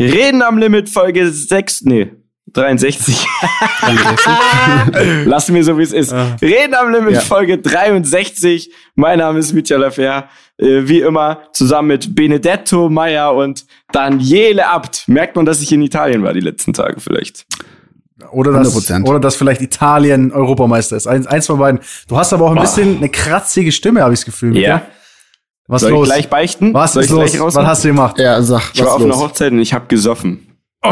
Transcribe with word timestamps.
Reden 0.00 0.42
am 0.42 0.58
Limit 0.58 0.90
Folge 0.90 1.30
6, 1.30 1.82
nee, 1.82 2.12
63. 2.52 3.26
63. 3.80 4.32
Lass 5.26 5.48
mir 5.50 5.64
so, 5.64 5.78
wie 5.78 5.82
es 5.82 5.92
ist. 5.92 6.12
Ah. 6.12 6.36
Reden 6.40 6.74
am 6.74 6.92
Limit 6.92 7.14
ja. 7.14 7.20
Folge 7.20 7.58
63. 7.58 8.70
Mein 8.94 9.18
Name 9.18 9.38
ist 9.38 9.52
Mitya 9.52 9.76
Lafer. 9.76 10.28
Äh, 10.58 10.88
wie 10.88 11.00
immer 11.00 11.42
zusammen 11.52 11.88
mit 11.88 12.14
Benedetto 12.14 12.88
Meyer 12.88 13.34
und 13.34 13.66
Daniele 13.92 14.66
Abt. 14.66 15.06
Merkt 15.06 15.36
man, 15.36 15.44
dass 15.44 15.60
ich 15.60 15.70
in 15.72 15.82
Italien 15.82 16.22
war 16.22 16.32
die 16.32 16.40
letzten 16.40 16.72
Tage 16.72 17.00
vielleicht? 17.00 17.46
Oder 18.32 18.52
dass, 18.52 18.90
oder 19.04 19.20
dass 19.20 19.36
vielleicht 19.36 19.60
Italien 19.60 20.32
Europameister 20.32 20.96
ist. 20.96 21.06
Eins, 21.06 21.26
eins 21.26 21.46
von 21.46 21.58
beiden. 21.58 21.80
Du 22.08 22.16
hast 22.16 22.32
aber 22.32 22.46
auch 22.46 22.56
ein 22.56 22.60
bisschen 22.62 22.96
eine 22.96 23.10
kratzige 23.10 23.70
Stimme, 23.72 24.02
habe 24.02 24.14
ich 24.14 24.20
das 24.20 24.24
Gefühl. 24.24 24.56
Ja. 24.56 24.86
Was 25.68 25.82
Soll 25.82 25.90
los? 25.90 26.08
ich 26.08 26.14
gleich 26.14 26.28
beichten? 26.28 26.74
Was 26.74 26.92
Soll 26.92 27.04
ist 27.04 27.10
los? 27.10 27.54
Was 27.54 27.56
hast 27.56 27.84
du 27.84 27.88
gemacht? 27.88 28.18
Ja, 28.18 28.40
sag, 28.42 28.72
ich 28.72 28.84
war 28.84 28.94
auf 28.94 29.00
los? 29.00 29.10
einer 29.10 29.18
Hochzeit 29.18 29.52
und 29.52 29.60
ich 29.60 29.72
habe 29.74 29.86
gesoffen. 29.88 30.58
Oh, 30.82 30.90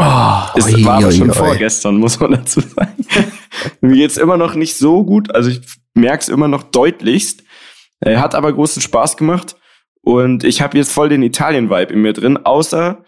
es 0.55 0.65
oi, 0.65 0.83
war 0.83 0.97
aber 0.97 1.11
schon 1.11 1.29
oi, 1.29 1.35
vorgestern, 1.35 1.95
muss 1.97 2.19
man 2.19 2.31
dazu 2.31 2.59
sagen. 2.59 2.93
Mir 3.81 3.95
geht's 3.95 4.17
immer 4.17 4.37
noch 4.37 4.55
nicht 4.55 4.77
so 4.77 5.03
gut. 5.03 5.33
Also 5.33 5.49
ich 5.49 5.61
merke 5.93 6.21
es 6.21 6.29
immer 6.29 6.47
noch 6.47 6.63
deutlichst. 6.63 7.43
Er 8.01 8.19
hat 8.19 8.35
aber 8.35 8.51
großen 8.51 8.81
Spaß 8.81 9.15
gemacht. 9.15 9.55
Und 10.01 10.43
ich 10.43 10.61
habe 10.61 10.77
jetzt 10.77 10.91
voll 10.91 11.09
den 11.09 11.23
Italien-Vibe 11.23 11.93
in 11.93 12.01
mir 12.01 12.13
drin, 12.13 12.37
außer 12.37 13.03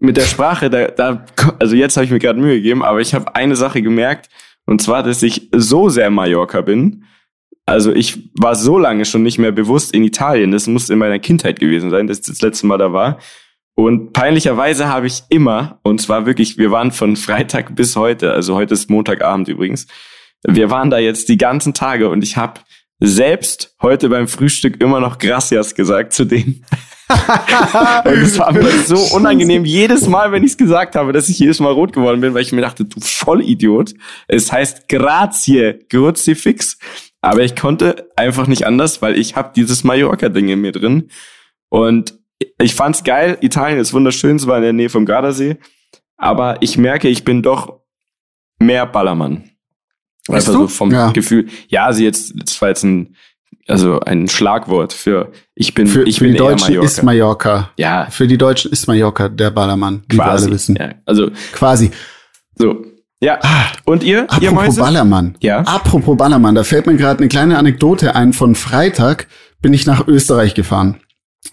mit 0.00 0.16
der 0.16 0.24
Sprache, 0.24 0.68
da, 0.68 0.88
da 0.88 1.24
also 1.58 1.74
jetzt 1.74 1.96
habe 1.96 2.04
ich 2.04 2.10
mir 2.10 2.18
gerade 2.18 2.38
Mühe 2.38 2.56
gegeben, 2.56 2.82
aber 2.82 3.00
ich 3.00 3.14
habe 3.14 3.34
eine 3.34 3.56
Sache 3.56 3.80
gemerkt, 3.80 4.28
und 4.66 4.82
zwar, 4.82 5.02
dass 5.02 5.22
ich 5.22 5.48
so 5.52 5.88
sehr 5.88 6.10
Mallorca 6.10 6.60
bin. 6.60 7.04
Also 7.66 7.92
ich 7.92 8.30
war 8.34 8.54
so 8.54 8.78
lange 8.78 9.04
schon 9.04 9.22
nicht 9.22 9.38
mehr 9.38 9.52
bewusst 9.52 9.94
in 9.94 10.04
Italien. 10.04 10.52
Das 10.52 10.66
muss 10.66 10.90
in 10.90 10.98
meiner 10.98 11.18
Kindheit 11.18 11.60
gewesen 11.60 11.90
sein, 11.90 12.06
dass 12.06 12.18
ich 12.18 12.26
das 12.26 12.42
letzte 12.42 12.66
Mal 12.66 12.78
da 12.78 12.92
war. 12.92 13.18
Und 13.76 14.12
peinlicherweise 14.12 14.88
habe 14.88 15.06
ich 15.06 15.22
immer, 15.30 15.80
und 15.82 16.00
zwar 16.00 16.26
wirklich, 16.26 16.58
wir 16.58 16.70
waren 16.70 16.92
von 16.92 17.16
Freitag 17.16 17.74
bis 17.74 17.96
heute, 17.96 18.32
also 18.32 18.54
heute 18.54 18.74
ist 18.74 18.90
Montagabend 18.90 19.48
übrigens, 19.48 19.86
wir 20.46 20.70
waren 20.70 20.90
da 20.90 20.98
jetzt 20.98 21.28
die 21.28 21.38
ganzen 21.38 21.72
Tage 21.72 22.08
und 22.10 22.22
ich 22.22 22.36
habe 22.36 22.60
selbst 23.00 23.74
heute 23.82 24.08
beim 24.08 24.28
Frühstück 24.28 24.80
immer 24.80 25.00
noch 25.00 25.18
Gracias 25.18 25.74
gesagt 25.74 26.12
zu 26.12 26.24
denen. 26.24 26.64
und 28.04 28.12
es 28.12 28.38
war 28.38 28.52
mir 28.52 28.70
so 28.86 28.96
unangenehm, 29.14 29.64
jedes 29.64 30.06
Mal, 30.06 30.32
wenn 30.32 30.42
ich 30.42 30.52
es 30.52 30.56
gesagt 30.56 30.96
habe, 30.96 31.12
dass 31.12 31.28
ich 31.28 31.38
jedes 31.38 31.60
Mal 31.60 31.72
rot 31.72 31.92
geworden 31.92 32.20
bin, 32.20 32.34
weil 32.34 32.42
ich 32.42 32.52
mir 32.52 32.62
dachte, 32.62 32.84
du 32.84 33.00
Vollidiot. 33.00 33.94
Es 34.28 34.52
heißt 34.52 34.88
Grazie, 34.88 35.80
Kruzifix. 35.90 36.78
Aber 37.24 37.42
ich 37.42 37.56
konnte 37.56 38.10
einfach 38.16 38.46
nicht 38.46 38.66
anders, 38.66 39.00
weil 39.02 39.18
ich 39.18 39.34
habe 39.34 39.52
dieses 39.56 39.82
Mallorca-Ding 39.82 40.48
in 40.48 40.60
mir 40.60 40.72
drin. 40.72 41.08
Und 41.70 42.18
ich 42.60 42.74
fand's 42.74 43.02
geil. 43.02 43.38
Italien 43.40 43.78
ist 43.78 43.94
wunderschön, 43.94 44.36
es 44.36 44.46
war 44.46 44.58
in 44.58 44.62
der 44.62 44.72
Nähe 44.72 44.90
vom 44.90 45.06
Gardasee. 45.06 45.56
Aber 46.16 46.58
ich 46.60 46.76
merke, 46.76 47.08
ich 47.08 47.24
bin 47.24 47.42
doch 47.42 47.80
mehr 48.58 48.86
Ballermann. 48.86 49.50
Weißt 50.28 50.48
also 50.48 50.68
vom 50.68 50.90
ja. 50.90 51.10
Gefühl. 51.12 51.48
Ja, 51.68 51.86
also 51.86 52.02
jetzt, 52.02 52.34
das 52.36 52.60
war 52.60 52.68
jetzt 52.68 52.84
ein 52.84 53.16
also 53.66 54.00
ein 54.00 54.28
Schlagwort 54.28 54.92
für 54.92 55.32
ich 55.54 55.72
bin 55.72 55.86
für, 55.86 56.02
ich 56.02 56.18
für 56.18 56.24
bin 56.24 56.32
die 56.32 56.38
Deutschen 56.38 56.74
Mallorca. 56.74 56.86
ist 56.86 57.02
Mallorca. 57.02 57.70
Ja. 57.78 58.06
Für 58.10 58.26
die 58.26 58.36
Deutschen 58.36 58.70
ist 58.70 58.86
Mallorca 58.86 59.28
der 59.30 59.50
Ballermann, 59.50 60.02
wie 60.08 60.16
quasi, 60.16 60.42
wir 60.42 60.46
alle 60.46 60.54
wissen. 60.54 60.76
Ja, 60.76 60.94
also 61.06 61.30
quasi. 61.52 61.90
So. 62.56 62.84
Ja. 63.24 63.38
Ah, 63.42 63.68
und 63.86 64.04
ihr? 64.04 64.30
Apropos 64.30 64.76
ihr? 64.76 64.82
Ballermann. 64.82 65.34
Ja. 65.40 65.60
Apropos 65.60 66.14
Ballermann, 66.18 66.54
da 66.54 66.62
fällt 66.62 66.86
mir 66.86 66.96
gerade 66.96 67.20
eine 67.20 67.28
kleine 67.28 67.56
Anekdote 67.56 68.14
ein. 68.14 68.34
Von 68.34 68.54
Freitag 68.54 69.28
bin 69.62 69.72
ich 69.72 69.86
nach 69.86 70.06
Österreich 70.06 70.54
gefahren. 70.54 71.00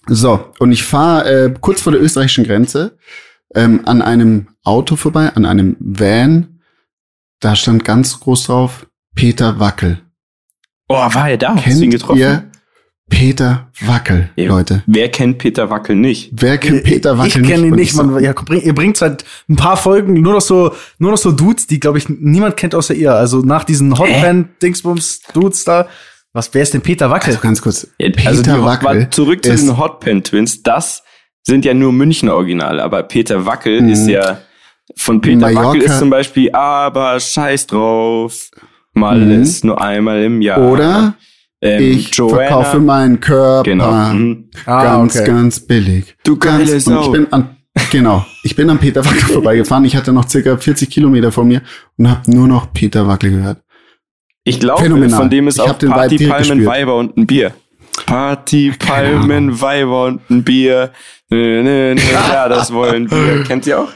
So, 0.08 0.52
und 0.60 0.74
ich 0.74 0.84
fahre 0.84 1.46
äh, 1.46 1.54
kurz 1.62 1.82
vor 1.82 1.94
der 1.94 2.02
österreichischen 2.02 2.44
Grenze 2.44 2.98
ähm, 3.56 3.84
an 3.86 4.02
einem 4.02 4.50
Auto 4.66 4.98
vorbei, 4.98 5.32
an 5.34 5.46
einem 5.46 5.78
Van. 5.80 6.60
Da 7.40 7.56
stand 7.56 7.86
ganz 7.86 8.20
groß 8.20 8.48
drauf 8.48 8.88
Peter 9.16 9.62
Wackel. 9.62 10.02
Oh, 10.90 10.96
war 10.96 11.30
er 11.30 11.38
da? 11.38 11.54
Kennt 11.54 11.68
Hast 11.68 11.80
du 11.80 11.86
ihn 11.86 11.92
getroffen? 11.92 12.20
Ihr 12.20 12.51
Peter 13.12 13.68
Wackel, 13.82 14.30
ja, 14.36 14.48
Leute. 14.48 14.84
Wer 14.88 15.10
kennt 15.10 15.38
Peter 15.38 15.70
Wackel 15.70 15.96
nicht? 15.96 16.32
Wer 16.32 16.58
kennt 16.58 16.84
Peter 16.84 17.18
Wackel 17.18 17.28
ich 17.28 17.36
nicht? 17.36 17.46
Ich 17.46 17.56
kenne 17.56 17.68
ihn 17.68 17.76
nicht. 17.76 17.96
Man, 17.96 18.24
ja, 18.24 18.34
ihr 18.50 18.74
bringt 18.74 18.98
seit 18.98 19.24
ein 19.48 19.58
paar 19.58 19.78
Folgen 19.78 20.14
nur 20.14 20.34
noch 20.34 20.42
so, 20.42 20.74
nur 20.98 21.12
noch 21.12 21.18
so 21.18 21.32
Dudes, 21.32 21.68
die, 21.68 21.80
glaube 21.80 22.00
ich, 22.00 22.10
niemand 22.10 22.58
kennt 22.58 22.74
außer 22.74 22.96
ihr. 22.96 23.14
Also 23.14 23.42
nach 23.42 23.66
diesen 23.66 23.96
Hotband-Dingsbums-Dudes 24.00 25.66
da. 25.66 25.88
Was, 26.34 26.54
wer 26.54 26.64
ist 26.64 26.74
denn 26.74 26.82
Peter 26.82 27.12
Wackel? 27.12 27.32
Also 27.32 27.42
ganz 27.42 27.62
kurz. 27.62 27.88
Ja, 28.00 28.10
Peter 28.10 28.30
also 28.30 28.42
die, 28.42 28.50
Wackel. 28.50 29.10
Zurück 29.12 29.44
zu 29.44 29.56
den 29.56 29.78
Hotband-Twins. 29.78 30.64
Das 30.64 31.04
sind 31.44 31.66
ja 31.66 31.74
nur 31.74 31.92
Münchner 31.92 32.34
Originale, 32.34 32.82
aber 32.82 33.04
Peter 33.04 33.46
Wackel 33.46 33.82
mhm. 33.82 33.90
ist 33.90 34.08
ja, 34.08 34.40
von 34.96 35.20
Peter 35.20 35.42
Mallorca. 35.42 35.68
Wackel 35.68 35.82
ist 35.82 36.00
zum 36.00 36.10
Beispiel, 36.10 36.52
aber 36.54 37.20
scheiß 37.20 37.68
drauf. 37.68 38.50
Mal 38.94 39.20
mhm. 39.20 39.42
ist 39.42 39.66
nur 39.66 39.82
einmal 39.82 40.24
im 40.24 40.42
Jahr. 40.42 40.62
Oder 40.62 41.16
ähm, 41.62 41.84
ich 41.84 42.14
Joanna. 42.16 42.36
verkaufe 42.38 42.80
meinen 42.80 43.20
Körper 43.20 43.64
genau. 43.64 43.92
Mhm. 43.92 44.50
Ah, 44.66 44.84
ganz, 44.84 45.16
okay. 45.16 45.28
ganz 45.28 45.60
billig. 45.60 46.16
Du 46.24 46.38
geile 46.38 46.66
ganz, 46.66 46.86
Sau. 46.86 47.02
Ich 47.06 47.12
bin 47.12 47.32
an, 47.32 47.58
genau. 47.92 48.26
Ich 48.44 48.56
bin 48.56 48.70
am 48.70 48.80
Peter 48.80 49.06
Wackel 49.06 49.20
vorbeigefahren. 49.34 49.86
Ich 49.86 49.96
hatte 49.96 50.12
noch 50.12 50.28
circa 50.28 50.58
40 50.58 50.90
Kilometer 50.90 51.32
vor 51.32 51.46
mir 51.46 51.62
und 51.98 52.10
habe 52.10 52.32
nur 52.32 52.48
noch 52.48 52.74
Peter 52.74 53.08
Wackel 53.08 53.32
gehört. 53.32 53.62
Ich 54.44 54.60
glaube, 54.60 54.84
von 55.10 55.30
dem 55.30 55.48
ist 55.48 55.56
ich 55.56 55.62
auch 55.62 55.78
Party, 55.78 56.28
Palmen, 56.28 56.66
Weiber 56.66 56.98
und 56.98 57.16
ein 57.16 57.28
Bier. 57.28 57.54
Party, 58.08 58.74
Palmen, 58.78 59.62
Weiber 59.62 60.06
und 60.06 60.30
ein 60.32 60.44
Bier. 60.44 60.92
Nö, 61.30 61.62
nö, 61.62 61.94
nö, 61.94 62.02
ja, 62.32 62.50
das 62.50 62.74
wollen 62.74 63.10
wir. 63.12 63.44
Kennt 63.44 63.68
ihr 63.68 63.82
auch? 63.82 63.90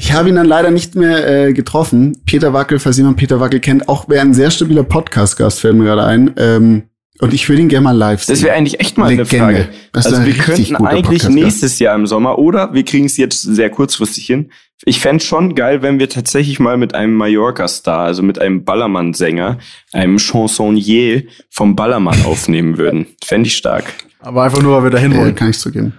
Ich 0.00 0.12
habe 0.12 0.28
ihn 0.28 0.36
dann 0.36 0.46
leider 0.46 0.70
nicht 0.70 0.94
mehr 0.94 1.48
äh, 1.48 1.52
getroffen. 1.52 2.22
Peter 2.24 2.52
Wackel, 2.52 2.78
falls 2.78 2.98
jemand 2.98 3.16
Peter 3.16 3.40
Wackel 3.40 3.58
kennt, 3.58 3.88
auch 3.88 4.08
wäre 4.08 4.20
ein 4.20 4.32
sehr 4.32 4.52
stabiler 4.52 4.84
Podcast-Gast, 4.84 5.58
fällt 5.58 5.74
mir 5.74 5.86
gerade 5.86 6.04
ein. 6.04 6.34
Ähm, 6.36 6.84
und 7.18 7.34
ich 7.34 7.48
würde 7.48 7.62
ihn 7.62 7.68
gerne 7.68 7.82
mal 7.82 7.96
live 7.96 8.22
sehen. 8.22 8.32
Das 8.32 8.44
wäre 8.44 8.54
eigentlich 8.54 8.78
echt 8.78 8.96
mal 8.96 9.08
Legende. 9.08 9.44
eine 9.44 9.64
Frage. 9.64 9.68
Also 9.92 10.24
wir 10.24 10.34
könnten 10.34 10.76
eigentlich 10.86 11.28
nächstes 11.28 11.80
Jahr 11.80 11.96
im 11.96 12.06
Sommer 12.06 12.38
oder 12.38 12.72
wir 12.74 12.84
kriegen 12.84 13.06
es 13.06 13.16
jetzt 13.16 13.42
sehr 13.42 13.70
kurzfristig 13.70 14.24
hin. 14.24 14.52
Ich 14.84 15.00
fände 15.00 15.24
schon 15.24 15.56
geil, 15.56 15.82
wenn 15.82 15.98
wir 15.98 16.08
tatsächlich 16.08 16.60
mal 16.60 16.76
mit 16.76 16.94
einem 16.94 17.14
Mallorca-Star, 17.14 18.04
also 18.04 18.22
mit 18.22 18.40
einem 18.40 18.62
Ballermann-Sänger, 18.62 19.58
einem 19.92 20.20
Chansonnier 20.20 21.24
vom 21.50 21.74
Ballermann 21.74 22.22
aufnehmen 22.24 22.78
würden. 22.78 23.08
Fände 23.24 23.48
ich 23.48 23.56
stark. 23.56 23.92
Aber 24.20 24.44
einfach 24.44 24.62
nur, 24.62 24.76
weil 24.76 24.84
wir 24.84 24.90
dahin 24.90 25.16
wollen. 25.16 25.30
Äh, 25.30 25.34
kann 25.34 25.50
ich 25.50 25.58
zugeben. 25.58 25.94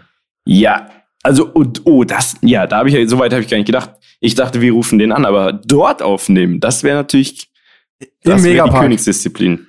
Ja, 0.46 0.88
also, 1.24 1.47
und, 1.47 1.81
oh, 1.85 2.03
das, 2.03 2.35
ja, 2.41 2.66
da 2.66 2.78
habe 2.78 2.90
ich 2.90 2.96
ja, 2.96 3.07
so 3.07 3.19
weit 3.19 3.34
habe 3.34 3.44
ich 3.44 3.50
gar 3.50 3.57
nicht 3.57 3.66
gedacht. 3.66 3.91
Ich 4.19 4.35
dachte, 4.35 4.62
wir 4.62 4.72
rufen 4.72 5.00
den 5.00 5.12
an, 5.12 5.25
aber 5.25 5.53
dort 5.53 6.02
aufnehmen, 6.02 6.59
das 6.59 6.84
wäre 6.84 6.97
natürlich 6.97 7.50
das 8.24 8.44
wär 8.44 8.63
die 8.63 8.72
Königsdisziplin. 8.72 9.68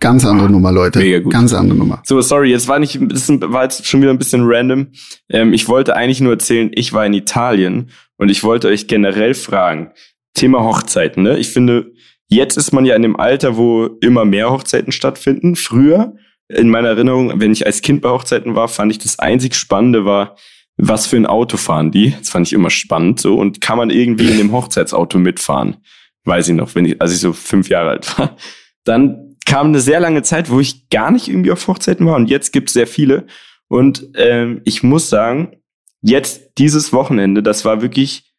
Ganz 0.00 0.24
andere 0.24 0.50
Nummer, 0.50 0.72
Leute. 0.72 0.98
Mega 0.98 1.20
gut. 1.20 1.32
Ganz 1.32 1.52
andere 1.52 1.78
Nummer. 1.78 2.02
So, 2.04 2.20
sorry, 2.20 2.50
jetzt 2.50 2.66
war 2.66 2.80
nicht, 2.80 2.98
das 3.00 3.28
war 3.28 3.62
jetzt 3.62 3.86
schon 3.86 4.02
wieder 4.02 4.10
ein 4.10 4.18
bisschen 4.18 4.42
random. 4.44 4.88
Ähm, 5.28 5.52
ich 5.52 5.68
wollte 5.68 5.94
eigentlich 5.94 6.20
nur 6.20 6.32
erzählen, 6.32 6.70
ich 6.74 6.92
war 6.92 7.06
in 7.06 7.14
Italien 7.14 7.90
und 8.16 8.28
ich 8.28 8.42
wollte 8.42 8.68
euch 8.68 8.88
generell 8.88 9.34
fragen, 9.34 9.92
Thema 10.34 10.64
Hochzeiten, 10.64 11.22
ne? 11.22 11.38
Ich 11.38 11.50
finde, 11.50 11.92
jetzt 12.26 12.56
ist 12.56 12.72
man 12.72 12.84
ja 12.84 12.96
in 12.96 13.02
dem 13.02 13.14
Alter, 13.16 13.56
wo 13.56 13.90
immer 14.00 14.24
mehr 14.24 14.50
Hochzeiten 14.50 14.92
stattfinden. 14.92 15.54
Früher 15.54 16.14
in 16.52 16.68
meiner 16.68 16.88
Erinnerung, 16.88 17.40
wenn 17.40 17.52
ich 17.52 17.66
als 17.66 17.82
Kind 17.82 18.02
bei 18.02 18.10
Hochzeiten 18.10 18.54
war, 18.54 18.68
fand 18.68 18.92
ich 18.92 18.98
das 18.98 19.18
einzig 19.18 19.54
Spannende 19.54 20.04
war, 20.04 20.36
was 20.76 21.06
für 21.06 21.16
ein 21.16 21.26
Auto 21.26 21.56
fahren 21.56 21.90
die. 21.90 22.14
Das 22.18 22.30
fand 22.30 22.46
ich 22.46 22.52
immer 22.52 22.70
spannend 22.70 23.20
so. 23.20 23.36
Und 23.36 23.60
kann 23.60 23.78
man 23.78 23.90
irgendwie 23.90 24.30
in 24.30 24.38
dem 24.38 24.52
Hochzeitsauto 24.52 25.18
mitfahren? 25.18 25.76
Weiß 26.24 26.48
ich 26.48 26.54
noch, 26.54 26.74
wenn 26.74 26.84
ich, 26.84 27.00
als 27.00 27.12
ich 27.12 27.20
so 27.20 27.32
fünf 27.32 27.68
Jahre 27.68 27.90
alt 27.90 28.18
war. 28.18 28.36
Dann 28.84 29.36
kam 29.44 29.68
eine 29.68 29.80
sehr 29.80 30.00
lange 30.00 30.22
Zeit, 30.22 30.50
wo 30.50 30.60
ich 30.60 30.88
gar 30.88 31.10
nicht 31.10 31.28
irgendwie 31.28 31.52
auf 31.52 31.66
Hochzeiten 31.66 32.06
war. 32.06 32.16
Und 32.16 32.30
jetzt 32.30 32.52
gibt 32.52 32.68
es 32.68 32.74
sehr 32.74 32.86
viele. 32.86 33.26
Und 33.68 34.08
ähm, 34.16 34.60
ich 34.64 34.82
muss 34.82 35.08
sagen, 35.08 35.56
jetzt 36.00 36.58
dieses 36.58 36.92
Wochenende, 36.92 37.42
das 37.42 37.64
war 37.64 37.82
wirklich 37.82 38.32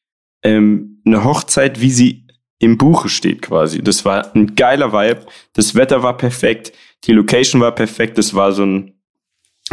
ähm, 0.44 1.02
eine 1.06 1.24
Hochzeit, 1.24 1.82
wie 1.82 1.92
sie 1.92 2.28
im 2.60 2.78
Buche 2.78 3.10
steht 3.10 3.42
quasi. 3.42 3.82
Das 3.82 4.06
war 4.06 4.34
ein 4.36 4.56
geiler 4.56 4.94
Vibe. 4.94 5.26
Das 5.54 5.76
Wetter 5.76 6.04
war 6.04 6.18
perfekt. 6.18 6.72
Die 7.06 7.12
Location 7.12 7.62
war 7.62 7.74
perfekt. 7.74 8.18
Das 8.18 8.34
war 8.34 8.52
so 8.52 8.66
ein, 8.66 8.94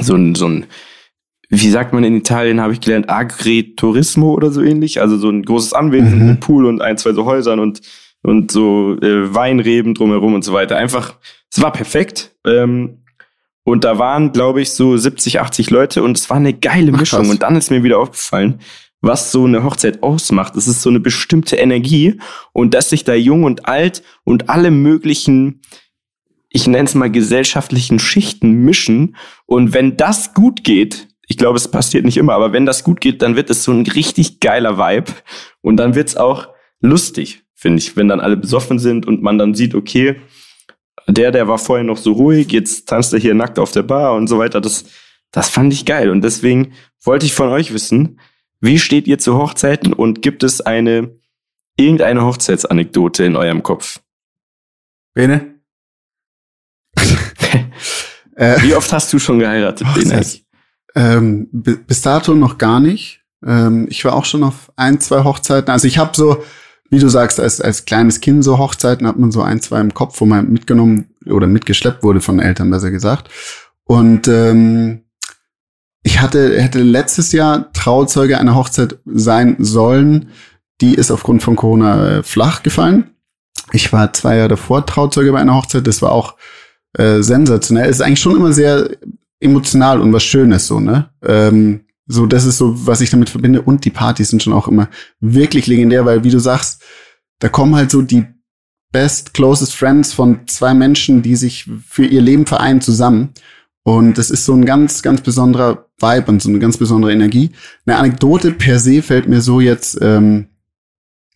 so 0.01 0.15
ein, 0.15 0.35
so 0.35 0.49
ein, 0.49 0.67
wie 1.49 1.71
sagt 1.71 1.93
man 1.93 2.05
in 2.05 2.17
Italien, 2.17 2.61
habe 2.61 2.73
ich 2.73 2.81
gelernt, 2.81 3.09
Agriturismo 3.09 4.33
oder 4.33 4.51
so 4.51 4.63
ähnlich. 4.63 5.01
Also 5.01 5.17
so 5.17 5.31
ein 5.31 5.43
großes 5.43 5.73
Anwesen 5.73 6.19
mhm. 6.19 6.27
mit 6.27 6.41
Pool 6.41 6.67
und 6.67 6.81
ein, 6.81 6.99
zwei 6.99 7.13
so 7.13 7.25
Häusern 7.25 7.61
und, 7.61 7.81
und 8.23 8.51
so 8.51 8.97
äh, 9.01 9.35
Weinreben 9.35 9.95
drumherum 9.95 10.35
und 10.35 10.45
so 10.45 10.53
weiter. 10.53 10.77
Einfach, 10.77 11.17
es 11.51 11.61
war 11.61 11.73
perfekt. 11.73 12.35
Ähm, 12.47 13.05
und 13.63 13.85
da 13.85 13.99
waren, 13.99 14.33
glaube 14.33 14.63
ich, 14.63 14.73
so 14.73 14.97
70, 14.97 15.41
80 15.41 15.71
Leute 15.71 16.03
und 16.03 16.17
es 16.17 16.31
war 16.31 16.39
eine 16.39 16.55
geile 16.55 16.93
Mischung. 16.93 17.27
Ach, 17.27 17.31
und 17.31 17.43
dann 17.43 17.57
ist 17.57 17.71
mir 17.71 17.83
wieder 17.83 17.99
aufgefallen, 17.99 18.61
was 19.01 19.33
so 19.33 19.45
eine 19.45 19.63
Hochzeit 19.63 20.03
ausmacht. 20.03 20.57
Es 20.57 20.67
ist 20.67 20.83
so 20.83 20.91
eine 20.91 21.01
bestimmte 21.01 21.57
Energie 21.57 22.19
und 22.53 22.75
dass 22.75 22.91
sich 22.91 23.05
da 23.05 23.15
jung 23.15 23.45
und 23.45 23.67
alt 23.67 24.03
und 24.25 24.49
alle 24.49 24.71
möglichen 24.71 25.61
ich 26.51 26.67
nenne 26.67 26.85
es 26.85 26.95
mal 26.95 27.11
gesellschaftlichen 27.11 27.99
Schichten 27.99 28.65
mischen. 28.65 29.17
Und 29.47 29.73
wenn 29.73 29.97
das 29.97 30.35
gut 30.35 30.65
geht, 30.65 31.09
Ich 31.31 31.37
glaube, 31.37 31.57
es 31.57 31.71
passiert 31.71 32.05
nicht 32.05 32.17
immer, 32.17 32.33
aber 32.33 32.53
wenn 32.53 32.67
das 32.67 32.83
gut 32.83 33.01
geht, 33.01 33.23
dann 33.23 33.37
wird 33.37 33.51
es 33.51 33.63
so 33.63 33.71
ein 33.71 33.87
richtig 33.87 34.41
geiler 34.41 34.79
Vibe 34.79 35.13
und 35.61 35.77
dann 35.77 35.95
wird's 35.95 36.17
auch 36.17 36.49
lustig, 36.81 37.45
finde 37.55 37.79
ich, 37.79 37.97
wenn 37.97 38.09
dann 38.09 38.19
alle 38.19 38.37
besoffen 38.37 38.81
sind 38.81 39.07
und 39.07 39.23
man 39.23 39.39
dann 39.39 39.55
sieht, 39.55 39.77
okay, 39.77 40.17
der, 41.07 41.31
der 41.31 41.47
war 41.47 41.59
vorher 41.59 41.85
noch 41.85 41.99
so 41.99 42.15
ruhig, 42.15 42.51
jetzt 42.51 42.89
tanzt 42.89 43.13
er 43.13 43.21
hier 43.21 43.35
nackt 43.35 43.61
auf 43.61 43.71
der 43.71 43.85
Bar 43.85 44.15
und 44.15 44.27
so 44.27 44.41
weiter. 44.41 44.61
Das, 44.61 44.87
das 45.31 45.49
fand 45.49 45.73
ich 45.73 45.85
geil. 45.85 46.11
Und 46.11 46.23
deswegen 46.23 46.73
wollte 47.05 47.27
ich 47.27 47.33
von 47.33 47.49
euch 47.51 47.73
wissen, 47.73 48.19
wie 48.61 48.81
steht 48.81 49.07
ihr 49.07 49.19
zu 49.19 49.39
Hochzeiten 49.39 49.93
und 49.93 50.23
gibt 50.23 50.43
es 50.43 50.61
eine, 50.61 51.17
irgendeine 51.77 52.25
Hochzeitsanekdote 52.25 53.23
in 53.23 53.37
eurem 53.37 53.63
Kopf? 53.63 54.01
Bene? 55.15 55.60
Äh, 58.41 58.63
wie 58.63 58.75
oft 58.75 58.91
hast 58.91 59.13
du 59.13 59.19
schon 59.19 59.39
geheiratet, 59.39 59.87
Bene? 59.95 60.25
Ähm, 60.95 61.49
bis 61.53 62.01
dato 62.01 62.35
noch 62.35 62.57
gar 62.57 62.81
nicht. 62.81 63.21
Ähm, 63.47 63.87
ich 63.91 64.03
war 64.07 64.15
auch 64.15 64.25
schon 64.25 64.43
auf 64.43 64.73
ein, 64.77 64.99
zwei 64.99 65.25
Hochzeiten. 65.25 65.71
Also 65.71 65.87
ich 65.87 65.99
habe 65.99 66.13
so, 66.17 66.43
wie 66.89 66.99
du 66.99 67.09
sagst, 67.09 67.39
als, 67.39 67.61
als 67.61 67.85
kleines 67.85 68.23
Kind 68.23 68.43
so 68.43 68.59
Hochzeiten 68.59 69.07
hat 69.07 69.19
man 69.19 69.31
so 69.31 69.43
ein, 69.43 69.61
zwei 69.61 69.81
im 69.81 69.93
Kopf, 69.93 70.21
wo 70.23 70.25
man 70.25 70.51
mitgenommen 70.51 71.11
oder 71.27 71.47
mitgeschleppt 71.47 72.03
wurde 72.03 72.23
von 72.23 72.41
Eltern, 72.41 72.71
besser 72.71 72.91
gesagt. 72.91 73.29
Und 73.85 74.27
ähm, 74.27 75.03
ich 76.03 76.21
hatte, 76.21 76.61
hätte 76.61 76.83
letztes 76.83 77.33
Jahr 77.33 77.71
Trauzeuge 77.73 78.39
einer 78.39 78.55
Hochzeit 78.55 79.01
sein 79.05 79.57
sollen. 79.59 80.31
Die 80.81 80.95
ist 80.95 81.11
aufgrund 81.11 81.43
von 81.43 81.57
Corona 81.57 82.09
äh, 82.09 82.23
flach 82.23 82.63
gefallen. 82.63 83.11
Ich 83.73 83.93
war 83.93 84.13
zwei 84.15 84.37
Jahre 84.37 84.49
davor 84.49 84.87
Trauzeuge 84.87 85.33
bei 85.33 85.41
einer 85.41 85.55
Hochzeit. 85.55 85.87
Das 85.87 86.01
war 86.01 86.13
auch 86.13 86.37
äh, 86.95 87.23
sensationell. 87.23 87.89
Es 87.89 87.97
ist 87.97 88.03
eigentlich 88.03 88.21
schon 88.21 88.37
immer 88.37 88.53
sehr 88.53 88.91
emotional 89.41 90.01
und 90.01 90.13
was 90.13 90.23
Schönes 90.23 90.67
so, 90.67 90.81
ne? 90.81 91.11
Ähm, 91.25 91.81
so, 92.07 92.27
das 92.27 92.45
ist 92.45 92.59
so, 92.59 92.87
was 92.87 93.01
ich 93.01 93.11
damit 93.11 93.31
verbinde. 93.31 93.63
Und 93.63 93.85
die 93.85 93.91
Partys 93.91 94.31
sind 94.31 94.43
schon 94.43 94.53
auch 94.53 94.67
immer 94.67 94.89
wirklich 95.21 95.69
legendär, 95.69 96.05
weil, 96.05 96.25
wie 96.25 96.31
du 96.31 96.41
sagst, 96.41 96.83
da 97.39 97.49
kommen 97.49 97.77
halt 97.77 97.93
so 97.93 98.03
die 98.03 98.27
best, 98.91 99.33
closest 99.33 99.77
friends 99.77 100.13
von 100.13 100.41
zwei 100.49 100.75
Menschen, 100.75 101.23
die 101.23 101.37
sich 101.37 101.71
für 101.87 102.05
ihr 102.05 102.21
Leben 102.21 102.47
vereinen 102.47 102.81
zusammen. 102.81 103.31
Und 103.85 104.19
das 104.19 104.31
ist 104.31 104.45
so 104.45 104.55
ein 104.55 104.65
ganz, 104.65 105.03
ganz 105.03 105.21
besonderer 105.21 105.87
Vibe 106.01 106.31
und 106.33 106.43
so 106.43 106.49
eine 106.49 106.59
ganz 106.59 106.77
besondere 106.77 107.13
Energie. 107.13 107.51
Eine 107.87 107.97
Anekdote 107.97 108.53
per 108.53 108.81
se 108.81 109.03
fällt 109.03 109.29
mir 109.29 109.41
so 109.41 109.61
jetzt 109.61 109.97
ähm, 110.03 110.49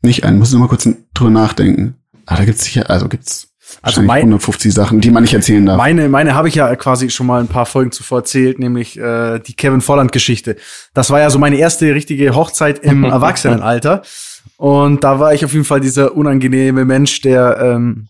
nicht 0.03 0.25
ein. 0.25 0.39
Muss 0.39 0.49
ich 0.49 0.55
noch 0.55 0.61
mal 0.61 0.69
kurz 0.69 0.89
drüber 1.15 1.31
nachdenken. 1.31 1.95
Ah, 2.27 2.37
da 2.37 2.45
gibt's 2.45 2.65
sicher, 2.65 2.91
also 2.91 3.09
gibt's 3.09 3.54
also 3.83 4.03
mein, 4.03 4.23
150 4.23 4.73
Sachen, 4.73 5.01
die 5.01 5.11
man 5.11 5.23
nicht 5.23 5.35
erzählen 5.35 5.65
darf. 5.65 5.77
Meine, 5.77 6.09
meine 6.09 6.35
habe 6.35 6.49
ich 6.49 6.55
ja 6.55 6.75
quasi 6.77 7.11
schon 7.11 7.27
mal 7.27 7.41
ein 7.41 7.49
paar 7.49 7.67
Folgen 7.67 7.93
zuvor 7.93 8.19
erzählt, 8.19 8.59
nämlich 8.59 8.99
äh, 8.99 9.39
die 9.39 9.55
Kevin 9.55 9.81
Volland-Geschichte. 9.81 10.57
Das 10.95 11.11
war 11.11 11.21
ja 11.21 11.31
so 11.31 11.39
meine 11.39 11.57
erste 11.57 11.95
richtige 11.95 12.35
Hochzeit 12.35 12.79
im 12.81 13.05
Erwachsenenalter. 13.05 14.03
Und 14.57 15.05
da 15.05 15.19
war 15.21 15.35
ich 15.35 15.45
auf 15.45 15.53
jeden 15.53 15.65
Fall 15.65 15.81
dieser 15.81 16.17
unangenehme 16.17 16.85
Mensch, 16.85 17.21
der 17.21 17.59
ähm, 17.61 18.09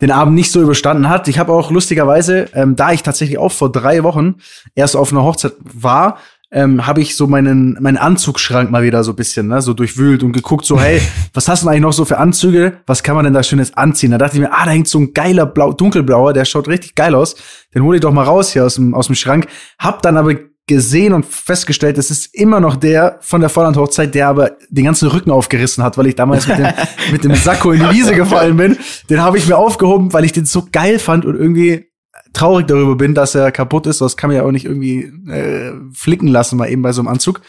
den 0.00 0.10
Abend 0.10 0.34
nicht 0.34 0.52
so 0.52 0.60
überstanden 0.60 1.08
hat. 1.08 1.26
Ich 1.28 1.38
habe 1.38 1.52
auch 1.52 1.70
lustigerweise, 1.70 2.48
ähm, 2.54 2.76
da 2.76 2.92
ich 2.92 3.02
tatsächlich 3.02 3.38
auch 3.38 3.52
vor 3.52 3.72
drei 3.72 4.04
Wochen 4.04 4.36
erst 4.74 4.96
auf 4.96 5.12
einer 5.12 5.24
Hochzeit 5.24 5.54
war, 5.60 6.18
ähm, 6.50 6.86
habe 6.86 7.00
ich 7.00 7.14
so 7.16 7.26
meinen, 7.26 7.76
meinen 7.80 7.98
Anzugschrank 7.98 8.70
mal 8.70 8.82
wieder 8.82 9.04
so 9.04 9.12
bisschen, 9.12 9.48
ne, 9.48 9.60
so 9.60 9.74
durchwühlt 9.74 10.22
und 10.22 10.32
geguckt, 10.32 10.64
so, 10.64 10.80
hey, 10.80 11.00
was 11.34 11.48
hast 11.48 11.64
du 11.64 11.68
eigentlich 11.68 11.82
noch 11.82 11.92
so 11.92 12.04
für 12.04 12.18
Anzüge? 12.18 12.78
Was 12.86 13.02
kann 13.02 13.16
man 13.16 13.24
denn 13.24 13.34
da 13.34 13.42
Schönes 13.42 13.76
anziehen? 13.76 14.10
Da 14.10 14.18
dachte 14.18 14.36
ich 14.36 14.40
mir, 14.40 14.52
ah, 14.52 14.64
da 14.64 14.70
hängt 14.70 14.88
so 14.88 14.98
ein 14.98 15.12
geiler 15.12 15.46
Blau, 15.46 15.72
dunkelblauer, 15.72 16.32
der 16.32 16.44
schaut 16.44 16.68
richtig 16.68 16.94
geil 16.94 17.14
aus. 17.14 17.36
Den 17.74 17.82
hole 17.82 17.96
ich 17.96 18.00
doch 18.00 18.12
mal 18.12 18.24
raus 18.24 18.52
hier 18.52 18.64
aus 18.64 18.76
dem, 18.76 18.94
aus 18.94 19.06
dem 19.06 19.14
Schrank. 19.14 19.46
Hab 19.78 20.00
dann 20.02 20.16
aber 20.16 20.34
gesehen 20.68 21.14
und 21.14 21.26
festgestellt, 21.26 21.98
es 21.98 22.10
ist 22.10 22.34
immer 22.34 22.60
noch 22.60 22.76
der 22.76 23.18
von 23.20 23.40
der 23.40 23.50
Volland-Hochzeit, 23.50 24.14
der 24.14 24.28
aber 24.28 24.52
den 24.68 24.84
ganzen 24.84 25.08
Rücken 25.08 25.30
aufgerissen 25.30 25.82
hat, 25.82 25.98
weil 25.98 26.06
ich 26.06 26.14
damals 26.14 26.46
mit 26.46 26.58
dem, 26.58 26.68
mit 27.10 27.24
dem 27.24 27.34
Sakko 27.34 27.72
in 27.72 27.80
die 27.80 27.90
Wiese 27.90 28.14
gefallen 28.14 28.56
bin. 28.56 28.76
Den 29.10 29.22
habe 29.22 29.38
ich 29.38 29.48
mir 29.48 29.56
aufgehoben, 29.56 30.12
weil 30.12 30.24
ich 30.24 30.32
den 30.32 30.44
so 30.44 30.68
geil 30.70 30.98
fand 30.98 31.24
und 31.24 31.36
irgendwie 31.36 31.87
traurig 32.32 32.66
darüber 32.66 32.96
bin, 32.96 33.14
dass 33.14 33.34
er 33.34 33.52
kaputt 33.52 33.86
ist. 33.86 34.00
Das 34.00 34.16
kann 34.16 34.28
man 34.28 34.36
ja 34.36 34.44
auch 34.44 34.52
nicht 34.52 34.64
irgendwie 34.64 35.12
äh, 35.30 35.72
flicken 35.92 36.28
lassen, 36.28 36.56
mal 36.56 36.70
eben 36.70 36.82
bei 36.82 36.92
so 36.92 37.00
einem 37.00 37.08
Anzug. 37.08 37.40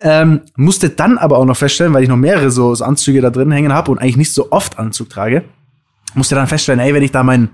Ähm, 0.00 0.42
musste 0.56 0.90
dann 0.90 1.18
aber 1.18 1.38
auch 1.38 1.44
noch 1.44 1.56
feststellen, 1.56 1.92
weil 1.92 2.04
ich 2.04 2.08
noch 2.08 2.16
mehrere 2.16 2.50
so, 2.50 2.74
so 2.74 2.84
Anzüge 2.84 3.20
da 3.20 3.30
drin 3.30 3.50
hängen 3.50 3.72
habe 3.72 3.90
und 3.90 3.98
eigentlich 3.98 4.16
nicht 4.16 4.32
so 4.32 4.52
oft 4.52 4.78
Anzug 4.78 5.10
trage, 5.10 5.44
musste 6.14 6.36
dann 6.36 6.46
feststellen, 6.46 6.80
ey, 6.80 6.94
wenn 6.94 7.02
ich 7.02 7.10
da 7.10 7.22
meinen, 7.22 7.50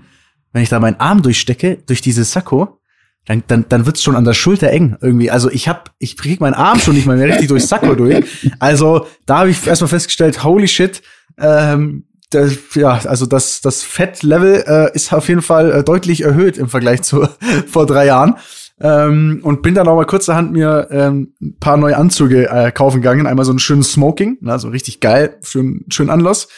wenn 0.53 0.61
ich 0.61 0.69
da 0.69 0.79
meinen 0.79 0.99
Arm 0.99 1.23
durchstecke, 1.23 1.79
durch 1.87 2.01
dieses 2.01 2.31
Sakko, 2.31 2.79
dann, 3.25 3.43
dann, 3.47 3.65
dann 3.67 3.85
wird's 3.87 4.03
schon 4.03 4.15
an 4.15 4.23
der 4.23 4.33
Schulter 4.33 4.69
eng 4.69 4.97
irgendwie. 5.01 5.31
Also 5.31 5.49
ich 5.49 5.67
hab, 5.67 5.91
ich 5.97 6.15
krieg 6.15 6.39
meinen 6.39 6.53
Arm 6.53 6.79
schon 6.79 6.93
nicht 6.93 7.07
mal 7.07 7.17
mehr 7.17 7.27
richtig 7.27 7.47
durchs 7.47 7.67
Sakko 7.67 7.95
durch. 7.95 8.23
Also 8.59 9.07
da 9.25 9.39
habe 9.39 9.49
ich 9.49 9.65
erstmal 9.65 9.89
festgestellt, 9.89 10.43
holy 10.43 10.67
shit, 10.67 11.01
ähm, 11.39 12.05
das, 12.35 12.57
ja, 12.75 12.99
also 13.05 13.25
das, 13.25 13.61
das 13.61 13.83
Fettlevel 13.83 14.63
äh, 14.67 14.95
ist 14.95 15.13
auf 15.13 15.27
jeden 15.27 15.41
Fall 15.41 15.71
äh, 15.71 15.83
deutlich 15.83 16.21
erhöht 16.21 16.57
im 16.57 16.69
Vergleich 16.69 17.01
zu 17.01 17.27
vor 17.67 17.85
drei 17.85 18.05
Jahren. 18.05 18.35
Ähm, 18.79 19.39
und 19.41 19.61
bin 19.61 19.73
dann 19.73 19.87
auch 19.87 19.95
mal 19.95 20.05
kurzerhand 20.05 20.51
mir 20.51 20.89
ähm, 20.91 21.33
ein 21.41 21.57
paar 21.59 21.77
neue 21.77 21.95
Anzüge 21.95 22.49
äh, 22.49 22.71
kaufen 22.71 23.01
gegangen. 23.01 23.25
Einmal 23.25 23.45
so 23.45 23.51
einen 23.51 23.59
schönen 23.59 23.83
Smoking, 23.83 24.37
also 24.45 24.67
richtig 24.67 24.99
geil, 24.99 25.37
schön, 25.43 25.85
schön 25.89 26.09
Anlass. 26.09 26.49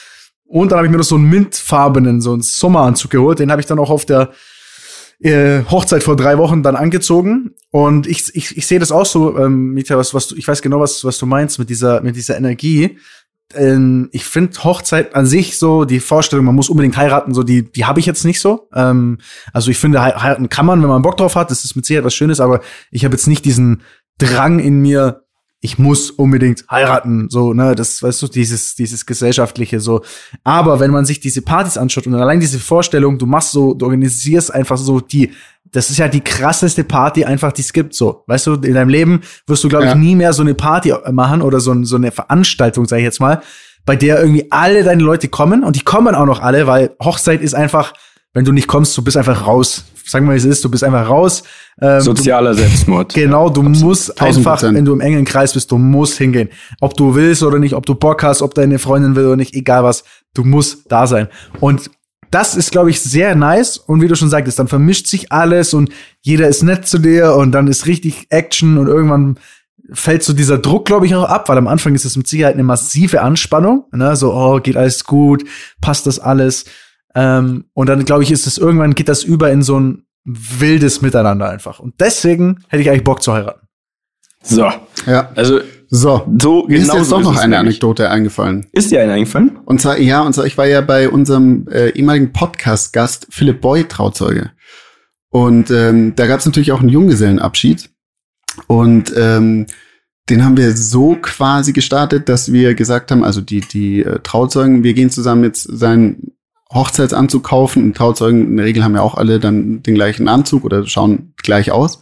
Und 0.46 0.72
dann 0.72 0.78
habe 0.78 0.88
ich 0.88 0.92
mir 0.92 0.98
noch 0.98 1.04
so 1.04 1.16
einen 1.16 1.30
mintfarbenen, 1.30 2.22
so 2.22 2.34
einen 2.34 2.42
Sommeranzug 2.42 3.12
geholt. 3.12 3.40
Den 3.40 3.52
habe 3.52 3.62
ich 3.62 3.68
dann 3.68 3.78
auch 3.78 3.92
auf 3.92 4.06
der 4.06 4.32
äh, 5.20 5.64
Hochzeit 5.70 6.04
vor 6.04 6.16
drei 6.16 6.38
Wochen 6.38 6.64
dann 6.64 6.76
angezogen. 6.76 7.52
Und 7.70 8.08
ich, 8.08 8.34
ich, 8.36 8.58
ich 8.58 8.66
sehe 8.66 8.80
das 8.80 8.92
auch 8.92 9.06
so, 9.06 9.38
ähm, 9.38 9.74
Mieter, 9.74 9.98
was, 9.98 10.14
was 10.14 10.28
du, 10.28 10.36
ich 10.36 10.48
weiß 10.48 10.62
genau, 10.62 10.80
was, 10.80 11.04
was 11.04 11.18
du 11.18 11.26
meinst 11.26 11.60
mit 11.60 11.70
dieser, 11.70 12.02
mit 12.02 12.16
dieser 12.16 12.38
Energie 12.38 12.98
ähm, 13.56 14.10
ich 14.12 14.26
finde 14.26 14.64
Hochzeit 14.64 15.16
an 15.16 15.26
sich 15.26 15.58
so, 15.58 15.86
die 15.86 16.00
Vorstellung, 16.00 16.46
man 16.46 16.56
muss 16.56 16.70
unbedingt 16.70 16.98
heiraten, 16.98 17.34
so 17.34 17.44
die, 17.44 17.72
die 17.72 17.86
habe 17.86 18.00
ich 18.00 18.06
jetzt 18.06 18.26
nicht 18.26 18.42
so. 18.42 18.68
Ähm, 18.74 19.20
also 19.54 19.72
ich 19.72 19.78
finde, 19.78 20.02
heiraten 20.02 20.50
kann 20.50 20.66
man, 20.66 20.82
wenn 20.82 20.90
man 20.90 21.02
Bock 21.02 21.18
drauf 21.18 21.36
hat, 21.36 21.52
das 21.52 21.64
ist 21.64 21.76
mit 21.76 21.86
Sicherheit 21.86 22.06
was 22.06 22.16
Schönes, 22.16 22.40
aber 22.40 22.62
ich 22.92 23.06
habe 23.06 23.14
jetzt 23.14 23.28
nicht 23.28 23.46
diesen 23.46 23.84
Drang 24.18 24.60
in 24.60 24.80
mir, 24.82 25.24
ich 25.60 25.80
muss 25.80 26.12
unbedingt 26.12 26.66
heiraten, 26.70 27.30
so, 27.30 27.54
ne, 27.54 27.74
das, 27.74 28.04
weißt 28.04 28.22
du, 28.22 28.28
dieses, 28.28 28.76
dieses 28.76 29.06
gesellschaftliche, 29.06 29.80
so. 29.80 30.02
Aber 30.44 30.80
wenn 30.80 30.92
man 30.92 31.06
sich 31.06 31.20
diese 31.20 31.42
Partys 31.42 31.78
anschaut 31.78 32.06
und 32.06 32.16
allein 32.16 32.40
diese 32.40 32.60
Vorstellung, 32.60 33.18
du 33.18 33.26
machst 33.26 33.52
so, 33.52 33.74
du 33.74 33.86
organisierst 33.86 34.54
einfach 34.54 34.78
so 34.78 35.00
die, 35.00 35.32
das 35.72 35.90
ist 35.90 35.98
ja 35.98 36.08
die 36.08 36.22
krasseste 36.22 36.84
Party 36.84 37.26
einfach, 37.26 37.52
die 37.52 37.62
es 37.62 37.74
gibt, 37.74 37.94
so. 37.94 38.24
Weißt 38.28 38.48
du, 38.48 38.54
in 38.54 38.74
deinem 38.74 38.90
Leben 38.90 39.22
wirst 39.48 39.64
du, 39.64 39.70
glaube 39.70 39.86
ja. 39.86 39.92
ich, 39.92 39.98
nie 39.98 40.16
mehr 40.16 40.34
so 40.34 40.42
eine 40.42 40.54
Party 40.54 40.94
machen 41.12 41.42
oder 41.42 41.60
so, 41.60 41.84
so 41.84 41.96
eine 41.96 42.12
Veranstaltung, 42.12 42.86
sag 42.86 42.98
ich 42.98 43.04
jetzt 43.04 43.20
mal, 43.20 43.42
bei 43.86 43.96
der 43.96 44.20
irgendwie 44.20 44.52
alle 44.52 44.84
deine 44.84 45.04
Leute 45.04 45.28
kommen 45.28 45.64
und 45.64 45.76
die 45.76 45.84
kommen 45.84 46.16
auch 46.16 46.26
noch 46.26 46.42
alle, 46.42 46.68
weil 46.68 46.96
Hochzeit 47.02 47.42
ist 47.42 47.56
einfach, 47.56 47.94
wenn 48.34 48.46
du 48.46 48.52
nicht 48.52 48.68
kommst, 48.68 48.98
du 48.98 49.04
bist 49.04 49.18
einfach 49.18 49.48
raus 49.48 49.86
sagen 50.08 50.26
wir 50.26 50.30
mal, 50.30 50.34
wie 50.36 50.40
es 50.40 50.46
ist, 50.46 50.64
du 50.64 50.72
bist 50.72 50.84
einfach 50.84 51.10
raus. 51.10 51.44
Ähm, 51.82 52.02
Sozialer 52.02 52.54
Selbstmord. 52.54 53.14
Genau, 53.14 53.50
du 53.50 53.62
Absolut. 53.62 53.82
musst 53.82 54.22
einfach, 54.22 54.64
wenn 54.64 54.86
du 54.86 54.94
im 54.94 55.02
engen 55.02 55.26
Kreis 55.26 55.54
bist, 55.54 55.72
du 55.72 55.78
musst 55.78 56.18
hingehen. 56.18 56.50
Ob 56.80 56.96
du 56.96 57.16
willst 57.16 57.44
oder 57.44 57.60
nicht, 57.60 57.76
ob 57.76 57.86
du 57.86 57.96
Bock 57.96 58.24
hast, 58.24 58.42
ob 58.42 58.54
deine 58.54 58.80
Freundin 58.80 59.16
will 59.16 59.26
oder 59.26 59.36
nicht, 59.36 59.54
egal 59.54 59.84
was, 59.84 60.04
du 60.34 60.44
musst 60.44 60.92
da 60.92 61.08
sein. 61.08 61.28
Und 61.60 61.92
das 62.32 62.56
ist, 62.56 62.72
glaube 62.72 62.90
ich, 62.90 63.02
sehr 63.02 63.36
nice. 63.36 63.78
Und 63.78 64.02
wie 64.02 64.08
du 64.08 64.16
schon 64.16 64.30
sagtest, 64.30 64.60
dann 64.60 64.68
vermischt 64.68 65.08
sich 65.08 65.32
alles 65.32 65.74
und 65.74 65.90
jeder 66.22 66.48
ist 66.48 66.64
nett 66.64 66.88
zu 66.88 66.98
dir 66.98 67.36
und 67.36 67.52
dann 67.52 67.68
ist 67.68 67.86
richtig 67.86 68.28
Action 68.30 68.78
und 68.78 68.88
irgendwann 68.88 69.40
fällt 69.94 70.24
so 70.24 70.34
dieser 70.34 70.58
Druck, 70.58 70.86
glaube 70.86 71.06
ich, 71.06 71.16
auch 71.16 71.24
ab, 71.24 71.48
weil 71.50 71.58
am 71.58 71.68
Anfang 71.68 71.96
ist 71.96 72.06
es 72.06 72.18
mit 72.18 72.28
Sicherheit 72.28 72.56
eine 72.56 72.64
massive 72.64 73.22
Anspannung. 73.22 73.86
Ne? 73.92 74.16
So, 74.16 74.34
oh, 74.34 74.60
geht 74.60 74.76
alles 74.76 75.06
gut, 75.06 75.46
passt 75.82 76.06
das 76.08 76.20
alles. 76.20 76.66
Ähm, 77.16 77.66
und 77.74 77.88
dann, 77.88 78.04
glaube 78.06 78.24
ich, 78.24 78.32
ist 78.32 78.48
es 78.48 78.58
irgendwann 78.58 78.96
geht 78.96 79.10
das 79.10 79.24
über 79.24 79.52
in 79.52 79.62
so 79.62 79.80
ein 79.80 80.04
wildes 80.26 81.02
Miteinander 81.02 81.50
einfach. 81.50 81.80
Und 81.80 82.02
deswegen 82.02 82.60
hätte 82.68 82.82
ich 82.82 82.90
eigentlich 82.90 83.06
Bock 83.06 83.24
zu 83.24 83.34
heiraten. 83.34 83.68
So. 84.44 84.70
Ja. 85.06 85.32
Also 85.36 85.62
so, 85.90 86.28
so 86.42 86.64
genau 86.64 86.82
ist 86.82 86.94
jetzt 86.94 87.12
doch 87.12 87.22
noch 87.22 87.38
eine 87.38 87.58
Anekdote 87.58 88.10
eingefallen. 88.10 88.68
Ist 88.74 88.92
dir 88.92 89.02
eine 89.02 89.14
eingefallen? 89.14 89.58
Und 89.66 89.82
zwar, 89.82 90.00
ja, 90.00 90.22
und 90.22 90.34
zwar, 90.34 90.46
ich 90.46 90.58
war 90.58 90.68
ja 90.68 90.82
bei 90.82 91.10
unserem 91.10 91.68
äh, 91.70 91.90
ehemaligen 91.90 92.34
Podcast-Gast 92.34 93.28
Philipp 93.30 93.62
Boy 93.62 93.86
Trauzeuge. 93.86 94.52
Und 95.30 95.72
ähm, 95.72 96.14
da 96.16 96.28
gab 96.28 96.40
es 96.40 96.46
natürlich 96.46 96.72
auch 96.72 96.80
einen 96.80 96.90
Junggesellenabschied. 96.90 97.90
Und 98.68 99.14
ähm, 99.16 99.68
den 100.30 100.44
haben 100.44 100.58
wir 100.58 100.76
so 100.76 101.18
quasi 101.22 101.74
gestartet, 101.74 102.28
dass 102.28 102.52
wir 102.52 102.76
gesagt 102.76 103.12
haben, 103.12 103.24
also 103.24 103.40
die, 103.40 103.62
die 103.62 104.04
äh, 104.04 104.20
Trauzeugen, 104.24 104.84
wir 104.84 104.94
gehen 104.94 105.10
zusammen 105.10 105.44
jetzt 105.44 105.64
seinen 105.64 106.34
Hochzeitsanzug 106.74 107.46
kaufen 107.46 107.84
und 107.84 107.96
Trauzeugen 107.96 108.48
in 108.48 108.58
der 108.58 108.66
Regel 108.66 108.84
haben 108.84 108.96
ja 108.96 109.02
auch 109.02 109.16
alle 109.16 109.40
dann 109.40 109.84
den 109.84 109.96
gleichen 109.96 110.28
Anzug 110.28 110.66
oder 110.66 110.86
schauen 110.86 111.34
gleich 111.38 111.72
aus. 111.72 112.02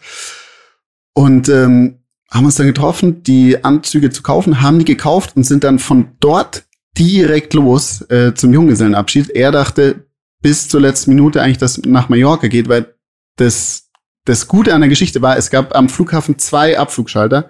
Und 1.13 1.49
ähm, 1.49 1.99
haben 2.31 2.45
uns 2.45 2.55
dann 2.55 2.67
getroffen, 2.67 3.23
die 3.23 3.63
Anzüge 3.63 4.09
zu 4.09 4.23
kaufen, 4.23 4.61
haben 4.61 4.79
die 4.79 4.85
gekauft 4.85 5.35
und 5.35 5.43
sind 5.43 5.63
dann 5.63 5.79
von 5.79 6.09
dort 6.19 6.65
direkt 6.97 7.53
los 7.53 8.01
äh, 8.09 8.33
zum 8.33 8.53
Junggesellenabschied. 8.53 9.29
Er 9.29 9.51
dachte 9.51 10.07
bis 10.41 10.67
zur 10.67 10.81
letzten 10.81 11.11
Minute 11.11 11.41
eigentlich, 11.41 11.57
dass 11.57 11.77
nach 11.79 12.09
Mallorca 12.09 12.47
geht, 12.47 12.69
weil 12.69 12.93
das 13.35 13.85
das 14.25 14.47
Gute 14.47 14.73
an 14.73 14.81
der 14.81 14.89
Geschichte 14.89 15.21
war, 15.21 15.37
es 15.37 15.51
gab 15.51 15.75
am 15.75 15.87
Flughafen 15.87 16.39
zwei 16.39 16.79
Abflugschalter. 16.79 17.47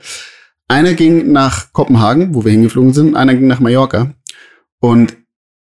Einer 0.68 0.94
ging 0.94 1.32
nach 1.32 1.72
Kopenhagen, 1.72 2.36
wo 2.36 2.44
wir 2.44 2.52
hingeflogen 2.52 2.94
sind, 2.94 3.16
einer 3.16 3.34
ging 3.34 3.48
nach 3.48 3.62
Mallorca. 3.62 4.14
Und 4.80 5.16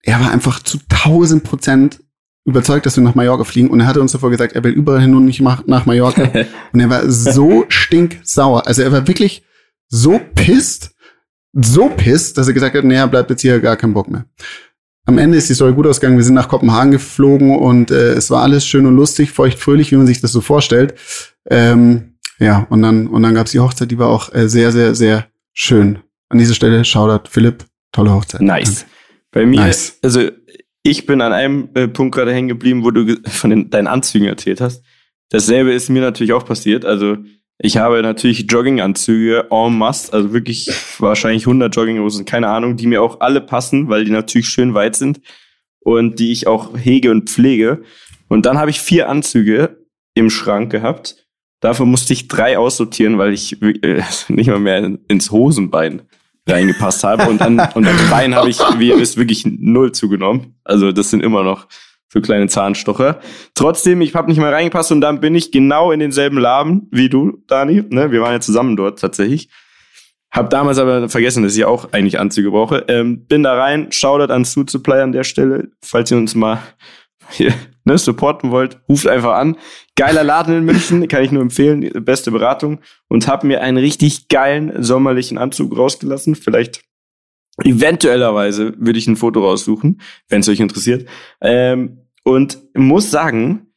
er 0.02 0.20
war 0.22 0.32
einfach 0.32 0.64
zu 0.64 0.80
1000 0.90 1.44
Prozent 1.44 2.03
überzeugt, 2.46 2.86
dass 2.86 2.98
wir 2.98 3.04
nach 3.04 3.16
Mallorca 3.16 3.44
fliegen. 3.44 3.70
Und 3.70 3.80
er 3.80 3.88
hatte 3.88 4.02
uns 4.02 4.12
davor 4.12 4.30
gesagt, 4.30 4.54
er 4.54 4.64
will 4.64 4.72
überall 4.72 5.02
hin 5.02 5.16
und 5.16 5.26
nicht 5.26 5.42
nach 5.42 5.86
Mallorca. 5.86 6.24
und 6.74 6.80
er 6.80 6.90
war 6.90 7.10
so 7.10 7.66
stinksauer. 7.70 8.68
Also 8.68 8.82
er 8.82 8.92
war 8.92 9.08
wirklich 9.08 9.44
so 9.88 10.20
pisst, 10.36 10.92
so 11.54 11.90
pisst, 11.90 12.38
dass 12.38 12.48
er 12.48 12.54
gesagt 12.54 12.76
hat, 12.76 12.84
naja, 12.84 13.06
bleibt 13.06 13.30
jetzt 13.30 13.42
hier 13.42 13.60
gar 13.60 13.78
kein 13.78 13.94
Bock 13.94 14.10
mehr. 14.10 14.26
Am 15.06 15.18
Ende 15.18 15.38
ist 15.38 15.50
die 15.50 15.54
Story 15.54 15.74
gut 15.74 15.86
ausgegangen. 15.86 16.18
Wir 16.18 16.24
sind 16.24 16.34
nach 16.34 16.48
Kopenhagen 16.48 16.92
geflogen 16.92 17.58
und 17.58 17.92
äh, 17.92 18.14
es 18.14 18.32
war 18.32 18.42
alles 18.42 18.66
schön 18.66 18.86
und 18.86 18.96
lustig, 18.96 19.32
feucht, 19.32 19.60
fröhlich, 19.60 19.92
wie 19.92 19.98
man 19.98 20.08
sich 20.08 20.22
das 20.22 20.32
so 20.32 20.42
vorstellt. 20.42 20.96
Ähm, 21.50 22.16
ja, 22.40 22.66
und 22.70 22.82
dann, 22.82 23.08
und 23.08 23.22
dann 23.22 23.36
gab's 23.36 23.52
die 23.52 23.60
Hochzeit, 23.60 23.92
die 23.92 24.00
war 24.00 24.08
auch 24.08 24.34
äh, 24.34 24.48
sehr, 24.48 24.72
sehr, 24.72 24.96
sehr 24.96 25.28
schön. 25.52 26.00
An 26.30 26.38
dieser 26.38 26.54
Stelle 26.54 26.84
Shoutout 26.86 27.30
Philipp, 27.30 27.66
tolle 27.92 28.12
Hochzeit. 28.12 28.42
Nice. 28.42 28.86
Bei 29.32 29.46
mir, 29.46 29.60
nice. 29.60 29.98
also 30.02 30.30
ich 30.84 31.06
bin 31.06 31.22
an 31.22 31.32
einem 31.34 31.70
äh, 31.74 31.88
Punkt 31.88 32.14
gerade 32.14 32.34
hängen 32.34 32.50
geblieben, 32.50 32.84
wo 32.84 32.92
du 32.92 33.16
von 33.30 33.50
den, 33.50 33.70
deinen 33.70 33.88
Anzügen 33.88 34.28
erzählt 34.28 34.62
hast. 34.62 34.84
Dasselbe 35.30 35.74
ist 35.74 35.90
mir 35.90 36.02
natürlich 36.02 36.34
auch 36.34 36.46
passiert. 36.46 36.86
Also 36.86 37.18
ich 37.58 37.78
habe 37.78 38.02
natürlich 38.02 38.46
Jogginganzüge 38.52 39.48
en 39.50 39.78
masse, 39.78 40.12
also 40.12 40.34
wirklich 40.34 40.70
wahrscheinlich 41.00 41.44
100 41.48 41.74
Jogginghosen, 41.74 42.26
keine 42.26 42.50
Ahnung, 42.50 42.76
die 42.76 42.88
mir 42.88 43.02
auch 43.02 43.22
alle 43.22 43.42
passen, 43.42 43.88
weil 43.90 44.04
die 44.04 44.12
natürlich 44.12 44.50
schön 44.50 44.74
weit 44.74 44.96
sind 44.96 45.22
und 45.80 46.20
die 46.20 46.32
ich 46.32 46.48
auch 46.48 46.78
hege 46.78 47.12
und 47.12 47.30
pflege. 47.30 47.82
Und 48.28 48.46
dann 48.46 48.58
habe 48.58 48.70
ich 48.70 48.82
vier 48.82 49.08
Anzüge 49.08 49.86
im 50.14 50.30
Schrank 50.30 50.72
gehabt. 50.72 51.28
Dafür 51.62 51.86
musste 51.86 52.12
ich 52.12 52.28
drei 52.28 52.58
aussortieren, 52.58 53.18
weil 53.18 53.34
ich 53.34 53.62
äh, 53.62 54.04
nicht 54.28 54.48
mal 54.48 54.60
mehr 54.60 54.98
ins 55.08 55.32
Hosenbein 55.32 56.02
reingepasst 56.48 57.04
habe. 57.04 57.24
Und 57.30 57.42
dann, 57.42 57.60
und 57.74 57.88
an 57.88 57.96
Bein 58.10 58.36
habe 58.36 58.50
ich, 58.50 58.60
wie 58.78 58.90
ihr 58.90 59.00
wisst, 59.00 59.18
wirklich 59.18 59.46
null 59.46 59.92
zugenommen. 59.92 60.56
Also 60.64 60.92
das 60.92 61.10
sind 61.10 61.24
immer 61.24 61.44
noch 61.44 61.68
so 62.14 62.22
kleine 62.22 62.48
Zahnstocher. 62.48 63.20
Trotzdem, 63.56 64.02
ich 64.02 64.14
habe 64.14 64.30
nicht 64.30 64.40
mal 64.40 64.54
reingepasst 64.54 64.92
und 64.92 65.02
dann 65.02 65.20
bin 65.20 65.34
ich 65.36 65.52
genau 65.52 65.92
in 65.92 66.00
denselben 66.00 66.38
Laden 66.38 66.88
wie 66.92 67.10
du, 67.10 67.44
Dani. 67.48 67.84
Ne? 67.90 68.12
Wir 68.12 68.22
waren 68.22 68.34
ja 68.34 68.40
zusammen 68.40 68.76
dort 68.76 69.00
tatsächlich. 69.00 69.50
Hab 70.32 70.50
damals 70.50 70.80
aber 70.80 71.10
vergessen, 71.10 71.44
dass 71.44 71.56
ich 71.56 71.66
auch 71.66 71.92
eigentlich 71.92 72.20
Anzüge 72.20 72.52
brauche. 72.52 72.86
Ähm, 72.88 73.26
bin 73.26 73.44
da 73.44 73.54
rein, 73.54 73.92
Shoutout 73.92 74.34
an 74.34 74.46
Suit 74.46 74.70
Supply 74.70 75.02
an 75.02 75.12
der 75.12 75.24
Stelle. 75.24 75.70
Falls 75.84 76.10
ihr 76.12 76.18
uns 76.18 76.34
mal 76.34 76.60
hier, 77.30 77.54
ne, 77.86 77.98
supporten 77.98 78.52
wollt, 78.52 78.80
ruft 78.88 79.08
einfach 79.08 79.34
an. 79.34 79.58
Geiler 79.96 80.24
Laden 80.24 80.58
in 80.58 80.66
München, 80.66 81.08
kann 81.08 81.24
ich 81.24 81.32
nur 81.32 81.42
empfehlen, 81.42 81.90
beste 82.04 82.32
Beratung. 82.32 82.80
Und 83.08 83.28
hab 83.28 83.44
mir 83.44 83.62
einen 83.62 83.78
richtig 83.78 84.28
geilen 84.28 84.84
sommerlichen 84.84 85.38
Anzug 85.38 85.78
rausgelassen. 85.78 86.36
Vielleicht 86.36 86.84
eventuellerweise 87.64 88.74
würde 88.78 89.00
ich 89.00 89.08
ein 89.08 89.16
Foto 89.16 89.42
raussuchen, 89.42 90.02
wenn 90.28 90.42
es 90.42 90.50
euch 90.50 90.60
interessiert. 90.60 91.08
Ähm, 91.42 92.00
und 92.24 92.60
muss 92.74 93.12
sagen, 93.12 93.68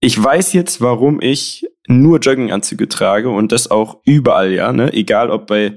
ich 0.00 0.22
weiß 0.22 0.52
jetzt, 0.52 0.80
warum 0.80 1.20
ich 1.20 1.66
nur 1.88 2.18
Jogginganzüge 2.18 2.88
trage 2.88 3.30
und 3.30 3.52
das 3.52 3.70
auch 3.70 4.00
überall, 4.04 4.52
ja, 4.52 4.72
ne? 4.72 4.92
Egal 4.92 5.30
ob 5.30 5.46
bei 5.46 5.76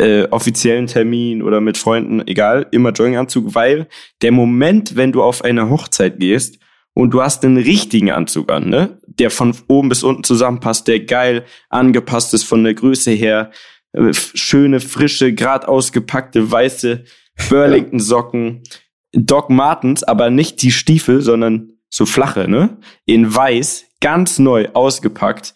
äh, 0.00 0.24
offiziellen 0.24 0.86
Terminen 0.86 1.42
oder 1.42 1.60
mit 1.60 1.78
Freunden, 1.78 2.26
egal, 2.26 2.66
immer 2.72 2.90
Jogginganzug, 2.90 3.54
weil 3.54 3.88
der 4.22 4.32
Moment, 4.32 4.96
wenn 4.96 5.12
du 5.12 5.22
auf 5.22 5.44
eine 5.44 5.70
Hochzeit 5.70 6.18
gehst 6.18 6.58
und 6.98 7.10
du 7.10 7.22
hast 7.22 7.44
einen 7.44 7.58
richtigen 7.58 8.10
Anzug 8.10 8.50
an, 8.50 8.70
ne? 8.70 8.98
Der 9.06 9.30
von 9.30 9.54
oben 9.68 9.88
bis 9.88 10.02
unten 10.02 10.24
zusammenpasst, 10.24 10.88
der 10.88 10.98
geil 10.98 11.44
angepasst 11.68 12.34
ist 12.34 12.42
von 12.42 12.64
der 12.64 12.74
Größe 12.74 13.12
her, 13.12 13.52
äh, 13.92 14.12
schöne, 14.12 14.80
frische, 14.80 15.32
grad 15.32 15.68
ausgepackte, 15.68 16.50
weiße 16.50 17.04
Burlington-Socken, 17.48 18.64
Doc 19.12 19.48
Martens, 19.48 20.02
aber 20.02 20.30
nicht 20.30 20.60
die 20.62 20.72
Stiefel, 20.72 21.22
sondern 21.22 21.70
so 21.88 22.04
flache, 22.04 22.48
ne? 22.48 22.78
In 23.04 23.32
weiß, 23.32 23.84
ganz 24.00 24.40
neu 24.40 24.66
ausgepackt. 24.72 25.54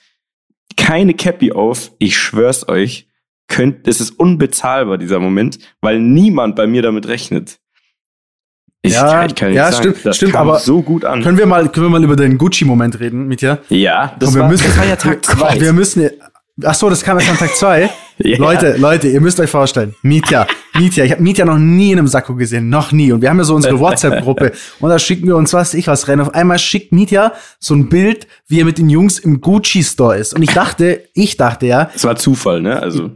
Keine 0.77 1.15
Cappy 1.15 1.51
auf. 1.51 1.91
Ich 1.99 2.17
schwör's 2.17 2.69
euch. 2.69 3.09
Könnt, 3.49 3.89
es 3.89 4.01
ist 4.01 4.13
unbezahlbar, 4.13 4.97
dieser 4.97 5.19
Moment, 5.19 5.59
weil 5.81 5.99
niemand 5.99 6.55
bei 6.55 6.69
mir 6.69 6.83
damit 6.83 7.09
rechnet. 7.09 7.59
Ich, 8.85 8.95
ja, 8.95 9.25
ich 9.27 9.35
kann 9.37 9.53
ja, 9.53 9.71
sagen, 9.71 9.83
stimmt, 9.83 10.07
das 10.07 10.17
stimmt, 10.17 10.35
aber 10.35 10.59
so 10.59 10.83
gut 10.83 11.05
an. 11.05 11.23
Können 11.23 11.39
wir 11.39 11.47
mal, 11.47 11.69
können 11.69 11.87
wir 11.87 11.91
mal 11.91 12.03
über 12.03 12.17
den 12.17 12.37
Gucci-Moment 12.37 12.99
reden, 12.99 13.29
Mitya? 13.29 13.59
Ja, 13.69 14.17
das, 14.19 14.31
Komm, 14.31 14.35
wir 14.35 14.43
war, 14.43 14.49
müssen, 14.49 14.67
das 14.67 14.77
war 14.77 14.87
ja 14.87 14.97
Tag 14.97 15.25
zwei. 15.25 15.61
Wir 15.61 15.73
müssen, 15.73 16.11
ach 16.65 16.75
so, 16.75 16.91
das 16.91 17.05
kam 17.05 17.17
erst 17.17 17.31
an 17.31 17.37
Tag 17.39 17.55
zwei. 17.55 17.91
Ja. 18.19 18.37
Leute, 18.37 18.77
Leute, 18.77 19.09
ihr 19.09 19.21
müsst 19.21 19.41
euch 19.41 19.51
vorstellen, 19.51 19.97
Mietja, 20.03 20.47
Mietja, 20.79 21.03
ich 21.03 21.11
habe 21.11 21.23
Mietja 21.23 21.45
noch 21.45 21.59
nie 21.59 21.91
in 21.91 21.99
einem 21.99 22.07
Sakko 22.07 22.37
gesehen, 22.37 22.69
noch 22.69 22.93
nie. 22.93 23.11
Und 23.11 23.21
wir 23.21 23.31
haben 23.31 23.39
ja 23.39 23.43
so 23.43 23.55
unsere 23.55 23.81
WhatsApp-Gruppe 23.81 24.53
und 24.81 24.91
da 24.91 24.99
schicken 24.99 25.27
wir 25.27 25.35
uns 25.35 25.53
was 25.55 25.75
ich 25.75 25.89
was 25.89 26.07
rein. 26.07 26.21
Auf 26.21 26.35
einmal 26.35 26.59
schickt 26.61 26.93
Mietja 26.93 27.33
so 27.59 27.75
ein 27.75 27.89
Bild, 27.89 28.29
wie 28.47 28.61
er 28.61 28.65
mit 28.65 28.79
den 28.79 28.91
Jungs 28.91 29.19
im 29.19 29.41
Gucci-Store 29.41 30.17
ist. 30.19 30.35
Und 30.35 30.43
ich 30.43 30.53
dachte, 30.53 31.03
ich 31.15 31.37
dachte 31.37 31.67
ja. 31.67 31.91
Es 31.95 32.05
war 32.05 32.15
Zufall, 32.15 32.61
ne? 32.61 32.81
Also. 32.81 33.11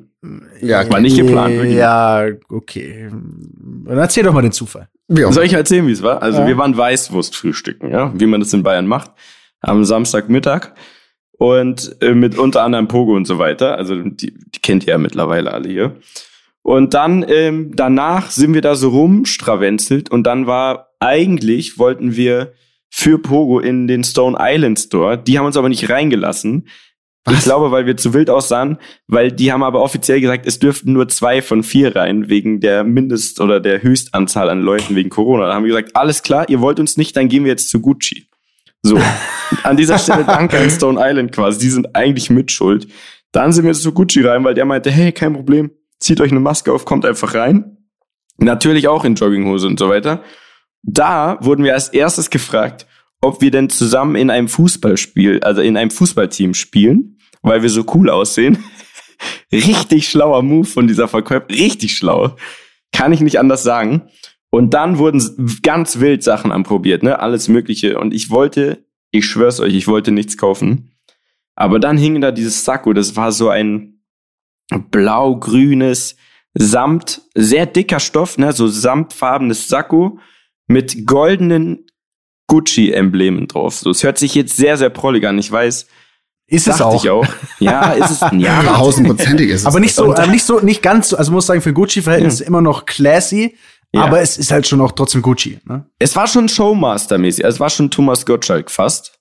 Ja, 0.60 0.90
war 0.90 0.98
nicht 0.98 1.16
geplant. 1.16 1.54
Wirklich. 1.54 1.74
Ja, 1.74 2.24
okay. 2.48 3.10
Dann 3.84 3.98
erzähl 3.98 4.24
doch 4.24 4.32
mal 4.32 4.42
den 4.42 4.52
Zufall. 4.52 4.88
Ja. 5.08 5.30
Soll 5.30 5.44
ich 5.44 5.52
erzählen, 5.52 5.86
wie 5.86 5.92
es 5.92 6.02
war? 6.02 6.22
Also 6.22 6.40
ja. 6.40 6.46
wir 6.46 6.58
waren 6.58 6.76
Weißwurst 6.76 7.36
frühstücken, 7.36 7.90
ja, 7.90 8.12
wie 8.14 8.26
man 8.26 8.40
das 8.40 8.52
in 8.52 8.62
Bayern 8.62 8.86
macht, 8.86 9.12
am 9.60 9.84
Samstagmittag 9.84 10.72
und 11.38 11.96
äh, 12.00 12.14
mit 12.14 12.38
unter 12.38 12.62
anderem 12.62 12.88
Pogo 12.88 13.14
und 13.14 13.26
so 13.26 13.38
weiter. 13.38 13.76
Also 13.78 14.02
die, 14.02 14.34
die 14.34 14.60
kennt 14.60 14.84
ihr 14.84 14.92
ja 14.92 14.98
mittlerweile 14.98 15.52
alle 15.52 15.68
hier. 15.68 15.96
Und 16.62 16.94
dann 16.94 17.24
ähm, 17.28 17.72
danach 17.76 18.30
sind 18.30 18.54
wir 18.54 18.62
da 18.62 18.74
so 18.74 18.88
rumstravenzelt 18.88 20.10
und 20.10 20.24
dann 20.24 20.48
war 20.48 20.88
eigentlich 20.98 21.78
wollten 21.78 22.16
wir 22.16 22.52
für 22.90 23.18
Pogo 23.18 23.60
in 23.60 23.86
den 23.86 24.02
Stone 24.02 24.36
Island 24.40 24.80
Store. 24.80 25.18
Die 25.18 25.38
haben 25.38 25.46
uns 25.46 25.56
aber 25.56 25.68
nicht 25.68 25.88
reingelassen. 25.88 26.66
Was? 27.26 27.38
Ich 27.38 27.44
glaube, 27.44 27.72
weil 27.72 27.86
wir 27.86 27.96
zu 27.96 28.14
wild 28.14 28.30
aussahen, 28.30 28.78
weil 29.08 29.32
die 29.32 29.52
haben 29.52 29.64
aber 29.64 29.82
offiziell 29.82 30.20
gesagt, 30.20 30.46
es 30.46 30.60
dürften 30.60 30.92
nur 30.92 31.08
zwei 31.08 31.42
von 31.42 31.64
vier 31.64 31.96
rein, 31.96 32.28
wegen 32.28 32.60
der 32.60 32.84
Mindest- 32.84 33.40
oder 33.40 33.58
der 33.58 33.82
Höchstanzahl 33.82 34.48
an 34.48 34.62
Leuten 34.62 34.94
wegen 34.94 35.10
Corona. 35.10 35.48
Da 35.48 35.54
haben 35.54 35.64
wir 35.64 35.70
gesagt, 35.70 35.96
alles 35.96 36.22
klar, 36.22 36.48
ihr 36.48 36.60
wollt 36.60 36.78
uns 36.78 36.96
nicht, 36.96 37.16
dann 37.16 37.28
gehen 37.28 37.42
wir 37.42 37.50
jetzt 37.50 37.68
zu 37.68 37.80
Gucci. 37.80 38.28
So, 38.82 38.96
an 39.64 39.76
dieser 39.76 39.98
Stelle 39.98 40.22
danke 40.24 40.56
an 40.56 40.70
Stone 40.70 41.00
Island 41.02 41.32
quasi. 41.32 41.58
Die 41.58 41.70
sind 41.70 41.96
eigentlich 41.96 42.30
mitschuld. 42.30 42.86
Dann 43.32 43.52
sind 43.52 43.64
wir 43.64 43.74
zu 43.74 43.90
Gucci 43.90 44.22
rein, 44.22 44.44
weil 44.44 44.54
der 44.54 44.64
meinte, 44.64 44.90
hey, 44.92 45.10
kein 45.10 45.32
Problem, 45.32 45.72
zieht 45.98 46.20
euch 46.20 46.30
eine 46.30 46.40
Maske 46.40 46.72
auf, 46.72 46.84
kommt 46.84 47.04
einfach 47.04 47.34
rein. 47.34 47.76
Natürlich 48.38 48.86
auch 48.86 49.04
in 49.04 49.16
Jogginghose 49.16 49.66
und 49.66 49.80
so 49.80 49.88
weiter. 49.88 50.22
Da 50.82 51.38
wurden 51.40 51.64
wir 51.64 51.74
als 51.74 51.88
erstes 51.88 52.30
gefragt, 52.30 52.86
ob 53.20 53.40
wir 53.40 53.50
denn 53.50 53.68
zusammen 53.68 54.14
in 54.14 54.30
einem 54.30 54.48
Fußballspiel, 54.48 55.40
also 55.42 55.60
in 55.60 55.76
einem 55.76 55.90
Fußballteam 55.90 56.54
spielen, 56.54 57.15
weil 57.46 57.62
wir 57.62 57.70
so 57.70 57.84
cool 57.94 58.10
aussehen. 58.10 58.62
richtig 59.52 60.08
schlauer 60.08 60.42
Move 60.42 60.66
von 60.66 60.86
dieser 60.86 61.08
Verkäufer, 61.08 61.48
richtig 61.48 61.96
schlau. 61.96 62.36
Kann 62.92 63.12
ich 63.12 63.20
nicht 63.20 63.38
anders 63.38 63.62
sagen. 63.62 64.08
Und 64.50 64.74
dann 64.74 64.98
wurden 64.98 65.58
ganz 65.62 66.00
wild 66.00 66.22
Sachen 66.22 66.50
anprobiert, 66.50 67.02
ne? 67.02 67.18
Alles 67.18 67.48
Mögliche. 67.48 67.98
Und 67.98 68.12
ich 68.12 68.30
wollte, 68.30 68.84
ich 69.10 69.26
schwör's 69.26 69.60
euch, 69.60 69.74
ich 69.74 69.86
wollte 69.86 70.12
nichts 70.12 70.36
kaufen. 70.36 70.92
Aber 71.54 71.78
dann 71.78 71.96
hing 71.96 72.20
da 72.20 72.32
dieses 72.32 72.64
Sakko, 72.64 72.92
das 72.92 73.16
war 73.16 73.32
so 73.32 73.48
ein 73.48 74.00
blau-grünes 74.90 76.16
Samt, 76.58 77.22
sehr 77.34 77.66
dicker 77.66 78.00
Stoff, 78.00 78.38
ne? 78.38 78.52
So 78.52 78.66
samtfarbenes 78.66 79.68
Sakko 79.68 80.18
mit 80.66 81.06
goldenen 81.06 81.86
Gucci-Emblemen 82.48 83.46
drauf. 83.46 83.76
So, 83.76 83.90
es 83.90 84.02
hört 84.02 84.18
sich 84.18 84.34
jetzt 84.34 84.56
sehr, 84.56 84.76
sehr 84.76 84.90
prollig 84.90 85.26
an. 85.26 85.38
Ich 85.38 85.52
weiß, 85.52 85.86
ist 86.48 86.68
es 86.68 86.80
auch. 86.80 87.02
Ich 87.02 87.10
auch. 87.10 87.26
Ja, 87.58 87.92
ist 87.92 88.10
es. 88.10 88.20
Ja, 88.38 88.62
tausendprozentig 88.62 89.50
ist 89.50 89.60
es. 89.62 89.66
Aber 89.66 89.80
nicht 89.80 89.94
so, 89.94 90.04
aber 90.04 90.26
nicht 90.26 90.44
so, 90.44 90.60
nicht 90.60 90.82
ganz 90.82 91.08
so. 91.08 91.16
Also 91.16 91.32
muss 91.32 91.46
sagen, 91.46 91.60
für 91.60 91.72
Gucci-Verhältnisse 91.72 92.44
ja. 92.44 92.48
immer 92.48 92.62
noch 92.62 92.86
classy. 92.86 93.56
Ja. 93.92 94.02
Aber 94.02 94.20
es 94.20 94.36
ist 94.36 94.50
halt 94.50 94.66
schon 94.66 94.80
auch 94.80 94.92
trotzdem 94.92 95.22
Gucci. 95.22 95.58
Ne? 95.64 95.86
Es 95.98 96.14
war 96.16 96.26
schon 96.26 96.48
Showmaster-mäßig. 96.48 97.44
Es 97.44 97.60
war 97.60 97.70
schon 97.70 97.90
Thomas 97.90 98.26
Gottschalk 98.26 98.70
fast. 98.70 99.12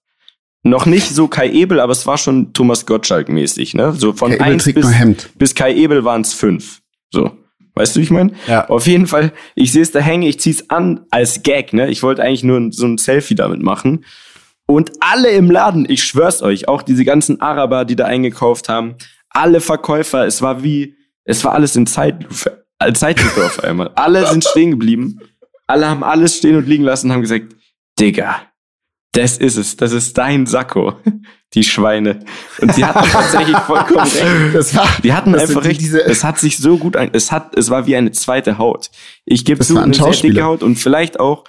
Noch 0.64 0.86
nicht 0.86 1.14
so 1.14 1.28
Kai 1.28 1.50
Ebel, 1.50 1.80
aber 1.80 1.92
es 1.92 2.08
war 2.08 2.18
schon 2.18 2.52
Thomas 2.52 2.86
Gottschalk-mäßig. 2.88 3.78
Ne? 3.78 3.94
So 3.94 4.14
von 4.14 4.32
Kai 4.32 4.44
eins 4.44 4.66
bis, 4.66 4.88
bis 5.36 5.56
Kai 5.56 5.74
Ebel 5.76 6.04
waren 6.04 6.22
es 6.22 6.34
fünf. 6.34 6.82
So. 7.12 7.32
Weißt 7.76 7.96
du, 7.96 8.00
wie 8.00 8.04
ich 8.04 8.12
meine? 8.12 8.32
Ja. 8.48 8.68
Auf 8.70 8.88
jeden 8.88 9.06
Fall, 9.06 9.34
ich 9.54 9.72
sehe 9.72 9.82
es 9.82 9.92
da 9.92 10.00
hängen, 10.00 10.24
ich 10.24 10.40
zieh's 10.40 10.70
an 10.70 11.02
als 11.12 11.44
Gag, 11.44 11.74
ne? 11.74 11.90
Ich 11.90 12.04
wollte 12.04 12.24
eigentlich 12.24 12.44
nur 12.44 12.72
so 12.72 12.86
ein 12.86 12.98
Selfie 12.98 13.36
damit 13.36 13.62
machen. 13.62 14.06
Und 14.68 14.92
alle 15.00 15.30
im 15.30 15.52
Laden, 15.52 15.86
ich 15.88 16.04
schwör's 16.04 16.42
euch, 16.42 16.68
auch 16.68 16.82
diese 16.82 17.06
ganzen 17.06 17.40
Araber, 17.42 17.86
die 17.86 17.96
da 17.96 18.06
eingekauft 18.06 18.68
haben, 18.68 18.96
alle 19.30 19.62
Verkäufer, 19.62 20.26
es 20.26 20.42
war 20.42 20.64
wie, 20.64 20.96
es 21.24 21.44
war 21.44 21.54
alles 21.54 21.76
in 21.76 21.86
Zeitlupe. 21.88 22.66
Zeitlupe 22.94 23.46
auf 23.46 23.64
einmal. 23.64 23.92
Alle 23.96 24.28
sind 24.28 24.44
stehen 24.44 24.72
geblieben. 24.72 25.20
Alle 25.68 25.88
haben 25.88 26.04
alles 26.04 26.38
stehen 26.38 26.56
und 26.56 26.68
liegen 26.68 26.84
lassen 26.84 27.08
und 27.08 27.14
haben 27.14 27.22
gesagt, 27.22 27.56
Digga, 28.00 28.42
Das 29.12 29.38
ist 29.38 29.56
es. 29.56 29.78
Das 29.78 29.92
ist 29.92 30.18
dein 30.18 30.46
Sakko. 30.46 30.96
Die 31.54 31.64
Schweine. 31.64 32.20
Und 32.60 32.76
sie 32.76 32.84
hatten 32.84 33.10
tatsächlich 33.10 33.58
vollkommen 33.60 34.02
recht. 34.02 34.76
War, 34.76 34.90
die 35.02 35.14
hatten 35.14 35.34
einfach 35.34 35.64
recht. 35.64 35.80
Diese, 35.80 36.04
es 36.04 36.24
hat 36.24 36.38
sich 36.38 36.58
so 36.58 36.78
gut 36.78 36.98
an, 36.98 37.12
es 37.14 37.32
hat, 37.32 37.58
es 37.58 37.70
war 37.70 37.88
wie 37.88 37.96
eine 37.96 38.12
zweite 38.12 38.58
Haut. 38.58 38.92
Ich 39.24 39.46
gebe 39.46 39.64
zu, 39.64 39.78
ein 39.78 39.84
eine 39.86 39.94
sehr 39.94 40.12
dicke 40.12 40.44
Haut 40.44 40.64
und 40.64 40.76
vielleicht 40.76 41.18
auch, 41.18 41.46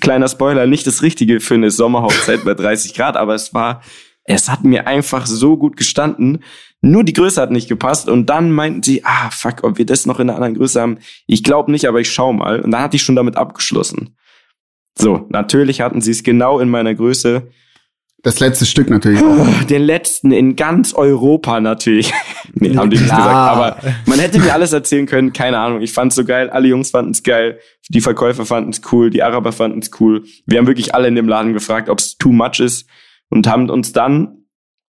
kleiner 0.00 0.28
Spoiler, 0.28 0.66
nicht 0.66 0.86
das 0.86 1.02
Richtige 1.02 1.40
für 1.40 1.54
eine 1.54 1.70
Sommerhochzeit 1.70 2.44
bei 2.44 2.54
30 2.54 2.94
Grad, 2.94 3.16
aber 3.16 3.34
es 3.34 3.54
war, 3.54 3.82
es 4.24 4.48
hat 4.48 4.64
mir 4.64 4.86
einfach 4.86 5.26
so 5.26 5.56
gut 5.56 5.76
gestanden. 5.76 6.42
Nur 6.82 7.04
die 7.04 7.12
Größe 7.12 7.40
hat 7.40 7.50
nicht 7.50 7.68
gepasst 7.68 8.08
und 8.08 8.26
dann 8.26 8.50
meinten 8.52 8.82
sie, 8.82 9.04
ah, 9.04 9.30
fuck, 9.30 9.64
ob 9.64 9.78
wir 9.78 9.86
das 9.86 10.06
noch 10.06 10.18
in 10.18 10.28
einer 10.28 10.36
anderen 10.36 10.54
Größe 10.54 10.80
haben. 10.80 10.98
Ich 11.26 11.44
glaube 11.44 11.70
nicht, 11.70 11.86
aber 11.86 12.00
ich 12.00 12.10
schau 12.10 12.32
mal. 12.32 12.60
Und 12.60 12.70
dann 12.70 12.82
hatte 12.82 12.96
ich 12.96 13.02
schon 13.02 13.16
damit 13.16 13.36
abgeschlossen. 13.36 14.16
So, 14.98 15.26
natürlich 15.28 15.80
hatten 15.80 16.00
sie 16.00 16.10
es 16.10 16.22
genau 16.22 16.58
in 16.58 16.68
meiner 16.68 16.94
Größe. 16.94 17.48
Das 18.22 18.38
letzte 18.38 18.66
Stück 18.66 18.90
natürlich 18.90 19.22
auch. 19.22 19.64
Den 19.64 19.82
letzten 19.82 20.30
in 20.30 20.54
ganz 20.54 20.92
Europa 20.92 21.58
natürlich. 21.60 22.12
nee, 22.54 22.76
haben 22.76 22.90
die 22.90 22.98
nicht 22.98 23.08
gesagt. 23.08 23.28
Aber 23.28 23.76
man 24.04 24.18
hätte 24.18 24.38
mir 24.38 24.52
alles 24.52 24.72
erzählen 24.72 25.06
können. 25.06 25.32
Keine 25.32 25.58
Ahnung. 25.58 25.80
Ich 25.80 25.92
fand's 25.92 26.16
so 26.16 26.24
geil. 26.24 26.50
Alle 26.50 26.68
Jungs 26.68 26.90
fanden 26.90 27.12
es 27.12 27.22
geil. 27.22 27.58
Die 27.88 28.02
Verkäufer 28.02 28.44
fanden 28.44 28.70
es 28.70 28.82
cool. 28.92 29.08
Die 29.08 29.22
Araber 29.22 29.52
fanden 29.52 29.78
es 29.78 29.90
cool. 30.00 30.24
Wir 30.44 30.58
haben 30.58 30.66
wirklich 30.66 30.94
alle 30.94 31.08
in 31.08 31.14
dem 31.14 31.28
Laden 31.28 31.54
gefragt, 31.54 31.88
ob 31.88 31.98
es 31.98 32.18
too 32.18 32.32
much 32.32 32.60
ist. 32.60 32.86
Und 33.30 33.46
haben 33.46 33.70
uns 33.70 33.92
dann 33.92 34.40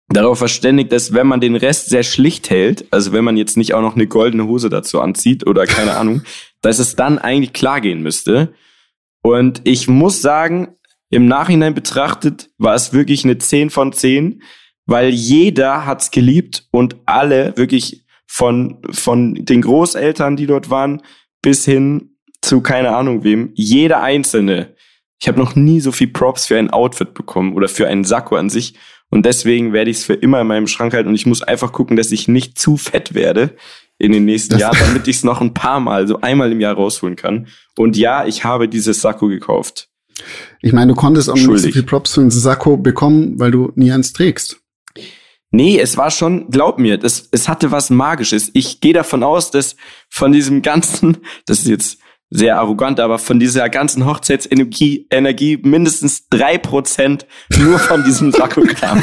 darauf 0.08 0.38
verständigt, 0.38 0.92
dass 0.92 1.12
wenn 1.12 1.26
man 1.26 1.40
den 1.40 1.56
Rest 1.56 1.88
sehr 1.88 2.04
schlicht 2.04 2.50
hält, 2.50 2.84
also 2.92 3.12
wenn 3.12 3.24
man 3.24 3.36
jetzt 3.36 3.56
nicht 3.56 3.74
auch 3.74 3.80
noch 3.80 3.96
eine 3.96 4.06
goldene 4.06 4.46
Hose 4.46 4.68
dazu 4.68 5.00
anzieht 5.00 5.46
oder 5.46 5.66
keine 5.66 5.96
Ahnung, 5.96 6.22
dass 6.60 6.78
es 6.78 6.94
dann 6.94 7.18
eigentlich 7.18 7.52
klar 7.52 7.80
gehen 7.80 8.02
müsste. 8.02 8.52
Und 9.22 9.62
ich 9.64 9.88
muss 9.88 10.22
sagen, 10.22 10.76
im 11.10 11.26
Nachhinein 11.26 11.74
betrachtet 11.74 12.50
war 12.58 12.74
es 12.74 12.92
wirklich 12.92 13.24
eine 13.24 13.38
10 13.38 13.70
von 13.70 13.92
10, 13.92 14.42
weil 14.86 15.10
jeder 15.10 15.86
hat's 15.86 16.10
geliebt 16.10 16.66
und 16.70 16.96
alle 17.06 17.56
wirklich 17.56 18.04
von, 18.26 18.82
von 18.90 19.34
den 19.34 19.62
Großeltern, 19.62 20.36
die 20.36 20.46
dort 20.46 20.70
waren, 20.70 21.02
bis 21.42 21.64
hin 21.64 22.16
zu 22.42 22.60
keine 22.60 22.94
Ahnung 22.94 23.24
wem, 23.24 23.50
jeder 23.54 24.02
einzelne. 24.02 24.74
Ich 25.20 25.28
habe 25.28 25.38
noch 25.38 25.54
nie 25.54 25.80
so 25.80 25.92
viel 25.92 26.08
Props 26.08 26.46
für 26.46 26.58
ein 26.58 26.70
Outfit 26.70 27.14
bekommen 27.14 27.54
oder 27.54 27.68
für 27.68 27.88
einen 27.88 28.04
Sakko 28.04 28.36
an 28.36 28.50
sich. 28.50 28.74
Und 29.08 29.24
deswegen 29.24 29.72
werde 29.72 29.90
ich 29.90 29.98
es 29.98 30.04
für 30.04 30.14
immer 30.14 30.40
in 30.40 30.46
meinem 30.46 30.66
Schrank 30.66 30.92
halten 30.92 31.08
und 31.08 31.14
ich 31.14 31.26
muss 31.26 31.42
einfach 31.42 31.72
gucken, 31.72 31.96
dass 31.96 32.10
ich 32.10 32.28
nicht 32.28 32.58
zu 32.58 32.76
fett 32.76 33.14
werde 33.14 33.56
in 33.98 34.12
den 34.12 34.24
nächsten 34.24 34.54
das 34.54 34.60
Jahren, 34.60 34.78
damit 34.80 35.08
ich 35.08 35.16
es 35.16 35.24
noch 35.24 35.40
ein 35.40 35.54
paar 35.54 35.80
Mal, 35.80 36.06
so 36.06 36.20
einmal 36.20 36.52
im 36.52 36.60
Jahr 36.60 36.74
rausholen 36.74 37.16
kann. 37.16 37.46
Und 37.76 37.96
ja, 37.96 38.26
ich 38.26 38.44
habe 38.44 38.68
dieses 38.68 39.00
Sakko 39.00 39.28
gekauft. 39.28 39.88
Ich 40.62 40.72
meine, 40.72 40.92
du 40.92 40.94
konntest 40.94 41.28
auch 41.28 41.34
nicht 41.34 41.44
so 41.44 41.70
viel 41.70 41.82
Props 41.82 42.14
für 42.14 42.22
ein 42.22 42.30
Sakko 42.30 42.76
bekommen, 42.76 43.38
weil 43.38 43.50
du 43.50 43.72
nie 43.74 43.92
eins 43.92 44.12
trägst. 44.12 44.60
Nee, 45.50 45.78
es 45.78 45.96
war 45.96 46.10
schon, 46.10 46.50
glaub 46.50 46.78
mir, 46.78 46.98
das, 46.98 47.28
es 47.30 47.48
hatte 47.48 47.70
was 47.70 47.90
Magisches. 47.90 48.50
Ich 48.52 48.80
gehe 48.80 48.92
davon 48.92 49.22
aus, 49.22 49.50
dass 49.50 49.76
von 50.08 50.32
diesem 50.32 50.62
ganzen, 50.62 51.18
das 51.46 51.60
ist 51.60 51.68
jetzt 51.68 51.98
sehr 52.30 52.58
arrogant, 52.58 52.98
aber 52.98 53.18
von 53.18 53.38
dieser 53.38 53.68
ganzen 53.68 54.04
Hochzeitsenergie 54.04 55.06
Energie 55.10 55.58
mindestens 55.62 56.28
drei 56.28 56.58
Prozent 56.58 57.26
nur 57.56 57.78
von 57.78 58.02
diesem 58.02 58.32
Sakko 58.32 58.62
kam 58.62 59.02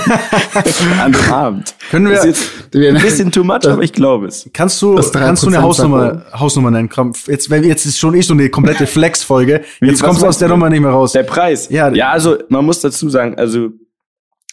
an 1.02 1.14
dem 1.14 1.32
Abend. 1.32 1.76
Können 1.90 2.10
wir 2.10 2.26
jetzt 2.26 2.52
ein 2.76 3.02
bisschen 3.02 3.32
too 3.32 3.46
much, 3.46 3.66
aber 3.66 3.82
ich 3.82 3.94
glaube 3.94 4.28
es. 4.28 4.50
Kannst 4.52 4.82
du 4.82 4.96
kannst 4.96 5.44
du 5.44 5.48
eine 5.48 5.62
Hausnummer 5.62 6.26
Hausnummer 6.34 6.72
nennen? 6.72 6.90
Jetzt 7.28 7.50
wenn 7.50 7.64
jetzt 7.64 7.86
ist 7.86 7.98
schon 7.98 8.14
eh 8.14 8.22
so 8.22 8.34
eine 8.34 8.50
komplette 8.50 8.88
Flex 8.88 9.24
Folge. 9.24 9.62
Jetzt 9.80 10.04
kommst 10.04 10.22
du 10.22 10.28
aus 10.28 10.38
der 10.38 10.50
Nummer 10.50 10.70
nicht 10.70 10.82
mehr 10.82 10.92
raus. 10.92 11.14
Der 11.14 11.24
Preis. 11.24 11.70
Ja, 11.70 11.94
ja, 11.94 12.10
also 12.10 12.38
man 12.50 12.66
muss 12.66 12.82
dazu 12.82 13.10
sagen, 13.10 13.36
also 13.38 13.70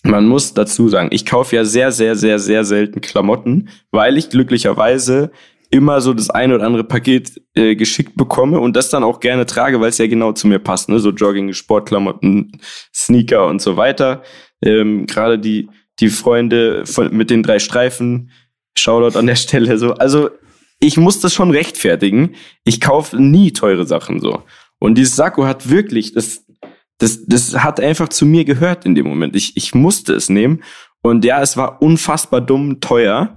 man 0.02 0.26
muss 0.26 0.54
dazu 0.54 0.88
sagen, 0.88 1.08
ich 1.12 1.26
kaufe 1.26 1.56
ja 1.56 1.64
sehr, 1.64 1.92
sehr, 1.92 2.14
sehr, 2.14 2.38
sehr 2.38 2.64
selten 2.64 3.00
Klamotten, 3.00 3.68
weil 3.90 4.16
ich 4.16 4.30
glücklicherweise 4.30 5.30
immer 5.70 6.00
so 6.00 6.12
das 6.12 6.30
eine 6.30 6.56
oder 6.56 6.66
andere 6.66 6.84
Paket 6.84 7.40
äh, 7.54 7.76
geschickt 7.76 8.16
bekomme 8.16 8.58
und 8.58 8.74
das 8.74 8.90
dann 8.90 9.04
auch 9.04 9.20
gerne 9.20 9.46
trage, 9.46 9.80
weil 9.80 9.90
es 9.90 9.98
ja 9.98 10.06
genau 10.06 10.32
zu 10.32 10.48
mir 10.48 10.58
passt, 10.58 10.88
ne? 10.88 10.98
So 10.98 11.10
Jogging, 11.10 11.52
Sportklamotten, 11.52 12.60
Sneaker 12.94 13.46
und 13.46 13.62
so 13.62 13.76
weiter. 13.76 14.22
Ähm, 14.62 15.06
Gerade 15.06 15.38
die 15.38 15.68
die 16.00 16.08
Freunde 16.08 16.86
von, 16.86 17.14
mit 17.14 17.30
den 17.30 17.42
drei 17.42 17.58
Streifen, 17.58 18.30
Shoutout 18.76 19.18
an 19.18 19.26
der 19.26 19.36
Stelle 19.36 19.78
so. 19.78 19.94
Also 19.94 20.30
ich 20.78 20.96
muss 20.96 21.20
das 21.20 21.34
schon 21.34 21.50
rechtfertigen. 21.50 22.34
Ich 22.64 22.80
kaufe 22.80 23.20
nie 23.20 23.52
teure 23.52 23.86
Sachen 23.86 24.20
so. 24.20 24.42
Und 24.78 24.96
dieses 24.96 25.16
Sakko 25.16 25.44
hat 25.44 25.68
wirklich, 25.68 26.14
das, 26.14 26.46
das, 26.98 27.26
das 27.26 27.62
hat 27.62 27.80
einfach 27.80 28.08
zu 28.08 28.24
mir 28.24 28.44
gehört 28.44 28.86
in 28.86 28.94
dem 28.94 29.06
Moment. 29.06 29.36
Ich, 29.36 29.56
ich 29.56 29.74
musste 29.74 30.14
es 30.14 30.30
nehmen. 30.30 30.62
Und 31.02 31.24
ja, 31.24 31.42
es 31.42 31.56
war 31.56 31.82
unfassbar 31.82 32.40
dumm 32.40 32.80
teuer. 32.80 33.36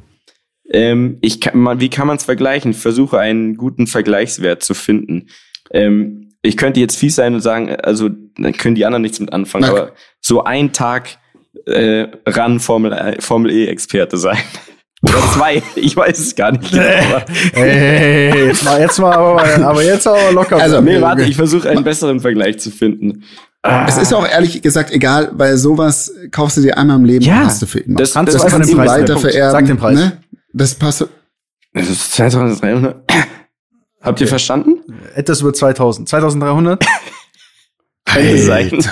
Ähm, 0.70 1.18
ich 1.22 1.42
kann, 1.42 1.60
man, 1.60 1.80
wie 1.80 1.90
kann 1.90 2.08
man 2.08 2.18
es 2.18 2.26
vergleichen? 2.26 2.72
Ich 2.72 2.78
versuche 2.78 3.20
einen 3.20 3.58
guten 3.58 3.88
Vergleichswert 3.88 4.64
zu 4.64 4.74
finden. 4.74 5.28
Ähm, 5.72 6.30
ich 6.42 6.58
könnte 6.58 6.80
jetzt 6.80 6.98
fies 6.98 7.16
sein 7.16 7.34
und 7.34 7.42
sagen, 7.42 7.76
also 7.76 8.10
dann 8.38 8.54
können 8.54 8.76
die 8.76 8.86
anderen 8.86 9.02
nichts 9.02 9.20
mit 9.20 9.32
anfangen, 9.32 9.70
okay. 9.70 9.80
aber 9.80 9.92
so 10.20 10.44
ein 10.44 10.74
Tag 10.74 11.18
äh, 11.66 12.08
ran 12.26 12.60
Formel, 12.60 12.92
äh, 12.92 13.22
Formel 13.22 13.52
E-Experte 13.52 14.18
sein. 14.18 14.38
Oder 15.02 15.22
zwei, 15.34 15.64
ich 15.76 15.98
weiß 15.98 16.18
es 16.18 16.34
gar 16.34 16.54
nicht. 16.54 16.72
Genau, 16.72 16.84
hey, 17.54 18.48
jetzt 18.48 18.64
mal, 18.64 18.80
jetzt 18.80 19.00
mal, 19.00 19.14
aber, 19.14 19.68
aber 19.68 19.84
jetzt 19.84 20.08
aber 20.08 20.32
locker. 20.32 20.56
Also, 20.56 20.80
nee, 20.80 21.02
warte, 21.02 21.24
ich 21.24 21.36
versuche 21.36 21.70
einen 21.70 21.84
besseren 21.84 22.22
Vergleich 22.22 22.60
zu 22.60 22.72
finden. 22.72 23.24
Ah. 23.64 23.86
Es 23.88 23.98
ist 23.98 24.14
auch 24.14 24.26
ehrlich 24.26 24.62
gesagt 24.62 24.92
egal, 24.92 25.32
weil 25.34 25.58
sowas 25.58 26.14
kaufst 26.32 26.56
du 26.56 26.62
dir 26.62 26.78
einmal 26.78 26.98
im 26.98 27.06
Leben 27.06 27.24
ja, 27.24 27.44
hast 27.44 27.62
du 27.62 27.66
für 27.66 27.80
immer. 27.80 27.98
Das, 27.98 28.14
das, 28.14 28.26
das 28.26 28.46
kannst 28.46 28.72
du 28.72 28.78
weiter 28.78 29.18
vererben. 29.18 29.52
Sag 29.52 29.66
den 29.66 29.78
Preis. 29.78 29.96
Ne? 29.98 30.18
Das 30.54 30.76
passt. 30.76 31.08
Das 31.74 31.90
ist 31.90 32.14
2300. 32.14 33.12
Habt 34.02 34.22
ihr 34.22 34.28
verstanden? 34.28 34.82
Etwas 35.16 35.42
über 35.42 35.54
2000. 35.54 36.08
2300? 36.08 36.86
Könnte 38.06 38.38
sein. 38.38 38.86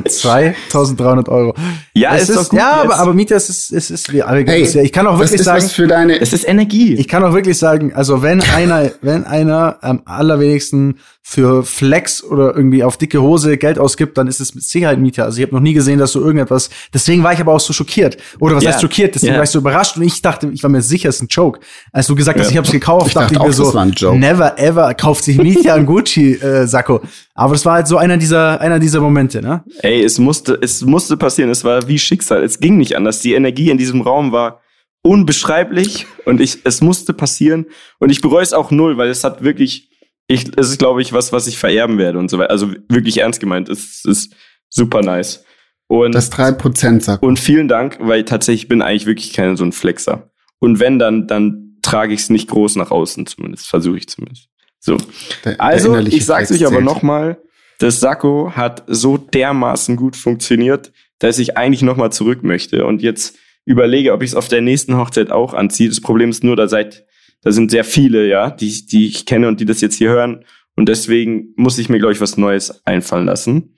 2300 0.08 1.28
Euro. 1.28 1.54
Ja, 1.94 2.14
es 2.14 2.28
ist, 2.28 2.36
ist 2.36 2.48
gut, 2.50 2.58
ja, 2.58 2.82
aber, 2.82 2.98
aber 2.98 3.14
Mieter, 3.14 3.36
es 3.36 3.48
ist, 3.48 3.72
es 3.72 3.90
ist, 3.90 4.12
wie 4.12 4.22
alle 4.22 4.44
hey, 4.44 4.64
ja, 4.64 4.82
ich 4.82 4.92
kann 4.92 5.06
auch 5.06 5.18
wirklich 5.18 5.40
ist 5.40 5.46
sagen, 5.46 5.68
für 5.68 5.86
deine, 5.86 6.20
es 6.20 6.32
ist 6.32 6.48
Energie. 6.48 6.94
Ich 6.94 7.08
kann 7.08 7.22
auch 7.24 7.34
wirklich 7.34 7.58
sagen, 7.58 7.92
also 7.94 8.22
wenn 8.22 8.40
einer, 8.42 8.90
wenn 9.00 9.24
einer 9.24 9.78
am 9.82 10.02
allerwenigsten 10.04 10.96
für 11.24 11.62
Flex 11.62 12.22
oder 12.24 12.54
irgendwie 12.54 12.82
auf 12.82 12.96
dicke 12.96 13.22
Hose 13.22 13.56
Geld 13.56 13.78
ausgibt, 13.78 14.18
dann 14.18 14.26
ist 14.26 14.40
es 14.40 14.56
mit 14.56 14.64
Sicherheit 14.64 14.98
Mieter. 14.98 15.24
Also 15.24 15.38
ich 15.38 15.46
habe 15.46 15.54
noch 15.54 15.62
nie 15.62 15.72
gesehen, 15.72 16.00
dass 16.00 16.12
du 16.12 16.20
irgendetwas. 16.20 16.68
Deswegen 16.92 17.22
war 17.22 17.32
ich 17.32 17.40
aber 17.40 17.52
auch 17.52 17.60
so 17.60 17.72
schockiert. 17.72 18.16
Oder 18.40 18.56
was 18.56 18.64
yeah. 18.64 18.72
heißt 18.72 18.82
schockiert? 18.82 19.14
Deswegen 19.14 19.32
yeah. 19.32 19.38
war 19.38 19.44
ich 19.44 19.50
so 19.50 19.60
überrascht 19.60 19.96
und 19.96 20.02
ich 20.02 20.20
dachte, 20.20 20.50
ich 20.52 20.62
war 20.64 20.70
mir 20.70 20.82
sicher, 20.82 21.08
es 21.10 21.16
ist 21.16 21.22
ein 21.22 21.28
Joke. 21.28 21.60
Als 21.92 22.08
du 22.08 22.16
gesagt 22.16 22.40
hast, 22.40 22.46
ja. 22.46 22.50
ich 22.50 22.56
habe 22.56 22.66
es 22.66 22.72
gekauft, 22.72 23.06
ich 23.06 23.14
dachte, 23.14 23.34
dachte 23.34 23.50
ich 23.50 23.58
mir 23.58 23.94
so, 23.96 24.14
never 24.14 24.58
ever 24.58 24.92
kauft 24.94 25.22
sich 25.24 25.38
Mieter 25.38 25.74
ein 25.74 25.86
Gucci 25.86 26.34
äh, 26.34 26.66
Sakko. 26.66 27.00
Aber 27.34 27.54
es 27.54 27.64
war 27.64 27.74
halt 27.74 27.86
so 27.86 27.96
einer 27.96 28.16
dieser 28.16 28.60
einer 28.60 28.80
dieser 28.80 29.00
Momente, 29.00 29.40
ne? 29.40 29.62
Ey, 29.82 30.02
es 30.02 30.18
musste 30.18 30.58
es 30.60 30.82
musste 30.82 31.16
passieren. 31.16 31.50
Es 31.50 31.64
war 31.64 31.88
wie 31.88 31.98
Schicksal. 31.98 32.42
Es 32.42 32.60
ging 32.60 32.78
nicht 32.78 32.96
anders. 32.96 33.20
Die 33.20 33.34
Energie 33.34 33.70
in 33.70 33.78
diesem 33.78 34.00
Raum 34.00 34.32
war 34.32 34.60
unbeschreiblich 35.02 36.06
und 36.24 36.40
ich 36.40 36.58
es 36.64 36.80
musste 36.80 37.12
passieren 37.12 37.66
und 37.98 38.10
ich 38.10 38.20
bereue 38.20 38.42
es 38.42 38.52
auch 38.52 38.70
null, 38.70 38.96
weil 38.96 39.10
es 39.10 39.24
hat 39.24 39.42
wirklich 39.42 39.90
ich, 40.28 40.56
es 40.56 40.70
ist, 40.70 40.78
glaube 40.78 41.02
ich, 41.02 41.12
was, 41.12 41.32
was 41.32 41.46
ich 41.46 41.58
vererben 41.58 41.98
werde 41.98 42.18
und 42.18 42.30
so 42.30 42.38
weiter. 42.38 42.50
Also 42.50 42.72
wirklich 42.88 43.18
ernst 43.18 43.40
gemeint. 43.40 43.68
Es 43.68 44.04
ist 44.04 44.34
super 44.68 45.02
nice. 45.02 45.44
Und, 45.88 46.14
das 46.14 46.32
3% 46.32 47.00
sagt. 47.00 47.22
Und 47.22 47.38
vielen 47.38 47.68
Dank, 47.68 47.98
weil 48.00 48.24
tatsächlich 48.24 48.68
bin 48.68 48.80
eigentlich 48.80 49.06
wirklich 49.06 49.32
kein 49.32 49.56
so 49.56 49.64
ein 49.64 49.72
Flexer. 49.72 50.30
Und 50.58 50.80
wenn, 50.80 50.98
dann, 50.98 51.26
dann 51.26 51.76
trage 51.82 52.14
ich 52.14 52.20
es 52.20 52.30
nicht 52.30 52.48
groß 52.48 52.76
nach 52.76 52.90
außen 52.90 53.26
zumindest. 53.26 53.66
Versuche 53.66 53.98
ich 53.98 54.08
zumindest. 54.08 54.48
So. 54.78 54.96
Der, 55.44 55.60
also, 55.60 55.94
der 55.94 56.06
ich 56.06 56.24
sag's 56.24 56.50
euch 56.50 56.66
aber 56.66 56.80
nochmal. 56.80 57.38
Das 57.82 57.98
Sakko 57.98 58.52
hat 58.54 58.84
so 58.86 59.16
dermaßen 59.18 59.96
gut 59.96 60.14
funktioniert, 60.14 60.92
dass 61.18 61.40
ich 61.40 61.56
eigentlich 61.56 61.82
nochmal 61.82 62.12
zurück 62.12 62.44
möchte 62.44 62.86
und 62.86 63.02
jetzt 63.02 63.36
überlege, 63.64 64.12
ob 64.12 64.22
ich 64.22 64.30
es 64.30 64.36
auf 64.36 64.46
der 64.46 64.60
nächsten 64.60 64.96
Hochzeit 64.96 65.32
auch 65.32 65.52
anziehe. 65.52 65.88
Das 65.88 66.00
Problem 66.00 66.30
ist 66.30 66.44
nur, 66.44 66.54
da 66.54 66.68
seid 66.68 67.04
da 67.40 67.50
sind 67.50 67.72
sehr 67.72 67.82
viele, 67.82 68.28
ja, 68.28 68.50
die, 68.50 68.86
die 68.86 69.08
ich 69.08 69.26
kenne 69.26 69.48
und 69.48 69.58
die 69.58 69.64
das 69.64 69.80
jetzt 69.80 69.96
hier 69.96 70.10
hören. 70.10 70.44
Und 70.76 70.88
deswegen 70.88 71.54
muss 71.56 71.76
ich 71.76 71.88
mir, 71.88 71.98
glaube 71.98 72.12
ich, 72.12 72.20
was 72.20 72.36
Neues 72.36 72.86
einfallen 72.86 73.26
lassen. 73.26 73.76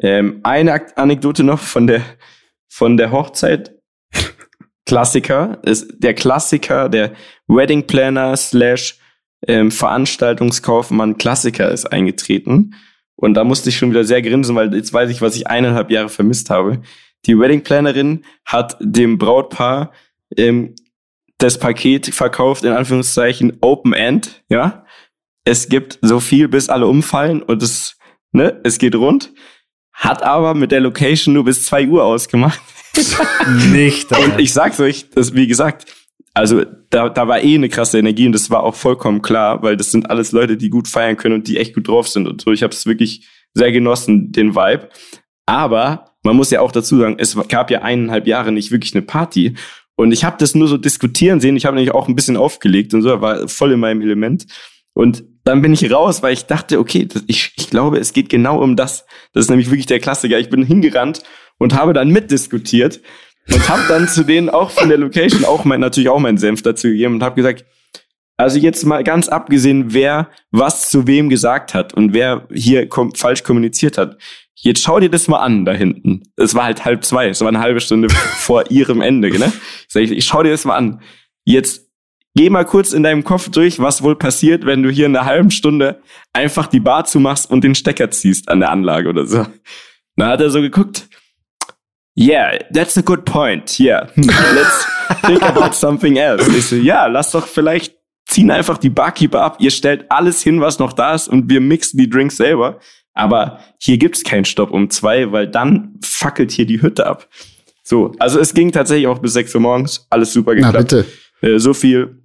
Ähm, 0.00 0.40
eine 0.44 0.96
Anekdote 0.96 1.44
noch 1.44 1.60
von 1.60 1.86
der, 1.86 2.00
von 2.70 2.96
der 2.96 3.12
Hochzeit. 3.12 3.74
Klassiker 4.86 5.58
ist 5.62 5.92
der 5.98 6.14
Klassiker, 6.14 6.88
der 6.88 7.12
Wedding 7.48 7.86
Planner 7.86 8.34
slash 8.34 8.98
ähm, 9.46 9.70
Veranstaltungskaufmann 9.70 11.18
Klassiker 11.18 11.70
ist 11.70 11.84
eingetreten. 11.84 12.76
Und 13.16 13.34
da 13.34 13.44
musste 13.44 13.68
ich 13.68 13.76
schon 13.76 13.90
wieder 13.90 14.04
sehr 14.04 14.22
grinsen, 14.22 14.56
weil 14.56 14.74
jetzt 14.74 14.92
weiß 14.92 15.10
ich, 15.10 15.22
was 15.22 15.36
ich 15.36 15.46
eineinhalb 15.46 15.90
Jahre 15.90 16.08
vermisst 16.08 16.50
habe. 16.50 16.82
Die 17.26 17.38
Wedding 17.38 17.62
Plannerin 17.62 18.24
hat 18.44 18.76
dem 18.80 19.18
Brautpaar 19.18 19.92
ähm, 20.36 20.74
das 21.38 21.58
Paket 21.58 22.14
verkauft, 22.14 22.64
in 22.64 22.72
Anführungszeichen, 22.72 23.58
Open 23.60 23.92
End, 23.92 24.42
ja. 24.48 24.84
Es 25.44 25.68
gibt 25.68 25.98
so 26.02 26.20
viel, 26.20 26.48
bis 26.48 26.68
alle 26.68 26.86
umfallen 26.86 27.42
und 27.42 27.62
es, 27.62 27.96
ne, 28.30 28.60
es 28.62 28.78
geht 28.78 28.94
rund. 28.94 29.32
hat 29.92 30.22
aber 30.22 30.54
mit 30.54 30.72
der 30.72 30.80
Location 30.80 31.34
nur 31.34 31.44
bis 31.44 31.64
zwei 31.64 31.86
Uhr 31.86 32.04
ausgemacht. 32.04 32.60
Nicht. 33.72 34.10
Und 34.16 34.38
ich 34.38 34.52
sag's 34.52 34.80
euch, 34.80 35.10
das, 35.10 35.34
wie 35.34 35.46
gesagt, 35.46 35.86
also 36.34 36.64
da, 36.90 37.08
da 37.08 37.28
war 37.28 37.42
eh 37.42 37.54
eine 37.54 37.68
krasse 37.68 37.98
Energie 37.98 38.26
und 38.26 38.32
das 38.32 38.50
war 38.50 38.62
auch 38.62 38.74
vollkommen 38.74 39.22
klar, 39.22 39.62
weil 39.62 39.76
das 39.76 39.90
sind 39.90 40.10
alles 40.10 40.32
Leute, 40.32 40.56
die 40.56 40.70
gut 40.70 40.88
feiern 40.88 41.16
können 41.16 41.34
und 41.34 41.48
die 41.48 41.58
echt 41.58 41.74
gut 41.74 41.88
drauf 41.88 42.08
sind 42.08 42.26
und 42.26 42.40
so. 42.40 42.52
Ich 42.52 42.62
habe 42.62 42.72
es 42.72 42.86
wirklich 42.86 43.28
sehr 43.54 43.72
genossen, 43.72 44.32
den 44.32 44.54
Vibe. 44.54 44.88
Aber 45.46 46.12
man 46.22 46.36
muss 46.36 46.50
ja 46.50 46.60
auch 46.60 46.72
dazu 46.72 46.98
sagen, 46.98 47.16
es 47.18 47.36
gab 47.48 47.70
ja 47.70 47.82
eineinhalb 47.82 48.26
Jahre 48.26 48.52
nicht 48.52 48.70
wirklich 48.70 48.94
eine 48.94 49.02
Party. 49.02 49.54
Und 49.96 50.12
ich 50.12 50.24
habe 50.24 50.36
das 50.38 50.54
nur 50.54 50.68
so 50.68 50.78
diskutieren 50.78 51.40
sehen. 51.40 51.56
Ich 51.56 51.66
habe 51.66 51.76
nämlich 51.76 51.94
auch 51.94 52.08
ein 52.08 52.16
bisschen 52.16 52.36
aufgelegt 52.36 52.94
und 52.94 53.02
so, 53.02 53.20
war 53.20 53.46
voll 53.48 53.72
in 53.72 53.80
meinem 53.80 54.00
Element. 54.00 54.46
Und 54.94 55.24
dann 55.44 55.60
bin 55.60 55.72
ich 55.72 55.90
raus, 55.90 56.22
weil 56.22 56.32
ich 56.32 56.46
dachte, 56.46 56.78
okay, 56.78 57.06
das, 57.06 57.24
ich, 57.26 57.52
ich 57.56 57.70
glaube, 57.70 57.98
es 57.98 58.12
geht 58.12 58.28
genau 58.28 58.62
um 58.62 58.76
das. 58.76 59.04
Das 59.32 59.44
ist 59.44 59.50
nämlich 59.50 59.68
wirklich 59.70 59.86
der 59.86 60.00
Klassiker. 60.00 60.38
Ich 60.38 60.50
bin 60.50 60.64
hingerannt 60.64 61.22
und 61.58 61.74
habe 61.74 61.92
dann 61.92 62.08
mitdiskutiert 62.08 63.00
und 63.50 63.68
habe 63.68 63.82
dann 63.88 64.08
zu 64.08 64.24
denen 64.24 64.48
auch 64.48 64.70
von 64.70 64.88
der 64.88 64.98
Location 64.98 65.44
auch 65.44 65.64
mein, 65.64 65.80
natürlich 65.80 66.08
auch 66.08 66.18
meinen 66.18 66.38
Senf 66.38 66.62
dazu 66.62 66.88
gegeben 66.88 67.14
und 67.14 67.22
habe 67.22 67.34
gesagt, 67.34 67.64
also 68.36 68.58
jetzt 68.58 68.84
mal 68.84 69.04
ganz 69.04 69.28
abgesehen, 69.28 69.92
wer 69.92 70.28
was 70.50 70.90
zu 70.90 71.06
wem 71.06 71.28
gesagt 71.28 71.74
hat 71.74 71.94
und 71.94 72.12
wer 72.14 72.48
hier 72.52 72.88
kom 72.88 73.14
falsch 73.14 73.42
kommuniziert 73.42 73.98
hat. 73.98 74.16
Jetzt 74.54 74.82
schau 74.82 75.00
dir 75.00 75.10
das 75.10 75.28
mal 75.28 75.38
an 75.38 75.64
da 75.64 75.72
hinten. 75.72 76.22
Es 76.36 76.54
war 76.54 76.64
halt 76.64 76.84
halb 76.84 77.04
zwei, 77.04 77.28
es 77.28 77.40
war 77.40 77.48
eine 77.48 77.60
halbe 77.60 77.80
Stunde 77.80 78.08
vor 78.10 78.70
ihrem 78.70 79.00
Ende, 79.00 79.30
ne? 79.36 79.52
Ich, 79.86 79.92
sag, 79.92 80.02
ich 80.02 80.24
schau 80.24 80.42
dir 80.42 80.50
das 80.50 80.64
mal 80.64 80.76
an. 80.76 81.00
Jetzt 81.44 81.88
geh 82.34 82.48
mal 82.48 82.64
kurz 82.64 82.92
in 82.92 83.02
deinem 83.02 83.24
Kopf 83.24 83.50
durch, 83.50 83.80
was 83.80 84.02
wohl 84.02 84.16
passiert, 84.16 84.64
wenn 84.64 84.82
du 84.82 84.90
hier 84.90 85.06
in 85.06 85.16
einer 85.16 85.26
halben 85.26 85.50
Stunde 85.50 86.00
einfach 86.32 86.66
die 86.66 86.80
Bar 86.80 87.04
zumachst 87.04 87.50
und 87.50 87.64
den 87.64 87.74
Stecker 87.74 88.10
ziehst 88.10 88.48
an 88.48 88.60
der 88.60 88.70
Anlage 88.70 89.08
oder 89.08 89.26
so. 89.26 89.46
Da 90.16 90.28
hat 90.28 90.40
er 90.40 90.50
so 90.50 90.60
geguckt. 90.60 91.08
Yeah, 92.14 92.58
that's 92.72 92.96
a 92.96 93.02
good 93.02 93.24
point. 93.24 93.78
Yeah, 93.78 94.08
let's 94.16 94.86
think 95.24 95.42
about 95.42 95.74
something 95.74 96.16
else. 96.16 96.46
Ich 96.48 96.66
so, 96.66 96.76
ja, 96.76 97.06
lass 97.06 97.30
doch 97.30 97.46
vielleicht 97.46 97.96
ziehen 98.26 98.50
einfach 98.50 98.78
die 98.78 98.90
Barkeeper 98.90 99.42
ab. 99.42 99.56
Ihr 99.60 99.70
stellt 99.70 100.10
alles 100.10 100.42
hin, 100.42 100.60
was 100.60 100.78
noch 100.78 100.92
da 100.92 101.14
ist 101.14 101.28
und 101.28 101.48
wir 101.50 101.60
mixen 101.60 101.98
die 101.98 102.08
Drinks 102.08 102.36
selber. 102.36 102.78
Aber 103.14 103.60
hier 103.78 103.98
gibt's 103.98 104.24
keinen 104.24 104.44
Stopp 104.44 104.70
um 104.70 104.90
zwei, 104.90 105.32
weil 105.32 105.46
dann 105.48 105.98
fackelt 106.02 106.50
hier 106.50 106.66
die 106.66 106.80
Hütte 106.80 107.06
ab. 107.06 107.28
So, 107.82 108.12
also 108.18 108.40
es 108.40 108.54
ging 108.54 108.72
tatsächlich 108.72 109.06
auch 109.06 109.18
bis 109.18 109.32
sechs 109.32 109.54
Uhr 109.54 109.60
morgens. 109.60 110.06
Alles 110.08 110.32
super 110.32 110.54
geklappt. 110.54 110.74
Na 110.74 110.80
bitte. 110.80 111.06
Äh, 111.42 111.58
so 111.58 111.74
viel 111.74 112.22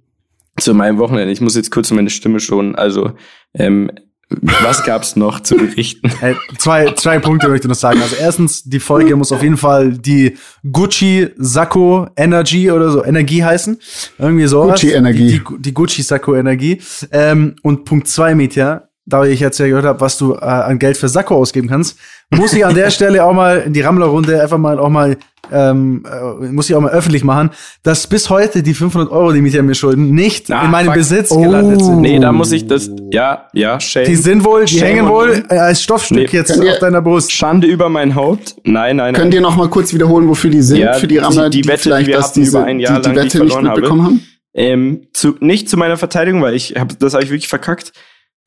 zu 0.58 0.74
meinem 0.74 0.98
Wochenende. 0.98 1.32
Ich 1.32 1.40
muss 1.40 1.56
jetzt 1.56 1.70
kurz 1.70 1.90
meine 1.90 2.10
Stimme 2.10 2.40
schonen. 2.40 2.74
Also, 2.74 3.12
ähm, 3.54 3.90
was 4.30 4.84
gab's 4.84 5.16
noch 5.16 5.40
zu 5.40 5.56
berichten? 5.56 6.10
Äh, 6.20 6.34
zwei, 6.58 6.92
zwei 6.92 7.18
Punkte 7.18 7.48
möchte 7.48 7.66
ich 7.66 7.68
noch 7.68 7.76
sagen. 7.76 8.02
Also 8.02 8.16
erstens, 8.16 8.62
die 8.62 8.80
Folge 8.80 9.16
muss 9.16 9.32
auf 9.32 9.42
jeden 9.42 9.56
Fall 9.56 9.92
die 9.92 10.36
Gucci 10.70 11.28
Sakko 11.36 12.08
Energy 12.16 12.70
oder 12.70 12.90
so 12.90 13.04
Energie 13.04 13.42
heißen. 13.42 13.78
Irgendwie 14.18 14.46
so. 14.46 14.64
Gucci 14.64 14.92
Energie. 14.92 15.28
Die, 15.28 15.38
die, 15.38 15.62
die 15.62 15.74
Gucci 15.74 16.02
Sakko 16.02 16.34
Energie. 16.34 16.80
Ähm, 17.10 17.56
und 17.62 17.84
Punkt 17.84 18.08
zwei, 18.08 18.34
Mietja, 18.34 18.87
da 19.08 19.24
ich 19.24 19.40
jetzt 19.40 19.58
ja 19.58 19.66
gehört 19.66 19.84
habe, 19.84 20.00
was 20.00 20.18
du 20.18 20.34
äh, 20.34 20.38
an 20.38 20.78
Geld 20.78 20.96
für 20.96 21.08
Sakko 21.08 21.36
ausgeben 21.36 21.68
kannst, 21.68 21.98
muss 22.30 22.52
ich 22.52 22.64
an 22.64 22.74
der 22.74 22.90
Stelle 22.98 23.24
auch 23.24 23.32
mal 23.32 23.58
in 23.60 23.72
die 23.72 23.80
Rammlerrunde 23.80 24.40
einfach 24.40 24.58
mal 24.58 24.78
auch 24.78 24.90
mal 24.90 25.16
ähm, 25.50 26.04
äh, 26.04 26.46
muss 26.46 26.68
ich 26.68 26.76
auch 26.76 26.80
mal 26.80 26.92
öffentlich 26.92 27.24
machen, 27.24 27.50
dass 27.82 28.06
bis 28.06 28.28
heute 28.28 28.62
die 28.62 28.74
500 28.74 29.10
Euro, 29.10 29.32
die 29.32 29.40
Mieter 29.40 29.62
mir 29.62 29.74
schulden, 29.74 30.10
nicht 30.14 30.50
ah, 30.50 30.64
in 30.64 30.70
meinem 30.70 30.86
fuck. 30.88 30.94
Besitz 30.96 31.30
oh. 31.30 31.40
gelandet 31.40 31.82
sind. 31.82 32.00
Nee, 32.02 32.18
da 32.18 32.32
muss 32.32 32.52
ich 32.52 32.66
das, 32.66 32.90
ja, 33.10 33.46
ja, 33.54 33.80
shame. 33.80 34.04
Die 34.04 34.16
sind 34.16 34.44
wohl, 34.44 34.66
die 34.66 34.78
shame 34.78 34.88
hängen 34.88 35.08
wohl 35.08 35.42
äh, 35.48 35.56
als 35.56 35.82
Stoffstück 35.82 36.32
nee, 36.32 36.38
jetzt 36.38 36.50
auf 36.50 36.78
deiner 36.80 37.00
Brust. 37.00 37.32
Schande 37.32 37.66
über 37.66 37.88
mein 37.88 38.14
Haupt. 38.14 38.56
Nein, 38.64 38.96
nein, 38.96 38.96
nein. 38.96 39.14
Könnt 39.14 39.34
ihr 39.34 39.40
noch 39.40 39.56
mal 39.56 39.68
kurz 39.68 39.94
wiederholen, 39.94 40.28
wofür 40.28 40.50
die 40.50 40.62
sind? 40.62 40.78
Ja, 40.78 40.94
für 40.94 41.08
die 41.08 41.18
Rammler, 41.18 41.48
die, 41.48 41.58
die, 41.58 41.62
die 41.62 41.68
Wette, 41.68 41.82
vielleicht 41.82 42.08
die 42.08 42.12
wir 42.12 42.16
das 42.18 42.32
diese, 42.32 42.58
über 42.58 42.66
ein 42.66 42.80
Jahr 42.80 43.00
die, 43.00 43.08
die 43.10 43.16
Wette 43.16 43.44
nicht 43.44 43.62
mitbekommen 43.62 44.02
habe. 44.02 44.12
haben? 44.12 44.22
Ähm, 44.54 45.06
zu, 45.12 45.36
nicht 45.40 45.68
zu 45.68 45.76
meiner 45.76 45.96
Verteidigung, 45.96 46.42
weil 46.42 46.54
ich 46.54 46.74
hab, 46.76 46.98
das 46.98 47.14
habe 47.14 47.22
ich 47.22 47.30
wirklich 47.30 47.48
verkackt. 47.48 47.92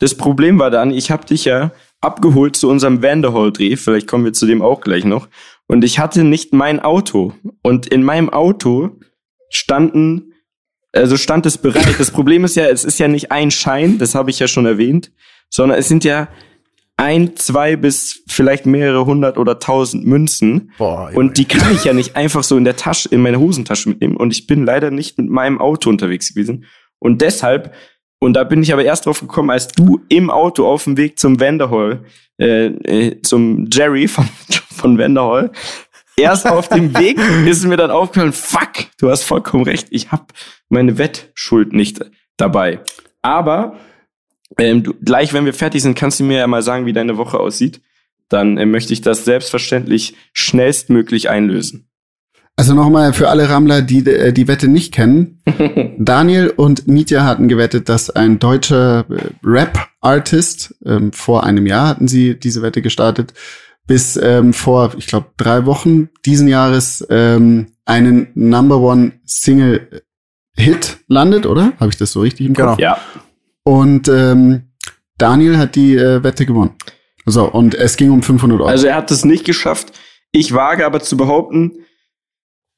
Das 0.02 0.16
Problem 0.16 0.58
war 0.58 0.72
dann, 0.72 0.92
ich 0.92 1.12
habe 1.12 1.26
dich 1.26 1.46
ja 1.46 1.72
abgeholt 2.02 2.56
zu 2.56 2.68
unserem 2.68 3.04
Vanderhall-Dreh, 3.04 3.76
vielleicht 3.76 4.08
kommen 4.08 4.26
wir 4.26 4.34
zu 4.34 4.48
dem 4.48 4.64
auch 4.64 4.82
gleich 4.82 5.06
noch, 5.06 5.30
und 5.68 5.84
ich 5.84 6.00
hatte 6.00 6.24
nicht 6.24 6.54
mein 6.54 6.80
Auto. 6.80 7.34
Und 7.62 7.86
in 7.86 8.02
meinem 8.04 8.30
Auto 8.30 8.98
standen, 9.52 10.34
also 10.92 11.18
stand 11.18 11.46
es 11.46 11.60
bereit. 11.60 12.00
Das 12.00 12.10
Problem 12.10 12.44
ist 12.44 12.56
ja, 12.56 12.66
es 12.66 12.84
ist 12.84 12.98
ja 12.98 13.08
nicht 13.08 13.32
ein 13.32 13.52
Schein, 13.52 14.00
das 14.00 14.16
habe 14.16 14.32
ich 14.32 14.40
ja 14.40 14.48
schon 14.48 14.66
erwähnt, 14.66 15.12
sondern 15.50 15.78
es 15.78 15.88
sind 15.88 16.04
ja 16.04 16.30
ein, 16.98 17.36
zwei 17.36 17.76
bis 17.76 18.24
vielleicht 18.28 18.66
mehrere 18.66 19.06
hundert 19.06 19.38
oder 19.38 19.60
tausend 19.60 20.06
Münzen. 20.06 20.72
Boah, 20.80 21.12
und 21.14 21.38
die 21.38 21.46
kann 21.46 21.74
ich 21.76 21.84
ja 21.84 21.94
nicht 21.94 22.16
einfach 22.16 22.44
so 22.44 22.58
in 22.58 22.64
der 22.64 22.76
Tasche, 22.76 23.08
in 23.10 23.22
meine 23.22 23.40
Hosentasche 23.40 23.88
mitnehmen. 23.88 24.18
Und 24.18 24.34
ich 24.34 24.48
bin 24.48 24.66
leider 24.66 24.90
nicht 24.90 25.20
mit 25.20 25.30
meinem 25.30 25.62
Auto 25.62 25.92
unterwegs 25.92 26.34
gewesen. 26.34 26.66
Und 26.98 27.22
deshalb 27.22 27.74
und 28.24 28.34
da 28.34 28.44
bin 28.44 28.62
ich 28.62 28.72
aber 28.72 28.86
erst 28.86 29.08
drauf 29.08 29.20
gekommen, 29.20 29.50
als 29.50 29.68
du 29.70 30.00
im 30.08 30.30
Auto 30.30 30.68
auf 30.68 30.84
dem 30.84 30.96
Weg 30.96 31.18
zum 31.18 31.40
Vanderhall, 31.40 32.06
äh, 32.40 32.68
äh, 32.68 33.22
zum 33.24 33.68
Jerry 33.72 34.08
von, 34.08 34.30
von 34.72 34.98
Vanderhall, 35.00 35.52
erst 36.16 36.48
auf 36.48 36.70
dem 36.70 36.96
Weg 36.98 37.18
ist 37.48 37.66
mir 37.66 37.78
dann 37.78 37.90
aufgefallen, 37.90 38.32
fuck, 38.32 38.86
du 39.00 39.10
hast 39.10 39.24
vollkommen 39.24 39.64
recht, 39.64 39.88
ich 39.90 40.12
habe 40.12 40.26
meine 40.70 41.00
Wettschuld 41.00 41.74
nicht 41.74 42.00
dabei. 42.38 42.82
Aber 43.24 43.80
ähm, 44.60 44.84
du, 44.84 44.94
gleich, 44.94 45.34
wenn 45.34 45.46
wir 45.46 45.54
fertig 45.56 45.82
sind, 45.82 45.98
kannst 45.98 46.20
du 46.20 46.24
mir 46.24 46.38
ja 46.38 46.48
mal 46.48 46.62
sagen, 46.62 46.86
wie 46.86 46.94
deine 46.94 47.18
Woche 47.18 47.40
aussieht. 47.40 47.82
Dann 48.30 48.58
äh, 48.58 48.68
möchte 48.68 48.94
ich 48.94 49.02
das 49.02 49.26
selbstverständlich 49.26 50.16
schnellstmöglich 50.34 51.30
einlösen. 51.30 51.91
Also 52.58 52.74
nochmal 52.74 53.14
für 53.14 53.30
alle 53.30 53.50
Rammler, 53.50 53.82
die 53.82 54.06
äh, 54.06 54.34
die 54.34 54.48
Wette 54.48 54.68
nicht 54.68 54.94
kennen. 54.94 55.42
Daniel 55.98 56.50
und 56.50 56.88
Mietja 56.88 57.24
hatten 57.24 57.48
gewettet, 57.48 57.90
dass 57.90 58.10
ein 58.10 58.40
deutscher 58.40 59.06
äh, 59.10 59.30
Rap-Artist, 59.44 60.76
ähm, 60.86 61.12
vor 61.12 61.44
einem 61.44 61.66
Jahr 61.66 61.88
hatten 61.88 62.08
sie 62.08 62.40
diese 62.40 62.62
Wette 62.62 62.82
gestartet, 62.82 63.34
bis 63.88 64.16
ähm, 64.18 64.54
vor, 64.54 64.94
ich 64.98 65.08
glaube, 65.08 65.28
drei 65.38 65.66
Wochen 65.66 66.10
diesen 66.26 66.48
Jahres 66.48 67.06
ähm, 67.10 67.68
einen 67.86 68.28
Number 68.36 68.78
One 68.80 69.14
Single 69.26 70.04
Hit 70.56 71.00
landet, 71.08 71.46
oder? 71.46 71.74
Habe 71.80 71.90
ich 71.90 71.98
das 71.98 72.12
so 72.12 72.22
richtig 72.22 72.46
im 72.46 72.56
Kopf? 72.56 72.78
Genau. 72.78 72.80
Ja. 72.80 73.00
Und 73.64 74.08
ähm, 74.08 74.72
Daniel 75.18 75.58
hat 75.58 75.76
die 75.76 75.96
äh, 75.96 76.24
Wette 76.24 76.46
gewonnen. 76.46 76.76
So, 77.26 77.46
und 77.46 77.76
es 77.76 77.98
ging 77.98 78.12
um 78.12 78.24
500 78.24 78.60
Euro. 78.60 78.70
Also 78.70 78.88
er 78.88 78.96
hat 78.96 79.12
es 79.12 79.26
nicht 79.26 79.46
geschafft. 79.46 79.94
Ich 80.32 80.54
wage 80.54 80.86
aber 80.86 81.02
zu 81.02 81.18
behaupten, 81.18 81.86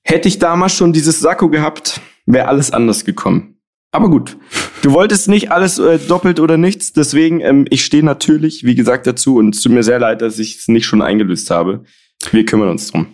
Hätte 0.04 0.28
ich 0.28 0.40
damals 0.40 0.74
schon 0.74 0.94
dieses 0.94 1.20
Sakko 1.20 1.50
gehabt, 1.50 2.02
wäre 2.26 2.48
alles 2.48 2.72
anders 2.72 3.06
gekommen. 3.06 3.58
Aber 3.92 4.10
gut, 4.10 4.38
du 4.82 4.92
wolltest 4.92 5.30
nicht 5.30 5.52
alles 5.52 5.78
äh, 5.78 6.00
doppelt 6.00 6.40
oder 6.40 6.58
nichts, 6.58 6.94
deswegen 6.94 7.42
ähm, 7.42 7.66
ich 7.70 7.86
stehe 7.86 8.04
natürlich, 8.04 8.64
wie 8.64 8.76
gesagt, 8.76 9.06
dazu 9.06 9.38
und 9.38 9.56
es 9.56 9.62
tut 9.62 9.72
mir 9.72 9.84
sehr 9.84 10.00
leid, 10.00 10.22
dass 10.22 10.40
ich 10.40 10.58
es 10.58 10.68
nicht 10.68 10.86
schon 10.86 11.02
eingelöst 11.02 11.52
habe. 11.52 11.84
Wir 12.32 12.44
kümmern 12.46 12.70
uns 12.70 12.92
drum. 12.92 13.08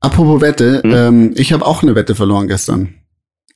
Apropos 0.00 0.42
Wette, 0.42 0.82
hm? 0.82 0.92
ähm, 0.92 1.34
ich 1.36 1.54
habe 1.54 1.64
auch 1.64 1.82
eine 1.82 1.94
Wette 1.94 2.14
verloren 2.14 2.48
gestern. 2.48 2.94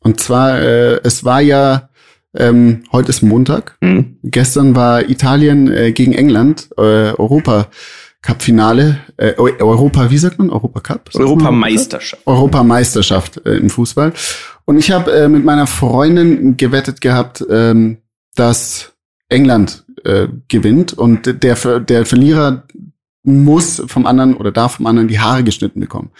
Und 0.00 0.20
zwar, 0.20 0.58
äh, 0.58 1.00
es 1.04 1.22
war 1.22 1.42
ja, 1.42 1.90
ähm, 2.34 2.84
heute 2.92 3.10
ist 3.10 3.20
Montag. 3.20 3.76
Hm? 3.82 4.16
Gestern 4.22 4.74
war 4.74 5.08
Italien 5.10 5.70
äh, 5.70 5.92
gegen 5.92 6.12
England, 6.12 6.70
äh, 6.78 7.12
Europa. 7.12 7.68
Cup-Finale, 8.22 8.98
äh, 9.16 9.34
Europa, 9.36 10.10
wie 10.10 10.18
sagt 10.18 10.38
man? 10.38 10.50
Europa 10.50 10.80
Cup? 10.80 11.10
Europameisterschaft. 11.14 12.26
Europameisterschaft 12.26 13.46
äh, 13.46 13.56
im 13.56 13.70
Fußball. 13.70 14.12
Und 14.64 14.76
ich 14.78 14.90
habe 14.90 15.12
äh, 15.12 15.28
mit 15.28 15.44
meiner 15.44 15.66
Freundin 15.66 16.56
gewettet 16.56 17.00
gehabt, 17.00 17.44
ähm, 17.48 17.98
dass 18.34 18.92
England 19.28 19.84
äh, 20.04 20.28
gewinnt 20.48 20.92
und 20.92 21.42
der, 21.42 21.80
der 21.80 22.06
Verlierer 22.06 22.64
muss 23.22 23.82
vom 23.86 24.06
anderen 24.06 24.36
oder 24.36 24.50
darf 24.50 24.76
vom 24.76 24.86
anderen 24.86 25.08
die 25.08 25.20
Haare 25.20 25.44
geschnitten 25.44 25.80
bekommen. 25.80 26.10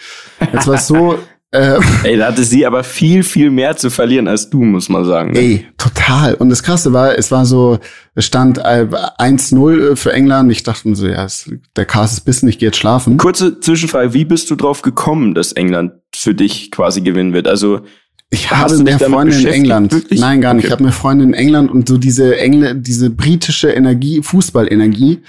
Jetzt 0.53 0.67
war 0.67 0.75
es 0.75 0.87
so, 0.87 1.19
äh, 1.51 1.79
ey, 2.03 2.17
da 2.17 2.27
hatte 2.27 2.43
sie 2.43 2.65
aber 2.65 2.83
viel, 2.83 3.23
viel 3.23 3.49
mehr 3.49 3.75
zu 3.75 3.89
verlieren 3.89 4.27
als 4.27 4.49
du, 4.49 4.63
muss 4.63 4.89
man 4.89 5.05
sagen. 5.05 5.31
Ne? 5.31 5.39
Ey, 5.39 5.65
total. 5.77 6.35
Und 6.35 6.49
das 6.49 6.61
Krasse 6.61 6.93
war, 6.93 7.17
es 7.17 7.31
war 7.31 7.45
so, 7.45 7.79
es 8.15 8.25
stand 8.25 8.63
1-0 8.63 9.91
äh, 9.91 9.95
für 9.95 10.13
England. 10.13 10.51
Ich 10.51 10.63
dachte 10.63 10.87
mir 10.87 10.95
so, 10.95 11.07
ja, 11.07 11.25
der 11.75 11.85
Cast 11.85 12.13
ist 12.13 12.25
bissen, 12.25 12.47
ich 12.49 12.59
gehe 12.59 12.69
jetzt 12.69 12.77
schlafen. 12.77 13.17
Kurze 13.17 13.59
Zwischenfrage, 13.59 14.13
wie 14.13 14.25
bist 14.25 14.51
du 14.51 14.55
drauf 14.55 14.81
gekommen, 14.83 15.33
dass 15.33 15.51
England 15.51 15.93
für 16.15 16.35
dich 16.35 16.69
quasi 16.71 17.01
gewinnen 17.01 17.33
wird? 17.33 17.47
Also 17.47 17.81
ich 18.29 18.51
habe 18.51 18.77
mehr 18.83 18.99
Freunde 18.99 19.35
in 19.35 19.47
England. 19.47 19.91
Wirklich? 19.91 20.19
Nein, 20.19 20.41
gar 20.41 20.53
nicht. 20.53 20.65
Okay. 20.65 20.67
Ich 20.67 20.71
habe 20.73 20.83
mehr 20.83 20.91
Freunde 20.91 21.23
in 21.23 21.33
England 21.33 21.71
und 21.71 21.87
so 21.87 21.97
diese 21.97 22.37
Engl 22.37 22.75
diese 22.75 23.09
britische 23.09 23.71
Energie, 23.71 24.21
Fußballenergie. 24.21 25.23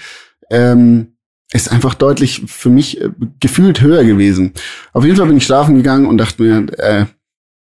Ähm, 0.51 1.13
ist 1.53 1.71
einfach 1.71 1.93
deutlich 1.93 2.43
für 2.47 2.69
mich 2.69 3.01
äh, 3.01 3.09
gefühlt 3.39 3.81
höher 3.81 4.03
gewesen. 4.03 4.53
Auf 4.93 5.03
jeden 5.03 5.17
Fall 5.17 5.27
bin 5.27 5.37
ich 5.37 5.45
schlafen 5.45 5.75
gegangen 5.75 6.05
und 6.05 6.17
dachte 6.17 6.41
mir, 6.43 6.79
äh, 6.79 7.05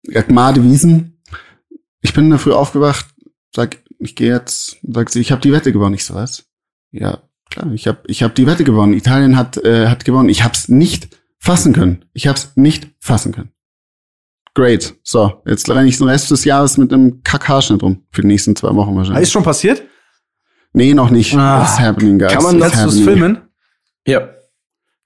Gmade 0.04 0.64
Wiesen, 0.64 1.22
ich 2.02 2.14
bin 2.14 2.30
da 2.30 2.38
früh 2.38 2.54
aufgewacht, 2.54 3.06
sag, 3.56 3.78
ich 4.00 4.16
gehe 4.16 4.34
jetzt, 4.34 4.78
sagt 4.88 5.12
sie, 5.12 5.22
ich 5.22 5.32
habe 5.32 5.42
die 5.42 5.52
Wette 5.52 5.72
gewonnen. 5.72 5.96
Ich 5.96 6.06
so, 6.06 6.14
was? 6.14 6.46
Ja, 6.92 7.22
Klar, 7.50 7.72
ich 7.74 7.88
habe 7.88 8.00
ich 8.08 8.24
hab 8.24 8.36
die 8.36 8.46
Wette 8.46 8.64
gewonnen. 8.64 8.94
Italien 8.94 9.38
hat, 9.38 9.58
äh, 9.58 9.88
hat 9.88 10.06
gewonnen. 10.06 10.30
Ich 10.30 10.44
hab's 10.44 10.68
nicht 10.68 11.10
fassen 11.40 11.74
können. 11.74 12.06
Ich 12.14 12.28
hab's 12.28 12.52
nicht 12.56 12.90
fassen 13.00 13.32
können. 13.32 13.52
Great. 14.54 14.96
So, 15.04 15.42
jetzt 15.46 15.70
renne 15.70 15.88
ich 15.88 15.98
den 15.98 16.10
Rest 16.10 16.32
des 16.32 16.44
Jahres 16.44 16.78
mit 16.78 16.92
einem 16.92 17.22
Kackhaarschnitt 17.24 17.84
rum. 17.84 18.04
Für 18.12 18.22
die 18.22 18.28
nächsten 18.28 18.56
zwei 18.56 18.74
Wochen 18.76 18.96
wahrscheinlich. 18.96 19.24
Ist 19.24 19.32
schon 19.32 19.44
passiert? 19.44 19.84
Nee, 20.74 20.94
noch 20.94 21.10
nicht. 21.10 21.34
Ah. 21.36 21.80
Happening, 21.80 22.20
guys. 22.20 22.34
Kann 22.34 22.44
man 22.44 22.64
happening. 22.64 23.04
filmen? 23.04 23.38
Ja. 24.08 24.30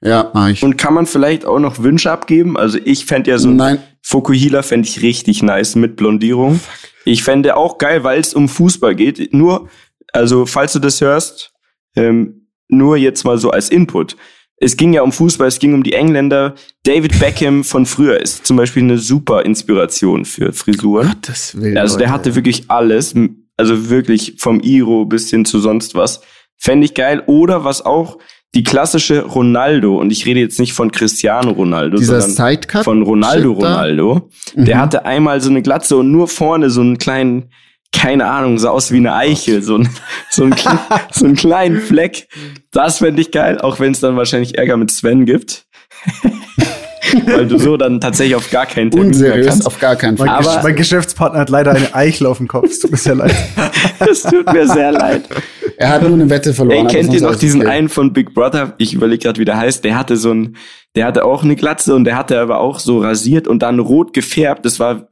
Ja, 0.03 0.31
mach 0.33 0.49
ich. 0.49 0.63
Und 0.63 0.77
kann 0.77 0.93
man 0.93 1.05
vielleicht 1.05 1.45
auch 1.45 1.59
noch 1.59 1.83
Wünsche 1.83 2.09
abgeben? 2.09 2.57
Also 2.57 2.79
ich 2.83 3.05
fände 3.05 3.29
ja 3.29 3.37
so 3.37 3.49
ein 3.49 3.55
Nein, 3.55 3.79
Fukuhila 4.01 4.63
fände 4.63 4.87
ich 4.87 5.01
richtig 5.01 5.43
nice 5.43 5.75
mit 5.75 5.95
Blondierung. 5.95 6.59
Ich 7.05 7.23
fände 7.23 7.55
auch 7.55 7.77
geil, 7.77 8.03
weil 8.03 8.19
es 8.19 8.33
um 8.33 8.49
Fußball 8.49 8.95
geht. 8.95 9.33
Nur, 9.33 9.69
also 10.11 10.45
falls 10.45 10.73
du 10.73 10.79
das 10.79 11.01
hörst, 11.01 11.51
ähm, 11.95 12.47
nur 12.67 12.97
jetzt 12.97 13.25
mal 13.25 13.37
so 13.37 13.51
als 13.51 13.69
Input. 13.69 14.15
Es 14.57 14.77
ging 14.77 14.93
ja 14.93 15.01
um 15.01 15.11
Fußball, 15.11 15.47
es 15.47 15.59
ging 15.59 15.73
um 15.73 15.83
die 15.83 15.93
Engländer. 15.93 16.55
David 16.83 17.19
Beckham 17.19 17.63
von 17.63 17.85
früher 17.85 18.19
ist 18.19 18.45
zum 18.45 18.57
Beispiel 18.57 18.83
eine 18.83 18.97
super 18.97 19.43
Inspiration 19.43 20.25
für 20.25 20.53
Frisuren. 20.53 21.07
Gottes 21.07 21.59
Willen. 21.59 21.77
Also 21.77 21.97
der 21.97 22.11
hatte 22.11 22.35
wirklich 22.35 22.65
alles, 22.69 23.15
also 23.57 23.89
wirklich 23.89 24.35
vom 24.37 24.61
Iro 24.61 25.05
bis 25.05 25.29
hin 25.29 25.45
zu 25.45 25.59
sonst 25.59 25.95
was. 25.95 26.21
Fände 26.57 26.85
ich 26.85 26.93
geil. 26.93 27.23
Oder 27.25 27.63
was 27.63 27.83
auch, 27.83 28.19
die 28.53 28.63
klassische 28.63 29.23
Ronaldo, 29.23 29.97
und 29.97 30.11
ich 30.11 30.25
rede 30.25 30.39
jetzt 30.41 30.59
nicht 30.59 30.73
von 30.73 30.91
Cristiano 30.91 31.51
Ronaldo, 31.51 31.97
Dieser 31.97 32.19
sondern 32.21 32.51
Sidecut. 32.51 32.83
von 32.83 33.01
Ronaldo 33.01 33.53
Shit 33.53 33.63
da. 33.63 33.67
Ronaldo. 33.73 34.29
Mhm. 34.55 34.65
Der 34.65 34.79
hatte 34.79 35.05
einmal 35.05 35.39
so 35.39 35.49
eine 35.49 35.61
Glatze 35.61 35.95
und 35.97 36.11
nur 36.11 36.27
vorne 36.27 36.69
so 36.69 36.81
einen 36.81 36.97
kleinen, 36.97 37.49
keine 37.93 38.25
Ahnung, 38.25 38.57
sah 38.57 38.69
aus 38.69 38.91
wie 38.91 38.97
eine 38.97 39.13
Eiche, 39.15 39.61
so, 39.61 39.77
ein, 39.77 39.89
so, 40.29 40.43
ein, 40.43 40.55
so 41.11 41.25
einen 41.25 41.35
kleinen 41.35 41.79
Fleck. 41.79 42.27
Das 42.71 42.97
fände 42.97 43.21
ich 43.21 43.31
geil, 43.31 43.59
auch 43.61 43.79
wenn 43.79 43.93
es 43.93 44.01
dann 44.01 44.17
wahrscheinlich 44.17 44.57
Ärger 44.57 44.75
mit 44.75 44.91
Sven 44.91 45.25
gibt. 45.25 45.65
Weil 47.25 47.47
du 47.47 47.57
so 47.57 47.77
dann 47.77 47.99
tatsächlich 47.99 48.35
auf 48.35 48.49
gar 48.49 48.65
keinen 48.65 48.91
Termin 48.91 49.07
Unseriös, 49.09 49.47
kannst. 49.47 49.67
auf 49.67 49.79
gar 49.79 49.95
keinen 49.95 50.17
Mein, 50.17 50.27
Fall. 50.27 50.37
Aber- 50.47 50.63
mein 50.63 50.75
Geschäftspartner 50.75 51.39
hat 51.39 51.49
leider 51.49 51.71
eine 51.71 51.93
Eichel 51.93 52.27
auf 52.27 52.37
dem 52.37 52.47
Kopf. 52.47 52.65
Es 52.65 52.79
tut 52.79 52.91
mir 52.91 52.97
sehr 52.97 53.15
leid. 53.15 53.35
Es 53.99 54.23
tut 54.23 54.51
mir 54.51 54.67
sehr 54.67 54.91
leid. 54.91 55.23
Er 55.77 55.89
hat 55.89 56.01
nur 56.01 56.13
eine 56.13 56.29
Wette 56.29 56.53
verloren. 56.53 56.87
Ey, 56.87 56.93
kennt 56.93 57.13
ihr 57.13 57.21
noch 57.21 57.35
diesen 57.35 57.61
okay. 57.61 57.69
einen 57.69 57.89
von 57.89 58.13
Big 58.13 58.33
Brother? 58.33 58.73
Ich 58.77 58.93
überlege 58.93 59.23
gerade, 59.23 59.39
wie 59.39 59.45
der 59.45 59.57
heißt. 59.57 59.83
Der 59.83 59.97
hatte 59.97 60.17
so 60.17 60.31
ein, 60.31 60.55
der 60.95 61.05
hatte 61.05 61.23
auch 61.25 61.43
eine 61.43 61.55
Glatze 61.55 61.93
und 61.95 62.03
der 62.03 62.15
hatte 62.15 62.39
aber 62.39 62.59
auch 62.59 62.79
so 62.79 62.99
rasiert 62.99 63.47
und 63.47 63.61
dann 63.61 63.79
rot 63.79 64.13
gefärbt. 64.13 64.65
Das 64.65 64.79
war 64.79 65.07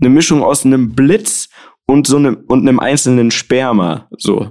eine 0.00 0.10
Mischung 0.10 0.42
aus 0.42 0.64
einem 0.64 0.92
Blitz 0.92 1.48
und 1.86 2.06
so 2.06 2.16
einem 2.16 2.38
und 2.48 2.60
einem 2.60 2.80
einzelnen 2.80 3.30
Sperma. 3.30 4.08
So, 4.18 4.50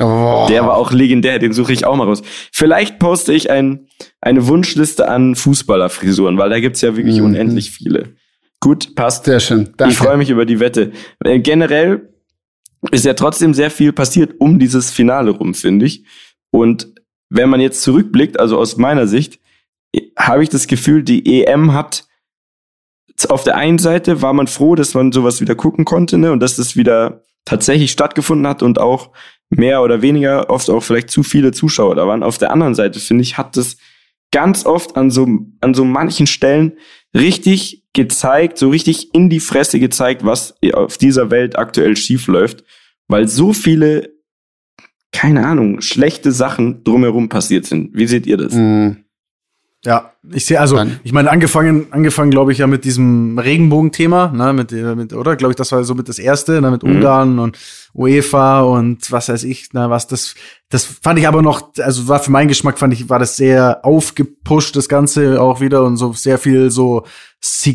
Oh. 0.00 0.46
der 0.48 0.64
war 0.64 0.76
auch 0.76 0.90
legendär. 0.92 1.38
Den 1.38 1.52
suche 1.52 1.72
ich 1.72 1.84
auch 1.84 1.94
mal 1.96 2.06
raus. 2.06 2.22
Vielleicht 2.50 2.98
poste 2.98 3.32
ich 3.34 3.50
ein, 3.50 3.88
eine 4.20 4.46
Wunschliste 4.46 5.08
an 5.08 5.34
Fußballerfrisuren, 5.34 6.38
weil 6.38 6.48
da 6.50 6.60
gibt's 6.60 6.80
ja 6.80 6.96
wirklich 6.96 7.18
Mhm. 7.18 7.26
unendlich 7.26 7.70
viele. 7.70 8.14
Gut, 8.60 8.94
passt. 8.94 9.24
Sehr 9.26 9.40
schön. 9.40 9.74
Danke. 9.76 9.92
Ich 9.92 9.98
freue 9.98 10.16
mich 10.16 10.30
über 10.30 10.46
die 10.46 10.60
Wette. 10.60 10.92
Äh, 11.24 11.40
generell 11.40 12.08
ist 12.90 13.04
ja 13.04 13.14
trotzdem 13.14 13.52
sehr 13.54 13.70
viel 13.70 13.92
passiert 13.92 14.34
um 14.40 14.58
dieses 14.58 14.90
Finale 14.90 15.30
rum, 15.32 15.52
finde 15.54 15.84
ich. 15.86 16.04
Und 16.50 16.88
wenn 17.28 17.48
man 17.50 17.60
jetzt 17.60 17.82
zurückblickt, 17.82 18.38
also 18.40 18.58
aus 18.58 18.76
meiner 18.76 19.06
Sicht, 19.06 19.40
habe 20.18 20.42
ich 20.42 20.48
das 20.48 20.66
Gefühl, 20.68 21.02
die 21.02 21.42
EM 21.44 21.74
hat 21.74 22.04
auf 23.28 23.44
der 23.44 23.56
einen 23.56 23.78
Seite 23.78 24.22
war 24.22 24.32
man 24.32 24.46
froh, 24.46 24.74
dass 24.74 24.94
man 24.94 25.12
sowas 25.12 25.40
wieder 25.40 25.54
gucken 25.54 25.84
konnte, 25.84 26.16
ne, 26.18 26.32
und 26.32 26.40
dass 26.40 26.56
das 26.56 26.76
wieder 26.76 27.22
tatsächlich 27.44 27.90
stattgefunden 27.92 28.46
hat 28.46 28.62
und 28.62 28.80
auch 28.80 29.10
mehr 29.56 29.82
oder 29.82 30.02
weniger 30.02 30.50
oft 30.50 30.68
auch 30.70 30.82
vielleicht 30.82 31.10
zu 31.10 31.22
viele 31.22 31.52
Zuschauer 31.52 31.94
da 31.94 32.06
waren. 32.06 32.22
Auf 32.22 32.38
der 32.38 32.52
anderen 32.52 32.74
Seite 32.74 33.00
finde 33.00 33.22
ich, 33.22 33.38
hat 33.38 33.56
das 33.56 33.76
ganz 34.30 34.64
oft 34.64 34.96
an 34.96 35.10
so 35.10 35.26
an 35.60 35.74
so 35.74 35.84
manchen 35.84 36.26
Stellen 36.26 36.78
richtig 37.14 37.84
gezeigt, 37.92 38.56
so 38.56 38.70
richtig 38.70 39.14
in 39.14 39.28
die 39.28 39.40
Fresse 39.40 39.78
gezeigt, 39.78 40.24
was 40.24 40.54
auf 40.72 40.96
dieser 40.96 41.30
Welt 41.30 41.58
aktuell 41.58 41.96
schief 41.96 42.26
läuft, 42.26 42.64
weil 43.08 43.28
so 43.28 43.52
viele 43.52 44.12
keine 45.12 45.46
Ahnung, 45.46 45.82
schlechte 45.82 46.32
Sachen 46.32 46.82
drumherum 46.84 47.28
passiert 47.28 47.66
sind. 47.66 47.90
Wie 47.92 48.06
seht 48.06 48.26
ihr 48.26 48.38
das? 48.38 48.54
Mhm. 48.54 49.04
Ja, 49.84 50.14
ich 50.32 50.46
sehe, 50.46 50.60
also, 50.60 50.76
Dann- 50.76 51.00
ich 51.02 51.12
meine, 51.12 51.30
angefangen, 51.30 51.86
angefangen, 51.90 52.30
glaube 52.30 52.52
ich, 52.52 52.58
ja 52.58 52.66
mit 52.68 52.84
diesem 52.84 53.38
Regenbogen-Thema, 53.38 54.28
ne, 54.32 54.52
mit, 54.52 54.70
äh, 54.72 54.94
mit, 54.94 55.12
oder? 55.12 55.34
Glaube 55.36 55.52
ich, 55.52 55.56
das 55.56 55.72
war 55.72 55.82
so 55.82 55.94
mit 55.94 56.08
das 56.08 56.18
erste, 56.20 56.60
ne, 56.60 56.70
mit 56.70 56.82
Mhm. 56.84 56.96
Ungarn 56.96 57.38
und 57.40 57.58
UEFA 57.94 58.60
und 58.62 59.10
was 59.10 59.28
weiß 59.28 59.42
ich, 59.44 59.72
ne, 59.72 59.90
was 59.90 60.06
das, 60.06 60.34
das 60.70 60.84
fand 60.84 61.18
ich 61.18 61.26
aber 61.28 61.42
noch, 61.42 61.70
also 61.78 62.06
war 62.08 62.20
für 62.20 62.30
meinen 62.30 62.48
Geschmack, 62.48 62.78
fand 62.78 62.92
ich, 62.94 63.08
war 63.10 63.18
das 63.18 63.36
sehr 63.36 63.80
aufgepusht, 63.84 64.76
das 64.76 64.88
Ganze 64.88 65.40
auch 65.42 65.60
wieder 65.60 65.82
und 65.84 65.96
so 65.96 66.12
sehr 66.12 66.38
viel 66.38 66.70
so 66.70 67.04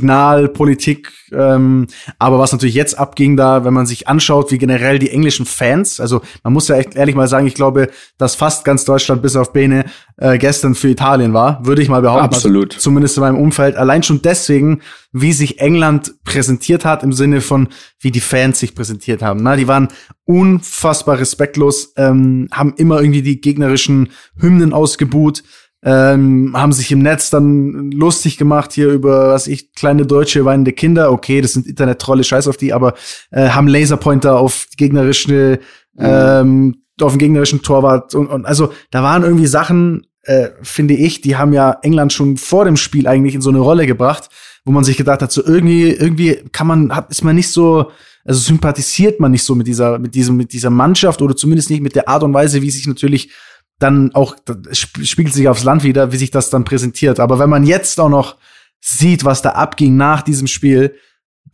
Signalpolitik, 0.07 1.12
ähm, 1.33 1.88
aber 2.19 2.39
was 2.39 2.51
natürlich 2.53 2.73
jetzt 2.75 2.97
abging 2.97 3.36
da, 3.36 3.65
wenn 3.65 3.73
man 3.73 3.86
sich 3.86 4.07
anschaut, 4.07 4.51
wie 4.51 4.57
generell 4.57 4.97
die 4.99 5.10
englischen 5.12 5.45
Fans, 5.45 5.99
also 5.99 6.21
man 6.43 6.53
muss 6.53 6.67
ja 6.69 6.77
echt 6.77 6.95
ehrlich 6.95 7.15
mal 7.15 7.27
sagen, 7.27 7.45
ich 7.45 7.53
glaube, 7.55 7.89
dass 8.17 8.36
fast 8.36 8.63
ganz 8.63 8.86
Deutschland 8.86 9.21
bis 9.21 9.36
auf 9.36 9.51
Bene 9.53 9.86
äh, 10.17 10.38
gestern 10.38 10.73
für 10.73 10.88
Italien 10.89 11.33
war, 11.33 11.65
würde 11.65 11.81
ich 11.81 11.89
mal 11.89 12.01
behaupten. 12.01 12.23
Absolut. 12.38 12.73
Also, 12.73 12.84
zumindest 12.84 13.17
in 13.17 13.21
meinem 13.21 13.38
Umfeld. 13.38 13.76
Allein 13.76 14.04
schon 14.04 14.21
deswegen, 14.21 14.82
wie 15.12 15.34
sich 15.34 15.60
England 15.60 16.15
präsentiert 16.23 16.86
hat, 16.86 17.04
im 17.04 17.13
Sinne 17.13 17.41
von, 17.41 17.69
wie 18.00 18.12
die 18.12 18.21
Fans 18.21 18.60
sich 18.60 18.76
präsentiert 18.76 19.21
haben. 19.21 19.43
Na, 19.43 19.56
die 19.56 19.67
waren 19.67 19.89
unfassbar 20.26 21.19
respektlos, 21.19 21.93
ähm, 21.97 22.47
haben 22.52 22.73
immer 22.78 23.02
irgendwie 23.02 23.21
die 23.21 23.41
gegnerischen 23.41 24.10
Hymnen 24.39 24.73
ausgebuht, 24.73 25.43
ähm, 25.84 26.54
haben 26.56 26.73
sich 26.73 26.91
im 26.91 27.00
Netz 27.00 27.30
dann 27.30 27.91
lustig 27.91 28.38
gemacht 28.38 28.73
hier 28.73 28.89
über, 28.89 29.30
was 29.30 29.47
ich, 29.47 29.73
kleine 29.73 30.06
deutsche 30.06 30.43
weinende 30.43 30.73
Kinder. 30.73 31.12
Okay, 31.12 31.39
das 31.39 31.54
sind 31.54 31.67
Internet-Trolle, 31.67 32.23
scheiß 32.23 32.47
auf 32.47 32.58
die, 32.58 32.73
aber 32.73 32.95
äh, 33.32 33.50
haben 33.50 33.67
Laserpointer 33.67 34.38
auf 34.39 34.67
gegnerische, 34.76 35.60
ähm, 35.97 36.82
auf 37.00 37.13
den 37.13 37.19
gegnerischen 37.19 37.62
Torwart 37.62 38.15
und, 38.15 38.28
und 38.28 38.45
also 38.45 38.73
da 38.89 39.04
waren 39.04 39.23
irgendwie 39.23 39.45
Sachen, 39.45 40.06
äh, 40.27 40.49
finde 40.61 40.93
ich, 40.93 41.21
die 41.21 41.37
haben 41.37 41.53
ja 41.53 41.77
England 41.83 42.11
schon 42.11 42.35
vor 42.35 42.65
dem 42.65 42.75
Spiel 42.75 43.07
eigentlich 43.07 43.33
in 43.33 43.41
so 43.41 43.49
eine 43.49 43.59
Rolle 43.59 43.87
gebracht, 43.87 44.29
wo 44.65 44.73
man 44.73 44.83
sich 44.83 44.97
gedacht 44.97 45.21
hat, 45.21 45.31
so 45.31 45.41
irgendwie, 45.43 45.89
irgendwie 45.89 46.43
kann 46.51 46.67
man, 46.67 46.93
hat, 46.93 47.09
ist 47.09 47.23
man 47.23 47.35
nicht 47.35 47.49
so, 47.49 47.91
also 48.25 48.39
sympathisiert 48.41 49.21
man 49.21 49.31
nicht 49.31 49.43
so 49.43 49.55
mit 49.55 49.67
dieser, 49.67 49.99
mit 49.99 50.15
diesem, 50.15 50.35
mit 50.35 50.51
dieser 50.51 50.69
Mannschaft 50.69 51.21
oder 51.21 51.33
zumindest 51.33 51.69
nicht 51.69 51.81
mit 51.81 51.95
der 51.95 52.09
Art 52.09 52.23
und 52.23 52.33
Weise, 52.33 52.61
wie 52.61 52.69
sich 52.69 52.85
natürlich 52.87 53.31
dann 53.79 54.13
auch, 54.15 54.35
spiegelt 54.73 55.33
sich 55.33 55.47
aufs 55.47 55.63
Land 55.63 55.83
wieder, 55.83 56.11
wie 56.11 56.17
sich 56.17 56.31
das 56.31 56.49
dann 56.49 56.65
präsentiert. 56.65 57.21
Aber 57.21 57.39
wenn 57.39 57.49
man 57.49 57.63
jetzt 57.63 57.97
auch 57.99 58.09
noch 58.09 58.35
sieht, 58.81 59.23
was 59.23 59.41
da 59.41 59.51
abging 59.51 59.95
nach 59.95 60.23
diesem 60.23 60.47
Spiel, 60.47 60.95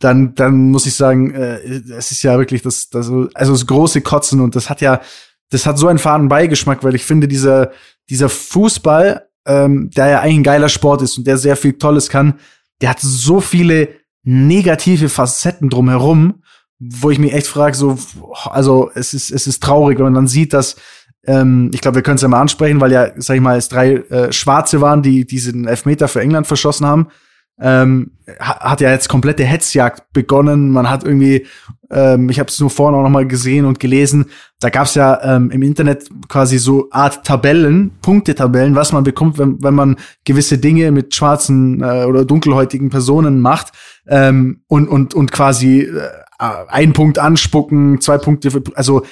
dann, 0.00 0.34
dann 0.34 0.72
muss 0.72 0.86
ich 0.86 0.94
sagen, 0.94 1.32
äh, 1.32 1.60
es 1.96 2.10
ist 2.10 2.24
ja 2.24 2.36
wirklich 2.38 2.62
das, 2.62 2.90
das, 2.90 3.06
also 3.06 3.52
das 3.52 3.66
große 3.68 4.00
Kotzen 4.00 4.40
und 4.40 4.56
das 4.56 4.68
hat 4.68 4.80
ja, 4.80 5.00
das 5.50 5.64
hat 5.66 5.78
so 5.78 5.86
einen 5.86 6.00
faden 6.00 6.28
Beigeschmack, 6.28 6.82
weil 6.82 6.96
ich 6.96 7.04
finde, 7.04 7.28
dieser, 7.28 7.70
dieser 8.10 8.28
Fußball, 8.28 9.26
ähm, 9.46 9.90
der 9.90 10.06
ja 10.08 10.20
eigentlich 10.20 10.38
ein 10.38 10.42
geiler 10.44 10.68
Sport 10.68 11.02
ist 11.02 11.18
und 11.18 11.26
der 11.26 11.38
sehr 11.38 11.56
viel 11.56 11.74
Tolles 11.74 12.08
kann, 12.08 12.34
der 12.80 12.90
hat 12.90 13.00
so 13.00 13.40
viele 13.40 13.88
negative 14.22 15.08
Facetten 15.08 15.68
drumherum, 15.70 16.42
wo 16.78 17.10
ich 17.10 17.18
mich 17.18 17.32
echt 17.32 17.46
frage, 17.46 17.76
so, 17.76 17.98
also 18.44 18.90
es 18.94 19.14
ist, 19.14 19.30
es 19.30 19.46
ist 19.46 19.62
traurig, 19.62 19.98
wenn 19.98 20.04
man 20.04 20.14
dann 20.14 20.26
sieht, 20.28 20.52
dass 20.52 20.76
ähm, 21.26 21.70
ich 21.72 21.80
glaube, 21.80 21.96
wir 21.96 22.02
können 22.02 22.16
es 22.16 22.22
ja 22.22 22.28
mal 22.28 22.40
ansprechen, 22.40 22.80
weil 22.80 22.92
ja, 22.92 23.10
sag 23.16 23.36
ich 23.36 23.40
mal, 23.40 23.56
es 23.56 23.68
drei 23.68 23.94
äh, 23.94 24.32
Schwarze 24.32 24.80
waren, 24.80 25.02
die 25.02 25.26
diesen 25.26 25.66
Elfmeter 25.66 26.08
für 26.08 26.20
England 26.20 26.46
verschossen 26.46 26.86
haben. 26.86 27.08
Ähm, 27.60 28.18
ha- 28.40 28.60
hat 28.60 28.80
ja 28.80 28.90
jetzt 28.90 29.08
komplette 29.08 29.44
Hetzjagd 29.44 30.12
begonnen. 30.12 30.70
Man 30.70 30.90
hat 30.90 31.04
irgendwie, 31.04 31.46
ähm, 31.94 32.28
ich 32.28 32.38
habe 32.40 32.48
es 32.48 32.58
nur 32.58 32.70
vorhin 32.70 32.98
auch 32.98 33.02
noch 33.02 33.10
mal 33.10 33.26
gesehen 33.26 33.64
und 33.64 33.78
gelesen, 33.78 34.26
da 34.60 34.68
gab 34.68 34.86
es 34.86 34.94
ja 34.94 35.20
ähm, 35.22 35.50
im 35.50 35.62
Internet 35.62 36.08
quasi 36.28 36.58
so 36.58 36.88
Art 36.90 37.24
Tabellen, 37.24 37.92
Punktetabellen, 38.02 38.74
was 38.74 38.92
man 38.92 39.04
bekommt, 39.04 39.38
wenn, 39.38 39.62
wenn 39.62 39.74
man 39.74 39.96
gewisse 40.24 40.58
Dinge 40.58 40.90
mit 40.90 41.14
schwarzen 41.14 41.82
äh, 41.82 42.04
oder 42.04 42.24
dunkelhäutigen 42.24 42.90
Personen 42.90 43.40
macht 43.40 43.72
ähm, 44.08 44.62
und, 44.66 44.88
und, 44.88 45.14
und 45.14 45.30
quasi 45.32 45.82
äh, 45.82 46.10
ein 46.38 46.92
Punkt 46.92 47.18
anspucken, 47.18 48.00
zwei 48.00 48.18
Punkte, 48.18 48.50
für, 48.50 48.62
also 48.74 49.04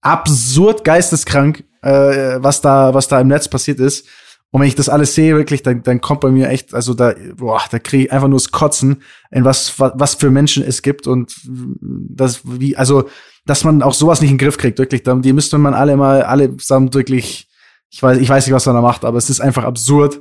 absurd 0.00 0.84
geisteskrank, 0.84 1.64
äh, 1.82 2.38
was 2.38 2.60
da, 2.60 2.94
was 2.94 3.08
da 3.08 3.20
im 3.20 3.28
Netz 3.28 3.48
passiert 3.48 3.80
ist. 3.80 4.06
Und 4.52 4.60
wenn 4.60 4.68
ich 4.68 4.74
das 4.74 4.88
alles 4.88 5.14
sehe, 5.14 5.36
wirklich, 5.36 5.62
dann, 5.62 5.82
dann 5.84 6.00
kommt 6.00 6.20
bei 6.22 6.30
mir 6.30 6.48
echt, 6.48 6.74
also 6.74 6.92
da, 6.94 7.14
boah, 7.36 7.60
da 7.70 7.78
kriege 7.78 8.04
ich 8.06 8.12
einfach 8.12 8.26
nur 8.26 8.38
das 8.38 8.50
Kotzen, 8.50 9.02
in 9.30 9.44
was, 9.44 9.78
was, 9.78 9.92
was 9.94 10.14
für 10.16 10.30
Menschen 10.30 10.64
es 10.64 10.82
gibt 10.82 11.06
und 11.06 11.32
das, 11.80 12.40
wie, 12.44 12.76
also, 12.76 13.08
dass 13.46 13.62
man 13.62 13.80
auch 13.82 13.94
sowas 13.94 14.20
nicht 14.20 14.30
in 14.30 14.38
den 14.38 14.44
Griff 14.44 14.58
kriegt, 14.58 14.78
wirklich. 14.78 15.04
da- 15.04 15.14
Die 15.14 15.32
müsste 15.32 15.56
man 15.58 15.72
alle 15.74 15.96
mal, 15.96 16.22
alle 16.22 16.56
zusammen 16.56 16.92
wirklich, 16.94 17.48
ich 17.90 18.02
weiß, 18.02 18.18
ich 18.18 18.28
weiß 18.28 18.46
nicht, 18.46 18.54
was 18.54 18.66
man 18.66 18.74
da 18.74 18.80
macht, 18.82 19.04
aber 19.04 19.18
es 19.18 19.30
ist 19.30 19.40
einfach 19.40 19.62
absurd, 19.64 20.20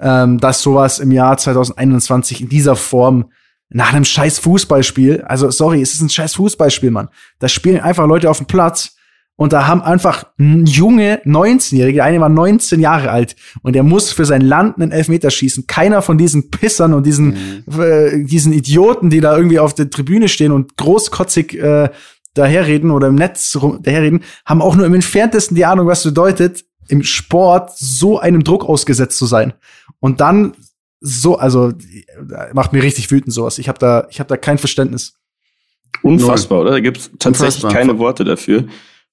ähm, 0.00 0.38
dass 0.38 0.62
sowas 0.62 0.98
im 0.98 1.10
Jahr 1.12 1.36
2021 1.36 2.40
in 2.40 2.48
dieser 2.48 2.76
Form 2.76 3.30
nach 3.68 3.92
einem 3.92 4.04
scheiß 4.06 4.38
Fußballspiel, 4.38 5.22
also 5.26 5.50
sorry, 5.50 5.82
es 5.82 5.92
ist 5.92 6.00
ein 6.00 6.08
scheiß 6.08 6.36
Fußballspiel, 6.36 6.90
Mann. 6.90 7.10
Da 7.38 7.48
spielen 7.48 7.80
einfach 7.80 8.06
Leute 8.06 8.30
auf 8.30 8.38
dem 8.38 8.46
Platz 8.46 8.96
Und 9.38 9.52
da 9.52 9.68
haben 9.68 9.82
einfach 9.82 10.24
junge 10.38 11.22
19-Jährige, 11.24 11.98
der 11.98 12.04
eine 12.04 12.20
war 12.20 12.28
19 12.28 12.80
Jahre 12.80 13.12
alt 13.12 13.36
und 13.62 13.74
der 13.74 13.84
muss 13.84 14.10
für 14.10 14.24
sein 14.24 14.40
Land 14.40 14.80
einen 14.80 14.90
Elfmeter 14.90 15.30
schießen. 15.30 15.68
Keiner 15.68 16.02
von 16.02 16.18
diesen 16.18 16.50
Pissern 16.50 16.92
und 16.92 17.06
diesen, 17.06 17.62
mhm. 17.64 17.80
äh, 17.80 18.24
diesen 18.24 18.52
Idioten, 18.52 19.10
die 19.10 19.20
da 19.20 19.36
irgendwie 19.36 19.60
auf 19.60 19.74
der 19.74 19.90
Tribüne 19.90 20.28
stehen 20.28 20.50
und 20.50 20.76
großkotzig 20.76 21.54
äh, 21.54 21.88
daherreden 22.34 22.90
oder 22.90 23.06
im 23.06 23.14
Netz 23.14 23.56
daherreden, 23.82 24.24
haben 24.44 24.60
auch 24.60 24.74
nur 24.74 24.86
im 24.86 24.94
entferntesten 24.94 25.54
die 25.54 25.64
Ahnung, 25.64 25.86
was 25.86 26.02
bedeutet, 26.02 26.64
im 26.88 27.04
Sport 27.04 27.70
so 27.78 28.18
einem 28.18 28.42
Druck 28.42 28.64
ausgesetzt 28.64 29.18
zu 29.18 29.26
sein. 29.26 29.52
Und 30.00 30.20
dann 30.20 30.54
so, 31.00 31.38
also 31.38 31.72
macht 32.54 32.72
mir 32.72 32.82
richtig 32.82 33.08
wütend 33.12 33.32
sowas. 33.32 33.58
Ich 33.58 33.68
habe 33.68 33.78
da, 33.78 34.08
ich 34.10 34.18
habe 34.18 34.26
da 34.26 34.36
kein 34.36 34.58
Verständnis. 34.58 35.14
Unfassbar, 36.02 36.62
oder? 36.62 36.72
Da 36.72 36.80
gibt 36.80 36.96
es 36.98 37.10
tatsächlich 37.20 37.62
Unfassbar. 37.62 37.72
keine 37.72 37.98
Worte 38.00 38.24
dafür. 38.24 38.64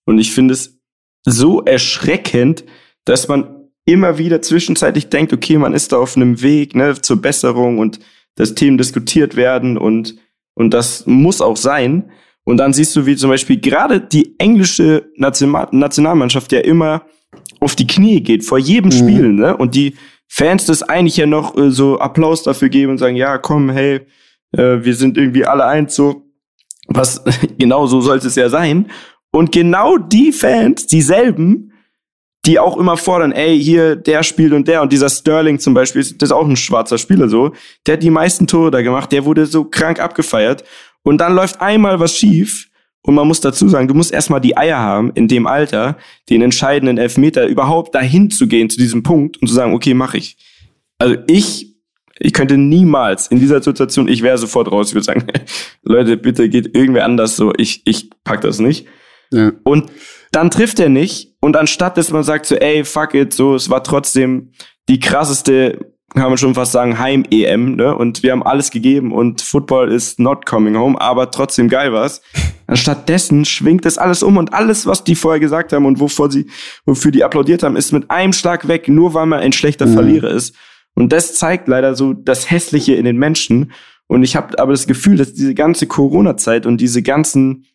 Und 0.05 0.19
ich 0.19 0.31
finde 0.31 0.53
es 0.53 0.79
so 1.23 1.61
erschreckend, 1.61 2.63
dass 3.05 3.27
man 3.27 3.69
immer 3.85 4.17
wieder 4.17 4.41
zwischenzeitlich 4.41 5.09
denkt, 5.09 5.33
okay, 5.33 5.57
man 5.57 5.73
ist 5.73 5.91
da 5.91 5.97
auf 5.97 6.15
einem 6.15 6.41
Weg 6.41 6.75
ne, 6.75 6.99
zur 7.01 7.21
Besserung 7.21 7.77
und 7.79 7.99
dass 8.35 8.55
Themen 8.55 8.77
diskutiert 8.77 9.35
werden 9.35 9.77
und, 9.77 10.15
und 10.55 10.73
das 10.73 11.05
muss 11.05 11.41
auch 11.41 11.57
sein. 11.57 12.11
Und 12.43 12.57
dann 12.57 12.73
siehst 12.73 12.95
du, 12.95 13.05
wie 13.05 13.15
zum 13.15 13.29
Beispiel 13.29 13.59
gerade 13.59 13.99
die 13.99 14.35
englische 14.39 15.09
Nationalmannschaft 15.15 16.51
ja 16.51 16.59
immer 16.59 17.05
auf 17.59 17.75
die 17.75 17.87
Knie 17.87 18.21
geht 18.21 18.43
vor 18.43 18.59
jedem 18.59 18.89
mhm. 18.89 18.95
Spiel, 18.95 19.33
ne? 19.33 19.57
Und 19.57 19.75
die 19.75 19.95
Fans 20.27 20.65
das 20.65 20.83
eigentlich 20.83 21.17
ja 21.17 21.25
noch 21.25 21.57
äh, 21.57 21.71
so 21.71 21.99
Applaus 21.99 22.43
dafür 22.43 22.69
geben 22.69 22.91
und 22.91 22.97
sagen, 22.97 23.15
ja, 23.15 23.37
komm, 23.37 23.69
hey, 23.69 24.01
äh, 24.51 24.83
wir 24.83 24.95
sind 24.95 25.17
irgendwie 25.17 25.45
alle 25.45 25.65
eins, 25.65 25.95
so. 25.95 26.23
Was 26.87 27.23
genau 27.57 27.87
so 27.87 28.01
sollte 28.01 28.27
es 28.27 28.35
ja 28.35 28.49
sein. 28.49 28.91
Und 29.35 29.51
genau 29.51 29.97
die 29.97 30.31
Fans, 30.31 30.87
dieselben, 30.87 31.73
die 32.45 32.57
auch 32.57 32.77
immer 32.77 32.95
fordern, 32.95 33.33
ey, 33.33 33.61
hier, 33.61 33.97
der 33.97 34.23
spielt 34.23 34.53
und 34.53 34.65
der 34.65 34.81
und 34.81 34.93
dieser 34.93 35.09
Sterling 35.09 35.59
zum 35.59 35.73
Beispiel, 35.73 36.03
das 36.03 36.29
ist 36.29 36.31
auch 36.31 36.47
ein 36.47 36.55
schwarzer 36.55 36.97
Spieler 36.97 37.27
so, 37.27 37.51
der 37.85 37.95
hat 37.95 38.03
die 38.03 38.11
meisten 38.11 38.47
Tore 38.47 38.71
da 38.71 38.81
gemacht, 38.81 39.11
der 39.11 39.25
wurde 39.25 39.45
so 39.45 39.65
krank 39.65 39.99
abgefeiert 39.99 40.63
und 41.03 41.17
dann 41.17 41.35
läuft 41.35 41.59
einmal 41.59 41.99
was 41.99 42.15
schief 42.15 42.69
und 43.01 43.15
man 43.15 43.27
muss 43.27 43.41
dazu 43.41 43.67
sagen, 43.67 43.89
du 43.89 43.93
musst 43.93 44.13
erstmal 44.13 44.39
die 44.39 44.55
Eier 44.55 44.77
haben, 44.77 45.11
in 45.15 45.27
dem 45.27 45.47
Alter, 45.47 45.97
den 46.29 46.41
entscheidenden 46.41 46.97
Elfmeter 46.97 47.45
überhaupt 47.45 47.93
dahin 47.93 48.31
zu 48.31 48.47
gehen, 48.47 48.69
zu 48.69 48.77
diesem 48.77 49.03
Punkt 49.03 49.35
und 49.41 49.49
zu 49.49 49.53
sagen, 49.53 49.73
okay, 49.73 49.93
mach 49.93 50.13
ich. 50.13 50.37
Also 50.97 51.17
ich, 51.27 51.75
ich 52.19 52.31
könnte 52.31 52.57
niemals 52.57 53.27
in 53.27 53.41
dieser 53.41 53.61
Situation, 53.61 54.07
ich 54.07 54.21
wäre 54.21 54.37
sofort 54.37 54.71
raus, 54.71 54.87
ich 54.87 54.95
würde 54.95 55.03
sagen, 55.03 55.25
Leute, 55.83 56.15
bitte 56.15 56.47
geht 56.47 56.73
irgendwer 56.73 57.03
anders 57.03 57.35
so, 57.35 57.51
ich, 57.57 57.81
ich 57.83 58.11
pack 58.23 58.39
das 58.39 58.59
nicht. 58.59 58.87
Ja. 59.35 59.51
Und 59.63 59.91
dann 60.31 60.49
trifft 60.49 60.79
er 60.79 60.89
nicht. 60.89 61.33
Und 61.41 61.57
anstatt, 61.57 61.97
dass 61.97 62.11
man 62.11 62.23
sagt 62.23 62.45
so, 62.45 62.55
ey, 62.55 62.83
fuck 62.83 63.13
it, 63.13 63.33
so, 63.33 63.55
es 63.55 63.69
war 63.69 63.83
trotzdem 63.83 64.51
die 64.87 64.99
krasseste, 64.99 65.79
kann 66.13 66.29
man 66.29 66.37
schon 66.37 66.55
fast 66.55 66.71
sagen, 66.71 66.97
Heim-EM, 66.97 67.75
ne? 67.75 67.95
Und 67.95 68.23
wir 68.23 68.31
haben 68.31 68.43
alles 68.43 68.71
gegeben 68.71 69.11
und 69.11 69.41
Football 69.41 69.91
is 69.91 70.17
not 70.17 70.45
coming 70.45 70.77
home, 70.77 70.99
aber 70.99 71.29
trotzdem 71.31 71.67
geil 71.67 71.91
war's. 71.91 72.21
Anstattdessen 72.67 73.45
schwingt 73.45 73.85
das 73.85 73.97
alles 73.97 74.23
um 74.23 74.37
und 74.37 74.53
alles, 74.53 74.85
was 74.85 75.03
die 75.03 75.15
vorher 75.15 75.39
gesagt 75.39 75.73
haben 75.73 75.85
und 75.85 75.99
wovor 75.99 76.31
sie, 76.31 76.47
wofür 76.85 77.11
die 77.11 77.23
applaudiert 77.23 77.63
haben, 77.63 77.75
ist 77.75 77.91
mit 77.91 78.09
einem 78.09 78.33
Schlag 78.33 78.67
weg, 78.67 78.87
nur 78.87 79.13
weil 79.13 79.25
man 79.25 79.39
ein 79.39 79.51
schlechter 79.51 79.85
mhm. 79.85 79.93
Verlierer 79.93 80.29
ist. 80.29 80.55
Und 80.95 81.11
das 81.11 81.35
zeigt 81.35 81.67
leider 81.67 81.95
so 81.95 82.13
das 82.13 82.49
Hässliche 82.49 82.95
in 82.95 83.05
den 83.05 83.17
Menschen. 83.17 83.71
Und 84.07 84.23
ich 84.23 84.35
habe 84.35 84.57
aber 84.59 84.71
das 84.71 84.87
Gefühl, 84.87 85.17
dass 85.17 85.33
diese 85.33 85.53
ganze 85.53 85.87
Corona-Zeit 85.87 86.65
und 86.65 86.77
diese 86.79 87.03
ganzen 87.03 87.65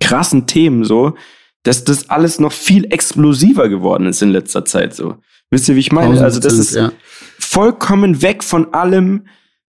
krassen 0.00 0.46
Themen 0.46 0.84
so, 0.84 1.14
dass 1.62 1.84
das 1.84 2.10
alles 2.10 2.40
noch 2.40 2.52
viel 2.52 2.86
explosiver 2.92 3.68
geworden 3.68 4.06
ist 4.06 4.22
in 4.22 4.30
letzter 4.30 4.64
Zeit 4.64 4.94
so. 4.94 5.16
Wisst 5.50 5.68
ihr, 5.68 5.76
wie 5.76 5.80
ich 5.80 5.92
meine? 5.92 6.20
Also 6.22 6.40
das 6.40 6.54
ist 6.54 6.74
ja. 6.74 6.92
vollkommen 7.38 8.22
weg 8.22 8.42
von 8.42 8.72
allem 8.72 9.26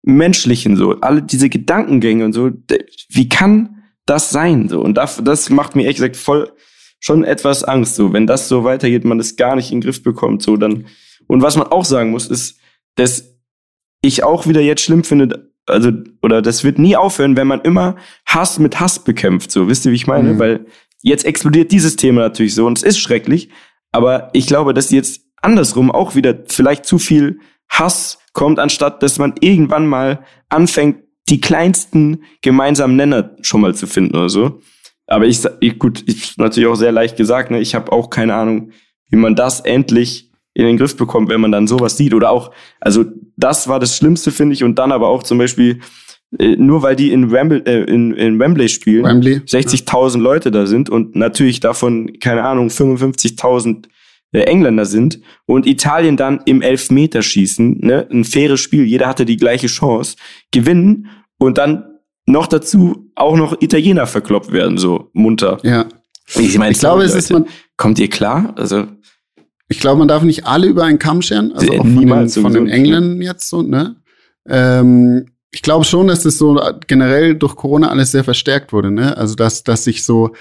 Menschlichen 0.03 0.77
so, 0.77 1.01
alle 1.01 1.23
diese 1.23 1.49
Gedankengänge 1.49 2.25
und 2.25 2.33
so. 2.33 2.51
Wie 3.11 3.29
kann 3.29 3.83
das 4.07 4.31
sein 4.31 4.69
so? 4.69 4.81
Und 4.81 4.95
das, 4.95 5.21
das 5.23 5.51
macht 5.51 5.77
mir 5.77 5.83
ehrlich 5.83 5.97
gesagt 5.97 6.17
voll 6.17 6.53
schon 6.99 7.25
etwas 7.25 7.63
Angst 7.63 7.95
so, 7.95 8.13
wenn 8.13 8.27
das 8.27 8.49
so 8.49 8.65
weitergeht, 8.65 9.05
man 9.05 9.19
das 9.19 9.37
gar 9.37 9.55
nicht 9.55 9.71
in 9.71 9.81
den 9.81 9.85
Griff 9.85 10.03
bekommt 10.03 10.43
so 10.43 10.57
dann. 10.57 10.87
Und 11.27 11.43
was 11.43 11.57
man 11.57 11.67
auch 11.67 11.85
sagen 11.85 12.11
muss 12.11 12.29
ist, 12.29 12.59
dass 12.95 13.37
ich 14.01 14.23
auch 14.23 14.47
wieder 14.47 14.61
jetzt 14.61 14.83
schlimm 14.83 15.05
finde, 15.05 15.53
also, 15.67 15.91
oder 16.23 16.43
das 16.43 16.65
wird 16.65 16.79
nie 16.79 16.97
aufhören, 16.97 17.37
wenn 17.37 17.47
man 17.47 17.61
immer 17.61 17.97
Hass 18.27 18.59
mit 18.59 18.81
Hass 18.81 19.03
bekämpft. 19.03 19.51
So, 19.51 19.69
wisst 19.69 19.85
ihr, 19.87 19.93
wie 19.93 19.97
ich 19.97 20.07
meine? 20.07 20.35
Mhm. 20.35 20.39
Weil 20.39 20.67
jetzt 21.03 21.25
explodiert 21.25 21.73
dieses 21.73 21.97
Thema 21.97 22.23
natürlich 22.23 22.55
so 22.55 22.67
und 22.67 22.79
es 22.79 22.85
ist 22.85 22.99
schrecklich. 22.99 23.51
Aber 23.93 24.31
ich 24.33 24.47
glaube, 24.47 24.75
dass 24.75 24.91
jetzt 24.91 25.23
andersrum 25.43 25.91
auch 25.91 26.15
wieder 26.15 26.37
vielleicht 26.49 26.87
zu 26.87 26.99
viel 26.99 27.41
Hass 27.69 28.19
kommt, 28.33 28.59
anstatt 28.59 29.03
dass 29.03 29.19
man 29.19 29.35
irgendwann 29.41 29.87
mal 29.87 30.25
anfängt, 30.49 30.99
die 31.29 31.41
kleinsten 31.41 32.23
gemeinsamen 32.43 32.97
Nenner 32.97 33.35
schon 33.41 33.61
mal 33.61 33.75
zu 33.75 33.87
finden 33.87 34.17
oder 34.17 34.29
so. 34.29 34.61
Aber 35.09 35.27
ich, 35.27 35.41
ich 35.61 35.79
gut, 35.79 36.03
ist 36.03 36.39
natürlich 36.39 36.69
auch 36.69 36.77
sehr 36.77 36.93
leicht 36.93 37.17
gesagt, 37.17 37.51
ne? 37.51 37.61
Ich 37.61 37.75
habe 37.75 37.93
auch 37.93 38.11
keine 38.11 38.35
Ahnung, 38.35 38.71
wie 39.09 39.17
man 39.17 39.37
das 39.37 39.61
endlich 39.61 40.33
in 40.55 40.65
den 40.65 40.79
Griff 40.79 40.97
bekommt, 40.97 41.29
wenn 41.29 41.41
man 41.41 41.53
dann 41.53 41.67
sowas 41.67 41.97
sieht. 41.97 42.15
Oder 42.15 42.31
auch, 42.31 42.51
also 42.81 43.05
das 43.37 43.69
war 43.69 43.79
das 43.79 43.97
Schlimmste, 43.97 44.31
finde 44.31 44.55
ich. 44.55 44.65
Und 44.65 44.79
dann 44.79 44.93
aber 44.93 45.09
auch 45.09 45.23
zum 45.23 45.39
Beispiel, 45.39 45.81
äh, 46.39 46.57
nur 46.57 46.83
weil 46.83 46.97
die 46.97 47.13
in, 47.13 47.31
Wembley, 47.31 47.61
äh, 47.67 47.85
in, 47.85 48.13
in 48.15 48.39
Wembley 48.39 48.69
spielen, 48.69 49.05
Wembley, 49.05 49.37
60.000 49.37 50.17
ja. 50.17 50.23
Leute 50.23 50.51
da 50.51 50.67
sind 50.67 50.91
und 50.91 51.15
natürlich 51.15 51.61
davon, 51.61 52.19
keine 52.19 52.45
Ahnung, 52.45 52.69
55.000 52.69 53.87
äh, 54.33 54.41
Engländer 54.41 54.87
sind 54.87 55.21
und 55.47 55.67
Italien 55.67 56.17
dann 56.17 56.41
im 56.47 56.63
Elfmeterschießen, 56.63 57.79
ne, 57.79 58.09
ein 58.11 58.25
faires 58.25 58.61
Spiel, 58.61 58.85
jeder 58.85 59.07
hatte 59.07 59.25
die 59.25 59.37
gleiche 59.37 59.69
Chance, 59.69 60.17
gewinnen 60.51 61.09
und 61.39 61.59
dann 61.59 61.85
noch 62.27 62.47
dazu 62.49 63.11
auch 63.15 63.37
noch 63.37 63.61
Italiener 63.63 64.07
verkloppt 64.07 64.51
werden, 64.53 64.79
so 64.79 65.11
munter. 65.13 65.59
Ja. 65.63 65.87
Ich, 66.35 66.59
meine, 66.59 66.73
ich 66.73 66.81
glaube, 66.81 67.05
es 67.05 67.15
ist 67.15 67.31
man. 67.31 67.47
Kommt 67.77 68.01
ihr 68.01 68.11
klar? 68.11 68.53
Also 68.57 68.87
ich 69.69 69.81
glaube, 69.81 69.99
man 69.99 70.09
darf 70.09 70.23
nicht 70.23 70.47
alle 70.47 70.67
über 70.67 70.85
einen 70.85 70.99
Kamm 70.99 71.23
scheren, 71.23 71.53
also 71.53 71.73
auch 71.73 71.87
von 71.87 72.07
den, 72.07 72.29
von 72.29 72.53
den 72.53 72.69
Engländern 72.69 73.21
jetzt 73.23 73.49
so, 73.49 73.63
ne? 73.63 73.97
Ähm, 74.49 75.27
ich 75.51 75.63
glaube 75.63 75.85
schon, 75.85 76.07
dass 76.07 76.23
das 76.23 76.39
so 76.39 76.61
generell 76.87 77.35
durch 77.35 77.57
Corona 77.57 77.89
alles 77.89 78.13
sehr 78.13 78.25
verstärkt 78.25 78.73
wurde, 78.73 78.91
ne? 78.91 79.17
Also 79.17 79.35
dass, 79.35 79.65
dass 79.65 79.85
sich 79.85 80.05
so, 80.05 80.35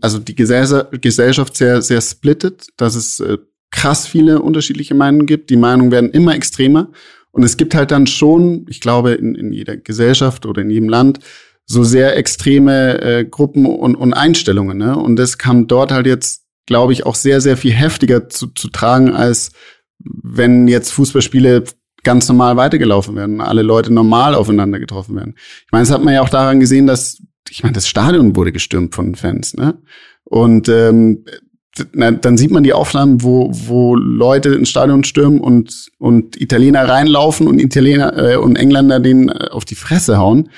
also 0.00 0.18
die 0.18 0.34
Gesellschaft 0.34 1.56
sehr, 1.56 1.82
sehr 1.82 2.00
splittet, 2.00 2.68
dass 2.76 2.94
es 2.94 3.20
äh, 3.20 3.38
krass 3.70 4.06
viele 4.06 4.40
unterschiedliche 4.42 4.94
Meinungen 4.94 5.26
gibt. 5.26 5.50
Die 5.50 5.56
Meinungen 5.56 5.90
werden 5.90 6.10
immer 6.10 6.34
extremer. 6.34 6.90
Und 7.30 7.42
es 7.42 7.56
gibt 7.56 7.74
halt 7.74 7.90
dann 7.90 8.06
schon, 8.06 8.66
ich 8.68 8.80
glaube, 8.80 9.12
in, 9.12 9.34
in 9.34 9.52
jeder 9.52 9.76
Gesellschaft 9.76 10.46
oder 10.46 10.62
in 10.62 10.70
jedem 10.70 10.88
Land 10.88 11.18
so 11.66 11.82
sehr 11.84 12.16
extreme 12.16 13.02
äh, 13.02 13.24
Gruppen 13.24 13.66
und, 13.66 13.96
und 13.96 14.14
Einstellungen. 14.14 14.78
Ne? 14.78 14.96
Und 14.96 15.16
das 15.16 15.36
kam 15.36 15.66
dort 15.66 15.92
halt 15.92 16.06
jetzt 16.06 16.45
glaube 16.66 16.92
ich, 16.92 17.06
auch 17.06 17.14
sehr, 17.14 17.40
sehr 17.40 17.56
viel 17.56 17.72
heftiger 17.72 18.28
zu, 18.28 18.48
zu 18.48 18.68
tragen, 18.68 19.14
als 19.14 19.52
wenn 19.98 20.68
jetzt 20.68 20.90
Fußballspiele 20.92 21.64
ganz 22.02 22.28
normal 22.28 22.56
weitergelaufen 22.56 23.16
werden, 23.16 23.40
alle 23.40 23.62
Leute 23.62 23.92
normal 23.92 24.34
aufeinander 24.34 24.78
getroffen 24.78 25.16
werden. 25.16 25.34
Ich 25.64 25.72
meine, 25.72 25.82
das 25.82 25.92
hat 25.92 26.04
man 26.04 26.14
ja 26.14 26.22
auch 26.22 26.28
daran 26.28 26.60
gesehen, 26.60 26.86
dass, 26.86 27.20
ich 27.48 27.62
meine, 27.62 27.72
das 27.72 27.88
Stadion 27.88 28.36
wurde 28.36 28.52
gestürmt 28.52 28.94
von 28.94 29.14
Fans, 29.14 29.54
ne? 29.54 29.80
Und 30.24 30.68
ähm, 30.68 31.24
na, 31.92 32.10
dann 32.10 32.36
sieht 32.36 32.50
man 32.50 32.62
die 32.62 32.72
Aufnahmen, 32.72 33.22
wo, 33.22 33.50
wo 33.52 33.94
Leute 33.94 34.54
ins 34.54 34.70
Stadion 34.70 35.04
stürmen 35.04 35.40
und, 35.40 35.90
und 35.98 36.40
Italiener 36.40 36.88
reinlaufen 36.88 37.46
und 37.46 37.58
Italiener 37.58 38.16
äh, 38.16 38.36
und 38.36 38.56
Engländer 38.56 39.00
den 39.00 39.28
äh, 39.28 39.48
auf 39.50 39.64
die 39.64 39.74
Fresse 39.74 40.18
hauen. 40.18 40.48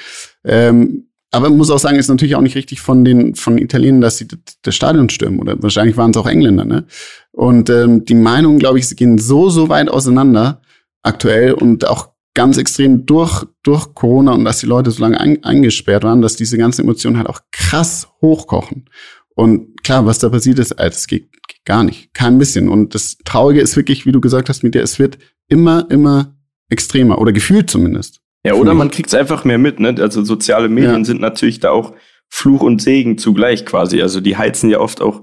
Ähm, 0.44 1.07
aber 1.30 1.48
man 1.50 1.58
muss 1.58 1.70
auch 1.70 1.78
sagen, 1.78 1.98
ist 1.98 2.08
natürlich 2.08 2.36
auch 2.36 2.42
nicht 2.42 2.56
richtig 2.56 2.80
von 2.80 3.04
den 3.04 3.34
von 3.34 3.58
Italienern, 3.58 4.00
dass 4.00 4.16
sie 4.16 4.28
das 4.62 4.74
Stadion 4.74 5.10
stürmen. 5.10 5.40
Oder 5.40 5.62
wahrscheinlich 5.62 5.96
waren 5.96 6.10
es 6.10 6.16
auch 6.16 6.26
Engländer, 6.26 6.64
ne? 6.64 6.86
Und 7.32 7.68
ähm, 7.68 8.04
die 8.04 8.14
Meinungen, 8.14 8.58
glaube 8.58 8.78
ich, 8.78 8.96
gehen 8.96 9.18
so, 9.18 9.50
so 9.50 9.68
weit 9.68 9.90
auseinander 9.90 10.62
aktuell 11.02 11.52
und 11.52 11.86
auch 11.86 12.10
ganz 12.34 12.56
extrem 12.56 13.04
durch, 13.04 13.44
durch 13.62 13.94
Corona 13.94 14.32
und 14.32 14.44
dass 14.44 14.60
die 14.60 14.66
Leute 14.66 14.90
so 14.90 15.02
lange 15.02 15.20
ein, 15.20 15.42
eingesperrt 15.44 16.04
waren, 16.04 16.22
dass 16.22 16.36
diese 16.36 16.56
ganzen 16.56 16.82
Emotionen 16.82 17.18
halt 17.18 17.28
auch 17.28 17.40
krass 17.52 18.08
hochkochen. 18.22 18.88
Und 19.34 19.82
klar, 19.82 20.06
was 20.06 20.18
da 20.18 20.28
passiert 20.30 20.58
ist, 20.58 20.74
das 20.78 21.06
geht, 21.06 21.32
geht 21.46 21.64
gar 21.64 21.84
nicht. 21.84 22.12
Kein 22.14 22.38
bisschen. 22.38 22.68
Und 22.68 22.94
das 22.94 23.18
Traurige 23.24 23.60
ist 23.60 23.76
wirklich, 23.76 24.06
wie 24.06 24.12
du 24.12 24.20
gesagt 24.20 24.48
hast, 24.48 24.62
mit 24.62 24.74
der, 24.74 24.82
es 24.82 24.98
wird 24.98 25.18
immer, 25.48 25.90
immer 25.90 26.36
extremer 26.70 27.18
oder 27.18 27.32
gefühlt 27.32 27.70
zumindest. 27.70 28.20
Ja, 28.44 28.54
oder 28.54 28.74
man 28.74 28.90
kriegt 28.90 29.08
es 29.08 29.14
einfach 29.14 29.44
mehr 29.44 29.58
mit, 29.58 29.80
ne? 29.80 29.94
Also 29.98 30.22
soziale 30.24 30.68
Medien 30.68 30.98
ja. 30.98 31.04
sind 31.04 31.20
natürlich 31.20 31.60
da 31.60 31.70
auch 31.70 31.92
Fluch 32.28 32.62
und 32.62 32.80
Segen 32.80 33.18
zugleich 33.18 33.66
quasi. 33.66 34.00
Also 34.00 34.20
die 34.20 34.36
heizen 34.36 34.70
ja 34.70 34.80
oft 34.80 35.00
auch 35.02 35.22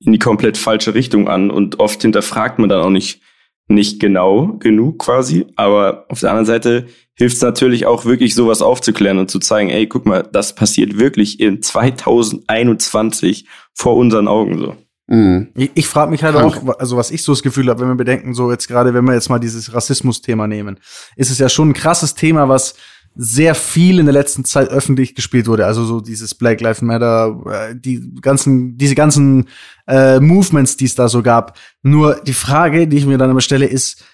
in 0.00 0.12
die 0.12 0.18
komplett 0.18 0.58
falsche 0.58 0.94
Richtung 0.94 1.28
an 1.28 1.50
und 1.50 1.78
oft 1.78 2.02
hinterfragt 2.02 2.58
man 2.58 2.68
dann 2.68 2.82
auch 2.82 2.90
nicht 2.90 3.20
nicht 3.68 3.98
genau 3.98 4.56
genug 4.58 4.98
quasi, 4.98 5.46
aber 5.56 6.06
auf 6.08 6.20
der 6.20 6.30
anderen 6.30 6.46
Seite 6.46 6.86
hilft 7.14 7.36
es 7.36 7.42
natürlich 7.42 7.86
auch 7.86 8.04
wirklich 8.04 8.34
sowas 8.34 8.62
aufzuklären 8.62 9.18
und 9.18 9.30
zu 9.30 9.38
zeigen, 9.38 9.70
ey, 9.70 9.86
guck 9.88 10.06
mal, 10.06 10.22
das 10.32 10.54
passiert 10.54 10.98
wirklich 10.98 11.40
in 11.40 11.62
2021 11.62 13.46
vor 13.74 13.96
unseren 13.96 14.28
Augen 14.28 14.58
so. 14.58 14.76
Mhm. 15.08 15.48
Ich, 15.54 15.70
ich 15.74 15.86
frage 15.86 16.10
mich 16.10 16.24
halt 16.24 16.34
Krank. 16.34 16.68
auch, 16.68 16.78
also 16.78 16.96
was 16.96 17.10
ich 17.10 17.22
so 17.22 17.32
das 17.32 17.42
Gefühl 17.42 17.68
habe, 17.68 17.80
wenn 17.80 17.88
wir 17.88 17.94
bedenken, 17.94 18.34
so 18.34 18.50
jetzt 18.50 18.66
gerade, 18.66 18.92
wenn 18.94 19.04
wir 19.04 19.14
jetzt 19.14 19.28
mal 19.28 19.38
dieses 19.38 19.72
Rassismus-Thema 19.72 20.46
nehmen, 20.46 20.78
ist 21.16 21.30
es 21.30 21.38
ja 21.38 21.48
schon 21.48 21.70
ein 21.70 21.74
krasses 21.74 22.14
Thema, 22.14 22.48
was 22.48 22.74
sehr 23.18 23.54
viel 23.54 23.98
in 23.98 24.06
der 24.06 24.12
letzten 24.12 24.44
Zeit 24.44 24.68
öffentlich 24.68 25.14
gespielt 25.14 25.46
wurde. 25.46 25.64
Also 25.64 25.84
so 25.84 26.00
dieses 26.00 26.34
Black 26.34 26.60
Lives 26.60 26.82
Matter, 26.82 27.40
äh, 27.50 27.74
die 27.74 28.12
ganzen, 28.20 28.76
diese 28.76 28.94
ganzen 28.94 29.48
äh, 29.86 30.20
Movements, 30.20 30.76
die 30.76 30.84
es 30.84 30.94
da 30.94 31.08
so 31.08 31.22
gab. 31.22 31.58
Nur 31.82 32.20
die 32.26 32.34
Frage, 32.34 32.86
die 32.86 32.98
ich 32.98 33.06
mir 33.06 33.16
dann 33.16 33.30
immer 33.30 33.40
stelle, 33.40 33.66
ist, 33.66 34.04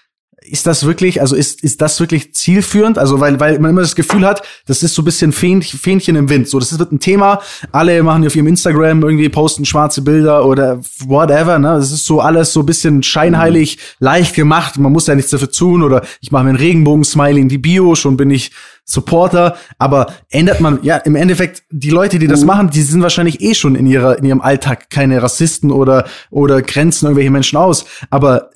ist 0.53 0.67
das 0.67 0.85
wirklich, 0.85 1.19
also 1.19 1.35
ist, 1.35 1.63
ist 1.63 1.81
das 1.81 1.99
wirklich 1.99 2.35
zielführend? 2.35 2.99
Also, 2.99 3.19
weil, 3.19 3.39
weil 3.39 3.57
man 3.57 3.71
immer 3.71 3.81
das 3.81 3.95
Gefühl 3.95 4.23
hat, 4.23 4.43
das 4.67 4.83
ist 4.83 4.93
so 4.93 5.01
ein 5.01 5.05
bisschen 5.05 5.31
Fähnchen, 5.31 5.79
Fähnchen 5.79 6.15
im 6.15 6.29
Wind. 6.29 6.47
So, 6.47 6.59
das 6.59 6.77
wird 6.77 6.91
ein 6.91 6.99
Thema. 6.99 7.41
Alle 7.71 8.03
machen 8.03 8.23
auf 8.23 8.35
ihrem 8.35 8.45
Instagram 8.45 9.01
irgendwie 9.01 9.29
posten 9.29 9.65
schwarze 9.65 10.03
Bilder 10.03 10.45
oder 10.45 10.79
whatever, 11.07 11.57
ne? 11.57 11.69
Das 11.69 11.91
ist 11.91 12.05
so 12.05 12.21
alles 12.21 12.53
so 12.53 12.59
ein 12.59 12.67
bisschen 12.67 13.01
scheinheilig, 13.01 13.77
mhm. 13.77 14.05
leicht 14.05 14.35
gemacht. 14.35 14.77
Man 14.77 14.91
muss 14.91 15.07
ja 15.07 15.15
nichts 15.15 15.31
dafür 15.31 15.49
tun 15.49 15.81
oder 15.81 16.03
ich 16.21 16.31
mache 16.31 16.43
mir 16.43 16.49
einen 16.49 16.59
Regenbogen-Smiley 16.59 17.41
in 17.41 17.49
die 17.49 17.57
Bio, 17.57 17.95
schon 17.95 18.15
bin 18.15 18.29
ich 18.29 18.51
Supporter. 18.85 19.55
Aber 19.79 20.13
ändert 20.29 20.61
man, 20.61 20.77
ja, 20.83 20.97
im 20.97 21.15
Endeffekt, 21.15 21.63
die 21.71 21.89
Leute, 21.89 22.19
die 22.19 22.27
das 22.27 22.41
mhm. 22.41 22.47
machen, 22.47 22.69
die 22.69 22.83
sind 22.83 23.01
wahrscheinlich 23.01 23.41
eh 23.41 23.55
schon 23.55 23.73
in 23.73 23.87
ihrer, 23.87 24.19
in 24.19 24.25
ihrem 24.25 24.41
Alltag 24.41 24.91
keine 24.91 25.23
Rassisten 25.23 25.71
oder, 25.71 26.05
oder 26.29 26.61
grenzen 26.61 27.07
irgendwelche 27.07 27.31
Menschen 27.31 27.57
aus. 27.57 27.85
Aber 28.11 28.51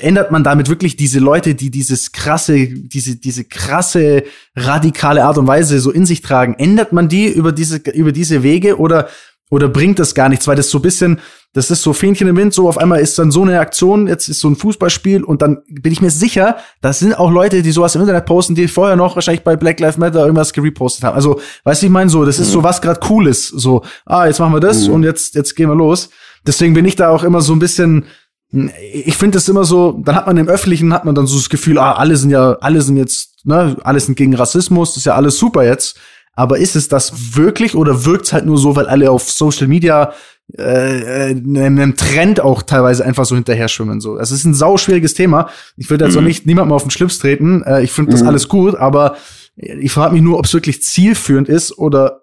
ändert 0.00 0.30
man 0.30 0.44
damit 0.44 0.68
wirklich 0.68 0.96
diese 0.96 1.18
Leute, 1.18 1.54
die 1.54 1.70
dieses 1.70 2.12
krasse, 2.12 2.68
diese, 2.68 3.16
diese 3.16 3.44
krasse, 3.44 4.24
radikale 4.56 5.24
Art 5.24 5.38
und 5.38 5.46
Weise 5.46 5.80
so 5.80 5.90
in 5.90 6.06
sich 6.06 6.22
tragen, 6.22 6.54
ändert 6.54 6.92
man 6.92 7.08
die 7.08 7.28
über 7.28 7.52
diese, 7.52 7.76
über 7.76 8.12
diese 8.12 8.42
Wege 8.42 8.78
oder, 8.78 9.08
oder 9.50 9.68
bringt 9.68 9.98
das 9.98 10.14
gar 10.14 10.28
nichts? 10.28 10.46
Weil 10.46 10.56
das 10.56 10.70
so 10.70 10.78
ein 10.78 10.82
bisschen, 10.82 11.20
das 11.52 11.70
ist 11.70 11.82
so 11.82 11.92
Fähnchen 11.92 12.28
im 12.28 12.36
Wind, 12.36 12.54
so 12.54 12.68
auf 12.68 12.78
einmal 12.78 13.00
ist 13.00 13.18
dann 13.18 13.32
so 13.32 13.42
eine 13.42 13.58
Aktion, 13.58 14.06
jetzt 14.06 14.28
ist 14.28 14.40
so 14.40 14.48
ein 14.48 14.54
Fußballspiel 14.54 15.24
und 15.24 15.42
dann 15.42 15.58
bin 15.68 15.92
ich 15.92 16.00
mir 16.00 16.10
sicher, 16.10 16.56
das 16.80 17.00
sind 17.00 17.18
auch 17.18 17.30
Leute, 17.30 17.62
die 17.62 17.72
sowas 17.72 17.94
im 17.96 18.00
Internet 18.00 18.26
posten, 18.26 18.54
die 18.54 18.68
vorher 18.68 18.96
noch 18.96 19.16
wahrscheinlich 19.16 19.42
bei 19.42 19.56
Black 19.56 19.80
Lives 19.80 19.98
Matter 19.98 20.20
irgendwas 20.20 20.52
gerepostet 20.52 21.04
haben. 21.04 21.16
Also, 21.16 21.40
weißt 21.64 21.82
du, 21.82 21.86
ich 21.86 21.92
meine 21.92 22.08
so, 22.08 22.24
das 22.24 22.38
ist 22.38 22.48
mhm. 22.48 22.52
so 22.52 22.62
was 22.62 22.80
gerade 22.80 23.00
Cooles, 23.00 23.48
so, 23.48 23.82
ah, 24.06 24.26
jetzt 24.26 24.38
machen 24.38 24.54
wir 24.54 24.60
das 24.60 24.86
mhm. 24.86 24.94
und 24.94 25.02
jetzt, 25.02 25.34
jetzt 25.34 25.56
gehen 25.56 25.68
wir 25.68 25.74
los. 25.74 26.10
Deswegen 26.46 26.72
bin 26.72 26.84
ich 26.84 26.96
da 26.96 27.10
auch 27.10 27.24
immer 27.24 27.40
so 27.40 27.52
ein 27.52 27.58
bisschen, 27.58 28.06
ich 28.52 29.16
finde 29.16 29.38
es 29.38 29.48
immer 29.48 29.64
so, 29.64 30.00
dann 30.04 30.16
hat 30.16 30.26
man 30.26 30.36
im 30.36 30.48
Öffentlichen, 30.48 30.92
hat 30.92 31.04
man 31.04 31.14
dann 31.14 31.26
so 31.26 31.36
das 31.36 31.50
Gefühl, 31.50 31.78
ah, 31.78 31.92
alle 31.92 32.16
sind 32.16 32.30
ja, 32.30 32.54
alle 32.60 32.82
sind 32.82 32.96
jetzt, 32.96 33.46
ne, 33.46 33.76
alle 33.84 34.00
sind 34.00 34.16
gegen 34.16 34.34
Rassismus, 34.34 34.90
das 34.90 34.98
ist 34.98 35.04
ja 35.04 35.14
alles 35.14 35.38
super 35.38 35.64
jetzt. 35.64 35.98
Aber 36.34 36.58
ist 36.58 36.74
es 36.74 36.88
das 36.88 37.36
wirklich 37.36 37.74
oder 37.74 38.04
wirkt 38.04 38.26
es 38.26 38.32
halt 38.32 38.46
nur 38.46 38.58
so, 38.58 38.74
weil 38.74 38.86
alle 38.86 39.10
auf 39.10 39.30
Social 39.30 39.66
Media 39.66 40.12
äh, 40.56 41.30
einem 41.30 41.96
Trend 41.96 42.40
auch 42.40 42.62
teilweise 42.62 43.04
einfach 43.04 43.24
so 43.24 43.34
hinterher 43.34 43.68
schwimmen? 43.68 44.00
So, 44.00 44.18
es 44.18 44.30
ist 44.30 44.44
ein 44.44 44.54
sauschwieriges 44.54 45.14
Thema. 45.14 45.48
Ich 45.76 45.90
will 45.90 46.00
jetzt 46.00 46.14
mhm. 46.14 46.18
auch 46.18 46.24
nicht 46.24 46.46
niemandem 46.46 46.72
auf 46.72 46.82
den 46.82 46.90
Schlips 46.90 47.18
treten. 47.18 47.62
Äh, 47.62 47.82
ich 47.82 47.92
finde 47.92 48.12
das 48.12 48.22
mhm. 48.22 48.28
alles 48.28 48.48
gut, 48.48 48.74
aber 48.74 49.16
ich 49.56 49.92
frage 49.92 50.14
mich 50.14 50.22
nur, 50.22 50.38
ob 50.38 50.46
es 50.46 50.54
wirklich 50.54 50.82
zielführend 50.82 51.48
ist 51.48 51.76
oder 51.76 52.19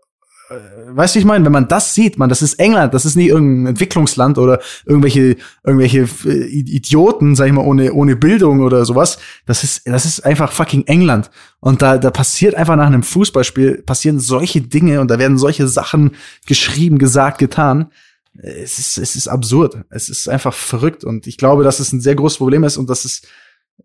weißt 0.49 1.15
du, 1.15 1.19
ich 1.19 1.25
meine, 1.25 1.43
wenn 1.45 1.51
man 1.51 1.67
das 1.67 1.93
sieht, 1.93 2.17
man, 2.17 2.29
das 2.29 2.41
ist 2.41 2.55
England, 2.55 2.93
das 2.93 3.05
ist 3.05 3.15
nicht 3.15 3.27
irgendein 3.27 3.71
Entwicklungsland 3.71 4.37
oder 4.37 4.59
irgendwelche 4.85 5.35
irgendwelche 5.63 6.07
äh, 6.25 6.45
Idioten, 6.47 7.35
sag 7.35 7.47
ich 7.47 7.53
mal, 7.53 7.65
ohne 7.65 7.93
ohne 7.93 8.15
Bildung 8.15 8.61
oder 8.61 8.85
sowas. 8.85 9.19
Das 9.45 9.63
ist 9.63 9.87
das 9.87 10.05
ist 10.05 10.21
einfach 10.25 10.51
fucking 10.51 10.85
England 10.87 11.29
und 11.59 11.81
da 11.81 11.97
da 11.97 12.11
passiert 12.11 12.55
einfach 12.55 12.75
nach 12.75 12.87
einem 12.87 13.03
Fußballspiel 13.03 13.83
passieren 13.83 14.19
solche 14.19 14.61
Dinge 14.61 15.01
und 15.01 15.11
da 15.11 15.19
werden 15.19 15.37
solche 15.37 15.67
Sachen 15.67 16.11
geschrieben, 16.45 16.97
gesagt, 16.97 17.39
getan. 17.39 17.91
Es 18.39 18.77
ist 18.77 18.97
es 18.97 19.15
ist 19.15 19.27
absurd. 19.27 19.79
Es 19.89 20.09
ist 20.09 20.29
einfach 20.29 20.53
verrückt 20.53 21.03
und 21.03 21.27
ich 21.27 21.37
glaube, 21.37 21.63
dass 21.63 21.79
es 21.79 21.91
ein 21.91 22.01
sehr 22.01 22.15
großes 22.15 22.37
Problem 22.37 22.63
ist 22.63 22.77
und 22.77 22.89
dass 22.89 23.03
es 23.03 23.23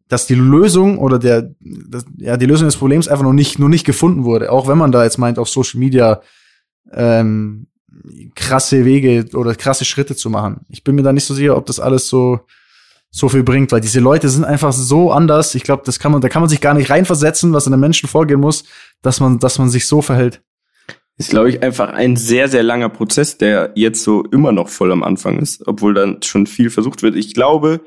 dass 0.08 0.26
die 0.26 0.34
Lösung 0.34 0.98
oder 0.98 1.18
der, 1.18 1.54
das, 1.60 2.04
ja, 2.18 2.36
die 2.36 2.46
Lösung 2.46 2.66
des 2.66 2.76
Problems 2.76 3.08
einfach 3.08 3.24
noch 3.24 3.32
nicht, 3.32 3.58
noch 3.58 3.68
nicht 3.68 3.84
gefunden 3.84 4.24
wurde. 4.24 4.52
Auch 4.52 4.68
wenn 4.68 4.78
man 4.78 4.92
da 4.92 5.04
jetzt 5.04 5.18
meint, 5.18 5.38
auf 5.38 5.48
Social 5.48 5.80
Media 5.80 6.20
ähm, 6.94 7.66
krasse 8.34 8.84
Wege 8.84 9.26
oder 9.34 9.54
krasse 9.54 9.84
Schritte 9.84 10.16
zu 10.16 10.30
machen. 10.30 10.64
Ich 10.68 10.84
bin 10.84 10.94
mir 10.94 11.02
da 11.02 11.12
nicht 11.12 11.24
so 11.24 11.34
sicher, 11.34 11.56
ob 11.56 11.66
das 11.66 11.80
alles 11.80 12.08
so 12.08 12.40
so 13.14 13.28
viel 13.28 13.42
bringt, 13.42 13.70
weil 13.70 13.82
diese 13.82 14.00
Leute 14.00 14.30
sind 14.30 14.44
einfach 14.44 14.72
so 14.72 15.12
anders. 15.12 15.54
Ich 15.54 15.64
glaube, 15.64 15.82
das 15.84 15.98
kann 15.98 16.12
man, 16.12 16.22
da 16.22 16.30
kann 16.30 16.40
man 16.40 16.48
sich 16.48 16.62
gar 16.62 16.72
nicht 16.72 16.88
reinversetzen, 16.88 17.52
was 17.52 17.66
in 17.66 17.72
den 17.72 17.80
Menschen 17.80 18.08
vorgehen 18.08 18.40
muss, 18.40 18.64
dass 19.02 19.20
man, 19.20 19.38
dass 19.38 19.58
man 19.58 19.68
sich 19.68 19.86
so 19.86 20.00
verhält. 20.00 20.40
Ist, 21.18 21.28
glaube 21.28 21.50
ich, 21.50 21.62
einfach 21.62 21.90
ein 21.90 22.16
sehr, 22.16 22.48
sehr 22.48 22.62
langer 22.62 22.88
Prozess, 22.88 23.36
der 23.36 23.72
jetzt 23.74 24.02
so 24.02 24.24
immer 24.24 24.50
noch 24.50 24.70
voll 24.70 24.90
am 24.90 25.02
Anfang 25.02 25.38
ist, 25.38 25.62
obwohl 25.68 25.92
dann 25.92 26.22
schon 26.22 26.46
viel 26.46 26.70
versucht 26.70 27.02
wird. 27.02 27.14
Ich 27.14 27.34
glaube, 27.34 27.82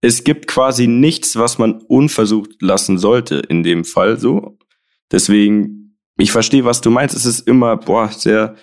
es 0.00 0.24
gibt 0.24 0.46
quasi 0.46 0.86
nichts, 0.86 1.36
was 1.36 1.58
man 1.58 1.82
unversucht 1.82 2.62
lassen 2.62 2.96
sollte 2.96 3.36
in 3.36 3.62
dem 3.62 3.84
Fall 3.84 4.18
so. 4.18 4.56
Deswegen 5.12 5.79
ich 6.20 6.32
verstehe, 6.32 6.64
was 6.64 6.80
du 6.80 6.90
meinst. 6.90 7.16
Es 7.16 7.26
ist 7.26 7.46
immer, 7.46 7.76
boah, 7.76 8.08
sehr, 8.08 8.54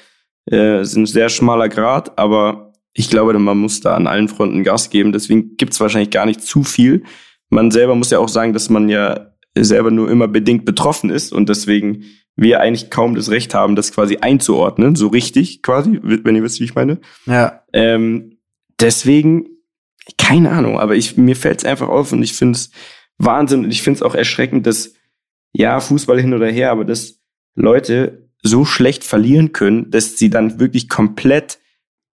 äh, 0.49 0.81
ist 0.81 0.95
ein 0.95 1.05
sehr 1.05 1.29
schmaler 1.29 1.69
Grad, 1.69 2.17
aber 2.17 2.73
ich 2.93 3.09
glaube, 3.09 3.37
man 3.37 3.57
muss 3.57 3.79
da 3.81 3.95
an 3.95 4.07
allen 4.07 4.27
Fronten 4.27 4.63
Gas 4.63 4.89
geben. 4.89 5.11
Deswegen 5.11 5.55
gibt 5.57 5.73
es 5.73 5.79
wahrscheinlich 5.79 6.09
gar 6.09 6.25
nicht 6.25 6.41
zu 6.41 6.63
viel. 6.63 7.03
Man 7.49 7.71
selber 7.71 7.95
muss 7.95 8.09
ja 8.09 8.19
auch 8.19 8.29
sagen, 8.29 8.53
dass 8.53 8.69
man 8.69 8.89
ja 8.89 9.31
selber 9.57 9.91
nur 9.91 10.09
immer 10.09 10.27
bedingt 10.27 10.65
betroffen 10.65 11.09
ist 11.09 11.31
und 11.31 11.49
deswegen 11.49 12.03
wir 12.35 12.59
eigentlich 12.59 12.89
kaum 12.89 13.15
das 13.15 13.31
Recht 13.31 13.53
haben, 13.53 13.75
das 13.75 13.91
quasi 13.91 14.17
einzuordnen, 14.17 14.95
so 14.95 15.07
richtig 15.07 15.63
quasi, 15.63 15.99
wenn 16.01 16.35
ihr 16.35 16.43
wisst, 16.43 16.59
wie 16.59 16.65
ich 16.65 16.75
meine. 16.75 16.99
Ja. 17.25 17.63
Ähm, 17.73 18.37
deswegen, 18.79 19.47
keine 20.17 20.51
Ahnung, 20.51 20.79
aber 20.79 20.95
ich, 20.95 21.17
mir 21.17 21.35
fällt 21.35 21.59
es 21.59 21.65
einfach 21.65 21.87
auf 21.87 22.11
und 22.11 22.21
ich 22.21 22.33
finde 22.33 22.57
es 22.57 22.71
Wahnsinn 23.17 23.65
und 23.65 23.71
ich 23.71 23.81
finde 23.81 23.97
es 23.97 24.03
auch 24.03 24.13
erschreckend, 24.13 24.67
dass, 24.67 24.93
ja, 25.53 25.79
Fußball 25.79 26.21
hin 26.21 26.33
oder 26.33 26.47
her, 26.47 26.71
aber 26.71 26.85
das 26.85 27.16
Leute 27.57 28.29
so 28.43 28.63
schlecht 28.63 29.03
verlieren 29.03 29.51
können, 29.51 29.91
dass 29.91 30.17
sie 30.17 30.29
dann 30.29 30.59
wirklich 30.59 30.87
komplett 30.87 31.59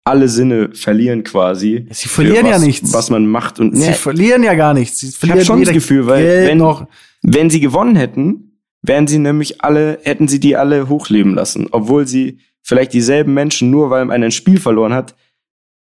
alle 0.05 0.29
Sinne 0.29 0.71
verlieren 0.75 1.23
quasi. 1.23 1.87
Sie 1.91 2.09
verlieren 2.09 2.47
was, 2.47 2.51
ja 2.51 2.59
nichts. 2.59 2.93
Was 2.93 3.11
man 3.11 3.27
macht 3.27 3.61
und 3.61 3.77
sie 3.77 3.89
ne, 3.89 3.95
verlieren 3.95 4.43
ja 4.43 4.55
gar 4.55 4.75
nichts. 4.75 4.99
Sie 4.99 5.11
verlieren 5.11 5.41
ich 5.41 5.49
habe 5.49 5.59
schon 5.59 5.65
das 5.65 5.73
Gefühl, 5.73 6.07
weil 6.07 6.47
wenn, 6.47 6.59
noch. 6.59 6.87
wenn 7.23 7.51
sie 7.51 7.61
gewonnen 7.61 7.95
hätten, 7.95 8.61
wären 8.83 9.07
sie 9.07 9.19
nämlich 9.19 9.63
alle, 9.63 9.99
hätten 10.03 10.29
sie 10.29 10.41
die 10.41 10.57
alle 10.57 10.89
hochleben 10.89 11.35
lassen, 11.35 11.69
obwohl 11.71 12.07
sie 12.07 12.41
vielleicht 12.63 12.93
dieselben 12.93 13.33
Menschen 13.33 13.71
nur 13.71 13.91
weil 13.91 14.05
man 14.07 14.23
ein 14.23 14.33
Spiel 14.33 14.59
verloren 14.59 14.93
hat, 14.93 15.15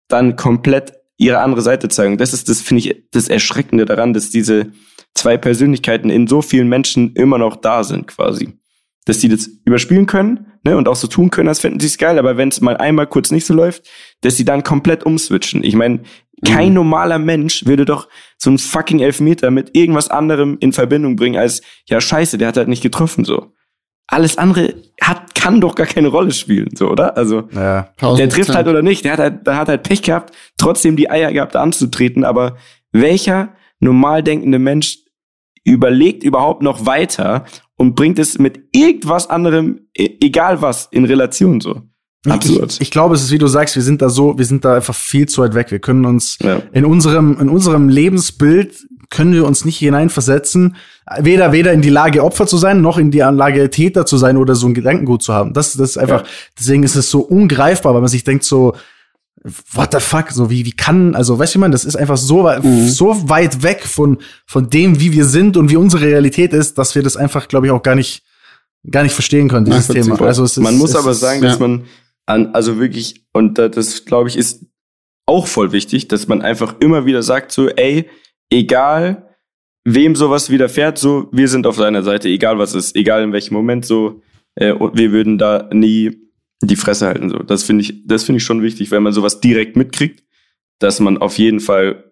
dann 0.08 0.36
komplett 0.36 0.94
ihre 1.18 1.40
andere 1.40 1.62
Seite 1.62 1.88
zeigen. 1.88 2.16
Das 2.16 2.32
ist 2.32 2.48
das 2.48 2.60
finde 2.60 2.80
ich 2.80 3.04
das 3.10 3.28
Erschreckende 3.28 3.84
daran, 3.84 4.14
dass 4.14 4.30
diese 4.30 4.72
zwei 5.14 5.36
Persönlichkeiten 5.36 6.10
in 6.10 6.26
so 6.26 6.42
vielen 6.42 6.68
Menschen 6.68 7.12
immer 7.14 7.38
noch 7.38 7.56
da 7.56 7.84
sind 7.84 8.06
quasi 8.06 8.54
dass 9.04 9.18
die 9.18 9.28
das 9.28 9.50
überspielen 9.64 10.06
können 10.06 10.46
ne, 10.64 10.76
und 10.76 10.88
auch 10.88 10.96
so 10.96 11.06
tun 11.06 11.30
können, 11.30 11.48
als 11.48 11.60
fänden 11.60 11.80
sie 11.80 11.86
es 11.86 11.98
geil, 11.98 12.18
aber 12.18 12.36
wenn 12.36 12.48
es 12.48 12.60
mal 12.60 12.76
einmal 12.76 13.06
kurz 13.06 13.30
nicht 13.30 13.46
so 13.46 13.54
läuft, 13.54 13.88
dass 14.20 14.36
sie 14.36 14.44
dann 14.44 14.62
komplett 14.62 15.04
umswitchen. 15.04 15.64
Ich 15.64 15.74
meine, 15.74 16.00
kein 16.44 16.68
mhm. 16.68 16.74
normaler 16.74 17.18
Mensch 17.18 17.66
würde 17.66 17.84
doch 17.84 18.08
so 18.38 18.50
einen 18.50 18.58
fucking 18.58 19.00
Elfmeter 19.00 19.50
mit 19.50 19.76
irgendwas 19.76 20.08
anderem 20.08 20.56
in 20.60 20.72
Verbindung 20.72 21.16
bringen 21.16 21.36
als, 21.36 21.62
ja 21.86 22.00
scheiße, 22.00 22.38
der 22.38 22.48
hat 22.48 22.56
halt 22.56 22.68
nicht 22.68 22.82
getroffen 22.82 23.24
so. 23.24 23.52
Alles 24.08 24.36
andere 24.36 24.74
hat, 25.00 25.34
kann 25.34 25.60
doch 25.60 25.74
gar 25.74 25.86
keine 25.86 26.08
Rolle 26.08 26.32
spielen, 26.32 26.76
so, 26.76 26.90
oder? 26.90 27.16
Also, 27.16 27.48
ja, 27.52 27.88
der 28.00 28.28
trifft 28.28 28.54
halt 28.54 28.66
oder 28.66 28.82
nicht, 28.82 29.04
der 29.04 29.12
hat 29.12 29.20
halt, 29.20 29.46
der 29.46 29.56
hat 29.56 29.68
halt 29.68 29.84
Pech 29.84 30.02
gehabt, 30.02 30.34
trotzdem 30.58 30.96
die 30.96 31.10
Eier 31.10 31.32
gehabt 31.32 31.56
anzutreten, 31.56 32.24
aber 32.24 32.56
welcher 32.90 33.54
normal 33.80 34.22
denkende 34.22 34.58
Mensch 34.58 34.98
überlegt 35.64 36.24
überhaupt 36.24 36.62
noch 36.62 36.86
weiter 36.86 37.44
und 37.82 37.96
bringt 37.96 38.20
es 38.20 38.38
mit 38.38 38.60
irgendwas 38.70 39.28
anderem, 39.28 39.80
e, 39.92 40.08
egal 40.20 40.62
was, 40.62 40.88
in 40.92 41.04
Relation 41.04 41.60
so. 41.60 41.82
Absurd. 42.28 42.74
Ich, 42.74 42.80
ich, 42.82 42.90
glaube, 42.92 43.16
es 43.16 43.24
ist 43.24 43.32
wie 43.32 43.38
du 43.38 43.48
sagst, 43.48 43.74
wir 43.74 43.82
sind 43.82 44.00
da 44.00 44.08
so, 44.08 44.38
wir 44.38 44.44
sind 44.44 44.64
da 44.64 44.76
einfach 44.76 44.94
viel 44.94 45.26
zu 45.26 45.42
weit 45.42 45.54
weg. 45.54 45.72
Wir 45.72 45.80
können 45.80 46.04
uns 46.04 46.38
ja. 46.40 46.62
in 46.72 46.84
unserem, 46.84 47.40
in 47.40 47.48
unserem 47.48 47.88
Lebensbild 47.88 48.86
können 49.10 49.32
wir 49.32 49.44
uns 49.44 49.64
nicht 49.64 49.78
hineinversetzen, 49.78 50.76
weder, 51.18 51.50
weder 51.50 51.72
in 51.72 51.82
die 51.82 51.90
Lage 51.90 52.22
Opfer 52.22 52.46
zu 52.46 52.56
sein, 52.56 52.82
noch 52.82 52.98
in 52.98 53.10
die 53.10 53.18
Lage 53.18 53.68
Täter 53.68 54.06
zu 54.06 54.16
sein 54.16 54.36
oder 54.36 54.54
so 54.54 54.68
ein 54.68 54.74
Gedankengut 54.74 55.24
zu 55.24 55.34
haben. 55.34 55.52
Das, 55.52 55.72
das 55.72 55.90
ist 55.90 55.98
einfach, 55.98 56.22
ja. 56.22 56.28
deswegen 56.56 56.84
ist 56.84 56.94
es 56.94 57.10
so 57.10 57.22
ungreifbar, 57.22 57.94
weil 57.94 58.00
man 58.00 58.08
sich 58.08 58.22
denkt 58.22 58.44
so, 58.44 58.74
what 59.72 59.92
the 59.92 60.00
fuck, 60.00 60.30
so 60.30 60.50
wie, 60.50 60.64
wie 60.64 60.72
kann, 60.72 61.14
also 61.14 61.38
weißt 61.38 61.56
du, 61.56 61.58
man, 61.58 61.72
das 61.72 61.84
ist 61.84 61.96
einfach 61.96 62.16
so, 62.16 62.48
mhm. 62.48 62.88
so 62.88 63.28
weit 63.28 63.62
weg 63.62 63.82
von, 63.82 64.18
von 64.46 64.70
dem, 64.70 65.00
wie 65.00 65.12
wir 65.12 65.24
sind 65.24 65.56
und 65.56 65.70
wie 65.70 65.76
unsere 65.76 66.04
Realität 66.04 66.52
ist, 66.52 66.78
dass 66.78 66.94
wir 66.94 67.02
das 67.02 67.16
einfach, 67.16 67.48
glaube 67.48 67.66
ich, 67.66 67.72
auch 67.72 67.82
gar 67.82 67.94
nicht, 67.94 68.22
gar 68.88 69.02
nicht 69.02 69.14
verstehen 69.14 69.48
können, 69.48 69.64
dieses 69.64 69.88
Thema. 69.88 70.20
Also 70.20 70.44
es 70.44 70.56
ist, 70.56 70.62
man 70.62 70.78
muss 70.78 70.94
aber 70.94 71.14
sagen, 71.14 71.42
dass 71.42 71.58
ja. 71.58 71.66
man 71.66 71.84
an, 72.26 72.54
also 72.54 72.78
wirklich, 72.78 73.24
und 73.32 73.58
das, 73.58 74.04
glaube 74.04 74.28
ich, 74.28 74.36
ist 74.36 74.66
auch 75.26 75.46
voll 75.46 75.72
wichtig, 75.72 76.08
dass 76.08 76.28
man 76.28 76.42
einfach 76.42 76.76
immer 76.80 77.06
wieder 77.06 77.22
sagt 77.22 77.52
so, 77.52 77.68
ey, 77.68 78.08
egal 78.50 79.28
wem 79.84 80.14
sowas 80.14 80.50
widerfährt, 80.50 80.98
so, 80.98 81.28
wir 81.32 81.48
sind 81.48 81.66
auf 81.66 81.76
deiner 81.76 82.02
Seite, 82.02 82.28
egal 82.28 82.58
was 82.58 82.74
ist, 82.74 82.94
egal 82.94 83.22
in 83.24 83.32
welchem 83.32 83.54
Moment, 83.54 83.84
so, 83.84 84.20
äh, 84.54 84.74
wir 84.74 85.10
würden 85.12 85.38
da 85.38 85.68
nie 85.72 86.22
die 86.62 86.76
Fresse 86.76 87.06
halten, 87.06 87.28
so. 87.28 87.38
Das 87.38 87.62
finde 87.64 87.82
ich, 87.82 88.06
das 88.06 88.24
finde 88.24 88.38
ich 88.38 88.44
schon 88.44 88.62
wichtig, 88.62 88.90
wenn 88.90 89.02
man 89.02 89.12
sowas 89.12 89.40
direkt 89.40 89.76
mitkriegt, 89.76 90.22
dass 90.78 91.00
man 91.00 91.18
auf 91.18 91.38
jeden 91.38 91.60
Fall 91.60 92.04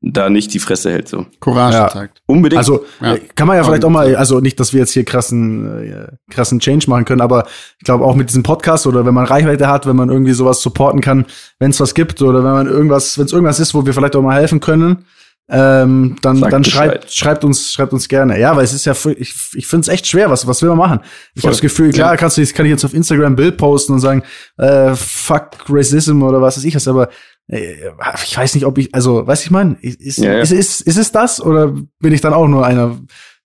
da 0.00 0.30
nicht 0.30 0.54
die 0.54 0.60
Fresse 0.60 0.90
hält, 0.92 1.08
so. 1.08 1.26
Courage 1.40 1.76
ja. 1.76 1.88
zeigt. 1.88 2.22
Unbedingt. 2.26 2.58
Also, 2.58 2.84
ja. 3.00 3.16
Kann 3.34 3.48
man 3.48 3.56
ja 3.56 3.64
vielleicht 3.64 3.84
auch 3.84 3.90
mal, 3.90 4.14
also 4.14 4.38
nicht, 4.38 4.60
dass 4.60 4.72
wir 4.72 4.80
jetzt 4.80 4.92
hier 4.92 5.04
krassen, 5.04 5.82
äh, 5.82 6.06
krassen 6.30 6.60
Change 6.60 6.88
machen 6.88 7.04
können, 7.04 7.20
aber 7.20 7.46
ich 7.78 7.84
glaube 7.84 8.04
auch 8.04 8.14
mit 8.14 8.28
diesem 8.28 8.44
Podcast 8.44 8.86
oder 8.86 9.04
wenn 9.04 9.14
man 9.14 9.26
Reichweite 9.26 9.66
hat, 9.66 9.86
wenn 9.86 9.96
man 9.96 10.08
irgendwie 10.08 10.32
sowas 10.32 10.60
supporten 10.60 11.00
kann, 11.00 11.26
wenn 11.58 11.70
es 11.70 11.80
was 11.80 11.94
gibt 11.94 12.22
oder 12.22 12.44
wenn 12.44 12.52
man 12.52 12.66
irgendwas, 12.68 13.18
wenn 13.18 13.26
es 13.26 13.32
irgendwas 13.32 13.58
ist, 13.58 13.74
wo 13.74 13.84
wir 13.84 13.92
vielleicht 13.92 14.14
auch 14.14 14.22
mal 14.22 14.38
helfen 14.38 14.60
können, 14.60 15.04
ähm, 15.50 16.16
dann, 16.20 16.40
dann 16.42 16.62
schreibt, 16.62 17.10
schreibt 17.10 17.42
uns, 17.42 17.72
schreibt 17.72 17.94
uns 17.94 18.08
gerne. 18.08 18.38
Ja, 18.38 18.54
weil 18.54 18.64
es 18.64 18.74
ist 18.74 18.84
ja, 18.84 18.92
ich, 19.16 19.34
ich 19.54 19.66
finde 19.66 19.82
es 19.82 19.88
echt 19.88 20.06
schwer. 20.06 20.30
Was, 20.30 20.46
was 20.46 20.60
will 20.60 20.68
man 20.68 20.78
machen? 20.78 21.00
Ich 21.34 21.42
habe 21.42 21.52
das 21.52 21.62
Gefühl, 21.62 21.90
klar, 21.90 22.16
kannst 22.18 22.36
du, 22.36 22.46
kann 22.46 22.66
ich 22.66 22.70
jetzt 22.70 22.84
auf 22.84 22.92
Instagram 22.92 23.32
ein 23.32 23.36
Bild 23.36 23.56
posten 23.56 23.94
und 23.94 24.00
sagen, 24.00 24.22
äh, 24.58 24.94
fuck 24.94 25.50
Racism 25.68 26.22
oder 26.22 26.42
was 26.42 26.58
weiß 26.58 26.64
ich 26.64 26.74
was, 26.74 26.86
aber 26.86 27.08
äh, 27.46 27.76
ich 28.22 28.36
weiß 28.36 28.54
nicht, 28.54 28.66
ob 28.66 28.76
ich, 28.76 28.94
also, 28.94 29.26
weiß 29.26 29.42
ich 29.42 29.50
mein, 29.50 29.76
ist, 29.80 30.18
ja, 30.18 30.34
ja. 30.34 30.40
Ist, 30.40 30.52
ist, 30.52 30.82
ist 30.82 30.98
es 30.98 31.12
das 31.12 31.40
oder 31.40 31.74
bin 31.98 32.12
ich 32.12 32.20
dann 32.20 32.34
auch 32.34 32.46
nur 32.46 32.66
einer, 32.66 32.98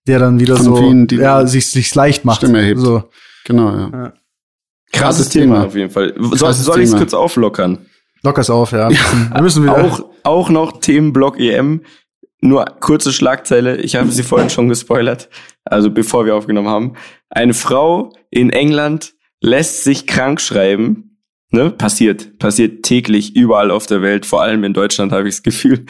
der 0.06 0.20
dann 0.20 0.42
wieder 0.42 0.58
Von 0.58 0.66
so, 0.66 0.76
vielen, 0.76 1.08
ja, 1.10 1.48
sich, 1.48 1.72
sich 1.72 1.96
leicht 1.96 2.26
macht? 2.26 2.38
Stimme 2.38 2.60
erhebt. 2.60 2.82
So. 2.82 3.04
Genau, 3.46 3.70
ja. 3.72 3.90
ja. 3.94 4.14
Krasses 4.92 5.30
Thema. 5.30 5.56
Thema 5.56 5.68
auf 5.68 5.76
jeden 5.76 5.90
Fall. 5.90 6.14
Soll, 6.34 6.54
soll 6.54 6.82
ich 6.82 6.90
es 6.90 6.96
kurz 6.98 7.14
auflockern? 7.14 7.86
Locker's 8.24 8.50
auf, 8.50 8.72
ja. 8.72 8.90
Wir 8.90 9.42
müssen 9.42 9.64
wieder. 9.64 9.84
Auch, 9.84 10.06
auch 10.24 10.50
noch 10.50 10.80
Themenblock 10.80 11.40
EM. 11.40 11.82
Nur 12.42 12.66
kurze 12.80 13.14
Schlagzeile. 13.14 13.78
Ich 13.78 13.96
habe 13.96 14.12
sie 14.12 14.24
vorhin 14.24 14.50
schon 14.50 14.70
gespoilert. 14.70 15.30
Also 15.66 15.92
bevor 15.92 16.26
wir 16.26 16.36
aufgenommen 16.36 16.70
haben. 16.70 16.94
Eine 17.30 17.54
Frau 17.54 18.12
in 18.32 18.50
England 18.50 19.14
lässt 19.42 19.84
sich 19.84 20.08
krank 20.08 20.42
schreiben. 20.42 21.20
Ne? 21.52 21.70
Passiert. 21.70 22.40
Passiert 22.40 22.84
täglich 22.84 23.36
überall 23.36 23.72
auf 23.72 23.86
der 23.86 24.02
Welt. 24.02 24.26
Vor 24.26 24.42
allem 24.42 24.64
in 24.64 24.74
Deutschland 24.74 25.12
habe 25.12 25.28
ich 25.28 25.36
das 25.36 25.44
Gefühl. 25.44 25.86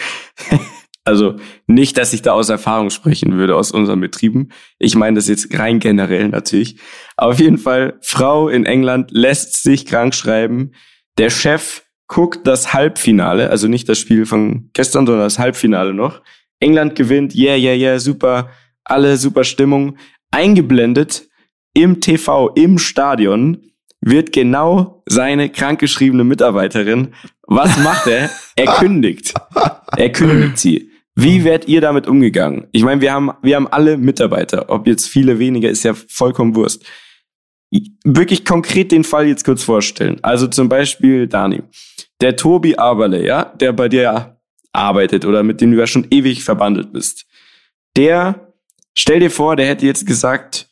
also 1.06 1.36
nicht, 1.68 1.98
dass 1.98 2.14
ich 2.14 2.24
da 2.24 2.34
aus 2.34 2.50
Erfahrung 2.50 2.90
sprechen 2.90 3.38
würde 3.38 3.56
aus 3.56 3.72
unseren 3.72 4.02
Betrieben. 4.02 4.50
Ich 4.80 4.96
meine 4.96 5.16
das 5.16 5.28
jetzt 5.28 5.58
rein 5.58 5.80
generell 5.80 6.30
natürlich. 6.30 6.80
Aber 7.16 7.32
auf 7.32 7.40
jeden 7.40 7.58
Fall, 7.58 7.98
Frau 8.02 8.50
in 8.50 8.66
England 8.66 9.12
lässt 9.12 9.62
sich 9.64 9.86
krank 9.86 10.14
schreiben. 10.14 10.72
Der 11.18 11.30
Chef 11.30 11.83
guckt 12.08 12.46
das 12.48 12.74
Halbfinale, 12.74 13.50
also 13.50 13.68
nicht 13.68 13.88
das 13.90 14.00
Spiel 14.00 14.26
von 14.26 14.70
gestern, 14.74 15.06
sondern 15.06 15.26
das 15.26 15.40
Halbfinale 15.40 15.94
noch. 15.94 16.22
England 16.60 16.96
gewinnt, 16.96 17.36
yeah, 17.36 17.56
yeah, 17.56 17.76
yeah, 17.76 18.00
super, 18.00 18.50
alle 18.84 19.18
super 19.18 19.44
Stimmung. 19.44 19.98
Eingeblendet 20.32 21.28
im 21.74 22.02
TV, 22.02 22.50
im 22.50 22.78
Stadion, 22.78 23.62
wird 24.02 24.32
genau 24.34 25.04
seine 25.08 25.50
krankgeschriebene 25.50 26.24
Mitarbeiterin. 26.24 27.14
Was 27.48 27.78
macht 27.80 28.08
er? 28.08 28.30
Er 28.56 28.68
kündigt. 28.74 29.34
Er 29.96 30.12
kündigt 30.12 30.58
sie. 30.58 30.90
Wie 31.16 31.44
werdet 31.44 31.68
ihr 31.70 31.80
damit 31.80 32.08
umgegangen? 32.08 32.68
Ich 32.72 32.84
meine, 32.84 33.02
wir 33.02 33.14
haben, 33.14 33.32
wir 33.42 33.56
haben 33.56 33.68
alle 33.68 33.98
Mitarbeiter. 33.98 34.70
Ob 34.70 34.88
jetzt 34.88 35.08
viele 35.08 35.40
weniger, 35.40 35.70
ist 35.70 35.84
ja 35.84 35.94
vollkommen 35.94 36.56
Wurst. 36.56 36.84
Wirklich 38.04 38.46
konkret 38.46 38.92
den 38.92 39.04
Fall 39.04 39.28
jetzt 39.28 39.46
kurz 39.46 39.64
vorstellen. 39.64 40.18
Also 40.22 40.48
zum 40.48 40.70
Beispiel 40.70 41.28
Dani 41.28 41.62
der 42.22 42.36
Tobi 42.36 42.78
Aberle, 42.78 43.26
ja, 43.26 43.46
der 43.46 43.74
bei 43.74 43.90
dir 43.90 44.38
arbeitet 44.72 45.26
oder 45.26 45.44
mit 45.44 45.62
dem 45.62 45.72
du 45.72 45.78
ja 45.78 45.88
schon 45.88 46.08
ewig 46.10 46.44
verbandelt 46.44 46.94
bist, 46.94 47.26
der, 47.96 48.54
stell 48.94 49.20
dir 49.20 49.32
vor, 49.32 49.56
der 49.56 49.68
hätte 49.68 49.86
jetzt 49.86 50.08
gesagt, 50.08 50.70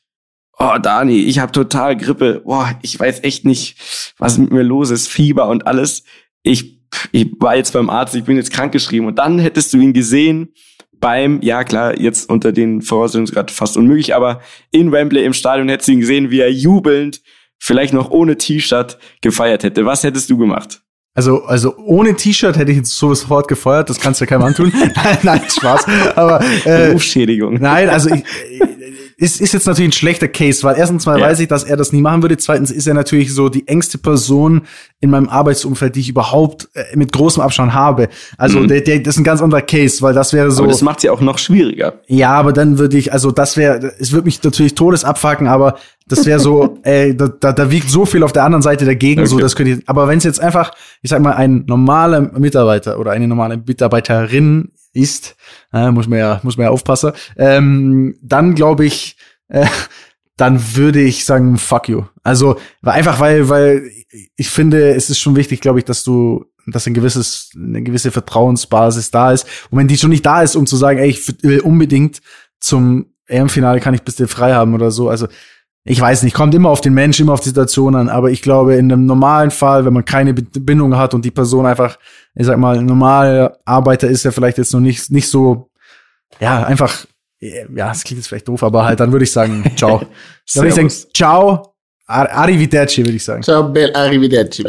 oh 0.58 0.78
Dani, 0.82 1.20
ich 1.20 1.40
habe 1.40 1.52
total 1.52 1.98
Grippe, 1.98 2.42
boah, 2.46 2.78
ich 2.82 3.00
weiß 3.00 3.24
echt 3.24 3.46
nicht, 3.46 3.78
was 4.18 4.38
mit 4.38 4.52
mir 4.52 4.64
los 4.64 4.90
ist, 4.90 5.08
Fieber 5.08 5.48
und 5.48 5.68
alles. 5.68 6.04
Ich, 6.44 6.82
ich 7.12 7.32
war 7.40 7.56
jetzt 7.56 7.74
beim 7.74 7.90
Arzt, 7.90 8.16
ich 8.16 8.24
bin 8.24 8.38
jetzt 8.38 8.52
krankgeschrieben 8.52 9.08
und 9.08 9.20
dann 9.20 9.40
hättest 9.40 9.74
du 9.74 9.78
ihn 9.78 9.94
gesehen 9.94 10.54
beim, 11.00 11.42
ja 11.42 11.64
klar, 11.64 12.00
jetzt 12.00 12.30
unter 12.30 12.52
den 12.52 12.82
Voraussetzungen 12.82 13.48
fast 13.50 13.76
unmöglich, 13.76 14.16
aber 14.16 14.42
in 14.72 14.92
Wembley 14.92 15.26
im 15.26 15.34
Stadion 15.34 15.68
hättest 15.68 15.88
du 15.88 15.94
ihn 15.94 16.00
gesehen, 16.00 16.30
wie 16.30 16.40
er 16.40 16.52
jubelnd, 16.52 17.22
vielleicht 17.58 17.94
noch 17.94 18.12
ohne 18.12 18.38
T-Shirt 18.38 18.98
gefeiert 19.22 19.64
hätte. 19.64 19.86
Was 19.86 20.04
hättest 20.04 20.30
du 20.30 20.38
gemacht? 20.38 20.82
Also, 21.14 21.44
also 21.44 21.76
ohne 21.78 22.16
T-Shirt 22.16 22.58
hätte 22.58 22.72
ich 22.72 22.78
jetzt 22.78 22.98
sofort 22.98 23.50
gefeuert, 23.50 23.90
das 23.90 24.00
kannst 24.00 24.22
du 24.22 24.26
ja 24.26 24.30
keinem 24.30 24.44
antun. 24.44 24.72
nein, 24.74 25.18
nein, 25.24 25.42
Spaß. 25.50 25.86
Aber 26.16 26.42
äh, 26.64 26.88
Berufsschädigung. 26.88 27.56
Nein, 27.56 27.90
also 27.90 28.12
ich, 28.16 28.24
ist, 29.22 29.40
ist 29.40 29.54
jetzt 29.54 29.68
natürlich 29.68 29.90
ein 29.90 29.94
schlechter 29.94 30.28
Case, 30.28 30.64
weil 30.64 30.76
erstens 30.80 31.06
mal 31.06 31.20
ja. 31.20 31.28
weiß 31.28 31.40
ich, 31.42 31.48
dass 31.48 31.64
er 31.64 31.78
das 31.78 31.94
nie 31.94 32.02
machen 32.02 32.24
würde. 32.24 32.38
Zweitens 32.38 32.72
ist 32.72 32.88
er 32.88 32.96
natürlich 32.96 33.36
so 33.36 33.50
die 33.50 33.68
engste 33.68 34.00
Person 34.00 34.64
in 35.00 35.12
meinem 35.12 35.30
Arbeitsumfeld, 35.30 35.96
die 35.96 36.00
ich 36.00 36.10
überhaupt 36.10 36.70
äh, 36.74 36.98
mit 36.98 37.12
großem 37.12 37.44
Abstand 37.44 37.72
habe. 37.72 38.10
Also 38.40 38.62
mhm. 38.62 38.68
der, 38.68 38.82
der, 38.82 38.98
das 38.98 39.14
ist 39.16 39.20
ein 39.20 39.24
ganz 39.24 39.40
anderer 39.44 39.62
Case, 39.62 40.02
weil 40.02 40.16
das 40.16 40.34
wäre 40.34 40.50
so. 40.50 40.64
Aber 40.64 40.72
das 40.72 40.82
macht 40.82 41.02
sie 41.02 41.12
auch 41.12 41.22
noch 41.22 41.38
schwieriger. 41.38 42.02
Ja, 42.08 42.32
aber 42.32 42.52
dann 42.52 42.80
würde 42.80 42.98
ich, 42.98 43.14
also 43.14 43.30
das 43.30 43.58
wäre, 43.58 43.94
es 44.00 44.12
würde 44.12 44.26
mich 44.26 44.42
natürlich 44.42 44.74
todes 44.74 45.04
abfacken, 45.04 45.46
aber 45.46 45.78
das 46.08 46.26
wäre 46.26 46.40
so, 46.40 46.80
ey, 46.84 47.16
da, 47.16 47.28
da, 47.28 47.54
da 47.54 47.70
wiegt 47.70 47.92
so 47.92 48.08
viel 48.08 48.24
auf 48.24 48.34
der 48.34 48.44
anderen 48.44 48.64
Seite 48.64 48.86
dagegen, 48.86 49.22
okay. 49.22 49.30
so 49.30 49.38
das 49.38 49.56
könnte 49.56 49.74
ich. 49.74 49.88
Aber 49.88 50.08
wenn 50.08 50.18
es 50.18 50.24
jetzt 50.24 50.42
einfach, 50.42 50.72
ich 51.04 51.12
sag 51.12 51.22
mal, 51.22 51.34
ein 51.34 51.66
normaler 51.68 52.22
Mitarbeiter 52.22 52.98
oder 52.98 53.12
eine 53.12 53.28
normale 53.28 53.58
Mitarbeiterin 53.58 54.72
ist, 54.94 55.36
äh, 55.74 55.92
muss 55.92 56.08
man 56.08 56.20
ja, 56.20 56.40
muss 56.44 56.58
man 56.58 56.66
ja 56.66 56.72
aufpassen, 56.72 57.12
ähm, 57.38 58.18
dann 58.22 58.56
glaube 58.56 58.86
ich, 58.86 59.18
äh, 59.48 59.66
dann 60.38 60.76
würde 60.76 61.02
ich 61.02 61.26
sagen, 61.26 61.58
fuck 61.58 61.88
you. 61.88 62.04
Also 62.24 62.58
einfach, 62.84 63.20
weil, 63.20 63.50
weil 63.50 63.92
ich 64.36 64.50
finde, 64.50 64.96
es 64.96 65.10
ist 65.10 65.20
schon 65.20 65.36
wichtig, 65.36 65.62
glaube 65.62 65.80
ich, 65.80 65.86
dass 65.86 66.04
du, 66.04 66.46
dass 66.66 66.88
ein 66.88 66.94
gewisses, 66.94 67.52
eine 67.56 67.84
gewisse 67.84 68.12
Vertrauensbasis 68.12 69.12
da 69.12 69.32
ist. 69.32 69.46
Und 69.70 69.78
wenn 69.78 69.88
die 69.88 69.98
schon 69.98 70.10
nicht 70.10 70.26
da 70.26 70.42
ist, 70.42 70.56
um 70.56 70.66
zu 70.66 70.78
sagen, 70.78 71.00
ey, 71.00 71.10
ich 71.10 71.44
will 71.44 71.60
unbedingt 71.60 72.22
zum 72.60 73.14
EM-Finale 73.28 73.80
kann 73.80 73.94
ich 73.94 74.04
bis 74.04 74.16
dir 74.16 74.28
frei 74.28 74.54
haben 74.54 74.74
oder 74.74 74.92
so. 74.92 75.10
Also 75.10 75.28
ich 75.84 76.00
weiß 76.00 76.24
nicht, 76.24 76.36
kommt 76.36 76.54
immer 76.54 76.70
auf 76.70 76.82
den 76.82 76.94
Mensch, 76.94 77.20
immer 77.20 77.34
auf 77.34 77.40
die 77.40 77.50
Situation 77.50 77.96
an, 77.96 78.08
aber 78.08 78.30
ich 78.30 78.42
glaube, 78.42 78.76
in 78.76 78.92
einem 78.92 79.06
normalen 79.06 79.50
Fall, 79.50 79.84
wenn 79.84 79.94
man 79.94 80.06
keine 80.06 80.34
Bindung 80.34 80.96
hat 80.96 81.14
und 81.14 81.26
die 81.26 81.32
Person 81.32 81.66
einfach, 81.66 81.98
ich 82.36 82.46
sag 82.46 82.58
mal, 82.58 82.82
normal 82.84 83.58
Arbeiter 83.66 84.08
ist, 84.08 84.24
ja 84.24 84.32
vielleicht 84.32 84.60
jetzt 84.60 84.74
noch 84.74 84.80
nicht, 84.80 85.10
nicht 85.12 85.28
so, 85.28 85.72
ja, 86.40 86.64
einfach, 86.64 87.06
ja, 87.40 87.64
das 87.88 88.04
klingt 88.04 88.20
jetzt 88.20 88.28
vielleicht 88.28 88.48
doof, 88.48 88.62
aber 88.62 88.86
halt, 88.86 89.00
dann 89.00 89.12
würde 89.12 89.24
ich 89.24 89.32
sagen, 89.32 89.64
ciao. 89.76 90.00
dann 90.00 90.08
würde 90.56 90.68
ich 90.68 90.76
sagen, 90.76 91.10
ciao, 91.16 91.74
arrivederci, 92.06 93.04
würde 93.04 93.16
ich 93.16 93.24
sagen. 93.24 93.42
Ciao, 93.42 93.64
bel 93.64 93.92
arrivederci. 93.96 94.64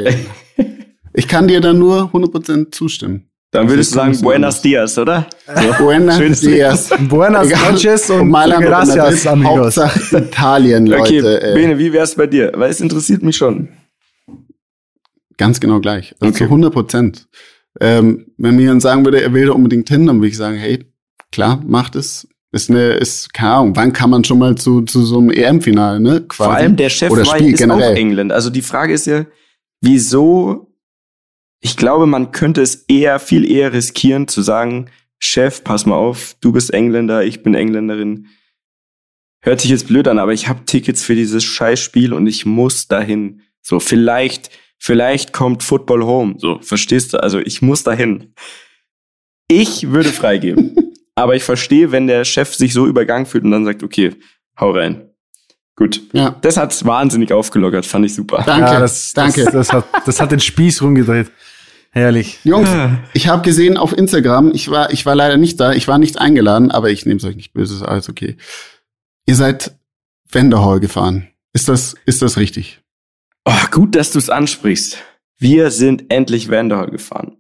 ich 1.12 1.28
kann 1.28 1.46
dir 1.46 1.60
da 1.60 1.74
nur 1.74 2.04
100% 2.04 2.72
zustimmen. 2.72 3.32
Dann 3.53 3.68
würdest 3.68 3.92
du 3.92 3.96
sagen 3.96 4.18
Buenos 4.22 4.62
Dias, 4.62 4.96
oder? 4.96 5.26
So. 5.46 5.72
Buenos 5.84 6.16
Schönes 6.16 6.40
Dias. 6.40 6.90
Buenas 7.09 7.50
noches 7.50 8.09
und, 8.09 8.32
und 8.32 8.32
gracias, 8.32 9.26
amigos. 9.26 9.76
Hauptsache 9.76 10.18
Italien, 10.24 10.86
Leute. 10.86 11.03
Okay, 11.03 11.55
Bene, 11.55 11.78
wie 11.78 11.92
wär's 11.92 12.14
bei 12.14 12.26
dir? 12.26 12.50
Weil 12.55 12.70
es 12.70 12.80
interessiert 12.80 13.22
mich 13.22 13.36
schon. 13.36 13.68
Ganz 15.36 15.61
genau 15.61 15.80
gleich. 15.80 16.14
Also 16.18 16.30
okay. 16.30 16.38
zu 16.38 16.44
100 16.44 16.72
Prozent. 16.72 17.28
Ähm, 17.78 18.26
wenn 18.38 18.57
mir 18.57 18.62
jemand 18.62 18.80
sagen 18.80 19.05
würde, 19.05 19.20
er 19.20 19.34
will 19.34 19.46
da 19.46 19.53
unbedingt 19.53 19.88
hin, 19.90 20.07
dann 20.07 20.16
würde 20.16 20.28
ich 20.28 20.36
sagen, 20.38 20.57
hey, 20.57 20.86
klar, 21.30 21.62
macht 21.66 21.94
es. 21.94 22.26
Ist 22.53 22.70
eine, 22.70 22.92
ist, 22.92 23.34
keine 23.34 23.53
Ahnung, 23.53 23.76
wann 23.76 23.92
kann 23.92 24.09
man 24.09 24.24
schon 24.24 24.38
mal 24.38 24.55
zu, 24.55 24.82
zu 24.82 25.05
so 25.05 25.18
einem 25.18 25.30
EM-Finale, 25.30 26.00
ne? 26.00 26.22
Quasi. 26.22 26.48
Vor 26.48 26.55
allem 26.55 26.76
der 26.76 26.88
Chef 26.88 27.11
Oder 27.11 27.26
Spiel 27.26 27.53
ist 27.53 27.59
generell. 27.59 27.92
auch 27.92 27.96
England. 27.96 28.32
Also 28.32 28.48
die 28.48 28.62
Frage 28.62 28.94
ist 28.94 29.07
ja, 29.07 29.26
wieso 29.82 30.71
ich 31.64 31.76
glaube, 31.76 32.06
man 32.06 32.32
könnte 32.32 32.60
es 32.60 32.84
eher, 32.88 33.20
viel 33.20 33.48
eher 33.48 33.72
riskieren 33.72 34.26
zu 34.26 34.42
sagen, 34.42 34.90
Chef, 35.20 35.62
pass 35.62 35.86
mal 35.86 35.94
auf, 35.94 36.34
du 36.40 36.50
bist 36.50 36.74
Engländer, 36.74 37.24
ich 37.24 37.44
bin 37.44 37.54
Engländerin. 37.54 38.26
Hört 39.40 39.60
sich 39.60 39.70
jetzt 39.70 39.86
blöd 39.86 40.08
an, 40.08 40.18
aber 40.18 40.32
ich 40.32 40.48
habe 40.48 40.64
Tickets 40.64 41.04
für 41.04 41.14
dieses 41.14 41.44
Scheißspiel 41.44 42.12
und 42.12 42.26
ich 42.26 42.44
muss 42.44 42.88
dahin. 42.88 43.42
So, 43.60 43.78
vielleicht, 43.78 44.50
vielleicht 44.78 45.32
kommt 45.32 45.62
Football 45.62 46.02
Home. 46.02 46.34
So, 46.38 46.58
verstehst 46.60 47.12
du? 47.12 47.22
Also 47.22 47.38
ich 47.38 47.62
muss 47.62 47.84
dahin. 47.84 48.34
Ich 49.48 49.90
würde 49.92 50.08
freigeben. 50.08 50.76
aber 51.14 51.36
ich 51.36 51.44
verstehe, 51.44 51.92
wenn 51.92 52.08
der 52.08 52.24
Chef 52.24 52.52
sich 52.54 52.72
so 52.72 52.88
übergangen 52.88 53.26
fühlt 53.26 53.44
und 53.44 53.52
dann 53.52 53.64
sagt, 53.64 53.84
okay, 53.84 54.16
hau 54.58 54.72
rein. 54.72 55.08
Gut. 55.76 56.02
Ja. 56.12 56.36
Das 56.40 56.56
hat's 56.56 56.84
wahnsinnig 56.84 57.32
aufgelockert, 57.32 57.86
fand 57.86 58.06
ich 58.06 58.14
super. 58.14 58.42
Danke, 58.44 58.72
ja, 58.72 58.80
das, 58.80 59.12
danke. 59.12 59.44
Das, 59.44 59.52
das, 59.52 59.72
hat, 59.72 59.86
das 60.04 60.20
hat 60.20 60.32
den 60.32 60.40
Spieß 60.40 60.82
rumgedreht. 60.82 61.30
Herrlich. 61.95 62.38
Jungs, 62.43 62.70
ich 63.12 63.28
habe 63.28 63.43
gesehen 63.43 63.76
auf 63.76 63.97
Instagram, 63.97 64.51
ich 64.55 64.70
war, 64.70 64.90
ich 64.93 65.05
war 65.05 65.14
leider 65.14 65.36
nicht 65.36 65.61
da, 65.61 65.72
ich 65.72 65.88
war 65.88 65.99
nicht 65.99 66.18
eingeladen, 66.18 66.70
aber 66.70 66.90
ich 66.90 67.05
nehme 67.05 67.18
es 67.18 67.24
euch 67.24 67.36
nicht 67.36 67.53
böse, 67.53 67.74
ist 67.74 67.82
alles 67.82 68.09
okay. 68.09 68.38
Ihr 69.26 69.34
seid 69.34 69.76
Wenderhall 70.30 70.80
gefahren. 70.80 71.28
Ist 71.53 71.68
das, 71.68 71.95
ist 72.07 72.22
das 72.22 72.38
richtig? 72.38 72.80
Oh, 73.45 73.66
gut, 73.70 73.95
dass 73.95 74.11
du 74.11 74.18
es 74.18 74.30
ansprichst. 74.30 74.97
Wir 75.38 75.70
sind 75.70 76.11
endlich 76.11 76.49
Wenderhall 76.49 76.90
gefahren. 76.90 77.36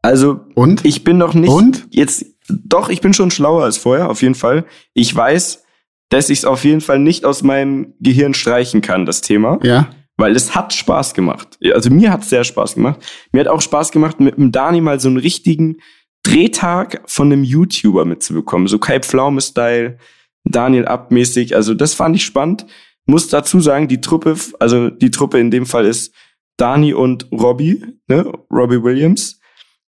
Also, 0.00 0.46
und? 0.54 0.84
ich 0.86 1.04
bin 1.04 1.18
noch 1.18 1.34
nicht 1.34 1.50
und? 1.50 1.86
jetzt, 1.90 2.24
doch, 2.48 2.88
ich 2.88 3.02
bin 3.02 3.12
schon 3.12 3.30
schlauer 3.30 3.64
als 3.64 3.76
vorher, 3.76 4.08
auf 4.08 4.22
jeden 4.22 4.36
Fall. 4.36 4.64
Ich 4.94 5.14
weiß, 5.14 5.64
dass 6.08 6.30
ich 6.30 6.38
es 6.38 6.44
auf 6.46 6.64
jeden 6.64 6.80
Fall 6.80 6.98
nicht 6.98 7.26
aus 7.26 7.42
meinem 7.42 7.92
Gehirn 8.00 8.32
streichen 8.32 8.80
kann, 8.80 9.04
das 9.04 9.20
Thema. 9.20 9.58
Ja. 9.62 9.90
Weil 10.16 10.34
es 10.34 10.54
hat 10.54 10.72
Spaß 10.72 11.14
gemacht. 11.14 11.58
Also 11.74 11.90
mir 11.90 12.10
hat 12.10 12.22
es 12.22 12.30
sehr 12.30 12.44
Spaß 12.44 12.76
gemacht. 12.76 13.00
Mir 13.32 13.40
hat 13.40 13.48
auch 13.48 13.60
Spaß 13.60 13.92
gemacht, 13.92 14.18
mit 14.18 14.38
dem 14.38 14.50
Dani 14.50 14.80
mal 14.80 14.98
so 14.98 15.08
einen 15.08 15.18
richtigen 15.18 15.78
Drehtag 16.22 17.02
von 17.06 17.30
einem 17.30 17.44
YouTuber 17.44 18.04
mitzubekommen. 18.04 18.66
So 18.66 18.78
Kai 18.78 19.00
Pflaume-Style, 19.00 19.98
Daniel 20.44 20.86
Abmäßig. 20.86 21.54
Also 21.54 21.74
das 21.74 21.94
fand 21.94 22.16
ich 22.16 22.24
spannend. 22.24 22.66
Muss 23.06 23.28
dazu 23.28 23.60
sagen, 23.60 23.88
die 23.88 24.00
Truppe, 24.00 24.36
also 24.58 24.90
die 24.90 25.10
Truppe 25.10 25.38
in 25.38 25.50
dem 25.50 25.66
Fall 25.66 25.86
ist 25.86 26.12
Dani 26.56 26.94
und 26.94 27.30
Robbie, 27.30 27.84
ne? 28.08 28.32
Robbie 28.50 28.82
Williams, 28.82 29.38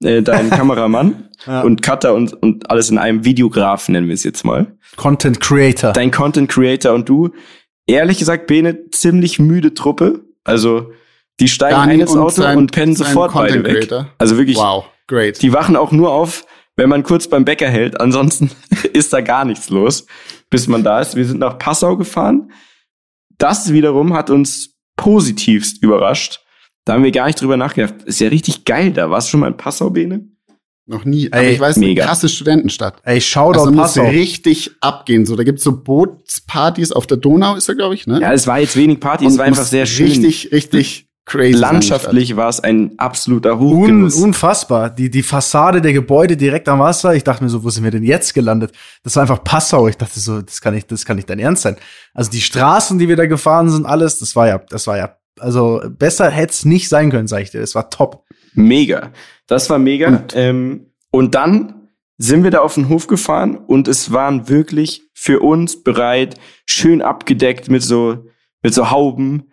äh, 0.04 0.22
dein 0.22 0.50
Kameramann 0.52 1.30
ja. 1.46 1.62
und 1.62 1.82
Cutter 1.82 2.14
und, 2.14 2.34
und 2.42 2.70
alles 2.70 2.90
in 2.90 2.98
einem 2.98 3.26
Videograf, 3.26 3.90
nennen 3.90 4.08
wir 4.08 4.14
es 4.14 4.24
jetzt 4.24 4.46
mal. 4.46 4.78
Content 4.96 5.40
Creator. 5.40 5.94
Dein 5.94 6.12
Content 6.12 6.50
Creator 6.50 6.94
und 6.94 7.10
du. 7.10 7.32
Ehrlich 7.88 8.20
gesagt, 8.20 8.48
Bene, 8.48 8.90
ziemlich 8.92 9.40
müde 9.40 9.74
Truppe. 9.74 10.26
Also, 10.44 10.92
die 11.40 11.48
steigen 11.48 11.76
Dani 11.76 11.94
ein 11.94 12.00
ins 12.02 12.16
Auto 12.16 12.42
sein, 12.42 12.58
und 12.58 12.72
pennen 12.72 12.96
sofort 12.96 13.34
beide 13.34 13.64
weg. 13.64 13.92
Also 14.18 14.38
wirklich. 14.38 14.58
Wow, 14.58 14.86
great. 15.08 15.42
Die 15.42 15.54
wachen 15.54 15.76
auch 15.76 15.92
nur 15.92 16.12
auf, 16.12 16.46
wenn 16.76 16.90
man 16.90 17.04
kurz 17.04 17.28
beim 17.28 17.46
Bäcker 17.46 17.68
hält. 17.68 18.00
Ansonsten 18.00 18.52
ist 18.94 19.12
da 19.14 19.22
gar 19.22 19.46
nichts 19.46 19.70
los, 19.70 20.06
bis 20.50 20.68
man 20.68 20.84
da 20.84 21.00
ist. 21.02 21.16
Wir 21.16 21.26
sind 21.26 21.40
nach 21.40 21.58
Passau 21.58 21.98
gefahren. 21.98 22.52
Das 23.38 23.74
wiederum 23.74 24.14
hat 24.14 24.30
uns 24.30 24.78
positivst 24.96 25.82
überrascht. 25.82 26.42
Da 26.86 26.94
haben 26.94 27.04
wir 27.04 27.12
gar 27.12 27.28
nicht 27.28 27.42
drüber 27.42 27.58
nachgedacht. 27.58 28.04
Ist 28.06 28.20
ja 28.20 28.30
richtig 28.30 28.66
geil 28.66 28.92
da. 28.92 29.10
Warst 29.10 29.28
du 29.28 29.32
schon 29.32 29.40
mal 29.42 29.48
in 29.48 29.58
Passau, 29.58 29.90
Bene? 29.90 30.31
Noch 30.92 31.06
nie. 31.06 31.32
Aber 31.32 31.42
Ey, 31.42 31.54
ich 31.54 31.60
weiß, 31.60 31.78
mega. 31.78 32.02
eine 32.04 32.10
krasse 32.10 32.28
Studentenstadt. 32.28 32.96
Ey, 33.04 33.22
schau 33.22 33.54
doch 33.54 33.62
also 33.66 33.72
Passau. 33.72 34.04
muss 34.04 34.12
richtig 34.12 34.72
abgehen. 34.82 35.26
So, 35.26 35.38
da 35.38 35.44
gibt's 35.44 35.64
so 35.64 35.82
Bootspartys 35.82 36.92
auf 36.92 37.08
der 37.08 37.16
Donau, 37.16 37.56
ist 37.56 37.70
da, 37.70 37.74
glaube 37.74 37.96
ich, 37.96 38.08
ne? 38.08 38.20
Ja, 38.20 38.34
es 38.34 38.46
war 38.46 38.60
jetzt 38.60 38.76
wenig 38.76 39.00
Party, 39.00 39.26
es 39.26 39.38
war 39.38 39.46
einfach 39.46 39.64
sehr 39.64 39.86
schön. 39.86 40.08
Richtig, 40.08 40.52
richtig 40.52 41.08
crazy. 41.24 41.58
Landschaftlich 41.58 42.36
war 42.36 42.50
es 42.50 42.60
ein 42.60 43.00
absoluter 43.00 43.58
Hochgenuss. 43.58 44.18
Un, 44.18 44.24
unfassbar. 44.26 44.90
Die, 44.90 45.10
die 45.10 45.24
Fassade 45.24 45.82
der 45.82 45.94
Gebäude 45.94 46.36
direkt 46.36 46.68
am 46.68 46.80
Wasser. 46.80 47.16
Ich 47.16 47.24
dachte 47.24 47.42
mir 47.42 47.50
so, 47.50 47.64
wo 47.64 47.70
sind 47.70 47.86
wir 47.86 47.92
denn 47.92 48.04
jetzt 48.04 48.34
gelandet? 48.34 48.74
Das 49.04 49.16
war 49.16 49.22
einfach 49.22 49.46
Passau. 49.46 49.88
Ich 49.88 49.96
dachte 49.96 50.20
so, 50.20 50.42
das 50.42 50.60
kann 50.60 50.74
nicht, 50.74 50.92
das 50.92 51.06
kann 51.06 51.16
nicht 51.16 51.30
dein 51.30 51.40
Ernst 51.40 51.62
sein. 51.62 51.78
Also 52.14 52.30
die 52.32 52.42
Straßen, 52.42 53.00
die 53.00 53.08
wir 53.08 53.16
da 53.16 53.28
gefahren 53.28 53.70
sind, 53.70 53.86
alles, 53.86 54.20
das 54.20 54.36
war 54.36 54.48
ja, 54.50 54.62
das 54.70 54.88
war 54.88 54.98
ja, 54.98 55.16
also 55.40 55.82
besser 55.90 56.30
hätte 56.30 56.52
es 56.52 56.66
nicht 56.66 56.90
sein 56.90 57.12
können, 57.12 57.30
sag 57.30 57.44
ich 57.44 57.52
dir. 57.52 57.62
Das 57.62 57.76
war 57.76 57.90
top. 57.90 58.26
Mega. 58.54 59.12
Das 59.48 59.70
war 59.70 59.80
mega. 59.80 60.08
Und, 60.08 60.36
ähm, 60.36 60.88
und 61.12 61.36
dann 61.36 61.90
sind 62.18 62.44
wir 62.44 62.52
da 62.52 62.60
auf 62.60 62.76
den 62.76 62.90
Hof 62.90 63.08
gefahren 63.08 63.56
und 63.56 63.88
es 63.88 64.12
waren 64.12 64.48
wirklich 64.48 65.04
für 65.14 65.40
uns 65.40 65.84
bereit, 65.84 66.36
schön 66.66 67.02
abgedeckt 67.02 67.70
mit 67.70 67.82
so, 67.82 68.26
mit 68.62 68.74
so 68.74 68.92
Hauben, 68.92 69.52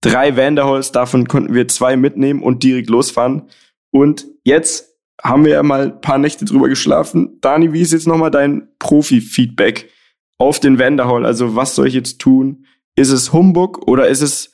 drei 0.00 0.36
Vanderholz, 0.36 0.92
davon 0.92 1.28
konnten 1.28 1.54
wir 1.54 1.68
zwei 1.68 1.96
mitnehmen 1.96 2.42
und 2.42 2.62
direkt 2.62 2.90
losfahren. 2.90 3.48
Und 3.90 4.26
jetzt 4.44 4.96
haben 5.22 5.44
wir 5.44 5.52
ja 5.52 5.62
mal 5.62 5.92
ein 5.92 6.00
paar 6.00 6.18
Nächte 6.18 6.44
drüber 6.44 6.68
geschlafen. 6.68 7.38
Dani, 7.40 7.72
wie 7.72 7.82
ist 7.82 7.92
jetzt 7.92 8.06
nochmal 8.06 8.30
dein 8.30 8.68
Profi-Feedback 8.78 9.90
auf 10.38 10.60
den 10.60 10.78
Vanderhall? 10.78 11.26
Also 11.26 11.56
was 11.56 11.74
soll 11.74 11.88
ich 11.88 11.94
jetzt 11.94 12.20
tun? 12.20 12.66
Ist 12.94 13.10
es 13.10 13.32
Humbug 13.32 13.86
oder 13.86 14.08
ist 14.08 14.22
es, 14.22 14.52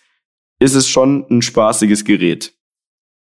ist 0.58 0.74
es 0.74 0.88
schon 0.88 1.26
ein 1.30 1.42
spaßiges 1.42 2.04
Gerät? 2.04 2.53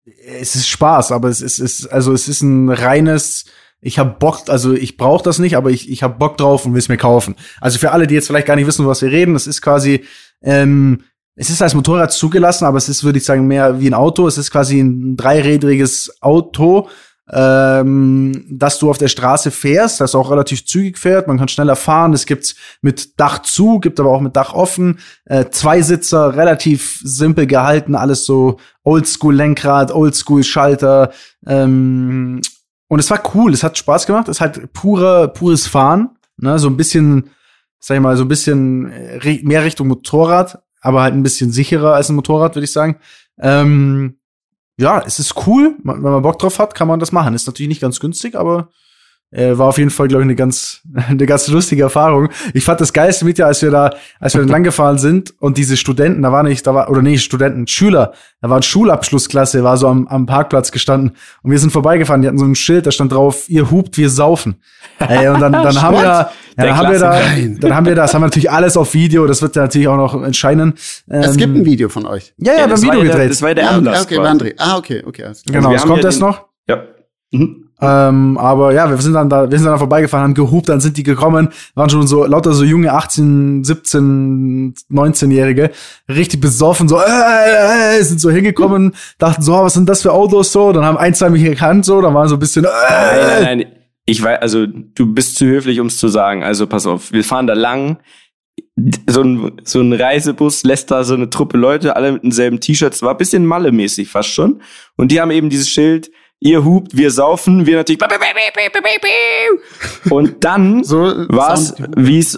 Es 0.05 0.55
ist 0.55 0.67
Spaß, 0.67 1.11
aber 1.11 1.29
es 1.29 1.41
ist, 1.41 1.59
ist 1.59 1.87
also 1.87 2.13
es 2.13 2.27
ist 2.27 2.41
ein 2.41 2.69
reines, 2.69 3.45
ich 3.81 3.99
habe 3.99 4.15
Bock, 4.19 4.43
also 4.47 4.73
ich 4.73 4.97
brauche 4.97 5.23
das 5.23 5.39
nicht, 5.39 5.55
aber 5.55 5.69
ich, 5.69 5.89
ich 5.89 6.03
habe 6.03 6.17
Bock 6.17 6.37
drauf 6.37 6.65
und 6.65 6.73
will 6.73 6.79
es 6.79 6.89
mir 6.89 6.97
kaufen. 6.97 7.35
Also 7.59 7.79
für 7.79 7.91
alle, 7.91 8.07
die 8.07 8.15
jetzt 8.15 8.27
vielleicht 8.27 8.47
gar 8.47 8.55
nicht 8.55 8.67
wissen, 8.67 8.87
was 8.87 9.01
wir 9.01 9.11
reden, 9.11 9.33
das 9.33 9.47
ist 9.47 9.61
quasi 9.61 10.05
ähm, 10.41 11.03
es 11.35 11.49
ist 11.49 11.61
als 11.61 11.73
Motorrad 11.73 12.11
zugelassen, 12.11 12.65
aber 12.65 12.77
es 12.77 12.89
ist, 12.89 13.03
würde 13.03 13.17
ich 13.17 13.25
sagen, 13.25 13.47
mehr 13.47 13.79
wie 13.79 13.89
ein 13.89 13.93
Auto. 13.93 14.27
Es 14.27 14.37
ist 14.37 14.51
quasi 14.51 14.79
ein 14.79 15.15
dreirädriges 15.15 16.17
Auto, 16.21 16.89
ähm, 17.31 18.45
dass 18.49 18.79
du 18.79 18.89
auf 18.89 18.97
der 18.97 19.07
Straße 19.07 19.51
fährst, 19.51 20.01
das 20.01 20.15
auch 20.15 20.29
relativ 20.31 20.65
zügig 20.65 20.97
fährt. 20.97 21.27
Man 21.27 21.37
kann 21.37 21.47
schneller 21.47 21.75
fahren. 21.75 22.13
Es 22.13 22.25
gibt's 22.25 22.55
mit 22.81 23.19
Dach 23.19 23.39
zu, 23.39 23.79
gibt 23.79 23.99
aber 23.99 24.11
auch 24.11 24.21
mit 24.21 24.35
Dach 24.35 24.53
offen. 24.53 24.99
Äh, 25.25 25.45
Zweisitzer, 25.49 26.35
relativ 26.35 26.99
simpel 27.03 27.47
gehalten, 27.47 27.95
alles 27.95 28.25
so 28.25 28.57
Oldschool-Lenkrad, 28.83 29.91
Oldschool-Schalter. 29.91 31.11
Ähm, 31.45 32.41
und 32.87 32.99
es 32.99 33.09
war 33.09 33.21
cool, 33.33 33.53
es 33.53 33.63
hat 33.63 33.77
Spaß 33.77 34.05
gemacht. 34.05 34.27
Es 34.27 34.37
ist 34.37 34.41
halt 34.41 34.73
pure, 34.73 35.29
pures 35.29 35.67
Fahren. 35.67 36.17
Ne? 36.37 36.59
So 36.59 36.67
ein 36.67 36.77
bisschen, 36.77 37.29
sag 37.79 37.95
ich 37.95 38.01
mal, 38.01 38.17
so 38.17 38.25
ein 38.25 38.29
bisschen 38.29 38.91
äh, 38.91 39.39
mehr 39.43 39.63
Richtung 39.63 39.87
Motorrad 39.87 40.59
aber 40.81 41.03
halt 41.03 41.13
ein 41.13 41.23
bisschen 41.23 41.51
sicherer 41.51 41.93
als 41.93 42.09
ein 42.09 42.15
Motorrad, 42.15 42.55
würde 42.55 42.65
ich 42.65 42.73
sagen. 42.73 42.97
Ähm, 43.39 44.17
ja, 44.81 45.03
es 45.05 45.19
ist 45.19 45.47
cool. 45.47 45.75
Wenn 45.83 46.01
man 46.01 46.23
Bock 46.23 46.39
drauf 46.39 46.59
hat, 46.59 46.75
kann 46.75 46.87
man 46.87 46.99
das 46.99 47.11
machen. 47.11 47.35
Ist 47.35 47.47
natürlich 47.47 47.69
nicht 47.69 47.81
ganz 47.81 47.99
günstig, 47.99 48.35
aber 48.35 48.69
äh, 49.31 49.57
war 49.57 49.67
auf 49.67 49.77
jeden 49.77 49.89
Fall, 49.89 50.07
glaube 50.07 50.23
ich, 50.23 50.25
eine 50.25 50.35
ganz, 50.35 50.81
eine 51.07 51.25
ganz 51.25 51.47
lustige 51.47 51.83
Erfahrung. 51.83 52.29
Ich 52.53 52.63
fand 52.63 52.81
das 52.81 52.93
geilste 52.93 53.25
mit 53.25 53.37
ja, 53.37 53.47
als 53.47 53.61
wir 53.61 53.71
da, 53.71 53.93
als 54.19 54.33
wir 54.33 54.41
dann 54.41 54.49
lang 54.51 54.63
gefahren 54.63 54.97
sind 54.97 55.33
und 55.39 55.57
diese 55.57 55.77
Studenten, 55.77 56.21
da 56.21 56.31
war 56.31 56.43
nicht, 56.43 56.67
da 56.67 56.75
war, 56.75 56.89
oder 56.89 57.01
nee, 57.01 57.17
Studenten, 57.17 57.65
Schüler, 57.67 58.13
da 58.41 58.49
war 58.49 58.59
ein 58.59 58.63
Schulabschlussklasse, 58.63 59.63
war 59.63 59.77
so 59.77 59.87
am, 59.87 60.07
am 60.07 60.25
Parkplatz 60.25 60.71
gestanden 60.71 61.15
und 61.43 61.51
wir 61.51 61.59
sind 61.59 61.71
vorbeigefahren, 61.71 62.21
die 62.21 62.27
hatten 62.27 62.37
so 62.37 62.45
ein 62.45 62.55
Schild, 62.55 62.85
da 62.85 62.91
stand 62.91 63.13
drauf, 63.13 63.49
ihr 63.49 63.71
hupt, 63.71 63.97
wir 63.97 64.09
saufen. 64.09 64.55
Ey, 64.99 65.29
und 65.29 65.39
dann, 65.39 65.53
dann 65.53 65.63
haben 65.81 65.95
wir, 65.95 66.03
ja, 66.03 66.31
dann 66.57 66.77
haben 66.77 66.91
wir 66.91 66.99
da, 66.99 67.21
dann 67.59 67.75
haben 67.75 67.85
wir 67.85 67.95
das, 67.95 68.13
haben 68.13 68.21
wir 68.21 68.27
natürlich 68.27 68.51
alles 68.51 68.75
auf 68.75 68.93
Video, 68.93 69.25
das 69.27 69.41
wird 69.41 69.55
ja 69.55 69.63
natürlich 69.63 69.87
auch 69.87 69.97
noch 69.97 70.21
entscheiden. 70.21 70.73
Ähm, 71.09 71.21
es 71.21 71.37
gibt 71.37 71.55
ein 71.55 71.65
Video 71.65 71.87
von 71.87 72.05
euch. 72.05 72.33
Ja, 72.37 72.53
ja, 72.53 72.59
ja 72.59 72.67
wir 72.67 72.73
haben 72.73 72.73
ein 72.73 72.81
Video 72.81 73.01
gedreht. 73.01 73.31
das 73.31 73.41
war 73.41 73.55
der 73.55 73.63
ja, 73.63 73.69
Anlass. 73.71 74.03
Okay, 74.03 74.17
okay, 74.17 74.55
ah, 74.57 74.77
okay, 74.77 75.03
okay. 75.05 75.23
Also 75.23 75.43
genau, 75.45 75.73
es 75.73 75.83
kommt 75.83 76.03
jetzt 76.03 76.19
noch. 76.19 76.45
Ja. 76.67 76.83
Mhm. 77.31 77.60
Ähm, 77.83 78.37
aber 78.37 78.73
ja, 78.73 78.87
wir 78.89 78.97
sind 78.97 79.13
dann 79.13 79.27
da, 79.27 79.49
wir 79.49 79.57
sind 79.57 79.65
dann 79.65 79.73
da 79.73 79.79
vorbeigefahren, 79.79 80.23
haben 80.23 80.33
gehupt, 80.35 80.69
dann 80.69 80.79
sind 80.79 80.97
die 80.97 81.03
gekommen, 81.03 81.49
waren 81.73 81.89
schon 81.89 82.05
so 82.05 82.25
lauter 82.25 82.53
so 82.53 82.63
junge 82.63 82.93
18, 82.93 83.63
17, 83.63 84.75
19-Jährige, 84.91 85.71
richtig 86.07 86.41
besoffen, 86.41 86.87
so, 86.87 86.97
äh, 86.97 87.01
äh, 87.01 87.97
äh, 87.97 88.03
sind 88.03 88.21
so 88.21 88.29
hingekommen, 88.29 88.93
dachten 89.17 89.41
so, 89.41 89.55
oh, 89.55 89.63
was 89.63 89.73
sind 89.73 89.89
das 89.89 90.03
für 90.03 90.13
Autos 90.13 90.51
so? 90.51 90.71
Dann 90.71 90.85
haben 90.85 90.97
ein, 90.97 91.15
zwei 91.15 91.31
mich 91.31 91.43
erkannt, 91.43 91.85
so, 91.85 92.01
dann 92.01 92.13
waren 92.13 92.27
so 92.27 92.35
ein 92.35 92.39
bisschen, 92.39 92.65
äh, 92.65 92.67
nein, 92.67 93.17
nein, 93.17 93.43
nein. 93.57 93.65
Ich 94.05 94.21
weiß, 94.21 94.41
also 94.41 94.65
du 94.67 95.13
bist 95.13 95.35
zu 95.35 95.45
höflich, 95.45 95.79
um 95.79 95.87
es 95.87 95.97
zu 95.97 96.07
sagen. 96.07 96.43
Also 96.43 96.67
pass 96.67 96.85
auf, 96.85 97.11
wir 97.11 97.23
fahren 97.23 97.47
da 97.47 97.53
lang. 97.53 97.97
So 99.07 99.21
ein, 99.21 99.61
so 99.63 99.79
ein 99.79 99.93
Reisebus 99.93 100.63
lässt 100.63 100.91
da 100.91 101.03
so 101.03 101.13
eine 101.13 101.29
Truppe 101.29 101.57
Leute, 101.57 101.95
alle 101.95 102.13
mit 102.13 102.23
denselben 102.23 102.59
T-Shirts, 102.59 103.03
war 103.03 103.11
ein 103.11 103.17
bisschen 103.17 103.45
Malle-mäßig 103.45 104.09
fast 104.09 104.29
schon. 104.29 104.61
Und 104.97 105.11
die 105.11 105.21
haben 105.21 105.31
eben 105.31 105.49
dieses 105.49 105.69
Schild, 105.69 106.11
ihr 106.41 106.65
hupt, 106.65 106.97
wir 106.97 107.11
saufen, 107.11 107.65
wir 107.65 107.77
natürlich. 107.77 107.99
Und 110.09 110.43
dann 110.43 110.83
so 110.83 110.97
war's, 111.29 111.75
wie 111.95 112.19
es 112.19 112.37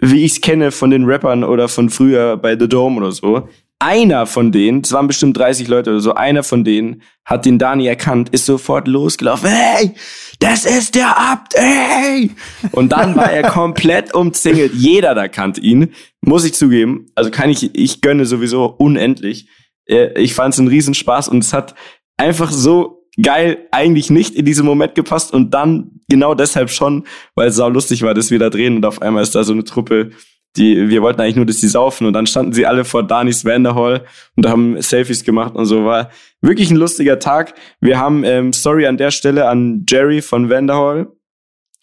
wie 0.00 0.24
ich's 0.24 0.40
kenne 0.40 0.70
von 0.70 0.90
den 0.90 1.04
Rappern 1.04 1.44
oder 1.44 1.68
von 1.68 1.88
früher 1.90 2.36
bei 2.36 2.58
The 2.58 2.68
Dome 2.68 3.00
oder 3.00 3.12
so. 3.12 3.48
Einer 3.78 4.26
von 4.26 4.52
denen, 4.52 4.82
es 4.82 4.92
waren 4.92 5.06
bestimmt 5.06 5.36
30 5.36 5.68
Leute 5.68 5.90
oder 5.90 6.00
so, 6.00 6.14
einer 6.14 6.42
von 6.42 6.64
denen 6.64 7.02
hat 7.24 7.44
den 7.44 7.58
Dani 7.58 7.86
erkannt, 7.86 8.28
ist 8.30 8.46
sofort 8.46 8.86
losgelaufen. 8.86 9.48
Hey, 9.48 9.94
das 10.40 10.64
ist 10.64 10.94
der 10.94 11.16
Abt, 11.16 11.54
hey! 11.56 12.30
Und 12.72 12.92
dann 12.92 13.16
war 13.16 13.30
er 13.30 13.48
komplett 13.50 14.14
umzingelt. 14.14 14.72
Jeder 14.74 15.14
da 15.14 15.28
kannte 15.28 15.60
ihn, 15.60 15.92
muss 16.20 16.44
ich 16.44 16.54
zugeben. 16.54 17.06
Also 17.14 17.30
kann 17.30 17.50
ich, 17.50 17.74
ich 17.74 18.00
gönne 18.00 18.26
sowieso 18.26 18.66
unendlich. 18.66 19.48
Äh, 19.86 20.18
ich 20.20 20.34
fand 20.34 20.54
es 20.54 20.60
ein 20.60 20.68
Riesenspaß 20.68 21.28
und 21.28 21.42
es 21.44 21.52
hat 21.52 21.74
einfach 22.16 22.50
so 22.50 23.03
geil 23.22 23.66
eigentlich 23.70 24.10
nicht 24.10 24.34
in 24.34 24.44
diesem 24.44 24.66
Moment 24.66 24.94
gepasst 24.94 25.32
und 25.32 25.54
dann 25.54 26.00
genau 26.08 26.34
deshalb 26.34 26.70
schon, 26.70 27.04
weil 27.34 27.48
es 27.48 27.56
sau 27.56 27.68
lustig 27.68 28.02
war, 28.02 28.14
dass 28.14 28.30
wir 28.30 28.38
da 28.38 28.50
drehen 28.50 28.76
und 28.76 28.86
auf 28.86 29.02
einmal 29.02 29.22
ist 29.22 29.34
da 29.34 29.44
so 29.44 29.52
eine 29.52 29.64
Truppe, 29.64 30.10
die, 30.56 30.88
wir 30.88 31.02
wollten 31.02 31.20
eigentlich 31.20 31.36
nur, 31.36 31.46
dass 31.46 31.60
sie 31.60 31.68
saufen 31.68 32.06
und 32.06 32.12
dann 32.12 32.26
standen 32.26 32.52
sie 32.52 32.66
alle 32.66 32.84
vor 32.84 33.02
Danis 33.02 33.44
Vanderhall 33.44 34.04
und 34.36 34.46
haben 34.46 34.80
Selfies 34.80 35.24
gemacht 35.24 35.54
und 35.54 35.66
so 35.66 35.84
war 35.84 36.10
wirklich 36.40 36.70
ein 36.70 36.76
lustiger 36.76 37.18
Tag. 37.18 37.54
Wir 37.80 37.98
haben, 37.98 38.22
ähm, 38.24 38.52
sorry 38.52 38.86
an 38.86 38.96
der 38.96 39.10
Stelle 39.10 39.48
an 39.48 39.84
Jerry 39.88 40.22
von 40.22 40.50
Vanderhall. 40.50 41.08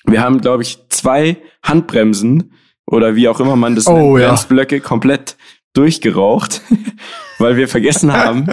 Wir 0.05 0.21
haben, 0.21 0.39
glaube 0.41 0.63
ich, 0.63 0.79
zwei 0.89 1.37
Handbremsen 1.63 2.53
oder 2.85 3.15
wie 3.15 3.27
auch 3.27 3.39
immer 3.39 3.55
man 3.55 3.75
das 3.75 3.87
oh, 3.87 4.17
nennt, 4.17 4.21
ja. 4.21 4.35
Blöcke 4.47 4.79
komplett 4.79 5.35
durchgeraucht, 5.73 6.61
weil 7.39 7.57
wir 7.57 7.67
vergessen 7.67 8.11
haben, 8.11 8.47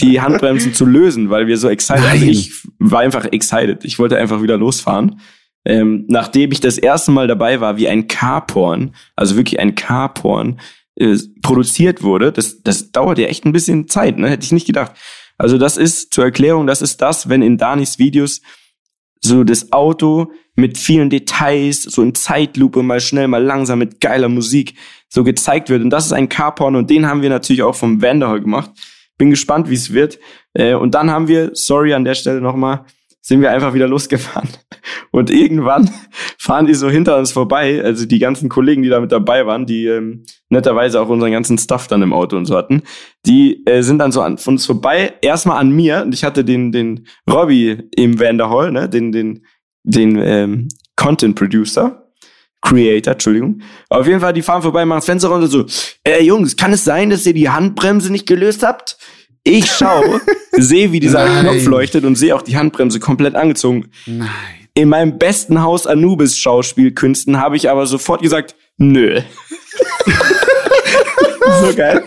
die 0.00 0.20
Handbremsen 0.20 0.74
zu 0.74 0.84
lösen, 0.84 1.30
weil 1.30 1.46
wir 1.46 1.58
so 1.58 1.68
excited, 1.68 2.04
also 2.04 2.26
ich 2.26 2.52
war 2.78 3.00
einfach 3.00 3.24
excited. 3.26 3.84
Ich 3.84 3.98
wollte 3.98 4.16
einfach 4.16 4.42
wieder 4.42 4.56
losfahren. 4.56 5.20
Ähm, 5.64 6.04
nachdem 6.08 6.52
ich 6.52 6.60
das 6.60 6.78
erste 6.78 7.10
Mal 7.10 7.26
dabei 7.26 7.60
war, 7.60 7.76
wie 7.76 7.88
ein 7.88 8.06
Carporn, 8.06 8.94
also 9.16 9.36
wirklich 9.36 9.58
ein 9.58 9.74
Carporn, 9.74 10.60
äh, 10.94 11.16
produziert 11.42 12.02
wurde, 12.02 12.30
das, 12.32 12.62
das 12.62 12.92
dauert 12.92 13.18
ja 13.18 13.26
echt 13.26 13.44
ein 13.44 13.52
bisschen 13.52 13.88
Zeit, 13.88 14.16
ne? 14.18 14.30
Hätte 14.30 14.44
ich 14.44 14.52
nicht 14.52 14.66
gedacht. 14.66 14.92
Also 15.38 15.58
das 15.58 15.76
ist 15.76 16.14
zur 16.14 16.24
Erklärung, 16.24 16.66
das 16.66 16.82
ist 16.82 17.02
das, 17.02 17.28
wenn 17.28 17.42
in 17.42 17.58
Danis 17.58 17.98
Videos 17.98 18.40
so 19.20 19.44
das 19.44 19.72
Auto 19.72 20.32
mit 20.54 20.78
vielen 20.78 21.10
Details, 21.10 21.82
so 21.82 22.02
in 22.02 22.14
Zeitlupe, 22.14 22.82
mal 22.82 23.00
schnell, 23.00 23.28
mal 23.28 23.42
langsam, 23.42 23.78
mit 23.78 24.00
geiler 24.00 24.28
Musik 24.28 24.74
so 25.08 25.24
gezeigt 25.24 25.70
wird. 25.70 25.82
Und 25.82 25.90
das 25.90 26.06
ist 26.06 26.12
ein 26.12 26.28
Carporn 26.28 26.76
und 26.76 26.90
den 26.90 27.06
haben 27.06 27.22
wir 27.22 27.30
natürlich 27.30 27.62
auch 27.62 27.74
vom 27.74 28.02
Vanderhall 28.02 28.40
gemacht. 28.40 28.70
Bin 29.18 29.30
gespannt, 29.30 29.70
wie 29.70 29.74
es 29.74 29.92
wird. 29.92 30.18
Äh, 30.52 30.74
und 30.74 30.94
dann 30.94 31.10
haben 31.10 31.28
wir, 31.28 31.50
sorry 31.54 31.94
an 31.94 32.04
der 32.04 32.14
Stelle 32.14 32.40
nochmal, 32.40 32.84
sind 33.26 33.40
wir 33.40 33.50
einfach 33.50 33.74
wieder 33.74 33.88
losgefahren. 33.88 34.48
Und 35.10 35.30
irgendwann 35.30 35.90
fahren 36.38 36.66
die 36.66 36.74
so 36.74 36.88
hinter 36.88 37.18
uns 37.18 37.32
vorbei, 37.32 37.82
also 37.82 38.06
die 38.06 38.18
ganzen 38.18 38.48
Kollegen, 38.48 38.82
die 38.82 38.88
da 38.88 39.00
mit 39.00 39.10
dabei 39.10 39.46
waren, 39.46 39.66
die 39.66 39.86
ähm, 39.86 40.24
netterweise 40.48 41.00
auch 41.00 41.08
unseren 41.08 41.32
ganzen 41.32 41.58
Stuff 41.58 41.88
dann 41.88 42.02
im 42.02 42.12
Auto 42.12 42.36
und 42.36 42.46
so 42.46 42.56
hatten, 42.56 42.82
die 43.24 43.66
äh, 43.66 43.82
sind 43.82 43.98
dann 43.98 44.12
so 44.12 44.22
an 44.22 44.38
von 44.38 44.54
uns 44.54 44.66
vorbei, 44.66 45.14
erstmal 45.22 45.58
an 45.58 45.70
mir, 45.70 46.02
und 46.02 46.14
ich 46.14 46.22
hatte 46.22 46.44
den, 46.44 46.70
den 46.70 47.06
Robbie 47.28 47.88
im 47.96 48.20
Vanderhall, 48.20 48.70
ne, 48.70 48.88
den, 48.88 49.10
den, 49.10 49.44
den 49.82 50.16
ähm, 50.22 50.68
Content 50.94 51.36
Producer, 51.36 52.05
Creator, 52.66 53.12
Entschuldigung. 53.12 53.60
Auf 53.88 54.06
jeden 54.06 54.20
Fall, 54.20 54.32
die 54.32 54.42
fahren 54.42 54.62
vorbei, 54.62 54.84
machen 54.84 54.98
das 54.98 55.06
Fenster 55.06 55.28
runter 55.28 55.46
so, 55.46 55.64
äh, 56.04 56.22
Jungs, 56.22 56.56
kann 56.56 56.72
es 56.72 56.84
sein, 56.84 57.10
dass 57.10 57.24
ihr 57.26 57.34
die 57.34 57.48
Handbremse 57.48 58.10
nicht 58.10 58.26
gelöst 58.26 58.62
habt? 58.62 58.98
Ich 59.44 59.70
schaue, 59.70 60.20
sehe, 60.52 60.90
wie 60.92 61.00
dieser 61.00 61.24
Nein. 61.24 61.44
Knopf 61.44 61.66
leuchtet 61.66 62.04
und 62.04 62.16
sehe 62.16 62.34
auch 62.34 62.42
die 62.42 62.56
Handbremse 62.56 62.98
komplett 62.98 63.36
angezogen. 63.36 63.88
Nein. 64.06 64.28
In 64.74 64.88
meinem 64.90 65.18
besten 65.18 65.62
Haus 65.62 65.86
Anubis 65.86 66.36
Schauspielkünsten 66.36 67.38
habe 67.38 67.56
ich 67.56 67.70
aber 67.70 67.86
sofort 67.86 68.20
gesagt, 68.20 68.54
nö. 68.78 69.18
so 71.60 71.74
geil. 71.74 72.04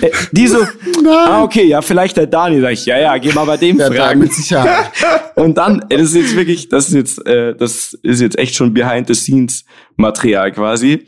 Äh, 0.00 0.10
die 0.32 0.46
so, 0.46 0.58
ah, 1.06 1.42
okay, 1.42 1.64
ja, 1.64 1.82
vielleicht 1.82 2.16
der 2.16 2.26
Dani. 2.26 2.60
Sag 2.60 2.72
ich, 2.72 2.86
ja, 2.86 2.98
ja, 2.98 3.18
geh 3.18 3.32
mal 3.32 3.44
bei 3.44 3.56
dem 3.56 3.78
der 3.78 3.92
fragen. 3.92 4.20
mit 4.20 4.32
Sicherheit. 4.32 4.90
Und 5.34 5.58
dann, 5.58 5.84
das 5.88 6.02
ist 6.02 6.14
jetzt 6.14 6.36
wirklich, 6.36 6.68
das 6.68 6.88
ist 6.88 6.94
jetzt, 6.94 7.26
äh, 7.26 7.54
das 7.54 7.94
ist 8.02 8.20
jetzt 8.20 8.38
echt 8.38 8.54
schon 8.54 8.74
behind 8.74 9.06
the 9.06 9.14
scenes 9.14 9.64
Material 9.96 10.52
quasi 10.52 11.06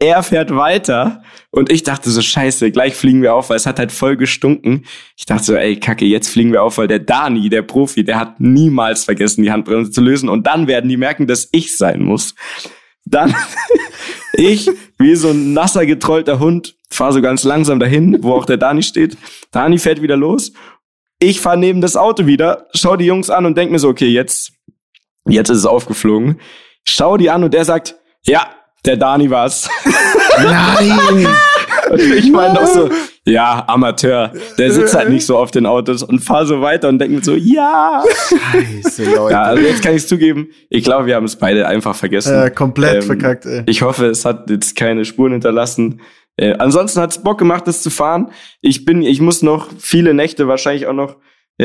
er 0.00 0.22
fährt 0.22 0.54
weiter 0.54 1.22
und 1.50 1.72
ich 1.72 1.82
dachte 1.82 2.10
so, 2.10 2.20
scheiße, 2.20 2.70
gleich 2.70 2.94
fliegen 2.94 3.22
wir 3.22 3.34
auf, 3.34 3.50
weil 3.50 3.56
es 3.56 3.66
hat 3.66 3.78
halt 3.78 3.90
voll 3.90 4.16
gestunken. 4.16 4.84
Ich 5.16 5.24
dachte 5.24 5.44
so, 5.44 5.54
ey, 5.54 5.76
kacke, 5.76 6.04
jetzt 6.04 6.28
fliegen 6.28 6.52
wir 6.52 6.62
auf, 6.62 6.78
weil 6.78 6.88
der 6.88 6.98
Dani, 6.98 7.48
der 7.48 7.62
Profi, 7.62 8.04
der 8.04 8.18
hat 8.18 8.38
niemals 8.38 9.04
vergessen, 9.04 9.42
die 9.42 9.50
Handbremse 9.50 9.90
zu 9.90 10.02
lösen 10.02 10.28
und 10.28 10.46
dann 10.46 10.66
werden 10.66 10.88
die 10.88 10.96
merken, 10.96 11.26
dass 11.26 11.48
ich 11.52 11.76
sein 11.76 12.02
muss. 12.02 12.34
Dann 13.04 13.34
ich, 14.32 14.70
wie 14.98 15.14
so 15.16 15.30
ein 15.30 15.52
nasser, 15.52 15.86
getrollter 15.86 16.38
Hund, 16.38 16.76
fahre 16.90 17.12
so 17.12 17.22
ganz 17.22 17.44
langsam 17.44 17.80
dahin, 17.80 18.22
wo 18.22 18.34
auch 18.34 18.44
der 18.44 18.56
Dani 18.56 18.82
steht. 18.82 19.16
Dani 19.50 19.78
fährt 19.78 20.02
wieder 20.02 20.16
los. 20.16 20.52
Ich 21.18 21.40
fahre 21.40 21.56
neben 21.56 21.80
das 21.80 21.96
Auto 21.96 22.26
wieder, 22.26 22.66
schau 22.74 22.96
die 22.96 23.06
Jungs 23.06 23.30
an 23.30 23.46
und 23.46 23.56
denk 23.56 23.70
mir 23.70 23.78
so, 23.78 23.88
okay, 23.88 24.08
jetzt, 24.08 24.52
jetzt 25.28 25.50
ist 25.50 25.58
es 25.58 25.66
aufgeflogen. 25.66 26.40
Schau 26.84 27.16
die 27.16 27.30
an 27.30 27.44
und 27.44 27.54
der 27.54 27.64
sagt, 27.64 27.94
ja, 28.24 28.50
der 28.84 28.96
Dani 28.96 29.30
war's. 29.30 29.68
Nein! 30.38 31.28
und 31.92 32.00
ich 32.16 32.30
meine 32.32 32.54
doch 32.54 32.66
so, 32.66 32.90
ja, 33.26 33.64
Amateur. 33.68 34.32
Der 34.58 34.72
sitzt 34.72 34.94
halt 34.94 35.10
nicht 35.10 35.26
so 35.26 35.36
auf 35.36 35.50
den 35.50 35.66
Autos 35.66 36.02
und 36.02 36.20
fahr 36.20 36.46
so 36.46 36.60
weiter 36.60 36.88
und 36.88 36.98
denkt 36.98 37.14
mir 37.14 37.22
so, 37.22 37.34
ja. 37.34 38.02
Scheiße, 38.28 39.04
Leute. 39.04 39.32
Ja, 39.32 39.42
also 39.42 39.62
jetzt 39.62 39.82
kann 39.82 39.94
ich 39.94 40.06
zugeben, 40.08 40.48
ich 40.70 40.82
glaube, 40.82 41.06
wir 41.06 41.14
haben 41.14 41.26
es 41.26 41.36
beide 41.36 41.66
einfach 41.68 41.94
vergessen. 41.94 42.34
Äh, 42.34 42.50
komplett 42.50 42.96
ähm, 42.96 43.02
verkackt, 43.02 43.46
ey. 43.46 43.62
Ich 43.66 43.82
hoffe, 43.82 44.06
es 44.06 44.24
hat 44.24 44.50
jetzt 44.50 44.74
keine 44.74 45.04
Spuren 45.04 45.32
hinterlassen. 45.32 46.00
Äh, 46.36 46.54
ansonsten 46.54 47.00
hat's 47.00 47.22
Bock 47.22 47.38
gemacht, 47.38 47.68
das 47.68 47.82
zu 47.82 47.90
fahren. 47.90 48.30
Ich 48.60 48.84
bin, 48.84 49.02
ich 49.02 49.20
muss 49.20 49.42
noch 49.42 49.68
viele 49.78 50.14
Nächte 50.14 50.48
wahrscheinlich 50.48 50.86
auch 50.86 50.94
noch 50.94 51.16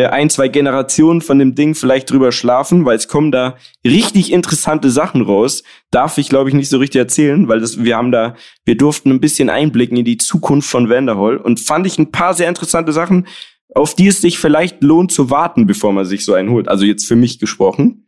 ein, 0.06 0.30
zwei 0.30 0.48
Generationen 0.48 1.22
von 1.22 1.40
dem 1.40 1.56
Ding 1.56 1.76
vielleicht 1.76 2.10
drüber 2.12 2.32
schlafen, 2.32 2.86
weil 2.86 2.98
es 2.98 3.08
kommen 3.08 3.32
da 3.32 3.56
richtig 3.86 4.32
interessante 4.32 4.90
Sachen 4.90 5.22
raus. 5.22 5.64
Darf 5.92 6.18
ich, 6.18 6.30
glaube 6.30 6.50
ich, 6.50 6.56
nicht 6.56 6.70
so 6.70 6.78
richtig 6.78 7.00
erzählen, 7.00 7.48
weil 7.48 7.60
das, 7.60 7.84
wir 7.84 7.98
haben 7.98 8.12
da, 8.12 8.36
wir 8.66 8.78
durften 8.78 9.12
ein 9.12 9.20
bisschen 9.20 9.50
einblicken 9.50 9.98
in 9.98 10.06
die 10.06 10.18
Zukunft 10.18 10.70
von 10.70 10.90
Vanderhall 10.90 11.38
und 11.38 11.60
fand 11.60 11.88
ich 11.88 11.98
ein 11.98 12.12
paar 12.12 12.34
sehr 12.34 12.50
interessante 12.50 12.94
Sachen, 12.94 13.28
auf 13.74 13.96
die 13.96 14.08
es 14.08 14.22
sich 14.22 14.40
vielleicht 14.40 14.84
lohnt 14.84 15.12
zu 15.12 15.30
warten, 15.30 15.68
bevor 15.68 15.92
man 15.92 16.06
sich 16.06 16.26
so 16.26 16.34
einen 16.34 16.52
holt. 16.52 16.68
Also 16.68 16.86
jetzt 16.86 17.08
für 17.08 17.16
mich 17.16 17.40
gesprochen. 17.40 18.08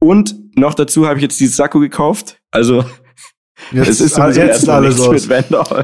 Und 0.00 0.36
noch 0.56 0.74
dazu 0.74 1.06
habe 1.06 1.18
ich 1.18 1.22
jetzt 1.22 1.40
dieses 1.40 1.56
Sakko 1.56 1.80
gekauft. 1.80 2.38
Also 2.50 2.84
Jetzt 3.74 3.88
es 3.88 4.00
ist, 4.00 4.20
alles, 4.20 4.36
jetzt 4.36 4.62
ist 4.62 4.68
alles 4.68 5.00
aus. 5.00 5.28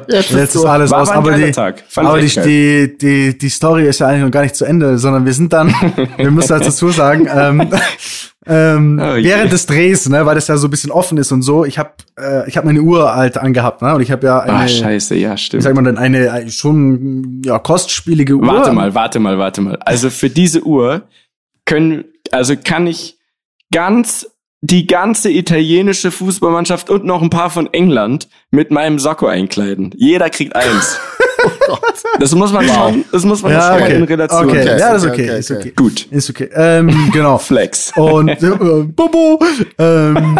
Jetzt, 0.09 0.31
jetzt 0.31 0.55
ist 0.55 0.65
alles 0.65 0.93
aus. 0.93 1.11
Aber, 1.11 1.33
die, 1.33 1.53
aber 1.97 2.21
die, 2.21 2.29
die, 2.29 2.99
die, 2.99 3.39
die 3.39 3.49
Story 3.49 3.87
ist 3.87 4.01
ja 4.01 4.07
eigentlich 4.07 4.25
noch 4.25 4.31
gar 4.31 4.43
nicht 4.43 4.55
zu 4.55 4.65
Ende, 4.65 4.97
sondern 4.99 5.27
wir 5.27 5.33
sind 5.33 5.53
dann, 5.53 5.69
wir 6.17 6.31
müssen 6.31 6.53
halt 6.53 6.67
dazu 6.67 6.91
sagen, 6.91 7.29
ähm, 7.35 7.71
ähm, 8.47 9.01
oh, 9.03 9.17
während 9.17 9.53
des 9.53 9.67
Drehs, 9.67 10.09
ne, 10.09 10.25
weil 10.25 10.35
das 10.35 10.49
ja 10.49 10.57
so 10.57 10.69
ein 10.69 10.71
bisschen 10.71 10.91
offen 10.91 11.19
ist 11.19 11.33
und 11.33 11.43
so, 11.43 11.65
ich 11.65 11.79
habe 11.79 11.91
äh, 12.19 12.49
ich 12.49 12.57
hab 12.57 12.65
meine 12.65 12.81
Uhr 12.81 13.15
halt 13.15 13.37
angehabt, 13.37 13.83
ne, 13.83 13.95
und 13.95 14.01
ich 14.01 14.11
habe 14.11 14.27
ja 14.27 14.41
eine, 14.41 14.53
Ach, 14.53 14.69
scheiße, 14.69 15.17
ja, 15.17 15.37
stimmt. 15.37 15.63
Wie 15.63 15.65
sagt 15.65 15.75
man 15.75 15.85
denn, 15.85 15.99
eine, 15.99 16.31
eine 16.33 16.51
schon 16.51 17.43
ja 17.45 17.59
kostspielige 17.59 18.35
Uhr. 18.35 18.47
Warte 18.47 18.73
mal, 18.73 18.95
warte 18.95 19.19
mal, 19.19 19.39
warte 19.39 19.61
mal. 19.61 19.77
Also 19.85 20.11
für 20.11 20.31
diese 20.31 20.63
Uhr 20.63 21.03
können, 21.65 22.05
also 22.31 22.55
kann 22.57 22.87
ich 22.87 23.19
ganz 23.73 24.27
die 24.63 24.87
ganze 24.87 25.31
italienische 25.31 26.11
Fußballmannschaft 26.11 26.91
und 26.91 27.05
noch 27.05 27.23
ein 27.23 27.31
paar 27.31 27.51
von 27.51 27.73
England 27.73 28.29
mit 28.51 28.71
meinem 28.71 28.99
Sakko 28.99 29.27
einkleiden. 29.27 29.95
Jeder 29.97 30.29
kriegt 30.31 30.55
eins. 30.55 31.01
oh 31.45 31.51
Gott. 31.67 32.03
Das 32.19 32.35
muss 32.35 32.53
man 32.53 32.67
schon, 32.67 33.05
das 33.13 33.25
muss 33.25 33.43
man 33.43 33.53
ja, 33.53 33.73
schon 33.73 33.83
okay. 33.83 33.95
in 33.97 34.03
Relation 34.05 34.49
okay. 34.49 34.61
okay. 34.61 34.79
Ja, 34.79 34.93
das 34.93 35.05
ist 35.05 35.11
okay, 35.11 35.29
okay, 35.31 35.39
ist 35.39 35.51
okay. 35.51 35.73
Gut. 35.77 36.07
Ist 36.11 36.31
okay. 36.31 36.51
Ähm, 36.55 37.11
genau. 37.13 37.39
Flex. 37.39 37.93
Und 37.97 38.29
äh, 38.29 38.37
Bobo. 38.85 39.41
Ähm, 39.79 40.39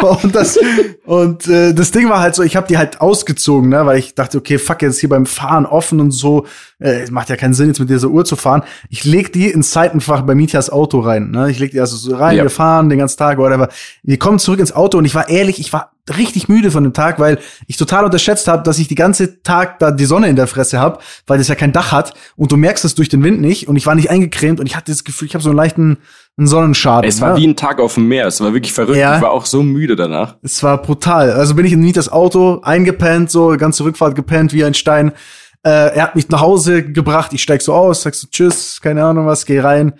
und 0.22 0.34
das 0.34 0.58
und 1.04 1.48
äh, 1.48 1.74
das 1.74 1.90
Ding 1.90 2.08
war 2.08 2.20
halt 2.20 2.34
so, 2.34 2.42
ich 2.42 2.56
habe 2.56 2.66
die 2.68 2.78
halt 2.78 3.00
ausgezogen, 3.00 3.68
ne, 3.68 3.84
weil 3.84 3.98
ich 3.98 4.14
dachte, 4.14 4.38
okay, 4.38 4.58
fuck, 4.58 4.82
jetzt 4.82 5.00
hier 5.00 5.08
beim 5.08 5.26
Fahren 5.26 5.66
offen 5.66 5.98
und 5.98 6.12
so, 6.12 6.46
äh, 6.78 7.10
macht 7.10 7.30
ja 7.30 7.36
keinen 7.36 7.54
Sinn 7.54 7.68
jetzt 7.68 7.80
mit 7.80 7.90
dieser 7.90 8.08
Uhr 8.08 8.24
zu 8.24 8.36
fahren. 8.36 8.62
Ich 8.88 9.04
leg 9.04 9.32
die 9.32 9.48
ins 9.48 9.72
Seitenfach 9.72 10.22
bei 10.22 10.34
Mietjas 10.34 10.70
Auto 10.70 11.00
rein, 11.00 11.30
ne? 11.30 11.50
Ich 11.50 11.58
leg 11.58 11.72
die 11.72 11.80
also 11.80 11.96
so 11.96 12.14
rein, 12.14 12.36
ja. 12.36 12.42
wir 12.42 12.50
fahren 12.50 12.88
den 12.88 12.98
ganzen 12.98 13.18
Tag 13.18 13.38
whatever. 13.38 13.68
Wir 14.02 14.18
kommen 14.18 14.38
zurück 14.38 14.60
ins 14.60 14.72
Auto 14.72 14.98
und 14.98 15.04
ich 15.04 15.14
war 15.14 15.28
ehrlich, 15.28 15.58
ich 15.58 15.72
war 15.72 15.92
richtig 16.16 16.48
müde 16.48 16.70
von 16.70 16.84
dem 16.84 16.92
Tag, 16.92 17.18
weil 17.18 17.38
ich 17.66 17.76
total 17.76 18.04
unterschätzt 18.04 18.48
habe, 18.48 18.62
dass 18.62 18.78
ich 18.78 18.88
die 18.88 18.94
ganze 18.94 19.42
Tag 19.42 19.78
da 19.78 19.90
die 19.90 20.04
Sonne 20.04 20.28
in 20.28 20.36
der 20.36 20.46
Fresse 20.46 20.78
habe, 20.78 20.98
weil 21.26 21.38
das 21.38 21.48
ja 21.48 21.54
kein 21.54 21.72
Dach 21.72 21.92
hat 21.92 22.14
und 22.36 22.52
du 22.52 22.56
merkst 22.56 22.84
es 22.84 22.94
durch 22.94 23.08
den 23.08 23.22
Wind 23.22 23.40
nicht 23.40 23.68
und 23.68 23.76
ich 23.76 23.86
war 23.86 23.94
nicht 23.94 24.10
eingecremt 24.10 24.60
und 24.60 24.66
ich 24.66 24.76
hatte 24.76 24.92
das 24.92 25.04
Gefühl, 25.04 25.28
ich 25.28 25.34
habe 25.34 25.42
so 25.42 25.50
einen 25.50 25.56
leichten 25.56 25.98
einen 26.36 26.46
Sonnenschaden. 26.46 27.08
Es 27.08 27.20
war 27.20 27.34
ne? 27.34 27.40
wie 27.40 27.46
ein 27.46 27.56
Tag 27.56 27.80
auf 27.80 27.94
dem 27.94 28.08
Meer, 28.08 28.26
es 28.26 28.40
war 28.40 28.54
wirklich 28.54 28.72
verrückt. 28.72 28.98
Ja. 28.98 29.16
Ich 29.16 29.22
war 29.22 29.30
auch 29.30 29.46
so 29.46 29.62
müde 29.62 29.94
danach. 29.94 30.36
Es 30.42 30.62
war 30.62 30.80
brutal. 30.80 31.32
Also 31.32 31.54
bin 31.54 31.66
ich 31.66 31.72
in 31.72 31.92
das 31.92 32.10
Auto 32.10 32.60
eingepennt, 32.62 33.30
so 33.30 33.56
ganze 33.58 33.84
Rückfahrt 33.84 34.14
gepennt 34.14 34.52
wie 34.52 34.64
ein 34.64 34.74
Stein. 34.74 35.12
Äh, 35.62 35.94
er 35.94 36.02
hat 36.04 36.16
mich 36.16 36.28
nach 36.30 36.40
Hause 36.40 36.82
gebracht, 36.82 37.32
ich 37.34 37.42
steig 37.42 37.60
so 37.60 37.74
aus, 37.74 38.02
sag 38.02 38.14
so 38.14 38.26
tschüss, 38.30 38.80
keine 38.80 39.04
Ahnung 39.04 39.26
was, 39.26 39.44
geh 39.44 39.60
rein 39.60 39.92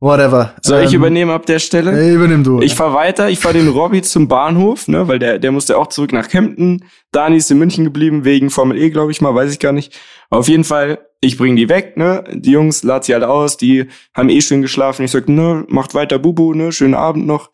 whatever. 0.00 0.54
Soll 0.62 0.82
ich 0.82 0.92
ähm, 0.92 1.00
übernehmen 1.00 1.30
ab 1.30 1.46
der 1.46 1.58
Stelle? 1.58 1.92
Nee, 1.92 2.14
übernimm 2.14 2.44
du. 2.44 2.60
Ich 2.60 2.74
fahr 2.74 2.94
weiter, 2.94 3.28
ich 3.28 3.38
fahr 3.38 3.52
den 3.52 3.68
Robby 3.68 4.02
zum 4.02 4.28
Bahnhof, 4.28 4.88
ne, 4.88 5.08
weil 5.08 5.18
der, 5.18 5.38
der 5.38 5.52
musste 5.52 5.78
auch 5.78 5.88
zurück 5.88 6.12
nach 6.12 6.28
Kempten. 6.28 6.84
Dani 7.12 7.36
ist 7.36 7.50
in 7.50 7.58
München 7.58 7.84
geblieben, 7.84 8.24
wegen 8.24 8.50
Formel 8.50 8.78
E, 8.78 8.90
glaube 8.90 9.12
ich 9.12 9.20
mal, 9.20 9.34
weiß 9.34 9.52
ich 9.52 9.58
gar 9.58 9.72
nicht. 9.72 9.98
Auf 10.30 10.48
jeden 10.48 10.64
Fall, 10.64 10.98
ich 11.20 11.36
bring 11.36 11.56
die 11.56 11.68
weg, 11.68 11.96
ne, 11.96 12.24
die 12.32 12.52
Jungs, 12.52 12.82
lad 12.82 13.04
sie 13.04 13.14
halt 13.14 13.24
aus, 13.24 13.56
die 13.56 13.86
haben 14.14 14.28
eh 14.28 14.40
schön 14.40 14.62
geschlafen. 14.62 15.04
Ich 15.04 15.10
sag, 15.10 15.28
ne, 15.28 15.64
macht 15.68 15.94
weiter 15.94 16.18
Bubu, 16.18 16.54
ne, 16.54 16.72
schönen 16.72 16.94
Abend 16.94 17.26
noch. 17.26 17.50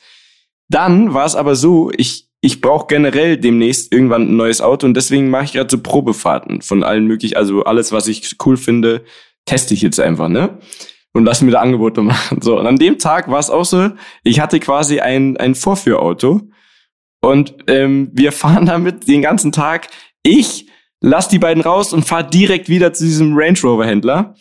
Dann 0.68 1.14
war 1.14 1.26
es 1.26 1.36
aber 1.36 1.56
so, 1.56 1.90
ich, 1.96 2.28
ich 2.40 2.60
brauche 2.60 2.86
generell 2.88 3.36
demnächst 3.36 3.92
irgendwann 3.92 4.22
ein 4.22 4.36
neues 4.36 4.60
Auto 4.60 4.86
und 4.86 4.94
deswegen 4.94 5.30
mache 5.30 5.44
ich 5.44 5.52
gerade 5.52 5.70
so 5.70 5.78
Probefahrten 5.78 6.62
von 6.62 6.82
allen 6.82 7.06
möglichen, 7.06 7.36
also 7.36 7.64
alles, 7.64 7.92
was 7.92 8.08
ich 8.08 8.36
cool 8.44 8.56
finde, 8.56 9.04
teste 9.46 9.74
ich 9.74 9.82
jetzt 9.82 10.00
einfach, 10.00 10.28
ne? 10.28 10.58
Und 11.14 11.24
lass 11.24 11.40
mir 11.40 11.52
da 11.52 11.60
Angebote 11.60 12.02
machen. 12.02 12.42
So, 12.42 12.58
und 12.58 12.66
an 12.66 12.76
dem 12.76 12.98
Tag 12.98 13.30
war 13.30 13.38
es 13.38 13.48
auch 13.48 13.64
so, 13.64 13.90
ich 14.22 14.40
hatte 14.40 14.60
quasi 14.60 15.00
ein, 15.00 15.38
ein 15.38 15.54
Vorführauto 15.54 16.42
und 17.22 17.54
ähm, 17.68 18.10
wir 18.12 18.32
fahren 18.42 18.66
damit 18.66 19.08
den 19.08 19.22
ganzen 19.22 19.52
Tag. 19.52 19.88
Ich 20.22 20.68
lass 21.00 21.28
die 21.28 21.38
beiden 21.38 21.62
raus 21.62 21.92
und 21.92 22.04
fahr 22.04 22.22
direkt 22.22 22.68
wieder 22.68 22.92
zu 22.92 23.04
diesem 23.04 23.36
Range 23.36 23.58
Rover 23.62 23.86
Händler, 23.86 24.34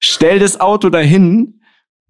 stell 0.00 0.38
das 0.38 0.60
Auto 0.60 0.90
dahin 0.90 1.60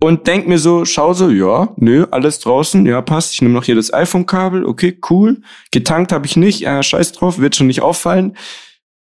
und 0.01 0.27
denk 0.27 0.47
mir 0.47 0.59
so, 0.59 0.85
schau 0.85 1.13
so, 1.13 1.29
ja, 1.29 1.75
nö, 1.77 2.07
alles 2.11 2.39
draußen, 2.39 2.87
ja, 2.87 3.03
passt. 3.03 3.35
Ich 3.35 3.43
nehme 3.43 3.55
noch 3.55 3.65
hier 3.65 3.75
das 3.75 3.93
iPhone-Kabel, 3.93 4.65
okay, 4.65 4.97
cool. 5.11 5.43
Getankt 5.73 6.13
habe 6.13 6.25
ich 6.27 6.37
nicht, 6.37 6.61
ja, 6.61 6.83
scheiß 6.83 7.13
drauf, 7.13 7.39
wird 7.39 7.57
schon 7.57 7.67
nicht 7.67 7.83
auffallen. 7.83 8.37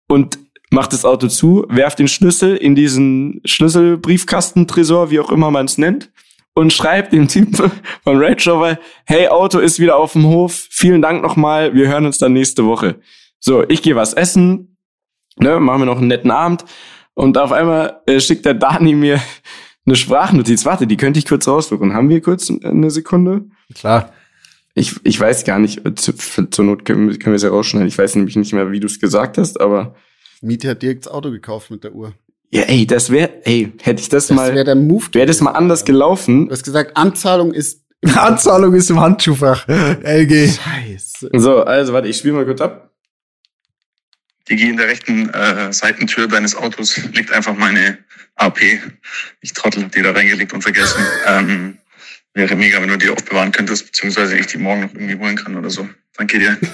Und 0.07 0.37
macht 0.73 0.91
das 0.91 1.05
Auto 1.05 1.27
zu, 1.27 1.65
werft 1.69 1.99
den 1.99 2.07
Schlüssel 2.07 2.57
in 2.57 2.73
diesen 2.73 3.41
Schlüsselbriefkastentresor, 3.45 5.11
wie 5.11 5.19
auch 5.19 5.29
immer 5.29 5.51
man 5.51 5.65
es 5.65 5.77
nennt, 5.77 6.11
und 6.55 6.73
schreibt 6.73 7.13
dem 7.13 7.27
Typ 7.27 7.55
von 8.03 8.17
Range 8.17 8.41
Rover, 8.47 8.79
hey, 9.05 9.27
Auto 9.27 9.59
ist 9.59 9.79
wieder 9.79 9.97
auf 9.97 10.13
dem 10.13 10.25
Hof, 10.25 10.67
vielen 10.71 11.03
Dank 11.03 11.21
nochmal, 11.21 11.75
wir 11.75 11.87
hören 11.87 12.07
uns 12.07 12.17
dann 12.17 12.33
nächste 12.33 12.65
Woche. 12.65 12.99
So, 13.39 13.63
ich 13.69 13.83
gehe 13.83 13.95
was 13.95 14.13
essen, 14.13 14.77
ne, 15.37 15.59
machen 15.59 15.81
wir 15.81 15.85
noch 15.85 15.99
einen 15.99 16.07
netten 16.07 16.31
Abend. 16.31 16.65
Und 17.13 17.37
auf 17.37 17.51
einmal 17.51 18.01
äh, 18.07 18.19
schickt 18.19 18.45
der 18.45 18.55
Dani 18.55 18.95
mir 18.95 19.21
eine 19.85 19.95
Sprachnotiz. 19.95 20.65
Warte, 20.65 20.87
die 20.87 20.97
könnte 20.97 21.19
ich 21.19 21.27
kurz 21.27 21.47
raussuchen. 21.47 21.93
Haben 21.93 22.09
wir 22.09 22.19
kurz 22.19 22.49
eine 22.49 22.89
Sekunde? 22.89 23.45
Klar. 23.75 24.11
Ich, 24.73 24.95
ich 25.03 25.19
weiß 25.19 25.43
gar 25.43 25.59
nicht, 25.59 25.83
zu, 25.99 26.13
zur 26.13 26.65
Not 26.65 26.83
können, 26.83 27.09
können 27.19 27.33
wir 27.33 27.35
es 27.35 27.43
ja 27.43 27.49
rausschneiden. 27.49 27.87
Ich 27.87 27.97
weiß 27.99 28.15
nämlich 28.15 28.35
nicht 28.35 28.53
mehr, 28.53 28.71
wie 28.71 28.79
du 28.79 28.87
es 28.87 28.99
gesagt 28.99 29.37
hast, 29.37 29.61
aber. 29.61 29.93
Miete 30.43 30.69
hat 30.69 30.81
direkt 30.81 31.05
das 31.05 31.11
Auto 31.11 31.31
gekauft 31.31 31.71
mit 31.71 31.83
der 31.83 31.93
Uhr. 31.93 32.13
Ja, 32.51 32.63
ey, 32.63 32.85
das 32.85 33.09
wäre, 33.09 33.45
ey, 33.45 33.73
hätte 33.81 34.01
ich 34.01 34.09
das, 34.09 34.27
das 34.27 34.35
mal. 34.35 34.47
Das 34.47 34.55
wäre 34.55 34.65
der 34.65 34.75
Move. 34.75 35.05
Wäre 35.13 35.25
das 35.25 35.41
mal 35.41 35.51
anders 35.51 35.85
gelaufen. 35.85 36.47
Du 36.47 36.51
hast 36.51 36.63
gesagt, 36.63 36.95
Anzahlung 36.95 37.53
ist. 37.53 37.81
Anzahlung 38.15 38.73
ist 38.75 38.89
im 38.89 38.99
Handschuhfach. 38.99 39.67
LG. 39.67 40.51
Scheiße. 40.51 41.29
So, 41.33 41.63
also 41.63 41.93
warte, 41.93 42.09
ich 42.09 42.17
spiele 42.17 42.33
mal 42.33 42.45
kurz 42.45 42.61
ab. 42.61 42.91
Digi, 44.49 44.69
in 44.69 44.77
der 44.77 44.87
rechten 44.87 45.29
äh, 45.29 45.71
Seitentür 45.71 46.27
deines 46.27 46.55
Autos 46.55 46.97
liegt 47.13 47.31
einfach 47.31 47.55
meine 47.55 47.97
AP. 48.35 48.59
Ich 49.39 49.53
Trottel, 49.53 49.85
die 49.85 50.01
da 50.01 50.11
reingelegt 50.11 50.51
und 50.51 50.61
vergessen. 50.61 51.01
Ähm, 51.25 51.77
wäre 52.33 52.55
mega, 52.55 52.81
wenn 52.81 52.89
du 52.89 52.97
die 52.97 53.09
aufbewahren 53.09 53.53
könntest, 53.53 53.85
beziehungsweise 53.85 54.37
ich 54.37 54.47
die 54.47 54.57
morgen 54.57 54.81
noch 54.81 54.93
irgendwie 54.93 55.15
holen 55.15 55.37
kann 55.37 55.55
oder 55.55 55.69
so. 55.69 55.87
Danke 56.17 56.39
dir. 56.39 56.57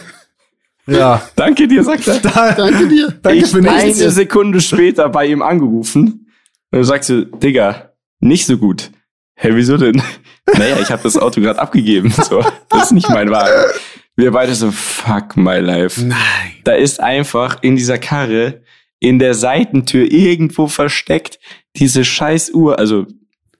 Ja. 0.90 1.22
Danke 1.36 1.68
dir, 1.68 1.84
sagt 1.84 2.08
er. 2.08 2.20
Da, 2.20 2.52
danke 2.54 2.88
dir. 2.88 3.14
Danke 3.22 3.40
ich 3.40 3.52
bin 3.52 3.68
eine 3.68 3.94
Sekunde 3.94 4.62
später 4.62 5.10
bei 5.10 5.28
ihm 5.28 5.42
angerufen. 5.42 6.28
Und 6.72 6.80
du 6.80 6.84
sagst 6.84 7.10
du, 7.10 7.26
Digga, 7.26 7.94
nicht 8.20 8.46
so 8.46 8.58
gut. 8.58 8.92
Hä, 9.36 9.50
hey, 9.50 9.56
wieso 9.56 9.78
denn? 9.78 10.02
Naja, 10.58 10.80
ich 10.82 10.90
habe 10.90 11.04
das 11.04 11.16
Auto 11.16 11.42
gerade 11.42 11.60
abgegeben. 11.60 12.10
So, 12.10 12.44
das 12.70 12.86
ist 12.86 12.92
nicht 12.92 13.08
mein 13.08 13.30
Wagen. 13.30 13.72
Wir 14.16 14.32
beide 14.32 14.56
so, 14.56 14.72
fuck 14.72 15.38
my 15.38 15.60
life. 15.60 16.04
Nein. 16.04 16.18
Da 16.64 16.74
ist 16.74 17.00
einfach 17.00 17.62
in 17.62 17.76
dieser 17.76 18.00
Karre, 18.00 18.64
in 19.00 19.20
der 19.20 19.36
Seitentür 19.36 20.12
irgendwo 20.12 20.68
versteckt, 20.68 21.40
diese 21.76 22.04
scheiß 22.04 22.52
Uhr, 22.52 22.80
also 22.80 23.06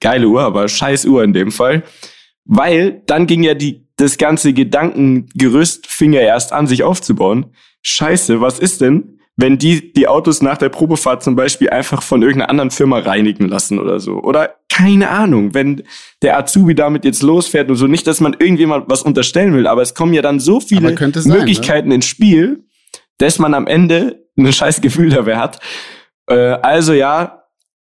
geile 0.00 0.26
Uhr, 0.26 0.42
aber 0.42 0.68
scheiß 0.68 1.04
Uhr 1.06 1.22
in 1.22 1.32
dem 1.32 1.52
Fall. 1.52 1.84
Weil 2.44 3.02
dann 3.06 3.26
ging 3.26 3.42
ja 3.42 3.54
die, 3.54 3.86
das 4.00 4.18
ganze 4.18 4.52
Gedankengerüst 4.52 5.86
fing 5.86 6.12
ja 6.12 6.20
erst 6.20 6.52
an, 6.52 6.66
sich 6.66 6.82
aufzubauen. 6.82 7.46
Scheiße, 7.82 8.40
was 8.40 8.58
ist 8.58 8.80
denn, 8.80 9.18
wenn 9.36 9.58
die 9.58 9.92
die 9.92 10.08
Autos 10.08 10.42
nach 10.42 10.58
der 10.58 10.68
Probefahrt 10.68 11.22
zum 11.22 11.36
Beispiel 11.36 11.70
einfach 11.70 12.02
von 12.02 12.22
irgendeiner 12.22 12.50
anderen 12.50 12.70
Firma 12.70 12.98
reinigen 12.98 13.48
lassen 13.48 13.78
oder 13.78 14.00
so? 14.00 14.20
Oder 14.22 14.56
keine 14.68 15.10
Ahnung, 15.10 15.54
wenn 15.54 15.82
der 16.22 16.38
Azubi 16.38 16.74
damit 16.74 17.04
jetzt 17.04 17.22
losfährt 17.22 17.70
und 17.70 17.76
so. 17.76 17.86
Nicht, 17.86 18.06
dass 18.06 18.20
man 18.20 18.34
irgendjemand 18.38 18.88
was 18.88 19.02
unterstellen 19.02 19.54
will, 19.54 19.66
aber 19.66 19.82
es 19.82 19.94
kommen 19.94 20.14
ja 20.14 20.22
dann 20.22 20.40
so 20.40 20.60
viele 20.60 20.96
sein, 20.96 21.12
ne? 21.24 21.38
Möglichkeiten 21.38 21.88
ne? 21.88 21.96
ins 21.96 22.06
Spiel, 22.06 22.64
dass 23.18 23.38
man 23.38 23.54
am 23.54 23.66
Ende 23.66 24.26
ein 24.38 24.52
scheiß 24.52 24.80
Gefühl 24.80 25.10
dabei 25.10 25.36
hat. 25.36 25.60
Äh, 26.26 26.34
also 26.34 26.92
ja, 26.92 27.44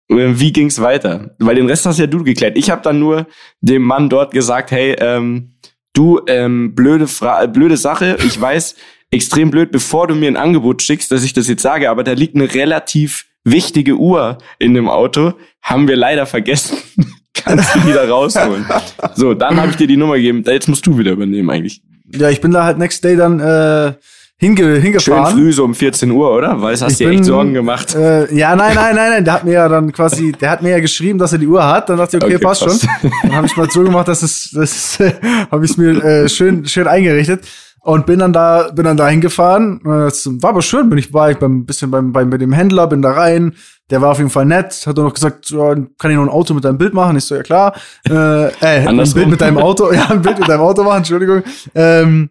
äh, 0.09 0.15
wie 0.35 0.53
ging's 0.53 0.81
weiter? 0.81 1.35
Weil 1.39 1.57
den 1.57 1.67
Rest 1.67 1.87
hast 1.87 1.99
ja 1.99 2.07
du 2.07 2.25
geklärt. 2.25 2.57
Ich 2.57 2.71
habe 2.71 2.83
dann 2.83 2.99
nur 2.99 3.27
dem 3.61 3.83
Mann 3.83 4.09
dort 4.09 4.33
gesagt, 4.33 4.71
hey, 4.71 4.97
ähm, 4.99 5.58
du, 5.93 6.21
ähm, 6.27 6.75
blöde, 6.75 7.07
Fra 7.07 7.47
blöde 7.47 7.77
Sache, 7.77 8.17
ich 8.25 8.41
weiß, 8.41 8.77
extrem 9.11 9.51
blöd, 9.51 9.71
bevor 9.71 10.07
du 10.07 10.15
mir 10.15 10.29
ein 10.29 10.37
Angebot 10.37 10.83
schickst, 10.83 11.11
dass 11.11 11.25
ich 11.25 11.33
das 11.33 11.49
jetzt 11.49 11.63
sage, 11.63 11.91
aber 11.91 12.05
da 12.05 12.13
liegt 12.13 12.35
eine 12.35 12.53
relativ 12.53 13.27
wichtige 13.45 13.97
Uhr 13.97 14.39
in 14.59 14.75
dem 14.75 14.89
Auto, 14.89 15.35
haben 15.63 15.89
wir 15.89 15.97
leider 15.97 16.27
vergessen. 16.27 16.79
Kannst 17.35 17.75
du 17.75 17.87
wieder 17.87 18.09
rausholen. 18.09 18.67
So, 19.15 19.33
dann 19.33 19.61
habe 19.61 19.71
ich 19.71 19.77
dir 19.77 19.87
die 19.87 19.97
Nummer 19.97 20.17
gegeben. 20.17 20.43
Jetzt 20.45 20.69
musst 20.69 20.87
du 20.87 20.99
wieder 20.99 21.13
übernehmen 21.13 21.49
eigentlich. 21.51 21.83
Ja, 22.13 22.31
ich 22.31 22.41
bin 22.41 22.51
da 22.51 22.65
halt 22.65 22.79
next 22.79 23.05
day 23.05 23.17
dann 23.17 23.39
äh, 23.39 23.95
hinge 24.39 24.77
hingefahren. 24.77 25.27
Schön 25.27 25.37
früh 25.37 25.53
so 25.53 25.65
um 25.65 25.75
14 25.75 26.11
Uhr, 26.11 26.33
oder? 26.33 26.61
Weil 26.63 26.75
es 26.75 26.83
hast 26.83 26.99
dir 26.99 27.11
echt 27.11 27.25
Sorgen 27.25 27.55
gemacht. 27.55 27.95
Äh, 27.95 28.33
ja, 28.35 28.55
nein, 28.55 28.75
nein, 28.75 28.95
nein, 28.95 29.11
nein. 29.11 29.25
Der 29.25 29.35
hat 29.35 29.45
mir 29.45 29.55
ja 29.55 29.69
dann 29.69 29.93
quasi, 29.93 30.33
der 30.33 30.51
hat 30.51 30.63
mir 30.63 30.71
ja 30.71 30.81
geschrieben, 30.81 31.19
dass 31.19 31.33
er 31.33 31.39
die 31.39 31.49
Uhr 31.49 31.65
hat. 31.65 31.89
Dann 31.89 31.99
dachte 31.99 32.17
ich, 32.17 32.23
okay, 32.23 32.37
okay 32.37 32.45
passt 32.45 32.63
schon. 32.63 32.79
Dann 33.23 33.35
habe 33.35 33.47
ich 33.47 33.57
mal 33.57 33.69
so 33.69 33.83
gemacht, 33.83 34.07
dass 34.07 34.23
es, 34.23 34.51
das 34.53 35.01
äh, 35.01 35.13
habe 35.51 35.65
ich 35.65 35.77
mir 35.77 36.03
äh, 36.03 36.29
schön, 36.29 36.65
schön 36.67 36.87
eingerichtet 36.87 37.47
und 37.81 38.07
bin 38.07 38.21
dann 38.21 38.33
da, 38.33 38.71
bin 38.73 38.85
dann 38.85 38.97
da 38.97 39.09
hingefahren. 39.09 39.81
War 39.83 40.51
aber 40.51 40.63
schön, 40.63 40.89
bin 40.89 40.99
ich, 40.99 41.13
war 41.13 41.31
ich 41.31 41.39
beim 41.39 41.65
bisschen 41.65 41.91
beim, 41.91 42.13
beim, 42.13 42.31
bei 42.31 42.39
dem 42.39 42.53
Händler, 42.53 42.87
bin 42.87 43.03
da 43.03 43.13
rein. 43.13 43.55
Der 43.91 44.03
war 44.03 44.11
auf 44.11 44.19
jeden 44.19 44.31
Fall 44.31 44.45
nett, 44.45 44.87
hat 44.87 44.99
dann 44.99 45.07
noch 45.07 45.15
gesagt, 45.15 45.49
ja, 45.49 45.75
kann 45.99 46.11
ich 46.11 46.17
noch 46.17 46.25
ein 46.25 46.29
Auto 46.29 46.53
mit 46.53 46.63
deinem 46.63 46.77
Bild 46.77 46.93
machen? 46.93 47.17
Ich 47.17 47.25
so, 47.25 47.35
ja 47.35 47.43
klar. 47.43 47.75
Äh, 48.07 48.49
äh 48.49 48.53
ein 48.87 48.97
Bild 48.97 49.29
mit 49.29 49.41
deinem 49.41 49.59
Auto, 49.59 49.91
ja, 49.93 50.11
ein 50.11 50.21
Bild 50.21 50.39
mit 50.39 50.49
deinem 50.49 50.61
Auto 50.61 50.85
machen, 50.85 50.99
Entschuldigung. 50.99 51.43
Ähm, 51.75 52.29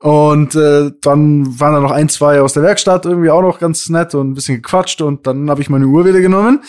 und 0.00 0.54
äh, 0.54 0.90
dann 1.00 1.60
waren 1.60 1.74
da 1.74 1.80
noch 1.80 1.90
ein, 1.90 2.08
zwei 2.08 2.40
aus 2.40 2.54
der 2.54 2.62
Werkstatt 2.62 3.04
irgendwie 3.06 3.30
auch 3.30 3.42
noch 3.42 3.58
ganz 3.58 3.88
nett 3.88 4.14
und 4.14 4.30
ein 4.30 4.34
bisschen 4.34 4.56
gequatscht 4.56 5.00
und 5.02 5.26
dann 5.26 5.48
habe 5.50 5.60
ich 5.60 5.70
meine 5.70 5.86
Uhr 5.86 6.04
wieder 6.04 6.20
genommen 6.20 6.60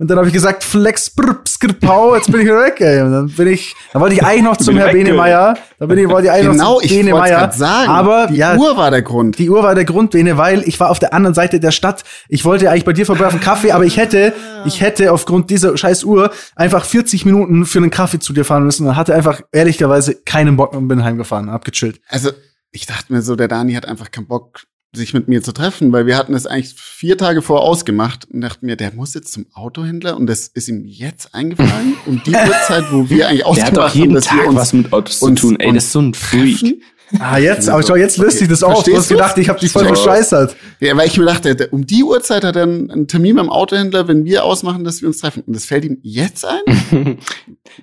und 0.00 0.08
dann 0.08 0.18
habe 0.18 0.28
ich 0.28 0.32
gesagt, 0.32 0.62
Flex, 0.62 1.10
brr, 1.10 1.38
pau, 1.80 2.14
jetzt 2.14 2.30
bin 2.30 2.42
ich 2.42 2.46
wieder 2.46 2.60
weg, 2.60 2.80
ey. 2.80 3.02
Und 3.02 3.10
dann 3.10 3.28
bin 3.28 3.48
ich, 3.48 3.74
dann 3.92 4.00
wollte 4.00 4.14
ich 4.14 4.22
eigentlich 4.22 4.44
noch 4.44 4.56
zum 4.56 4.76
Herr 4.76 4.92
Benemeyer. 4.92 5.58
Da 5.80 5.86
bin 5.86 5.98
ich, 5.98 6.08
wollte 6.08 6.28
ich 6.28 6.32
eigentlich 6.32 6.52
genau, 6.52 6.74
noch 6.74 6.82
zum 6.82 6.96
Benemeyer. 6.96 7.50
sagen. 7.50 7.90
Aber 7.90 8.28
die 8.28 8.36
ja, 8.36 8.56
Uhr 8.56 8.76
war 8.76 8.92
der 8.92 9.02
Grund. 9.02 9.40
Die 9.40 9.50
Uhr 9.50 9.60
war 9.64 9.74
der 9.74 9.84
Grund, 9.84 10.12
Bene, 10.12 10.38
weil 10.38 10.62
ich 10.68 10.78
war 10.78 10.90
auf 10.90 11.00
der 11.00 11.14
anderen 11.14 11.34
Seite 11.34 11.58
der 11.58 11.72
Stadt. 11.72 12.04
Ich 12.28 12.44
wollte 12.44 12.70
eigentlich 12.70 12.84
bei 12.84 12.92
dir 12.92 13.06
vorbei 13.06 13.26
auf 13.26 13.32
einen 13.32 13.42
Kaffee, 13.42 13.72
aber 13.72 13.86
ich 13.86 13.96
hätte, 13.96 14.32
ich 14.64 14.80
hätte 14.80 15.12
aufgrund 15.12 15.50
dieser 15.50 15.76
scheiß 15.76 16.04
Uhr 16.04 16.30
einfach 16.54 16.84
40 16.84 17.24
Minuten 17.24 17.66
für 17.66 17.78
einen 17.78 17.90
Kaffee 17.90 18.20
zu 18.20 18.32
dir 18.32 18.44
fahren 18.44 18.62
müssen 18.62 18.86
und 18.86 18.94
hatte 18.94 19.16
einfach 19.16 19.40
ehrlicherweise 19.50 20.14
keinen 20.14 20.56
Bock 20.56 20.74
und 20.74 20.86
bin 20.86 21.02
heimgefahren, 21.02 21.50
hab 21.50 21.64
gechillt. 21.64 22.00
Also, 22.08 22.30
ich 22.70 22.86
dachte 22.86 23.12
mir 23.12 23.22
so, 23.22 23.36
der 23.36 23.48
Dani 23.48 23.74
hat 23.74 23.86
einfach 23.86 24.10
keinen 24.10 24.26
Bock, 24.26 24.62
sich 24.94 25.12
mit 25.12 25.28
mir 25.28 25.42
zu 25.42 25.52
treffen, 25.52 25.92
weil 25.92 26.06
wir 26.06 26.16
hatten 26.16 26.34
es 26.34 26.46
eigentlich 26.46 26.74
vier 26.74 27.18
Tage 27.18 27.42
vor 27.42 27.62
ausgemacht 27.62 28.26
und 28.30 28.40
dachten 28.40 28.66
mir, 28.66 28.76
der 28.76 28.94
muss 28.94 29.14
jetzt 29.14 29.32
zum 29.32 29.46
Autohändler 29.52 30.16
und 30.16 30.26
das 30.26 30.48
ist 30.48 30.68
ihm 30.68 30.84
jetzt 30.86 31.34
eingefallen 31.34 31.94
um 32.06 32.22
die 32.24 32.30
Uhrzeit, 32.30 32.90
wo 32.90 33.08
wir 33.10 33.28
eigentlich 33.28 33.44
ausgemacht 33.44 33.68
haben, 33.68 33.74
der 33.74 33.84
hat 33.84 33.90
doch 33.90 33.94
jeden 33.94 34.16
haben, 34.16 34.46
Tag 34.46 34.54
was 34.54 34.72
mit 34.72 34.92
Autos 34.92 35.18
zu 35.20 35.34
tun. 35.34 35.60
Ey, 35.60 35.72
das 35.74 35.84
ist 35.84 35.92
so 35.92 36.00
ein 36.00 36.14
Freak. 36.14 36.82
Ah, 37.18 37.38
jetzt, 37.38 37.68
aber 37.68 37.82
schau, 37.82 37.96
jetzt 37.96 38.18
löst 38.18 38.38
sich 38.38 38.48
das 38.48 38.62
auf. 38.62 38.82
Du 38.82 38.96
hast 38.96 39.08
gedacht, 39.08 39.38
ich 39.38 39.48
habe 39.48 39.58
dich 39.58 39.72
voll 39.72 39.84
so. 39.84 39.90
bescheißert. 39.90 40.54
Ja, 40.80 40.96
weil 40.96 41.06
ich 41.06 41.16
mir 41.16 41.24
dachte, 41.24 41.68
um 41.70 41.86
die 41.86 42.04
Uhrzeit 42.04 42.44
hat 42.44 42.56
er 42.56 42.64
einen 42.64 43.08
Termin 43.08 43.36
beim 43.36 43.48
Autohändler, 43.48 44.08
wenn 44.08 44.24
wir 44.24 44.44
ausmachen, 44.44 44.84
dass 44.84 45.00
wir 45.00 45.08
uns 45.08 45.18
treffen. 45.18 45.42
Und 45.46 45.56
das 45.56 45.64
fällt 45.64 45.84
ihm 45.84 45.98
jetzt 46.02 46.44
ein? 46.44 47.18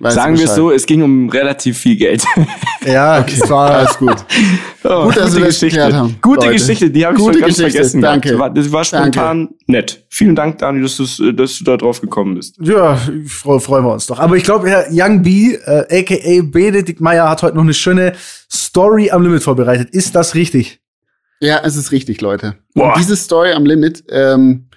Sagen 0.00 0.38
wir 0.38 0.44
es 0.44 0.54
so, 0.54 0.70
es 0.70 0.86
ging 0.86 1.02
um 1.02 1.28
relativ 1.28 1.78
viel 1.78 1.96
Geld. 1.96 2.24
Ja, 2.86 3.18
okay. 3.18 3.34
das 3.40 3.50
war 3.50 3.70
alles 3.72 3.98
gut. 3.98 4.14
Oh, 4.84 5.06
gut, 5.06 5.16
dass 5.16 5.34
wir 5.34 5.46
das 5.46 5.58
Geschichte. 5.58 5.92
haben. 5.92 6.16
Gute 6.22 6.46
Leute. 6.46 6.52
Geschichte, 6.52 6.88
die 6.88 7.04
habe 7.04 7.16
ich 7.16 7.24
schon 7.24 7.40
ganz 7.40 7.60
vergessen. 7.60 8.00
Danke. 8.00 8.28
Das 8.30 8.38
war, 8.38 8.50
das 8.50 8.70
war 8.70 8.84
spontan 8.84 9.46
Danke. 9.48 9.54
nett. 9.66 10.06
Vielen 10.08 10.36
Dank, 10.36 10.58
Dani, 10.58 10.80
dass, 10.80 10.96
dass 10.96 11.58
du 11.58 11.64
da 11.64 11.76
drauf 11.76 12.00
gekommen 12.00 12.36
bist. 12.36 12.54
Ja, 12.60 12.96
freuen 13.26 13.58
freu 13.58 13.82
wir 13.82 13.92
uns 13.92 14.06
doch. 14.06 14.20
Aber 14.20 14.36
ich 14.36 14.44
glaube, 14.44 14.68
Herr 14.68 14.86
Young 14.92 15.22
B, 15.22 15.54
äh, 15.54 16.00
aka 16.00 16.42
Benedikt 16.44 17.00
Meyer, 17.00 17.28
hat 17.28 17.42
heute 17.42 17.56
noch 17.56 17.64
eine 17.64 17.74
schöne 17.74 18.12
Story 18.50 19.10
am 19.10 19.22
Limit 19.22 19.42
vorbereitet. 19.42 19.90
Ist 19.90 20.14
das 20.14 20.34
richtig? 20.34 20.80
Ja, 21.40 21.60
es 21.64 21.76
ist 21.76 21.92
richtig, 21.92 22.20
Leute. 22.20 22.56
Diese 22.98 23.16
Story 23.16 23.52
am 23.52 23.66
Limit 23.66 24.04
ähm, 24.08 24.68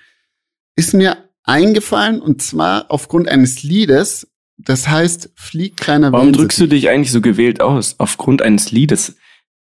ist 0.76 0.94
mir 0.94 1.30
eingefallen 1.44 2.22
und 2.22 2.42
zwar 2.42 2.86
aufgrund 2.90 3.28
eines 3.28 3.64
Liedes. 3.64 4.28
Das 4.58 4.90
heißt, 4.90 5.32
flieg 5.36 5.78
kleiner 5.78 6.12
Warum 6.12 6.34
drückst 6.34 6.60
du 6.60 6.68
dich 6.68 6.90
eigentlich 6.90 7.12
so 7.12 7.22
gewählt 7.22 7.62
aus? 7.62 7.96
Aufgrund 7.98 8.42
eines 8.42 8.72
Liedes? 8.72 9.16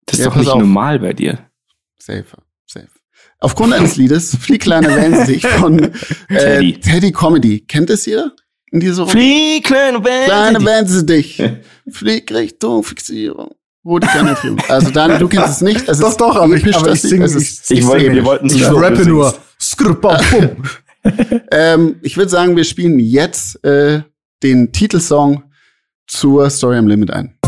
Das 0.06 0.18
ist 0.18 0.24
ja, 0.24 0.30
doch 0.30 0.36
nicht 0.36 0.48
auf. 0.48 0.58
normal 0.58 0.98
bei 0.98 1.12
dir. 1.12 1.38
Safe, 1.98 2.24
safe. 2.66 2.88
Aufgrund 3.38 3.74
eines 3.74 3.96
Liedes, 3.96 4.36
Flieg 4.36 4.62
kleiner 4.62 4.88
Wellensicht 4.88 5.46
von 5.60 5.78
äh, 5.78 5.90
Teddy. 6.28 6.80
Teddy 6.80 7.12
Comedy. 7.12 7.60
Kennt 7.60 7.90
es 7.90 8.06
jeder? 8.06 8.32
In 8.72 8.80
dieser 8.80 9.06
Flieg 9.06 9.64
kleine 9.64 10.02
Wellensicht. 10.04 10.30
Kleine 10.30 10.64
Wellensicht. 10.64 11.42
Flieg 11.90 12.32
Richtung 12.32 12.82
Fixierung. 12.82 13.54
Wo 13.88 13.98
die 13.98 14.06
Kanäle 14.06 14.36
Also 14.68 14.90
Daniel, 14.90 15.18
du 15.18 15.28
kennst 15.28 15.48
es 15.48 15.60
nicht. 15.62 15.88
Es 15.88 15.98
doch, 15.98 16.14
doch, 16.14 16.36
aber 16.36 16.54
ich, 16.54 16.76
aber 16.76 16.92
ich 16.92 17.00
singe 17.00 17.24
es. 17.24 17.34
Ich, 17.70 17.78
ich 17.78 17.86
wollte, 17.86 18.12
wir 18.12 18.22
wollten 18.22 18.44
Ich 18.44 18.70
rappe 18.70 19.06
nur. 19.06 19.34
ähm, 21.50 21.96
ich 22.02 22.18
würde 22.18 22.28
sagen, 22.28 22.54
wir 22.54 22.64
spielen 22.64 22.98
jetzt 22.98 23.64
äh, 23.64 24.02
den 24.42 24.72
Titelsong 24.72 25.42
zur 26.06 26.50
Story 26.50 26.76
am 26.76 26.86
Limit 26.86 27.10
ein. 27.10 27.38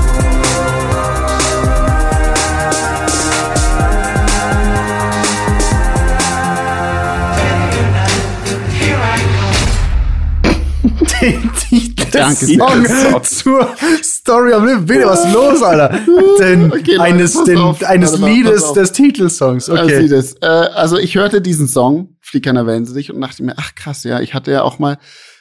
den 11.20 11.52
Titel 11.52 11.89
Danke, 12.10 12.46
Song 12.46 13.24
zur 13.24 13.76
Story 14.02 14.52
am 14.52 14.66
Leben. 14.66 14.86
Bitte, 14.86 15.06
was 15.06 15.24
ist 15.24 15.32
los, 15.32 15.62
Alter? 15.62 16.00
Denn 16.38 16.72
okay, 16.72 16.96
Leute, 16.96 17.02
eines, 17.02 17.44
den, 17.44 17.58
eines 17.84 18.18
mal, 18.18 18.30
Liedes 18.30 18.72
des 18.72 18.92
Titelsongs. 18.92 19.68
Okay. 19.68 20.08
Also, 20.12 20.36
äh, 20.40 20.46
also 20.46 20.98
ich 20.98 21.14
hörte 21.14 21.40
diesen 21.40 21.68
Song, 21.68 22.16
Fliegern 22.20 22.56
erwähnen 22.56 22.86
sie 22.86 22.92
sich, 22.92 23.12
und 23.12 23.20
dachte 23.20 23.42
mir, 23.42 23.54
ach 23.56 23.74
krass, 23.74 24.04
ja, 24.04 24.20
ich 24.20 24.34
hatte 24.34 24.50
ja 24.50 24.62
auch 24.62 24.78
mal 24.78 24.98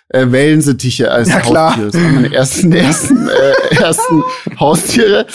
äh, 0.10 0.32
Wellensittiche 0.32 1.12
als 1.12 1.30
ja, 1.30 1.40
klar. 1.40 1.72
Haustier. 1.72 1.86
Das 1.86 1.94
waren 1.96 2.16
meine 2.16 2.34
ersten, 2.34 2.72
ersten, 2.74 3.30
äh, 3.30 3.76
ersten 3.76 4.24
Haustiere. 4.60 5.28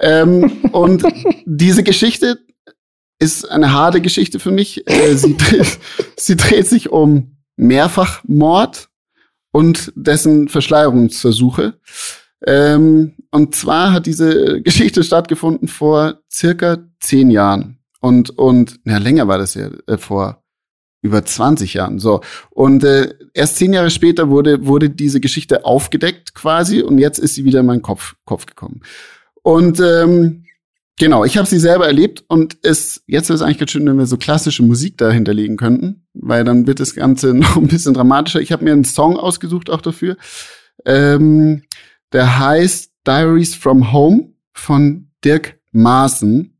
Ähm, 0.00 0.60
und 0.72 1.04
diese 1.44 1.82
Geschichte 1.82 2.38
ist 3.18 3.50
eine 3.50 3.72
harte 3.72 4.00
Geschichte 4.00 4.38
für 4.38 4.50
mich. 4.50 4.88
Äh, 4.88 5.14
sie, 5.16 5.36
dreht, 5.38 5.78
sie 6.16 6.36
dreht 6.36 6.68
sich 6.68 6.90
um 6.90 7.36
Mehrfachmord 7.56 8.88
und 9.56 9.90
dessen 9.96 10.48
Verschleierungsversuche. 10.48 11.80
Ähm, 12.46 13.14
und 13.30 13.54
zwar 13.54 13.94
hat 13.94 14.04
diese 14.04 14.60
Geschichte 14.68 15.02
stattgefunden 15.02 15.66
vor 15.66 16.20
circa 16.30 16.76
zehn 17.00 17.30
Jahren. 17.30 17.78
Und, 18.02 18.38
und, 18.38 18.78
ja, 18.84 18.98
länger 18.98 19.28
war 19.28 19.38
das 19.38 19.54
ja, 19.54 19.70
äh, 19.86 19.96
vor 19.96 20.44
über 21.00 21.24
20 21.24 21.72
Jahren. 21.72 21.98
So. 21.98 22.20
Und 22.50 22.84
äh, 22.84 23.14
erst 23.32 23.56
zehn 23.56 23.72
Jahre 23.72 23.88
später 23.88 24.28
wurde, 24.28 24.66
wurde 24.66 24.90
diese 24.90 25.20
Geschichte 25.20 25.64
aufgedeckt 25.64 26.34
quasi 26.34 26.82
und 26.82 26.98
jetzt 26.98 27.18
ist 27.18 27.34
sie 27.34 27.46
wieder 27.46 27.60
in 27.60 27.66
meinen 27.66 27.80
Kopf, 27.80 28.14
Kopf 28.26 28.44
gekommen. 28.44 28.82
Und 29.42 29.80
ähm, 29.80 30.44
genau, 30.98 31.24
ich 31.24 31.36
habe 31.36 31.46
sie 31.46 31.58
selber 31.58 31.86
erlebt 31.86 32.24
und 32.28 32.58
es, 32.62 33.02
jetzt 33.06 33.28
wäre 33.28 33.36
es 33.36 33.42
eigentlich 33.42 33.58
ganz 33.58 33.70
schön, 33.70 33.86
wenn 33.86 33.98
wir 33.98 34.06
so 34.06 34.16
klassische 34.16 34.62
Musik 34.62 34.98
dahinter 34.98 35.34
legen 35.34 35.56
könnten, 35.56 36.06
weil 36.14 36.44
dann 36.44 36.66
wird 36.66 36.80
das 36.80 36.94
Ganze 36.94 37.34
noch 37.34 37.56
ein 37.56 37.68
bisschen 37.68 37.94
dramatischer. 37.94 38.40
Ich 38.40 38.52
habe 38.52 38.64
mir 38.64 38.72
einen 38.72 38.84
Song 38.84 39.16
ausgesucht 39.16 39.70
auch 39.70 39.80
dafür. 39.80 40.16
Ähm, 40.84 41.62
der 42.12 42.38
heißt 42.38 42.92
Diaries 43.06 43.54
from 43.54 43.92
Home 43.92 44.32
von 44.52 45.08
Dirk 45.24 45.58
Maaßen. 45.72 46.52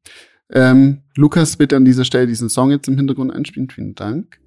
Ähm, 0.53 1.03
Lukas, 1.16 1.57
bitte 1.57 1.76
an 1.76 1.84
dieser 1.84 2.05
Stelle 2.05 2.26
diesen 2.26 2.49
Song 2.49 2.70
jetzt 2.70 2.89
im 2.89 2.97
Hintergrund 2.97 3.32
einspielen. 3.32 3.70
Vielen 3.70 3.95
Dank. 3.95 4.39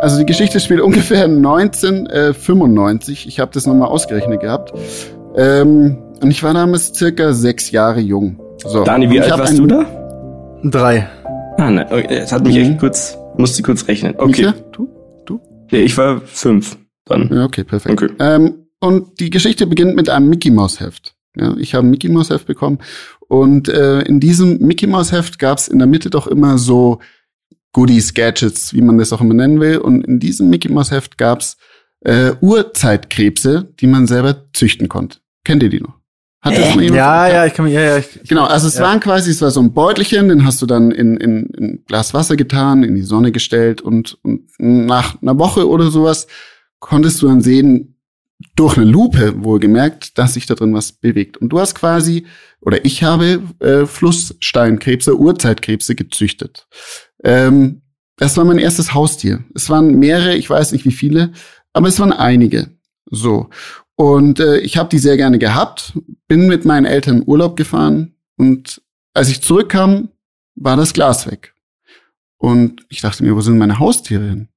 Also 0.00 0.18
die 0.18 0.26
Geschichte 0.26 0.60
spielt 0.60 0.80
ungefähr 0.80 1.24
1995. 1.28 3.26
Ich 3.26 3.40
habe 3.40 3.50
das 3.52 3.66
nochmal 3.66 3.88
ausgerechnet 3.88 4.40
gehabt. 4.40 4.72
Ähm, 5.36 5.98
und 6.20 6.30
ich 6.30 6.42
war 6.42 6.54
damals 6.54 6.94
circa 6.94 7.34
sechs 7.34 7.70
Jahre 7.70 8.00
jung. 8.00 8.40
So. 8.64 8.84
Dani, 8.84 9.10
wie 9.10 9.20
alt 9.20 9.38
warst 9.38 9.58
du 9.58 9.66
da? 9.66 9.84
Drei. 10.64 11.08
Ah, 11.58 11.70
ne, 11.70 11.86
okay, 11.86 12.06
das 12.08 12.32
hat 12.32 12.44
mich 12.44 12.56
mhm. 12.56 12.62
echt 12.62 12.78
kurz, 12.80 13.16
musste 13.36 13.62
kurz 13.62 13.86
rechnen. 13.88 14.14
Okay. 14.16 14.46
Micha, 14.46 14.54
du? 14.72 14.88
Du? 15.24 15.40
Ja, 15.70 15.78
ich 15.78 15.96
war 15.96 16.20
fünf 16.20 16.76
dann. 17.04 17.30
Ja, 17.32 17.44
okay, 17.44 17.64
perfekt. 17.64 18.02
Okay. 18.02 18.12
Ähm, 18.18 18.66
und 18.80 19.20
die 19.20 19.30
Geschichte 19.30 19.66
beginnt 19.66 19.96
mit 19.96 20.08
einem 20.08 20.28
Mickey 20.28 20.50
Mouse 20.50 20.80
Heft. 20.80 21.14
Ja, 21.36 21.54
ich 21.56 21.74
habe 21.74 21.86
ein 21.86 21.90
Mickey 21.90 22.08
Mouse 22.08 22.30
Heft 22.30 22.46
bekommen 22.46 22.78
und 23.28 23.68
äh, 23.68 24.02
in 24.02 24.20
diesem 24.20 24.58
Mickey 24.58 24.86
Mouse 24.86 25.12
Heft 25.12 25.38
gab 25.38 25.58
es 25.58 25.68
in 25.68 25.78
der 25.78 25.88
Mitte 25.88 26.10
doch 26.10 26.26
immer 26.26 26.58
so 26.58 27.00
Goodies, 27.72 28.14
Gadgets, 28.14 28.72
wie 28.72 28.80
man 28.80 28.96
das 28.96 29.12
auch 29.12 29.20
immer 29.20 29.34
nennen 29.34 29.60
will. 29.60 29.76
Und 29.76 30.06
in 30.06 30.18
diesem 30.18 30.48
Mickey 30.48 30.70
Mouse 30.70 30.90
Heft 30.90 31.18
gab 31.18 31.40
es 31.40 31.58
äh, 32.00 32.32
Urzeitkrebse, 32.40 33.70
die 33.78 33.86
man 33.86 34.06
selber 34.06 34.46
züchten 34.54 34.88
konnte. 34.88 35.18
Kennt 35.44 35.62
ihr 35.62 35.68
die 35.68 35.80
noch? 35.80 35.94
Hat 36.46 36.58
das 36.58 36.74
mal 36.74 36.82
jemand? 36.82 36.98
Ja, 36.98 37.28
ja, 37.28 37.46
ich 37.46 37.54
kann 37.54 37.64
mich, 37.64 37.74
ja, 37.74 37.80
ja. 37.80 37.98
Ich, 37.98 38.28
genau, 38.28 38.44
also 38.44 38.68
es 38.68 38.76
ja. 38.76 38.82
waren 38.82 39.00
quasi, 39.00 39.30
es 39.30 39.42
war 39.42 39.50
so 39.50 39.60
ein 39.60 39.72
Beutelchen, 39.72 40.28
den 40.28 40.44
hast 40.44 40.62
du 40.62 40.66
dann 40.66 40.90
in, 40.90 41.16
in, 41.16 41.46
in 41.56 41.84
Glas 41.86 42.14
Wasser 42.14 42.36
getan, 42.36 42.82
in 42.82 42.94
die 42.94 43.02
Sonne 43.02 43.32
gestellt 43.32 43.80
und, 43.80 44.18
und 44.22 44.46
nach 44.58 45.20
einer 45.20 45.38
Woche 45.38 45.68
oder 45.68 45.90
sowas 45.90 46.26
konntest 46.78 47.22
du 47.22 47.28
dann 47.28 47.40
sehen, 47.40 47.96
durch 48.54 48.76
eine 48.76 48.86
Lupe 48.86 49.42
wohlgemerkt, 49.42 50.18
dass 50.18 50.34
sich 50.34 50.46
da 50.46 50.54
drin 50.54 50.74
was 50.74 50.92
bewegt. 50.92 51.36
Und 51.36 51.50
du 51.50 51.58
hast 51.58 51.74
quasi, 51.74 52.26
oder 52.60 52.84
ich 52.84 53.02
habe 53.02 53.42
äh, 53.60 53.86
Flusssteinkrebse, 53.86 55.16
Urzeitkrebse 55.16 55.94
gezüchtet. 55.94 56.66
Ähm, 57.24 57.82
das 58.16 58.36
war 58.36 58.44
mein 58.44 58.58
erstes 58.58 58.94
Haustier. 58.94 59.44
Es 59.54 59.68
waren 59.70 59.98
mehrere, 59.98 60.36
ich 60.36 60.48
weiß 60.48 60.72
nicht 60.72 60.84
wie 60.84 60.92
viele, 60.92 61.32
aber 61.72 61.88
es 61.88 62.00
waren 62.00 62.12
einige. 62.12 62.70
So. 63.10 63.50
Und 63.96 64.40
äh, 64.40 64.58
ich 64.58 64.76
habe 64.76 64.90
die 64.90 64.98
sehr 64.98 65.16
gerne 65.16 65.38
gehabt, 65.38 65.98
bin 66.28 66.46
mit 66.46 66.64
meinen 66.64 66.84
Eltern 66.84 67.18
in 67.18 67.24
Urlaub 67.26 67.56
gefahren 67.56 68.14
und 68.36 68.82
als 69.14 69.30
ich 69.30 69.40
zurückkam, 69.40 70.10
war 70.54 70.76
das 70.76 70.92
Glas 70.92 71.26
weg. 71.26 71.54
Und 72.38 72.84
ich 72.90 73.00
dachte 73.00 73.24
mir, 73.24 73.34
wo 73.34 73.40
sind 73.40 73.56
meine 73.56 73.78
Haustiere 73.78 74.28
hin? 74.28 74.48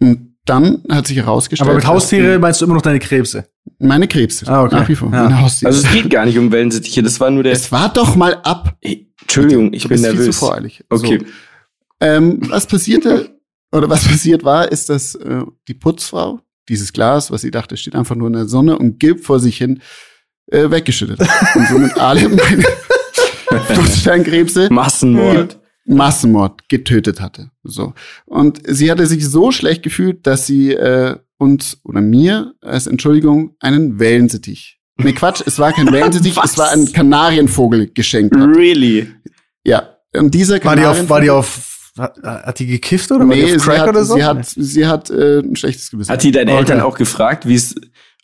Und 0.00 0.36
dann 0.44 0.84
hat 0.90 1.06
sich 1.06 1.16
herausgestellt. 1.16 1.68
Aber 1.68 1.76
mit 1.76 1.86
Haustiere 1.86 2.38
meinst 2.38 2.60
du 2.60 2.66
immer 2.66 2.74
noch 2.74 2.82
deine 2.82 2.98
Krebse? 3.00 3.48
Meine 3.78 4.06
Krebse. 4.06 4.46
Ah, 4.46 4.62
okay. 4.62 4.76
Nach 4.76 4.88
wie 4.88 4.94
vor. 4.94 5.10
Ja. 5.10 5.24
Meine 5.24 5.40
Haustiere. 5.40 5.72
Also 5.72 5.86
es 5.86 5.92
geht 5.92 6.10
gar 6.10 6.26
nicht 6.26 6.38
um 6.38 6.52
Wellensittiche, 6.52 7.02
das 7.02 7.18
war 7.18 7.30
nur 7.30 7.42
der. 7.42 7.52
Es 7.52 7.72
war 7.72 7.92
doch 7.92 8.14
mal 8.14 8.34
ab. 8.42 8.76
Hey, 8.80 9.12
Entschuldigung, 9.20 9.72
ich 9.72 9.88
bin 9.88 10.00
nervös. 10.00 10.24
Viel 10.24 10.32
zu 10.32 10.38
voreilig. 10.38 10.84
Okay. 10.90 11.18
So. 11.20 11.26
Ähm, 12.00 12.40
was 12.48 12.66
passierte 12.66 13.38
oder 13.72 13.88
was 13.88 14.06
passiert 14.06 14.44
war, 14.44 14.70
ist, 14.70 14.90
dass 14.90 15.14
äh, 15.14 15.42
die 15.66 15.74
Putzfrau 15.74 16.40
dieses 16.68 16.92
Glas, 16.92 17.30
was 17.30 17.42
sie 17.42 17.50
dachte, 17.50 17.76
steht 17.76 17.94
einfach 17.94 18.14
nur 18.14 18.28
in 18.28 18.34
der 18.34 18.46
Sonne 18.46 18.78
und 18.78 18.98
gibt 18.98 19.24
vor 19.24 19.40
sich 19.40 19.56
hin, 19.56 19.80
äh, 20.46 20.70
weggeschüttet. 20.70 21.20
und 21.54 21.68
somit 21.68 21.96
alle 21.98 22.28
meine 22.28 22.64
Steinkrebse 23.96 24.68
Massenmord. 24.70 25.58
Massenmord 25.86 26.68
getötet 26.68 27.20
hatte. 27.20 27.50
So. 27.62 27.94
Und 28.24 28.60
sie 28.66 28.90
hatte 28.90 29.06
sich 29.06 29.28
so 29.28 29.50
schlecht 29.50 29.82
gefühlt, 29.82 30.26
dass 30.26 30.46
sie 30.46 30.72
äh, 30.72 31.16
uns 31.38 31.78
oder 31.84 32.00
mir 32.00 32.54
als 32.60 32.86
Entschuldigung 32.86 33.56
einen 33.60 33.98
Wellensittich. 33.98 34.80
Nee, 34.96 35.12
Quatsch, 35.12 35.42
es 35.44 35.58
war 35.58 35.72
kein 35.72 35.86
Wellensittich, 35.92 36.36
es 36.42 36.56
war 36.56 36.70
ein 36.70 36.92
Kanarienvogel 36.92 37.90
geschenkt. 37.92 38.36
Hat. 38.36 38.56
Really? 38.56 39.08
Ja. 39.64 39.96
Und 40.16 40.32
dieser 40.34 40.60
Kanarienvogel. 40.60 41.08
War 41.10 41.20
die 41.20 41.30
auf, 41.30 41.40
war 41.40 41.52
die 41.52 41.58
auf 41.64 41.73
hat 41.98 42.58
die 42.58 42.66
gekifft 42.66 43.12
oder 43.12 43.24
nee, 43.24 43.40
war 43.42 43.46
die 43.48 43.56
auf 43.56 43.62
Crack 43.62 43.78
hat, 43.80 43.88
oder 43.88 44.04
so? 44.04 44.14
Sie 44.14 44.24
hat, 44.24 44.46
sie 44.46 44.86
hat 44.86 45.10
äh, 45.10 45.40
ein 45.40 45.56
schlechtes 45.56 45.90
Gewissen. 45.90 46.10
Hat 46.10 46.22
die 46.22 46.32
deine 46.32 46.52
okay. 46.52 46.60
Eltern 46.60 46.80
auch 46.80 46.96
gefragt, 46.96 47.46
wie 47.46 47.54
es, 47.54 47.74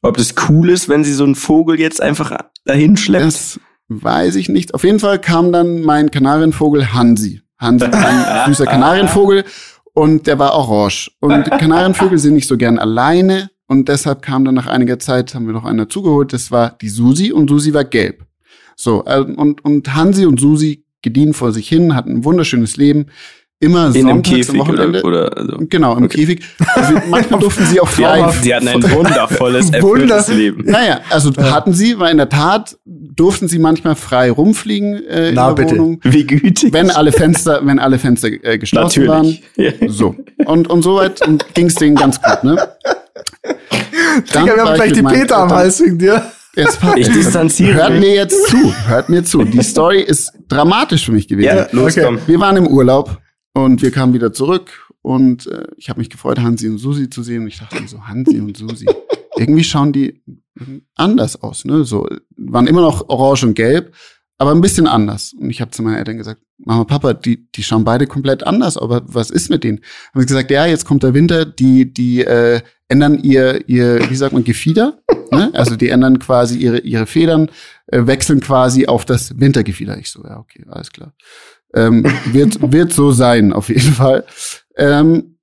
ob 0.03 0.17
das 0.17 0.35
cool 0.49 0.71
ist, 0.71 0.89
wenn 0.89 1.05
sie 1.05 1.13
so 1.13 1.25
einen 1.25 1.37
Vogel 1.37 1.79
jetzt 1.79 2.01
einfach 2.01 2.37
dahin 2.65 2.97
schleppt? 2.97 3.27
Das 3.27 3.61
weiß 3.89 4.37
ich 4.37 4.49
nicht. 4.49 4.75
Auf 4.75 4.85
jeden 4.85 4.99
Fall 4.99 5.21
kam 5.21 5.53
dann 5.53 5.83
mein 5.83 6.11
Kanarienvogel 6.11 6.93
Hansi. 6.93 7.43
Hansi, 7.59 7.85
ein 7.85 8.47
süßer 8.47 8.67
Kanarienvogel. 8.67 9.45
Und 9.93 10.27
der 10.27 10.39
war 10.39 10.55
orange. 10.55 11.11
Und 11.21 11.45
Kanarienvögel 11.45 12.19
sind 12.19 12.35
nicht 12.35 12.49
so 12.49 12.57
gern 12.57 12.79
alleine. 12.79 13.51
Und 13.67 13.89
deshalb 13.89 14.23
kam 14.23 14.45
dann 14.45 14.55
nach 14.55 14.67
einiger 14.67 14.99
Zeit, 14.99 15.35
haben 15.35 15.47
wir 15.47 15.53
noch 15.53 15.65
einen 15.65 15.79
dazugeholt, 15.79 16.33
das 16.33 16.51
war 16.51 16.77
die 16.81 16.89
Susi 16.89 17.31
und 17.31 17.49
Susi 17.49 17.73
war 17.73 17.85
gelb. 17.85 18.27
So, 18.75 19.05
äh, 19.07 19.21
und, 19.21 19.65
und 19.65 19.95
Hansi 19.95 20.27
und 20.27 20.41
Susi 20.41 20.87
gediehen 21.03 21.35
vor 21.35 21.53
sich 21.53 21.69
hin, 21.69 21.95
hatten 21.95 22.17
ein 22.17 22.25
wunderschönes 22.25 22.77
Leben 22.77 23.07
immer 23.61 23.95
in 23.95 24.09
einem 24.09 24.23
Käfig 24.23 24.59
Wochenende. 24.59 25.03
Oder, 25.03 25.27
oder 25.27 25.37
also. 25.37 25.59
Genau, 25.69 25.97
im 25.97 26.05
okay. 26.05 26.21
Käfig. 26.21 26.43
Also 26.75 26.95
manchmal 27.09 27.41
durften 27.41 27.67
sie 27.67 27.79
auch 27.81 27.89
frei. 27.89 28.33
Sie 28.41 28.55
hatten 28.55 28.69
ein 28.69 28.83
wundervolles, 28.83 29.71
erfülltes 29.73 30.29
Leben. 30.29 30.65
Naja, 30.65 31.01
also 31.11 31.31
hatten 31.37 31.75
sie, 31.75 31.99
weil 31.99 32.11
in 32.11 32.17
der 32.17 32.31
Tat 32.31 32.79
durften 32.85 33.49
sie 33.49 33.59
manchmal 33.59 33.97
frei 33.97 34.31
rumfliegen 34.31 35.07
äh, 35.07 35.33
Na, 35.33 35.51
in 35.51 35.57
der 35.57 35.63
bitte. 35.63 35.79
Wohnung. 35.79 36.01
Wie 36.03 36.27
gütig. 36.27 36.73
Wenn 36.73 36.91
alle 36.91 37.13
Fenster, 37.13 37.61
wenn 37.63 37.79
alle 37.79 37.99
Fenster 37.99 38.29
äh, 38.29 38.59
geschlossen 38.59 39.05
Natürlich. 39.05 39.43
waren. 39.57 39.81
Ja. 39.81 39.89
So. 39.89 40.17
Und, 40.47 40.69
und 40.69 40.83
soweit 40.83 41.21
ging 41.55 41.67
es 41.67 41.75
denen 41.75 41.97
ganz 41.97 42.21
gut, 42.21 42.43
ne? 42.43 42.57
Dann 44.33 44.45
Digga, 44.45 44.57
wir 44.57 44.65
haben 44.65 44.75
gleich 44.75 44.93
die 44.93 45.03
Peter 45.03 45.39
am 45.39 45.51
Hals 45.51 45.81
wegen 45.81 45.99
dir. 45.99 46.23
Jetzt, 46.57 46.79
ich 46.97 47.09
distanziere 47.09 47.75
Hört 47.75 48.01
mir 48.01 48.13
jetzt 48.15 48.49
zu, 48.49 48.75
hört 48.89 49.09
mir 49.09 49.23
zu. 49.23 49.45
Die 49.45 49.63
Story 49.63 50.01
ist 50.01 50.33
dramatisch 50.49 51.05
für 51.05 51.13
mich 51.13 51.29
gewesen. 51.29 51.47
Ja, 51.47 51.69
los, 51.71 51.93
okay. 51.93 52.03
komm. 52.05 52.19
Wir 52.27 52.41
waren 52.41 52.57
im 52.57 52.67
Urlaub 52.67 53.19
und 53.53 53.83
wir 53.83 53.91
kamen 53.91 54.15
wieder 54.15 54.33
zurück 54.33 54.93
und 55.03 55.47
äh, 55.47 55.67
ich 55.77 55.89
habe 55.89 56.01
mich 56.01 56.11
gefreut, 56.11 56.39
Hansi 56.39 56.69
und 56.69 56.79
Susi 56.79 57.11
zu 57.11 57.23
sehen. 57.23 57.43
Und 57.43 57.49
ich 57.49 57.59
dachte 57.59 57.81
mir 57.81 57.89
so, 57.89 58.07
Hansi 58.07 58.41
und 58.41 58.57
Susi, 58.57 58.87
irgendwie 59.37 59.65
schauen 59.65 59.93
die 59.93 60.23
anders 60.95 61.43
aus. 61.43 61.65
Ne? 61.65 61.85
So 61.85 62.09
waren 62.37 62.67
immer 62.67 62.83
noch 62.83 63.09
orange 63.09 63.45
und 63.45 63.55
gelb, 63.55 63.95
aber 64.39 64.53
ein 64.53 64.61
bisschen 64.61 64.87
anders. 64.87 65.35
Und 65.39 65.51
ich 65.51 65.61
habe 65.61 65.71
zu 65.71 65.83
meinen 65.83 65.97
Eltern 65.97 66.17
gesagt, 66.17 66.43
Mama, 66.59 66.85
Papa, 66.85 67.15
die, 67.15 67.51
die 67.53 67.63
schauen 67.63 67.85
beide 67.85 68.07
komplett 68.07 68.43
anders, 68.47 68.77
aber 68.77 69.03
was 69.07 69.31
ist 69.31 69.51
mit 69.51 69.65
denen? 69.65 69.81
Haben 70.13 70.21
sie 70.21 70.27
gesagt, 70.27 70.51
ja, 70.51 70.67
jetzt 70.67 70.85
kommt 70.85 71.03
der 71.03 71.15
Winter, 71.15 71.45
die, 71.45 71.93
die 71.93 72.23
äh, 72.25 72.61
ändern 72.89 73.19
ihr, 73.23 73.69
ihr, 73.69 74.11
wie 74.11 74.17
sagt 74.17 74.33
man, 74.33 74.45
Gefieder. 74.45 75.01
Ne? 75.31 75.51
Also 75.55 75.77
die 75.77 75.89
ändern 75.89 76.19
quasi 76.19 76.59
ihre, 76.59 76.79
ihre 76.81 77.07
Federn, 77.07 77.51
äh, 77.87 78.07
wechseln 78.07 78.41
quasi 78.41 78.87
auf 78.87 79.05
das 79.05 79.39
Wintergefieder. 79.39 79.97
Ich 79.99 80.11
so, 80.11 80.25
ja, 80.25 80.39
okay, 80.39 80.65
alles 80.69 80.91
klar. 80.91 81.15
Ähm, 81.75 82.05
wird, 82.33 82.73
wird 82.73 82.93
so 82.93 83.13
sein, 83.13 83.53
auf 83.53 83.69
jeden 83.69 83.93
Fall. 83.93 84.25
Ähm, 84.77 85.39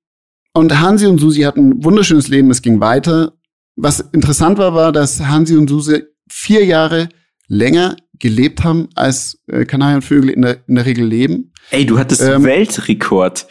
und 0.54 0.80
Hansi 0.80 1.06
und 1.06 1.18
Susi 1.18 1.42
hatten 1.42 1.70
ein 1.70 1.84
wunderschönes 1.84 2.28
Leben, 2.28 2.50
es 2.50 2.62
ging 2.62 2.80
weiter. 2.80 3.32
Was 3.76 4.00
interessant 4.00 4.58
war, 4.58 4.74
war, 4.74 4.92
dass 4.92 5.20
Hansi 5.20 5.56
und 5.56 5.68
Susi 5.68 6.02
vier 6.28 6.64
Jahre 6.64 7.08
länger 7.46 7.96
gelebt 8.18 8.64
haben, 8.64 8.88
als 8.94 9.38
äh, 9.46 9.64
Kanarienvögel 9.64 10.30
in 10.30 10.42
der, 10.42 10.58
in 10.66 10.74
der 10.74 10.86
Regel 10.86 11.06
leben. 11.06 11.52
Ey, 11.70 11.86
du 11.86 11.98
hattest 11.98 12.20
ähm, 12.22 12.42
Weltrekord. 12.44 13.46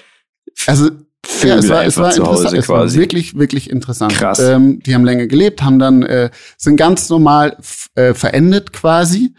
Also 0.65 0.89
Vögel 1.25 1.49
ja, 1.49 1.57
es 1.57 1.69
war, 1.69 1.85
es 1.85 1.97
war 1.97 2.15
interessant, 2.15 2.57
es 2.57 2.69
war 2.69 2.93
wirklich, 2.93 3.37
wirklich 3.37 3.69
interessant. 3.69 4.13
Krass. 4.13 4.39
Ähm, 4.39 4.79
die 4.79 4.95
haben 4.95 5.03
länger 5.03 5.27
gelebt, 5.27 5.61
haben 5.61 5.79
dann 5.79 6.03
äh, 6.03 6.29
sind 6.57 6.77
ganz 6.77 7.09
normal 7.09 7.57
äh, 7.95 8.13
verendet 8.13 8.71
quasi. 8.71 9.33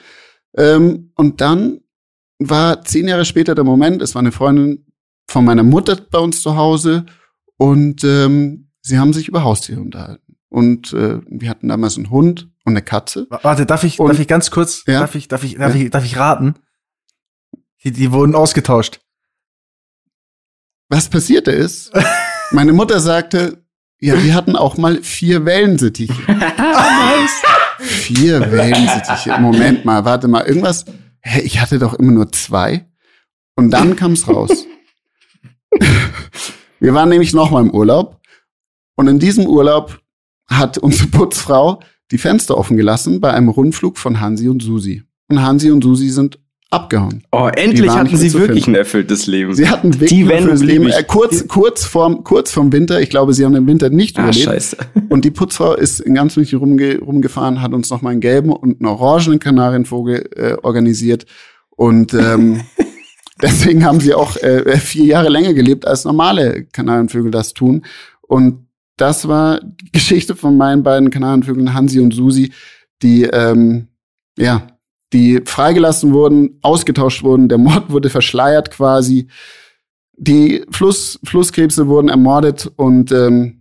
Ähm, 0.57 1.13
und 1.15 1.41
dann 1.41 1.81
war 2.39 2.83
zehn 2.83 3.09
Jahre 3.09 3.25
später 3.25 3.55
der 3.55 3.65
Moment, 3.65 4.03
es 4.03 4.15
war 4.15 4.21
eine 4.21 4.33
Freundin 4.33 4.87
von 5.29 5.45
meiner 5.45 5.63
Mutter 5.63 5.97
bei 5.97 6.19
uns 6.19 6.41
zu 6.41 6.57
Hause 6.57 7.07
und 7.57 8.05
ähm, 8.05 8.71
sie 8.81 8.99
haben 8.99 9.13
sich 9.13 9.29
über 9.29 9.45
Haustiere 9.45 9.81
unterhalten. 9.81 10.37
Und 10.49 10.93
äh, 10.95 11.21
wir 11.29 11.51
hatten 11.51 11.69
damals 11.69 11.97
einen 11.97 12.11
Hund 12.11 12.49
und 12.65 12.73
eine 12.73 12.83
Katze. 12.83 13.27
Warte, 13.29 13.67
darf 13.67 13.85
ich, 13.85 14.01
und, 14.01 14.09
darf 14.09 14.19
ich 14.19 14.29
ganz 14.29 14.51
kurz, 14.51 14.85
ja? 14.87 15.01
darf 15.01 15.15
ich, 15.15 15.29
darf 15.29 15.45
ich, 15.45 15.57
darf 15.57 15.75
ja? 15.75 15.83
ich, 15.83 15.91
darf 15.91 16.05
ich 16.05 16.17
raten? 16.17 16.55
Die, 17.85 17.93
die 17.93 18.13
wurden 18.13 18.35
ausgetauscht. 18.35 19.01
Was 20.89 21.11
passierte 21.11 21.51
ist, 21.51 21.93
meine 22.51 22.73
Mutter 22.73 23.01
sagte, 23.01 23.63
Ja, 24.01 24.23
wir 24.23 24.35
hatten 24.35 24.57
auch 24.57 24.79
mal 24.79 25.03
vier 25.03 25.45
Wellensittiche. 25.45 26.15
nice. 26.33 27.43
Vier 27.79 28.41
Wellensittiche. 28.51 29.39
Moment 29.39 29.85
mal, 29.85 30.05
warte 30.05 30.29
mal, 30.29 30.47
irgendwas. 30.47 30.87
Hä, 31.29 31.43
ich 31.43 31.61
hatte 31.61 31.79
doch 31.79 31.93
immer 31.93 32.13
nur 32.13 32.33
zwei. 32.33 32.87
Und 33.55 33.71
dann 33.71 33.97
kam's 33.97 34.27
raus. 34.29 34.65
wir 36.81 36.95
waren 36.95 37.11
nämlich 37.11 37.35
noch 37.35 37.51
mal 37.51 37.61
im 37.61 37.71
Urlaub. 37.71 38.19
Und 38.97 39.09
in 39.09 39.19
diesem 39.19 39.47
Urlaub 39.47 40.01
hat 40.47 40.79
unsere 40.79 41.09
Putzfrau 41.09 41.83
die 42.11 42.17
Fenster 42.17 42.57
offen 42.57 42.79
gelassen 42.79 43.21
bei 43.21 43.31
einem 43.35 43.51
Rundflug 43.51 43.99
von 43.99 44.21
Hansi 44.21 44.49
und 44.49 44.63
Susi. 44.63 45.03
Und 45.29 45.43
Hansi 45.43 45.71
und 45.71 45.85
Susi 45.85 46.09
sind 46.09 46.39
abgehauen. 46.71 47.23
Oh, 47.33 47.49
endlich 47.55 47.91
hatten 47.91 48.17
sie 48.17 48.33
wirklich 48.35 48.67
ein 48.67 48.75
erfülltes 48.75 49.27
Leben. 49.27 49.55
Sie 49.55 49.69
hatten 49.69 49.95
wirklich 49.95 50.11
die 50.11 50.25
ein 50.25 50.31
erfülltes 50.31 50.63
Leben. 50.63 50.89
Äh, 50.89 51.03
kurz, 51.05 51.49
kurz 51.49 51.85
vorm, 51.85 52.25
kurz 52.25 52.51
vorm 52.51 52.73
Winter. 52.73 53.01
Ich 53.01 53.09
glaube, 53.09 53.33
sie 53.33 53.45
haben 53.45 53.55
den 53.55 53.67
Winter 53.67 53.89
nicht 53.89 54.19
ah, 54.19 54.25
überlebt. 54.25 54.45
Scheiße. 54.45 54.77
Und 55.09 55.25
die 55.25 55.31
Putzfrau 55.31 55.75
ist 55.75 56.01
in 56.01 56.15
ganz 56.15 56.37
München 56.37 56.59
rumge 56.59 56.99
rumgefahren, 56.99 57.63
hat 57.63 57.73
uns 57.73 57.89
noch 57.91 58.03
mal 58.03 58.11
einen 58.11 58.21
gelben 58.21 58.51
und 58.51 58.81
einen 58.81 58.87
orangenen 58.87 59.39
Kanarienvogel 59.39 60.29
äh, 60.37 60.57
organisiert. 60.63 61.25
Und 61.71 62.13
ähm, 62.13 62.61
deswegen 63.43 63.85
haben 63.85 64.01
sie 64.01 64.13
auch 64.13 64.37
äh, 64.37 64.77
vier 64.77 65.07
Jahre 65.07 65.31
länger 65.31 65.55
gelebt, 65.55 65.87
als 65.87 66.05
normale 66.05 66.65
Kanarienvögel 66.65 67.31
das 67.31 67.55
tun. 67.55 67.87
Und 68.21 68.67
das 68.99 69.27
war 69.27 69.61
die 69.61 69.91
Geschichte 69.93 70.37
von 70.37 70.59
meinen 70.59 70.83
beiden 70.83 71.09
Kanarienvögeln, 71.09 71.73
Hansi 71.73 72.01
und 72.01 72.13
Susi, 72.13 72.53
die 73.03 73.23
ähm, 73.25 73.89
ja 74.37 74.67
die 75.13 75.41
freigelassen 75.45 76.13
wurden, 76.13 76.59
ausgetauscht 76.63 77.23
wurden, 77.23 77.49
der 77.49 77.59
Mord 77.59 77.91
wurde 77.91 78.11
verschleiert 78.11 78.71
quasi, 78.71 79.29
die 80.17 80.65
Fluss, 80.71 81.19
Flusskrebse 81.25 81.87
wurden 81.87 82.09
ermordet 82.09 82.71
und 82.77 83.13
ähm, 83.13 83.59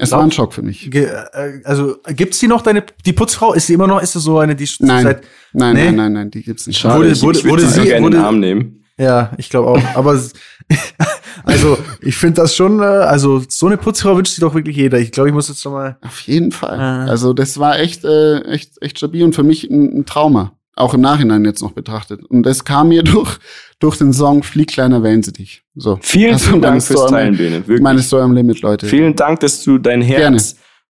es 0.00 0.12
war 0.12 0.22
ein 0.22 0.30
Schock 0.30 0.52
für 0.52 0.62
mich. 0.62 0.90
Ge 0.90 1.06
äh, 1.06 1.60
also 1.64 1.96
gibt's 2.06 2.38
die 2.38 2.46
noch 2.46 2.62
deine 2.62 2.84
die 3.04 3.12
Putzfrau? 3.12 3.52
Ist 3.52 3.66
sie 3.66 3.74
immer 3.74 3.88
noch? 3.88 4.00
Ist 4.00 4.14
das 4.14 4.22
so 4.22 4.38
eine 4.38 4.54
die 4.54 4.68
nein. 4.78 5.02
Seit, 5.02 5.24
nein, 5.52 5.74
nee? 5.74 5.84
nein, 5.86 5.96
nein, 5.96 6.12
nein, 6.12 6.30
die 6.30 6.42
gibt's 6.42 6.68
nicht. 6.68 6.78
Schade, 6.78 6.98
wurde, 6.98 7.10
ich, 7.10 7.22
wurde, 7.22 7.38
ich 7.40 7.44
wurde 7.44 7.66
sie 7.66 7.82
gerne 7.82 8.06
in 8.06 8.12
den 8.12 8.20
Arm 8.20 8.38
nehmen. 8.38 8.84
Ja, 8.96 9.32
ich 9.38 9.50
glaube 9.50 9.68
auch. 9.68 9.96
Aber 9.96 10.12
also 11.44 11.78
ich 12.00 12.16
finde 12.16 12.42
das 12.42 12.54
schon. 12.54 12.78
Äh, 12.78 12.84
also 12.84 13.42
so 13.48 13.66
eine 13.66 13.76
Putzfrau 13.76 14.16
wünscht 14.16 14.34
sich 14.34 14.40
doch 14.40 14.54
wirklich 14.54 14.76
jeder. 14.76 15.00
Ich 15.00 15.10
glaube, 15.10 15.30
ich 15.30 15.34
muss 15.34 15.48
jetzt 15.48 15.64
noch 15.64 15.72
mal. 15.72 15.98
Auf 16.02 16.20
jeden 16.20 16.52
Fall. 16.52 16.78
Äh. 16.78 17.10
Also 17.10 17.32
das 17.32 17.58
war 17.58 17.80
echt, 17.80 18.04
äh, 18.04 18.40
echt, 18.42 18.80
echt 18.80 18.98
stabil 18.98 19.24
und 19.24 19.34
für 19.34 19.42
mich 19.42 19.68
ein, 19.68 19.98
ein 19.98 20.06
Trauma 20.06 20.57
auch 20.78 20.94
im 20.94 21.00
Nachhinein 21.00 21.44
jetzt 21.44 21.62
noch 21.62 21.72
betrachtet. 21.72 22.24
Und 22.24 22.44
das 22.44 22.64
kam 22.64 22.88
mir 22.88 23.02
durch, 23.04 23.38
durch 23.78 23.96
den 23.98 24.12
Song 24.12 24.42
Flieg 24.42 24.68
kleiner 24.68 25.02
Wellensittich. 25.02 25.62
So. 25.74 25.98
Vielen, 26.00 26.34
also 26.34 26.50
vielen 26.50 26.62
Dank 26.62 26.82
fürs 26.82 27.06
Teilen, 27.06 27.36
Bene. 27.36 27.58
Wirklich. 27.58 27.80
Meine 27.80 28.02
Story 28.02 28.22
am 28.22 28.32
Limit, 28.32 28.62
Leute. 28.62 28.86
Vielen 28.86 29.16
Dank, 29.16 29.40
dass 29.40 29.62
du 29.64 29.78
dein 29.78 30.02
Herz 30.02 30.20
Gerne. 30.20 30.42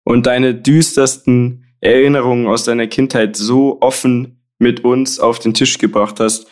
und 0.03 0.25
deine 0.25 0.55
düstersten 0.55 1.65
Erinnerungen 1.81 2.47
aus 2.47 2.63
deiner 2.63 2.87
Kindheit 2.87 3.35
so 3.35 3.81
offen 3.81 4.39
mit 4.57 4.85
uns 4.85 5.19
auf 5.19 5.39
den 5.39 5.53
Tisch 5.53 5.77
gebracht 5.77 6.19
hast. 6.19 6.47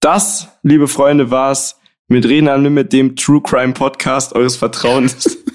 Das, 0.00 0.48
liebe 0.62 0.86
Freunde, 0.86 1.30
war's 1.30 1.80
mit 2.08 2.26
Reden 2.26 2.48
am 2.48 2.62
Limit, 2.62 2.92
dem 2.92 3.16
True 3.16 3.40
Crime 3.42 3.72
Podcast 3.72 4.34
eures 4.34 4.56
Vertrauens. 4.56 5.38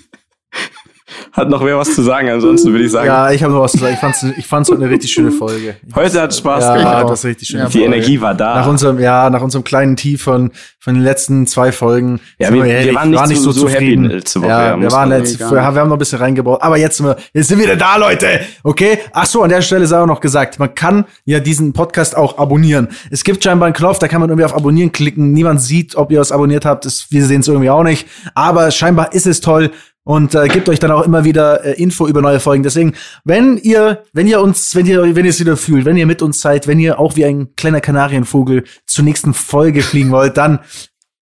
Hat 1.31 1.49
noch 1.49 1.63
wer 1.63 1.77
was 1.77 1.93
zu 1.93 2.01
sagen? 2.01 2.29
Ansonsten 2.29 2.71
würde 2.71 2.85
ich 2.85 2.91
sagen. 2.91 3.07
Ja, 3.07 3.31
ich 3.31 3.43
habe 3.43 3.53
noch 3.53 3.61
was 3.61 3.73
zu 3.73 3.79
sagen. 3.79 3.93
Ich 3.93 3.99
fand's, 3.99 4.23
ich 4.23 4.45
fand's 4.45 4.71
eine 4.71 4.89
richtig 4.89 5.11
schöne 5.11 5.31
Folge. 5.31 5.75
Heute 5.95 6.21
hat 6.21 6.33
Spaß 6.33 6.63
ja, 6.63 6.77
gemacht. 6.77 7.09
Das 7.09 7.25
richtig 7.25 7.47
schön. 7.47 7.65
Die 7.67 7.71
Folge. 7.79 7.85
Energie 7.85 8.21
war 8.21 8.33
da. 8.33 8.55
Nach 8.55 8.67
unserem, 8.67 8.99
ja, 8.99 9.29
nach 9.29 9.41
unserem 9.41 9.63
kleinen 9.63 9.95
Tief 9.95 10.23
von, 10.23 10.51
von 10.79 10.93
den 10.93 11.03
letzten 11.03 11.47
zwei 11.47 11.71
Folgen. 11.71 12.19
Ja, 12.39 12.53
wir, 12.53 12.63
wir, 12.63 12.95
waren 12.95 13.09
nicht, 13.09 13.19
war 13.19 13.27
nicht 13.27 13.41
so, 13.41 13.51
so 13.51 13.67
zufrieden. 13.67 14.05
Happy 14.05 14.15
letzte 14.15 14.41
Woche. 14.41 14.49
Ja, 14.49 14.79
wir 14.79 14.91
waren 14.91 15.09
letzte, 15.09 15.39
wir, 15.39 15.51
wir 15.51 15.63
haben 15.63 15.87
noch 15.87 15.95
ein 15.95 15.99
bisschen 15.99 16.19
reingebaut. 16.19 16.61
Aber 16.61 16.77
jetzt 16.77 16.97
sind 16.97 17.05
wir, 17.05 17.17
jetzt 17.33 17.47
sind 17.47 17.59
wir 17.59 17.65
wieder 17.65 17.75
da, 17.75 17.97
Leute. 17.97 18.41
Okay? 18.63 18.99
Ach 19.13 19.25
so, 19.25 19.43
an 19.43 19.49
der 19.49 19.61
Stelle 19.61 19.85
sei 19.87 19.99
auch 19.99 20.07
noch 20.07 20.21
gesagt, 20.21 20.59
man 20.59 20.73
kann 20.73 21.05
ja 21.25 21.39
diesen 21.39 21.73
Podcast 21.73 22.15
auch 22.17 22.37
abonnieren. 22.37 22.89
Es 23.11 23.23
gibt 23.23 23.43
scheinbar 23.43 23.67
einen 23.67 23.75
Knopf, 23.75 23.99
da 23.99 24.07
kann 24.07 24.21
man 24.21 24.29
irgendwie 24.29 24.45
auf 24.45 24.55
Abonnieren 24.55 24.91
klicken. 24.91 25.33
Niemand 25.33 25.61
sieht, 25.61 25.95
ob 25.95 26.11
ihr 26.11 26.21
es 26.21 26.31
abonniert 26.31 26.65
habt. 26.65 26.85
Das, 26.85 27.07
wir 27.09 27.25
sehen 27.25 27.41
es 27.41 27.47
irgendwie 27.47 27.69
auch 27.69 27.83
nicht. 27.83 28.07
Aber 28.33 28.71
scheinbar 28.71 29.13
ist 29.13 29.27
es 29.27 29.41
toll 29.41 29.71
und 30.09 30.33
äh, 30.33 30.47
gebt 30.47 30.67
euch 30.69 30.79
dann 30.79 30.89
auch 30.89 31.05
immer 31.05 31.23
wieder 31.23 31.63
äh, 31.63 31.79
Info 31.79 32.07
über 32.07 32.19
neue 32.19 32.39
Folgen. 32.39 32.63
Deswegen, 32.63 32.95
wenn 33.25 33.57
ihr, 33.57 34.05
wenn 34.11 34.25
ihr 34.25 34.41
uns, 34.41 34.73
wenn 34.73 34.87
ihr, 34.87 35.15
wenn 35.15 35.23
ihr 35.23 35.29
es 35.29 35.39
wieder 35.39 35.55
fühlt, 35.55 35.85
wenn 35.85 35.97
ihr 35.97 36.07
mit 36.07 36.23
uns 36.23 36.41
seid, 36.41 36.65
wenn 36.65 36.79
ihr 36.79 36.99
auch 36.99 37.15
wie 37.15 37.25
ein 37.25 37.55
kleiner 37.55 37.79
Kanarienvogel 37.79 38.63
zur 38.87 39.05
nächsten 39.05 39.35
Folge 39.35 39.83
fliegen 39.83 40.09
wollt, 40.09 40.35
dann 40.35 40.61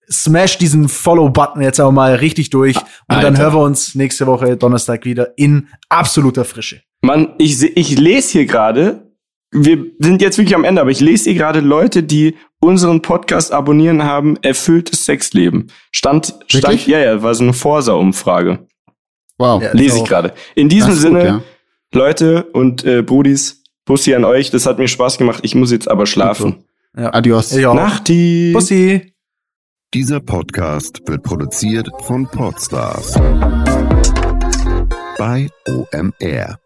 smash 0.10 0.58
diesen 0.58 0.88
Follow-Button 0.88 1.62
jetzt 1.64 1.82
auch 1.82 1.92
mal 1.92 2.16
richtig 2.16 2.50
durch 2.50 2.78
und 2.78 2.86
Alter. 3.10 3.24
dann 3.24 3.38
hören 3.38 3.54
wir 3.56 3.62
uns 3.62 3.94
nächste 3.94 4.26
Woche 4.26 4.56
Donnerstag 4.56 5.04
wieder 5.04 5.34
in 5.36 5.68
absoluter 5.90 6.46
Frische. 6.46 6.82
Mann, 7.02 7.34
ich, 7.40 7.62
ich 7.62 8.00
lese 8.00 8.32
hier 8.32 8.46
gerade, 8.46 9.12
wir 9.52 9.86
sind 10.00 10.22
jetzt 10.22 10.38
wirklich 10.38 10.56
am 10.56 10.64
Ende, 10.64 10.80
aber 10.80 10.92
ich 10.92 11.02
lese 11.02 11.26
hier 11.26 11.38
gerade 11.38 11.60
Leute, 11.60 12.04
die 12.04 12.36
unseren 12.62 13.02
Podcast 13.02 13.52
abonnieren 13.52 14.06
haben, 14.06 14.38
erfülltes 14.44 15.04
Sexleben. 15.04 15.68
Stand, 15.92 16.36
stand, 16.48 16.88
ja, 16.88 17.00
ja, 17.00 17.22
war 17.22 17.36
so 17.36 17.44
eine 17.44 17.52
Forsa-Umfrage. 17.52 18.66
Wow. 19.38 19.62
Ja, 19.62 19.72
Lese 19.74 19.98
ich 20.00 20.06
gerade. 20.06 20.34
In 20.56 20.70
diesem 20.70 20.92
gut, 20.92 21.00
Sinne, 21.00 21.26
ja. 21.26 21.42
Leute 21.94 22.44
und 22.54 22.84
äh, 22.84 23.02
Brudis, 23.02 23.64
Bussi 23.86 24.14
an 24.16 24.26
euch. 24.26 24.52
Das 24.52 24.66
hat 24.66 24.80
mir 24.80 24.88
Spaß 24.88 25.18
gemacht. 25.18 25.40
Ich 25.44 25.56
muss 25.56 25.72
jetzt 25.72 25.90
aber 25.90 26.06
schlafen. 26.06 26.66
Ja. 26.98 27.14
Adios. 27.14 27.52
Nachti. 27.54 28.52
Bussi. 28.54 29.14
Dieser 29.94 30.20
Podcast 30.20 31.02
wird 31.08 31.24
produziert 31.24 31.88
von 32.04 32.28
Podstars 32.28 33.14
bei 35.18 35.50
OMR. 35.68 36.60